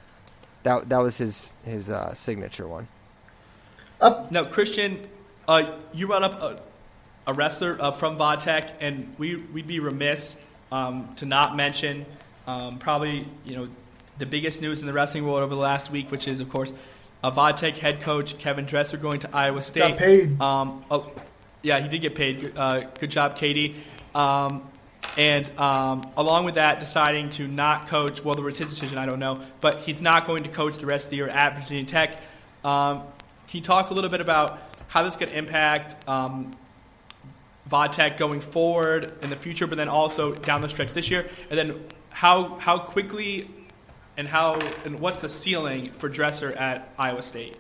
that 0.63 0.89
that 0.89 0.97
was 0.99 1.17
his 1.17 1.53
his 1.63 1.89
uh, 1.89 2.13
signature 2.13 2.67
one. 2.67 2.87
Now, 4.01 4.45
Christian, 4.45 5.07
uh, 5.47 5.73
you 5.93 6.07
brought 6.07 6.23
up 6.23 6.41
a, 6.41 6.57
a 7.27 7.33
wrestler 7.33 7.77
uh, 7.79 7.91
from 7.91 8.17
Va 8.17 8.37
Tech, 8.39 8.71
and 8.79 9.13
we, 9.17 9.35
we'd 9.35 9.67
be 9.67 9.81
remiss 9.81 10.37
um, 10.71 11.13
to 11.17 11.25
not 11.25 11.55
mention 11.57 12.05
um, 12.49 12.79
probably 12.79 13.27
you 13.45 13.55
know 13.55 13.67
the 14.17 14.25
biggest 14.25 14.61
news 14.61 14.81
in 14.81 14.87
the 14.87 14.93
wrestling 14.93 15.25
world 15.25 15.41
over 15.41 15.53
the 15.53 15.61
last 15.61 15.91
week, 15.91 16.11
which 16.11 16.27
is 16.27 16.39
of 16.39 16.49
course 16.49 16.73
a 17.23 17.31
Va 17.31 17.53
Tech 17.53 17.77
head 17.77 18.01
coach 18.01 18.37
Kevin 18.37 18.65
Dresser 18.65 18.97
going 18.97 19.19
to 19.21 19.35
Iowa 19.35 19.61
State. 19.61 19.89
Got 19.89 19.97
paid. 19.97 20.41
Um, 20.41 20.83
oh, 20.89 21.11
yeah, 21.61 21.79
he 21.79 21.89
did 21.89 22.01
get 22.01 22.15
paid. 22.15 22.57
Uh, 22.57 22.81
good 22.99 23.11
job, 23.11 23.35
Katie. 23.35 23.75
Um, 24.15 24.63
and 25.17 25.49
um, 25.59 26.01
along 26.17 26.45
with 26.45 26.55
that, 26.55 26.79
deciding 26.79 27.29
to 27.31 27.47
not 27.47 27.87
coach. 27.87 28.23
Well, 28.23 28.37
it 28.37 28.41
was 28.41 28.57
his 28.57 28.69
decision. 28.69 28.97
I 28.97 29.05
don't 29.05 29.19
know, 29.19 29.41
but 29.59 29.79
he's 29.79 30.01
not 30.01 30.25
going 30.25 30.43
to 30.43 30.49
coach 30.49 30.77
the 30.77 30.85
rest 30.85 31.05
of 31.05 31.09
the 31.11 31.17
year 31.17 31.27
at 31.27 31.59
Virginia 31.59 31.85
Tech. 31.85 32.17
Um, 32.63 33.03
can 33.47 33.59
you 33.59 33.61
talk 33.61 33.89
a 33.89 33.93
little 33.93 34.09
bit 34.09 34.21
about 34.21 34.59
how 34.87 35.03
this 35.03 35.15
could 35.15 35.29
impact 35.29 36.07
um, 36.07 36.55
Va 37.67 37.89
Tech 37.89 38.17
going 38.17 38.41
forward 38.41 39.13
in 39.21 39.29
the 39.29 39.35
future, 39.35 39.67
but 39.67 39.77
then 39.77 39.89
also 39.89 40.33
down 40.33 40.61
the 40.61 40.69
stretch 40.69 40.93
this 40.93 41.09
year, 41.09 41.29
and 41.49 41.57
then 41.57 41.83
how 42.09 42.55
how 42.59 42.79
quickly 42.79 43.49
and 44.17 44.27
how 44.27 44.59
and 44.85 44.99
what's 44.99 45.19
the 45.19 45.29
ceiling 45.29 45.91
for 45.91 46.09
Dresser 46.09 46.51
at 46.53 46.89
Iowa 46.97 47.21
State? 47.21 47.55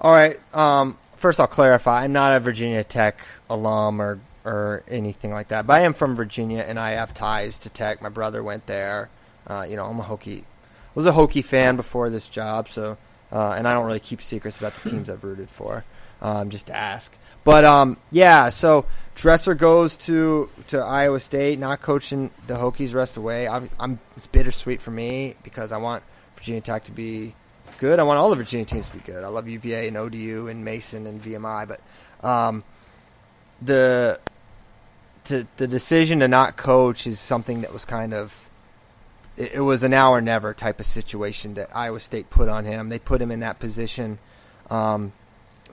All 0.00 0.12
right. 0.12 0.38
Um, 0.54 0.98
first, 1.16 1.40
I'll 1.40 1.46
clarify. 1.46 2.04
I'm 2.04 2.12
not 2.12 2.36
a 2.36 2.40
Virginia 2.40 2.84
Tech 2.84 3.20
alum 3.48 4.00
or 4.00 4.20
or 4.44 4.82
anything 4.88 5.32
like 5.32 5.48
that, 5.48 5.66
but 5.66 5.74
I 5.74 5.80
am 5.80 5.92
from 5.92 6.16
Virginia 6.16 6.64
and 6.66 6.78
I 6.78 6.92
have 6.92 7.12
ties 7.12 7.58
to 7.60 7.70
Tech. 7.70 8.00
My 8.00 8.08
brother 8.08 8.42
went 8.42 8.66
there. 8.66 9.10
Uh, 9.46 9.66
you 9.68 9.76
know, 9.76 9.84
I'm 9.86 10.00
a 10.00 10.02
Hokie. 10.02 10.44
Was 10.94 11.06
a 11.06 11.12
Hokie 11.12 11.44
fan 11.44 11.76
before 11.76 12.10
this 12.10 12.28
job, 12.28 12.68
so 12.68 12.98
uh, 13.32 13.54
and 13.56 13.68
I 13.68 13.74
don't 13.74 13.86
really 13.86 14.00
keep 14.00 14.20
secrets 14.20 14.58
about 14.58 14.74
the 14.82 14.90
teams 14.90 15.08
I've 15.08 15.24
rooted 15.24 15.50
for. 15.50 15.84
Um, 16.20 16.50
just 16.50 16.66
to 16.66 16.76
ask. 16.76 17.16
But 17.44 17.64
um, 17.64 17.96
yeah, 18.10 18.50
so 18.50 18.84
Dresser 19.20 19.52
goes 19.54 19.98
to, 19.98 20.48
to 20.68 20.78
Iowa 20.78 21.20
State, 21.20 21.58
not 21.58 21.82
coaching 21.82 22.30
the 22.46 22.54
Hokies 22.54 22.94
rest 22.94 23.18
away. 23.18 23.46
I'm, 23.46 23.68
I'm, 23.78 24.00
it's 24.16 24.26
bittersweet 24.26 24.80
for 24.80 24.90
me 24.90 25.34
because 25.42 25.72
I 25.72 25.76
want 25.76 26.02
Virginia 26.36 26.62
Tech 26.62 26.84
to 26.84 26.90
be 26.90 27.34
good. 27.80 28.00
I 28.00 28.04
want 28.04 28.18
all 28.18 28.30
the 28.30 28.36
Virginia 28.36 28.64
teams 28.64 28.88
to 28.88 28.96
be 28.96 29.00
good. 29.00 29.22
I 29.22 29.28
love 29.28 29.46
UVA 29.46 29.88
and 29.88 29.98
ODU 29.98 30.48
and 30.48 30.64
Mason 30.64 31.06
and 31.06 31.20
VMI, 31.20 31.68
but 31.68 32.26
um, 32.26 32.64
the 33.60 34.18
to, 35.24 35.46
the 35.58 35.68
decision 35.68 36.20
to 36.20 36.28
not 36.28 36.56
coach 36.56 37.06
is 37.06 37.20
something 37.20 37.60
that 37.60 37.74
was 37.74 37.84
kind 37.84 38.14
of 38.14 38.48
it, 39.36 39.56
it, 39.56 39.60
was 39.60 39.82
an 39.82 39.90
now 39.90 40.12
or 40.12 40.22
never 40.22 40.54
type 40.54 40.80
of 40.80 40.86
situation 40.86 41.52
that 41.54 41.68
Iowa 41.76 42.00
State 42.00 42.30
put 42.30 42.48
on 42.48 42.64
him. 42.64 42.88
They 42.88 42.98
put 42.98 43.20
him 43.20 43.30
in 43.30 43.40
that 43.40 43.58
position. 43.58 44.18
Um, 44.70 45.12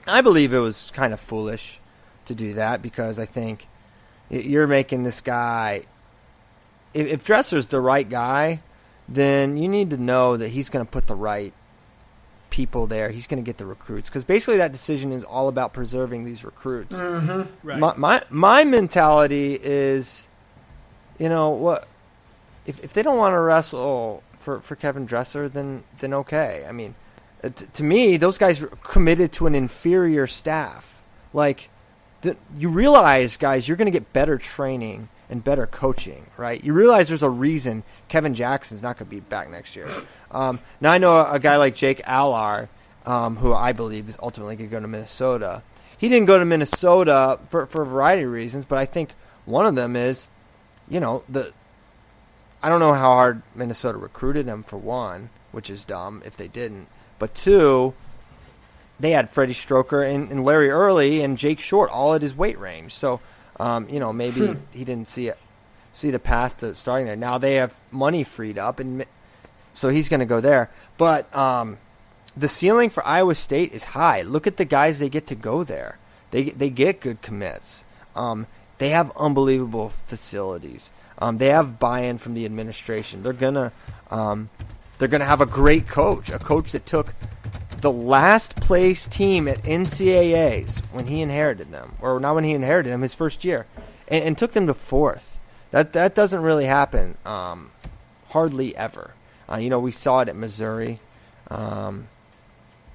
I 0.06 0.20
believe 0.20 0.52
it 0.52 0.60
was 0.60 0.92
kind 0.92 1.14
of 1.14 1.22
foolish 1.22 1.80
to 2.28 2.36
do 2.36 2.54
that 2.54 2.82
because 2.82 3.20
I 3.20 3.26
think 3.26 3.68
you're 4.30 4.68
making 4.68 5.04
this 5.04 5.22
guy. 5.22 5.84
If, 6.94 7.08
if 7.08 7.26
Dresser's 7.26 7.68
the 7.68 7.82
right 7.82 8.08
guy, 8.08 8.62
then 9.08 9.58
you 9.58 9.68
need 9.68 9.90
to 9.92 9.98
know 9.98 10.38
that 10.38 10.50
he's 10.50 10.70
going 10.70 10.86
to 10.86 10.92
put 10.92 11.08
the 11.08 11.16
right 11.16 11.54
people 12.50 12.88
there. 12.88 13.10
He's 13.10 13.28
going 13.28 13.44
to 13.44 13.46
get 13.46 13.58
the 13.58 13.66
recruits 13.66 14.10
because 14.10 14.24
basically 14.24 14.58
that 14.58 14.72
decision 14.72 15.12
is 15.12 15.24
all 15.24 15.48
about 15.48 15.74
preserving 15.74 16.24
these 16.24 16.44
recruits. 16.44 17.00
Mm-hmm. 17.00 17.68
Right. 17.68 17.80
My, 17.80 17.94
my 17.98 18.24
my 18.30 18.64
mentality 18.64 19.60
is, 19.62 20.30
you 21.20 21.30
know 21.30 21.50
what, 21.50 21.88
if 22.66 22.84
if 22.84 22.94
they 22.94 23.04
don't 23.04 23.18
want 23.18 23.34
to 23.34 23.40
wrestle 23.40 24.24
for 24.38 24.62
for 24.62 24.76
Kevin 24.76 25.06
Dresser, 25.06 25.50
then 25.50 25.84
then 26.00 26.14
okay. 26.14 26.66
I 26.68 26.72
mean, 26.72 26.96
uh, 27.44 27.50
t- 27.50 27.66
to 27.74 27.84
me, 27.84 28.18
those 28.18 28.38
guys 28.38 28.66
committed 28.84 29.32
to 29.34 29.48
an 29.48 29.56
inferior 29.56 30.28
staff. 30.28 31.04
Like, 31.34 31.70
the, 32.22 32.38
you 32.58 32.70
realize, 32.70 33.38
guys, 33.38 33.68
you're 33.68 33.78
going 33.78 33.92
to 33.92 33.92
get 33.92 34.14
better 34.14 34.38
training 34.38 35.10
and 35.30 35.44
better 35.44 35.68
coaching, 35.68 36.26
right? 36.38 36.64
You 36.64 36.74
realize 36.74 37.10
there's 37.10 37.24
a 37.24 37.30
reason 37.30 37.84
Kevin 38.08 38.34
Jackson's 38.34 38.82
not 38.82 38.98
going 38.98 39.08
to 39.08 39.16
be 39.16 39.20
back 39.20 39.50
next 39.50 39.76
year. 39.76 39.90
Um, 40.32 40.60
now 40.80 40.92
I 40.92 40.98
know 40.98 41.12
a, 41.12 41.34
a, 41.34 41.40
guy 41.40 41.58
like 41.58 41.76
Jake 41.76 42.02
Allar, 42.04 42.70
um, 43.06 43.38
who 43.38 43.54
I 43.54 43.74
believe 43.74 44.10
is 44.10 44.18
ultimately 44.22 44.56
going 44.56 44.70
to 44.70 44.76
go 44.76 44.80
to 44.80 44.88
Minnesota. 44.88 45.64
He 45.98 46.10
didn't 46.10 46.28
go 46.28 46.38
to 46.38 46.46
Minnesota 46.46 47.40
for 47.50 47.66
for 47.66 47.82
a 47.82 47.86
variety 47.86 48.24
of 48.24 48.32
reasons, 48.32 48.66
but 48.66 48.78
I 48.78 48.86
think 48.86 49.14
one 49.46 49.66
of 49.66 49.76
them 49.76 49.96
is, 49.96 50.30
you 50.88 51.00
know, 51.00 51.24
the. 51.28 51.54
I 52.62 52.70
don't 52.70 52.80
know 52.80 52.94
how 52.94 53.12
hard 53.14 53.42
Minnesota 53.56 53.98
recruited 53.98 54.48
him 54.48 54.64
for 54.64 54.78
one, 54.78 55.30
which 55.52 55.70
is 55.70 55.86
dumb 55.86 56.22
if 56.26 56.36
they 56.36 56.48
didn't. 56.48 56.88
But 57.20 57.34
two, 57.34 57.94
they 59.00 59.12
had 59.12 59.30
Freddie 59.30 59.54
Stroker 59.54 60.08
and, 60.08 60.32
and 60.32 60.44
Larry 60.44 60.70
Early 60.70 61.22
and 61.22 61.38
Jake 61.38 61.60
Short 61.60 61.90
all 61.92 62.14
at 62.14 62.22
his 62.22 62.36
weight 62.36 62.60
range. 62.60 62.92
So, 62.94 63.20
um, 63.60 63.88
you 63.90 64.00
know, 64.00 64.12
maybe 64.12 64.48
hmm. 64.48 64.62
he 64.72 64.84
didn't 64.84 65.08
see 65.08 65.28
it, 65.28 65.38
see 65.94 66.12
the 66.12 66.20
path 66.20 66.58
to 66.58 66.74
starting 66.76 67.06
there. 67.06 67.16
Now 67.16 67.38
they 67.38 67.56
have 67.56 67.78
money 67.92 68.24
freed 68.24 68.58
up, 68.58 68.80
and 68.80 69.06
so 69.74 69.90
he's 69.90 70.10
going 70.10 70.20
to 70.20 70.26
go 70.26 70.40
there. 70.40 70.70
But 70.98 71.34
um, 71.36 71.78
the 72.36 72.48
ceiling 72.48 72.90
for 72.90 73.06
Iowa 73.06 73.36
State 73.36 73.74
is 73.74 73.84
high. 73.84 74.22
Look 74.22 74.48
at 74.48 74.58
the 74.58 74.66
guys 74.66 75.00
they 75.00 75.10
get 75.10 75.28
to 75.28 75.36
go 75.36 75.64
there. 75.64 76.00
They 76.32 76.50
they 76.50 76.70
get 76.70 77.00
good 77.00 77.22
commits. 77.22 77.86
Um, 78.16 78.48
they 78.80 78.90
have 78.90 79.16
unbelievable 79.18 79.90
facilities. 79.90 80.92
Um, 81.20 81.38
they 81.38 81.48
have 81.48 81.80
buy-in 81.80 82.20
from 82.20 82.36
the 82.36 82.46
administration. 82.46 83.24
They're 83.24 83.34
gonna 83.34 83.72
um, 84.12 84.50
they're 84.98 85.08
gonna 85.08 85.26
have 85.26 85.42
a 85.42 85.46
great 85.46 85.88
coach, 85.88 86.30
a 86.30 86.40
coach 86.40 86.72
that 86.72 86.86
took 86.86 87.14
the 87.82 87.92
last 87.92 88.56
place 88.56 89.08
team 89.08 89.48
at 89.48 89.62
NCAA's 89.64 90.80
when 90.92 91.08
he 91.08 91.22
inherited 91.22 91.72
them, 91.72 91.96
or 92.02 92.20
not 92.20 92.36
when 92.36 92.44
he 92.44 92.52
inherited 92.52 92.92
them, 92.92 93.02
his 93.02 93.16
first 93.16 93.46
year, 93.46 93.68
and, 94.08 94.24
and 94.24 94.38
took 94.38 94.54
them 94.54 94.68
to 94.68 94.74
fourth. 94.74 95.38
That 95.72 95.94
that 95.94 96.16
doesn't 96.16 96.42
really 96.42 96.66
happen, 96.66 97.18
um, 97.26 97.72
hardly 98.30 98.76
ever. 98.76 99.14
Uh, 99.50 99.58
you 99.58 99.70
know, 99.70 99.80
we 99.80 99.92
saw 99.92 100.22
it 100.22 100.30
at 100.30 100.36
Missouri, 100.36 101.00
um, 101.50 102.08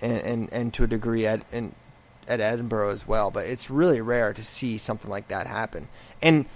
and, 0.00 0.20
and 0.20 0.52
and 0.52 0.74
to 0.74 0.84
a 0.84 0.86
degree 0.86 1.26
at 1.26 1.42
at 1.52 2.40
Edinboro 2.40 2.90
as 2.92 3.06
well. 3.06 3.30
But 3.30 3.46
it's 3.46 3.70
really 3.70 4.00
rare 4.00 4.32
to 4.32 4.42
see 4.42 4.78
something 4.78 5.10
like 5.10 5.28
that 5.28 5.46
happen. 5.46 5.88
And 6.20 6.46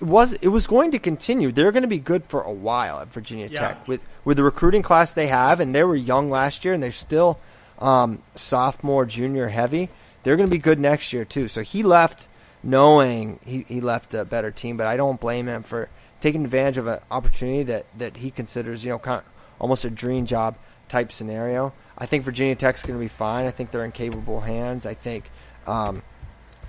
it 0.00 0.06
was 0.06 0.32
it 0.34 0.48
was 0.48 0.66
going 0.66 0.90
to 0.92 0.98
continue. 0.98 1.52
They're 1.52 1.72
going 1.72 1.82
to 1.82 1.88
be 1.88 1.98
good 1.98 2.24
for 2.24 2.42
a 2.42 2.52
while 2.52 3.00
at 3.00 3.12
Virginia 3.12 3.48
yeah. 3.50 3.58
Tech 3.58 3.88
with 3.88 4.06
with 4.24 4.36
the 4.36 4.44
recruiting 4.44 4.82
class 4.82 5.12
they 5.12 5.26
have, 5.26 5.60
and 5.60 5.74
they 5.74 5.84
were 5.84 5.96
young 5.96 6.30
last 6.30 6.64
year, 6.64 6.74
and 6.74 6.82
they're 6.82 6.90
still 6.90 7.38
um, 7.78 8.20
sophomore, 8.34 9.06
junior 9.06 9.48
heavy. 9.48 9.90
They're 10.22 10.36
going 10.36 10.48
to 10.48 10.54
be 10.54 10.60
good 10.60 10.78
next 10.78 11.12
year 11.12 11.24
too. 11.24 11.48
So 11.48 11.62
he 11.62 11.82
left 11.82 12.28
knowing 12.62 13.40
he, 13.44 13.62
he 13.62 13.80
left 13.80 14.14
a 14.14 14.24
better 14.24 14.50
team, 14.50 14.76
but 14.76 14.86
I 14.86 14.96
don't 14.96 15.20
blame 15.20 15.46
him 15.46 15.62
for 15.62 15.88
taking 16.20 16.44
advantage 16.44 16.76
of 16.76 16.86
an 16.86 17.00
opportunity 17.10 17.62
that, 17.64 17.86
that 17.98 18.18
he 18.18 18.30
considers 18.30 18.84
you 18.84 18.90
know 18.90 18.98
kind 18.98 19.22
of 19.22 19.30
almost 19.58 19.84
a 19.84 19.90
dream 19.90 20.26
job 20.26 20.56
type 20.88 21.12
scenario. 21.12 21.72
I 21.96 22.06
think 22.06 22.24
Virginia 22.24 22.54
Tech's 22.54 22.82
going 22.82 22.98
to 22.98 23.02
be 23.02 23.08
fine. 23.08 23.46
I 23.46 23.50
think 23.50 23.70
they're 23.70 23.84
in 23.84 23.92
capable 23.92 24.40
hands. 24.40 24.86
I 24.86 24.94
think 24.94 25.30
um, 25.66 26.02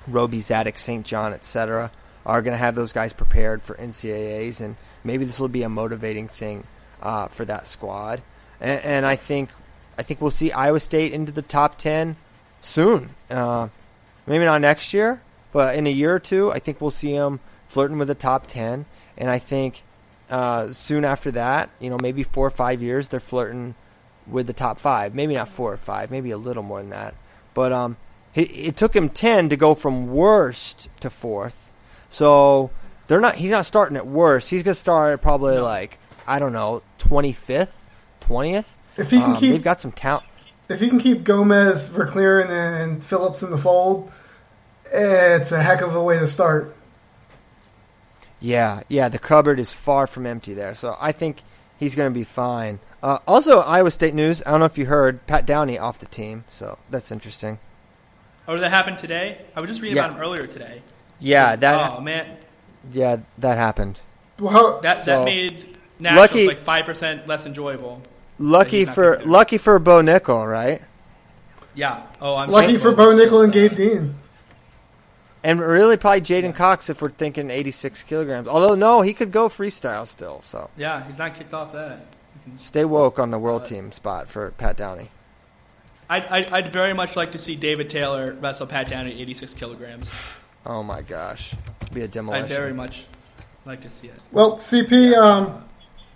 Robie 0.08 0.40
Zadick, 0.40 0.78
St. 0.78 1.06
John, 1.06 1.34
etc. 1.34 1.92
are 2.26 2.42
going 2.42 2.54
to 2.54 2.58
have 2.58 2.76
those 2.76 2.94
guys 2.94 3.14
prepared 3.14 3.64
for 3.64 3.76
NCAAs, 3.76 4.62
and 4.62 4.76
maybe 5.04 5.26
this 5.26 5.40
will 5.40 5.48
be 5.48 5.64
a 5.64 5.70
motivating 5.70 6.28
thing 6.28 6.66
uh, 7.02 7.28
for 7.28 7.46
that 7.46 7.68
squad. 7.68 8.22
And, 8.60 8.84
and 8.84 9.06
I 9.06 9.16
think 9.16 9.50
I 9.98 10.04
think 10.04 10.22
we'll 10.22 10.32
see 10.32 10.52
Iowa 10.52 10.80
State 10.80 11.14
into 11.14 11.32
the 11.32 11.42
top 11.42 11.78
10 11.78 12.16
soon. 12.60 13.12
Uh, 13.30 13.70
maybe 14.26 14.46
not 14.46 14.62
next 14.62 14.94
year, 14.94 15.22
but 15.52 15.76
in 15.76 15.86
a 15.86 15.92
year 15.92 16.16
or 16.16 16.20
two, 16.20 16.52
I 16.52 16.60
think 16.60 16.80
we'll 16.80 16.92
see 16.92 17.14
them 17.14 17.40
flirting 17.68 17.98
with 17.98 18.08
the 18.08 18.16
top 18.16 18.48
10. 18.48 18.86
And 19.18 19.30
I 19.30 19.38
think 19.38 19.84
uh, 20.30 20.68
soon 20.68 21.06
after 21.06 21.32
that, 21.32 21.70
you 21.80 21.90
know, 21.90 21.98
maybe 22.02 22.24
four 22.24 22.48
or 22.48 22.52
five 22.52 22.82
years, 22.82 23.10
they're 23.10 23.20
flirting 23.20 23.76
with 24.26 24.48
the 24.48 24.54
top 24.54 24.80
five. 24.80 25.14
Maybe 25.14 25.34
not 25.34 25.50
four 25.50 25.74
or 25.74 25.78
five, 25.78 26.10
maybe 26.10 26.32
a 26.32 26.38
little 26.38 26.64
more 26.64 26.80
than 26.80 26.92
that. 26.92 27.14
But 27.54 27.72
um, 27.72 27.98
it, 28.34 28.50
it 28.52 28.76
took 28.76 28.96
him 28.96 29.10
10 29.10 29.50
to 29.50 29.58
go 29.58 29.76
from 29.76 30.12
worst 30.12 30.90
to 31.02 31.10
fourth. 31.10 31.71
So 32.12 32.70
they're 33.08 33.20
not. 33.20 33.36
He's 33.38 33.50
not 33.50 33.66
starting 33.66 33.98
at 33.98 34.06
worst. 34.06 34.52
He's 34.52 34.62
gonna 34.62 34.76
start 34.76 35.14
at 35.14 35.22
probably 35.22 35.56
no. 35.56 35.64
like 35.64 35.98
I 36.28 36.38
don't 36.38 36.54
know, 36.54 36.84
twenty 37.00 37.32
fifth, 37.32 37.90
twentieth. 38.20 38.78
If 38.98 39.10
he 39.10 39.18
can 39.18 39.32
um, 39.32 39.38
keep, 39.38 39.52
they've 39.52 39.64
got 39.64 39.82
some 39.82 39.92
talent. 39.92 40.28
If 40.70 40.80
he 40.80 40.90
can 40.90 41.00
keep 41.00 41.24
Gomez, 41.24 41.90
Verkleeren, 41.90 42.50
and 42.50 43.04
Phillips 43.04 43.42
in 43.42 43.50
the 43.50 43.58
fold, 43.58 44.12
it's 44.92 45.52
a 45.52 45.62
heck 45.62 45.82
of 45.82 45.96
a 45.96 46.04
way 46.04 46.20
to 46.20 46.28
start. 46.28 46.76
Yeah, 48.40 48.82
yeah, 48.88 49.10
the 49.10 49.20
cupboard 49.20 49.60
is 49.60 49.72
far 49.72 50.08
from 50.08 50.26
empty 50.26 50.54
there, 50.54 50.74
so 50.74 50.96
I 51.00 51.12
think 51.12 51.44
he's 51.78 51.96
going 51.96 52.12
to 52.12 52.18
be 52.18 52.24
fine. 52.24 52.80
Uh, 53.04 53.20
also, 53.28 53.60
Iowa 53.60 53.92
State 53.92 54.14
news. 54.14 54.42
I 54.46 54.52
don't 54.52 54.60
know 54.60 54.66
if 54.66 54.78
you 54.78 54.86
heard 54.86 55.26
Pat 55.28 55.46
Downey 55.46 55.78
off 55.78 56.00
the 56.00 56.06
team, 56.06 56.46
so 56.50 56.80
that's 56.90 57.12
interesting. 57.12 57.60
Oh, 58.48 58.54
did 58.54 58.64
that 58.64 58.72
happen 58.72 58.96
today? 58.96 59.46
I 59.56 59.62
was 59.62 59.70
just 59.70 59.82
reading 59.82 59.98
yeah. 59.98 60.06
about 60.06 60.18
him 60.18 60.24
earlier 60.24 60.48
today. 60.48 60.82
Yeah, 61.22 61.56
that. 61.56 61.92
Oh 61.92 62.02
man. 62.02 62.38
Yeah, 62.92 63.18
that 63.38 63.58
happened. 63.58 64.00
Well, 64.40 64.82
that 64.82 65.06
so, 65.06 65.20
that 65.20 65.26
made 65.26 65.78
nationals 66.00 66.30
lucky, 66.30 66.48
like 66.48 66.58
five 66.58 66.86
percent 66.86 67.28
less 67.28 67.46
enjoyable. 67.46 68.02
Lucky 68.40 68.86
for 68.86 69.20
lucky 69.24 69.58
for 69.60 69.78
Bo 69.80 70.02
Nickal, 70.02 70.52
right? 70.52 70.82
Yeah. 71.76 72.04
Oh, 72.20 72.36
I'm 72.36 72.50
lucky 72.50 72.78
for 72.78 72.92
Bo 72.92 73.14
Nickal 73.16 73.44
and 73.44 73.54
Gabe 73.54 73.76
Dean. 73.76 74.16
and 75.44 75.60
really 75.62 75.96
probably 75.96 76.22
J'den 76.22 76.54
Cox 76.56 76.90
if 76.90 77.02
we're 77.02 77.10
thinking 77.12 77.50
86 77.50 78.04
kilograms. 78.04 78.48
Although 78.48 78.76
no, 78.76 79.02
he 79.02 79.14
could 79.14 79.32
go 79.32 79.48
freestyle 79.48 80.06
still. 80.08 80.42
So 80.42 80.70
Yeah, 80.76 81.06
he's 81.06 81.18
not 81.18 81.36
kicked 81.36 81.54
off 81.54 81.72
that. 81.74 82.00
stay 82.58 82.84
woke 82.84 83.20
on 83.20 83.32
the 83.32 83.40
world 83.40 83.64
team 83.66 83.92
spot 83.92 84.28
for 84.28 84.52
Pat 84.52 84.76
Downey. 84.76 85.10
I'd, 86.10 86.26
I'd, 86.26 86.52
I'd 86.52 86.74
very 86.74 86.94
much 86.94 87.16
like 87.16 87.32
to 87.34 87.40
see 87.40 87.56
David 87.56 87.90
Taylor 87.90 88.34
wrestle 88.34 88.68
Pat 88.68 88.90
Downey 88.90 89.12
at 89.14 89.20
86 89.20 89.54
kilograms. 89.54 90.12
Oh 90.66 90.84
my 90.84 91.02
gosh, 91.02 91.56
be 91.94 92.02
a 92.02 92.04
I'd 92.06 92.12
demolition. 92.12 92.48
very 92.48 92.74
much 92.74 93.06
like 93.66 93.82
to 93.82 93.90
see 93.90 94.08
it. 94.08 94.20
Well, 94.32 94.58
CP 94.58 95.16
um, 95.18 95.64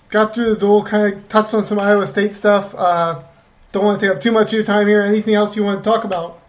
got 0.10 0.34
through 0.36 0.54
the 0.54 0.60
duel, 0.60 0.84
kind 0.84 1.14
of 1.14 1.28
touched 1.28 1.54
on 1.54 1.66
some 1.66 1.80
Iowa 1.80 2.08
State 2.08 2.36
stuff. 2.36 2.74
Uh, 2.76 3.24
don't 3.72 3.86
want 3.86 4.00
to 4.00 4.06
take 4.08 4.16
up 4.16 4.22
too 4.22 4.32
much 4.32 4.48
of 4.48 4.54
your 4.54 4.64
time 4.64 4.88
here. 4.88 5.02
Anything 5.02 5.34
else 5.34 5.56
you 5.56 5.64
want 5.64 5.84
to 5.84 5.90
talk 5.90 6.04
about? 6.04 6.42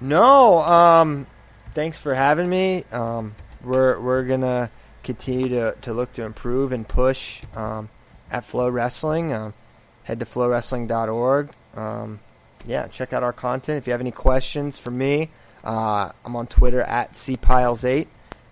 No, 0.00 0.58
um, 0.60 1.26
thanks 1.72 1.98
for 1.98 2.14
having 2.14 2.48
me. 2.48 2.84
Um, 2.92 3.34
we're 3.62 3.98
we're 3.98 4.24
gonna 4.24 4.70
continue 5.02 5.48
to, 5.48 5.76
to 5.82 5.92
look 5.92 6.12
to 6.12 6.24
improve 6.24 6.72
and 6.72 6.86
push 6.86 7.42
um, 7.54 7.88
at 8.30 8.42
FloWrestling. 8.42 9.34
Um, 9.34 9.54
head 10.02 10.18
to 10.20 10.26
flowrestling.org. 10.26 11.50
Um, 11.74 12.20
yeah, 12.66 12.88
check 12.88 13.12
out 13.12 13.22
our 13.22 13.32
content. 13.32 13.78
If 13.78 13.86
you 13.86 13.92
have 13.92 14.00
any 14.00 14.10
questions 14.10 14.78
for 14.78 14.90
me, 14.90 15.30
uh, 15.66 16.12
I'm 16.24 16.36
on 16.36 16.46
Twitter 16.46 16.80
at 16.82 17.12
cpyles8. 17.12 18.06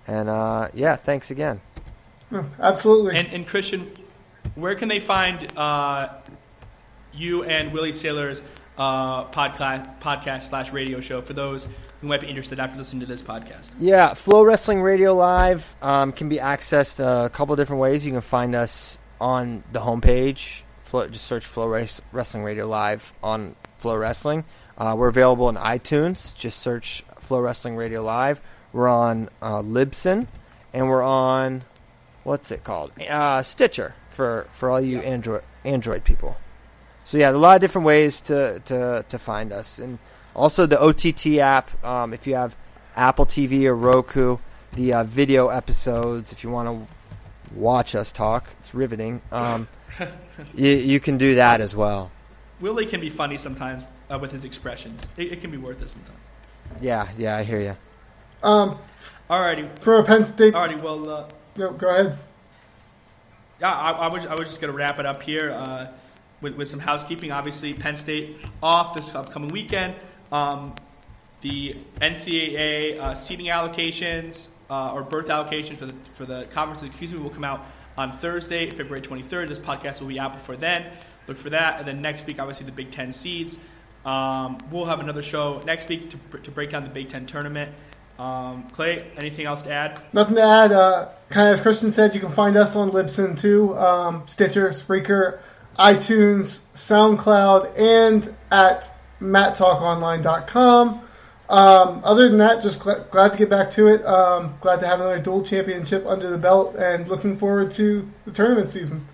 And 0.07 0.29
uh, 0.29 0.69
yeah, 0.75 0.97
thanks 0.97 1.31
again. 1.31 1.61
No, 2.31 2.45
absolutely. 2.59 3.17
And, 3.17 3.29
and 3.29 3.47
Christian, 3.47 3.91
where 4.57 4.75
can 4.75 4.89
they 4.89 5.01
find 5.01 5.51
uh, 5.57 6.09
you 7.13 7.45
and 7.45 7.73
Willie 7.73 7.93
Saylor's 7.93 8.43
uh, 8.77 9.25
podcast 9.27 10.01
podcast 10.01 10.43
slash 10.49 10.73
radio 10.73 11.01
show 11.01 11.23
for 11.23 11.33
those 11.33 11.69
who 12.01 12.09
might 12.09 12.21
be 12.21 12.27
interested 12.27 12.59
after 12.59 12.77
listening 12.77 13.01
to 13.01 13.07
this 13.07 13.23
podcast? 13.23 13.71
Yeah, 13.79 14.11
FloWrestling 14.11 14.83
Radio 14.83 15.15
Live 15.15 15.77
um, 15.81 16.11
can 16.11 16.29
be 16.29 16.39
accessed 16.39 16.99
a 16.99 17.31
couple 17.31 17.55
different 17.55 17.81
ways. 17.81 18.05
You 18.05 18.13
can 18.13 18.21
find 18.21 18.55
us 18.55 18.99
on 19.21 19.63
the 19.73 19.81
homepage. 19.81 20.63
Flo, 20.81 21.09
just 21.09 21.25
search 21.25 21.47
Flow 21.47 21.69
Wrestling 22.13 22.43
Radio 22.43 22.67
Live 22.67 23.15
on 23.23 23.55
FloWrestling. 23.81 24.45
Uh, 24.77 24.95
we're 24.97 25.09
available 25.09 25.47
on 25.47 25.57
iTunes. 25.57 26.35
Just 26.35 26.59
search 26.61 27.05
FloWrestling 27.21 27.77
Radio 27.77 28.03
Live. 28.03 28.41
We're 28.73 28.89
on 28.89 29.29
uh, 29.41 29.63
Libsyn, 29.63 30.27
and 30.73 30.89
we're 30.89 31.03
on 31.03 31.65
what's 32.25 32.51
it 32.51 32.65
called? 32.65 32.91
Uh, 33.09 33.43
Stitcher 33.43 33.95
for 34.09 34.49
for 34.51 34.71
all 34.71 34.81
you 34.81 34.99
Android 35.01 35.43
Android 35.65 36.05
people. 36.05 36.37
So 37.05 37.19
yeah, 37.19 37.31
a 37.31 37.33
lot 37.33 37.55
of 37.55 37.61
different 37.61 37.87
ways 37.87 38.21
to 38.23 38.61
to 38.65 39.05
to 39.09 39.19
find 39.19 39.53
us, 39.53 39.79
and 39.79 39.99
also 40.35 40.67
the 40.67 40.81
OTT 40.81 41.39
app. 41.39 41.85
Um, 41.85 42.13
if 42.13 42.27
you 42.27 42.35
have 42.35 42.57
Apple 42.97 43.27
TV 43.27 43.65
or 43.67 43.77
Roku, 43.77 44.39
the 44.73 44.93
uh, 44.93 45.05
video 45.05 45.49
episodes. 45.49 46.33
If 46.33 46.43
you 46.43 46.51
want 46.51 46.69
to 46.69 47.55
watch 47.55 47.95
us 47.95 48.11
talk, 48.11 48.49
it's 48.59 48.75
riveting. 48.75 49.23
Um, 49.31 49.69
you, 50.55 50.71
you 50.71 50.99
can 50.99 51.17
do 51.17 51.37
that 51.37 51.61
as 51.61 51.77
well. 51.77 52.11
Willie 52.61 52.87
can 52.87 53.01
be 53.01 53.11
funny 53.11 53.39
sometimes 53.39 53.85
uh, 54.11 54.19
with 54.19 54.33
his 54.33 54.45
expressions. 54.45 55.09
It, 55.17 55.33
it 55.33 55.41
can 55.41 55.51
be 55.51 55.57
worth 55.57 55.83
it 55.83 55.91
sometimes. 55.91 56.19
Yeah, 56.81 57.09
yeah, 57.19 57.37
I 57.37 57.43
hear 57.45 57.61
you. 57.61 57.77
Um, 58.43 58.79
Alrighty, 59.31 59.79
For 59.81 59.99
a 59.99 60.05
Penn 60.05 60.25
State. 60.25 60.55
alrighty. 60.55 60.81
Well, 60.83 61.09
uh, 61.09 61.29
No, 61.57 61.73
go 61.73 61.89
ahead. 61.89 62.19
yeah, 63.61 63.73
I, 63.73 63.91
I 63.93 64.07
was 64.13 64.27
I 64.27 64.35
was 64.35 64.49
just 64.49 64.61
gonna 64.61 64.73
wrap 64.73 64.99
it 64.99 65.07
up 65.07 65.23
here 65.23 65.51
uh, 65.53 65.87
with 66.41 66.55
with 66.55 66.69
some 66.69 66.81
housekeeping. 66.81 67.31
Obviously, 67.33 67.73
Penn 67.75 67.97
State 67.97 68.37
off 68.63 68.95
this 68.95 69.15
upcoming 69.15 69.49
weekend. 69.51 69.95
Um, 70.33 70.75
the 71.43 71.77
NCAA 72.01 72.99
uh, 72.99 73.15
seating 73.15 73.47
allocations 73.47 74.49
uh, 74.71 74.93
or 74.93 75.03
berth 75.03 75.29
allocations 75.29 75.77
for 75.77 75.87
the 75.87 75.95
for 76.15 76.27
the 76.27 76.47
conference, 76.53 76.83
excuse 76.83 77.13
me, 77.15 77.21
will 77.21 77.31
come 77.31 77.45
out 77.45 77.65
on 77.97 78.13
Thursday, 78.13 78.69
February 78.71 79.01
23rd. 79.01 79.49
This 79.49 79.59
podcast 79.59 80.01
will 80.01 80.09
be 80.09 80.19
out 80.19 80.33
before 80.33 80.57
then. 80.57 80.87
Look 81.29 81.39
for 81.39 81.51
that, 81.51 81.79
and 81.79 81.89
then 81.89 82.03
next 82.03 82.27
week, 82.27 82.39
obviously, 82.41 82.67
the 82.67 82.73
Big 82.73 82.91
Ten 82.91 83.11
seeds. 83.13 83.59
Um, 84.05 84.59
we'll 84.71 84.85
have 84.85 85.01
another 85.01 85.23
show 85.23 85.61
next 85.65 85.89
week 85.89 86.11
to, 86.11 86.39
to 86.39 86.51
break 86.51 86.71
down 86.71 86.85
the 86.85 86.91
Big 86.91 87.09
Ten 87.09 87.27
tournament. 87.27 87.73
Um, 88.19 88.69
Clay, 88.71 89.11
anything 89.17 89.47
else 89.47 89.63
to 89.63 89.73
add? 89.73 90.01
Nothing 90.13 90.37
to 90.37 90.43
add. 90.43 90.73
Uh, 90.73 91.09
kind 91.31 91.49
of 91.49 91.55
as 91.57 91.61
Christian 91.61 91.91
said, 91.91 92.15
you 92.15 92.21
can 92.21 92.31
find 92.31 92.57
us 92.57 92.77
on 92.77 92.91
Libsyn 92.91 93.39
too, 93.39 93.77
um, 93.77 94.23
Stitcher, 94.27 94.69
Spreaker, 94.71 95.41
iTunes, 95.79 96.61
SoundCloud, 96.75 97.77
and 97.79 98.35
at 98.51 98.91
mattalkonline.com. 99.21 101.01
Um, 101.49 102.01
other 102.05 102.29
than 102.29 102.39
that, 102.39 102.63
just 102.63 102.79
gl- 102.79 103.09
glad 103.11 103.33
to 103.33 103.39
get 103.39 103.51
back 103.51 103.71
to 103.73 103.89
it. 103.89 104.05
Um, 104.07 104.55
glad 104.61 104.81
to 104.81 104.87
have 104.87 105.01
another 105.01 105.19
dual 105.19 105.43
championship 105.43 106.07
under 106.07 106.31
the 106.31 106.39
belt, 106.39 106.77
and 106.77 107.07
looking 107.09 107.37
forward 107.37 107.71
to 107.73 108.09
the 108.25 108.31
tournament 108.31 108.71
season. 108.71 109.07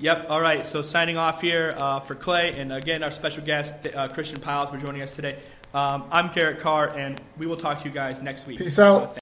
Yep. 0.00 0.26
All 0.28 0.40
right. 0.40 0.64
So 0.64 0.80
signing 0.80 1.16
off 1.16 1.40
here 1.40 1.74
uh, 1.76 1.98
for 1.98 2.14
Clay, 2.14 2.56
and 2.56 2.72
again 2.72 3.02
our 3.02 3.10
special 3.10 3.44
guest 3.44 3.74
uh, 3.92 4.06
Christian 4.06 4.40
Pyles 4.40 4.70
for 4.70 4.76
joining 4.76 5.02
us 5.02 5.16
today. 5.16 5.38
Um, 5.74 6.04
I'm 6.12 6.32
Garrett 6.32 6.60
Carr, 6.60 6.88
and 6.96 7.20
we 7.36 7.46
will 7.46 7.56
talk 7.56 7.80
to 7.80 7.88
you 7.88 7.90
guys 7.90 8.22
next 8.22 8.46
week. 8.46 8.58
Peace 8.58 8.78
out. 8.78 9.02
Uh, 9.02 9.06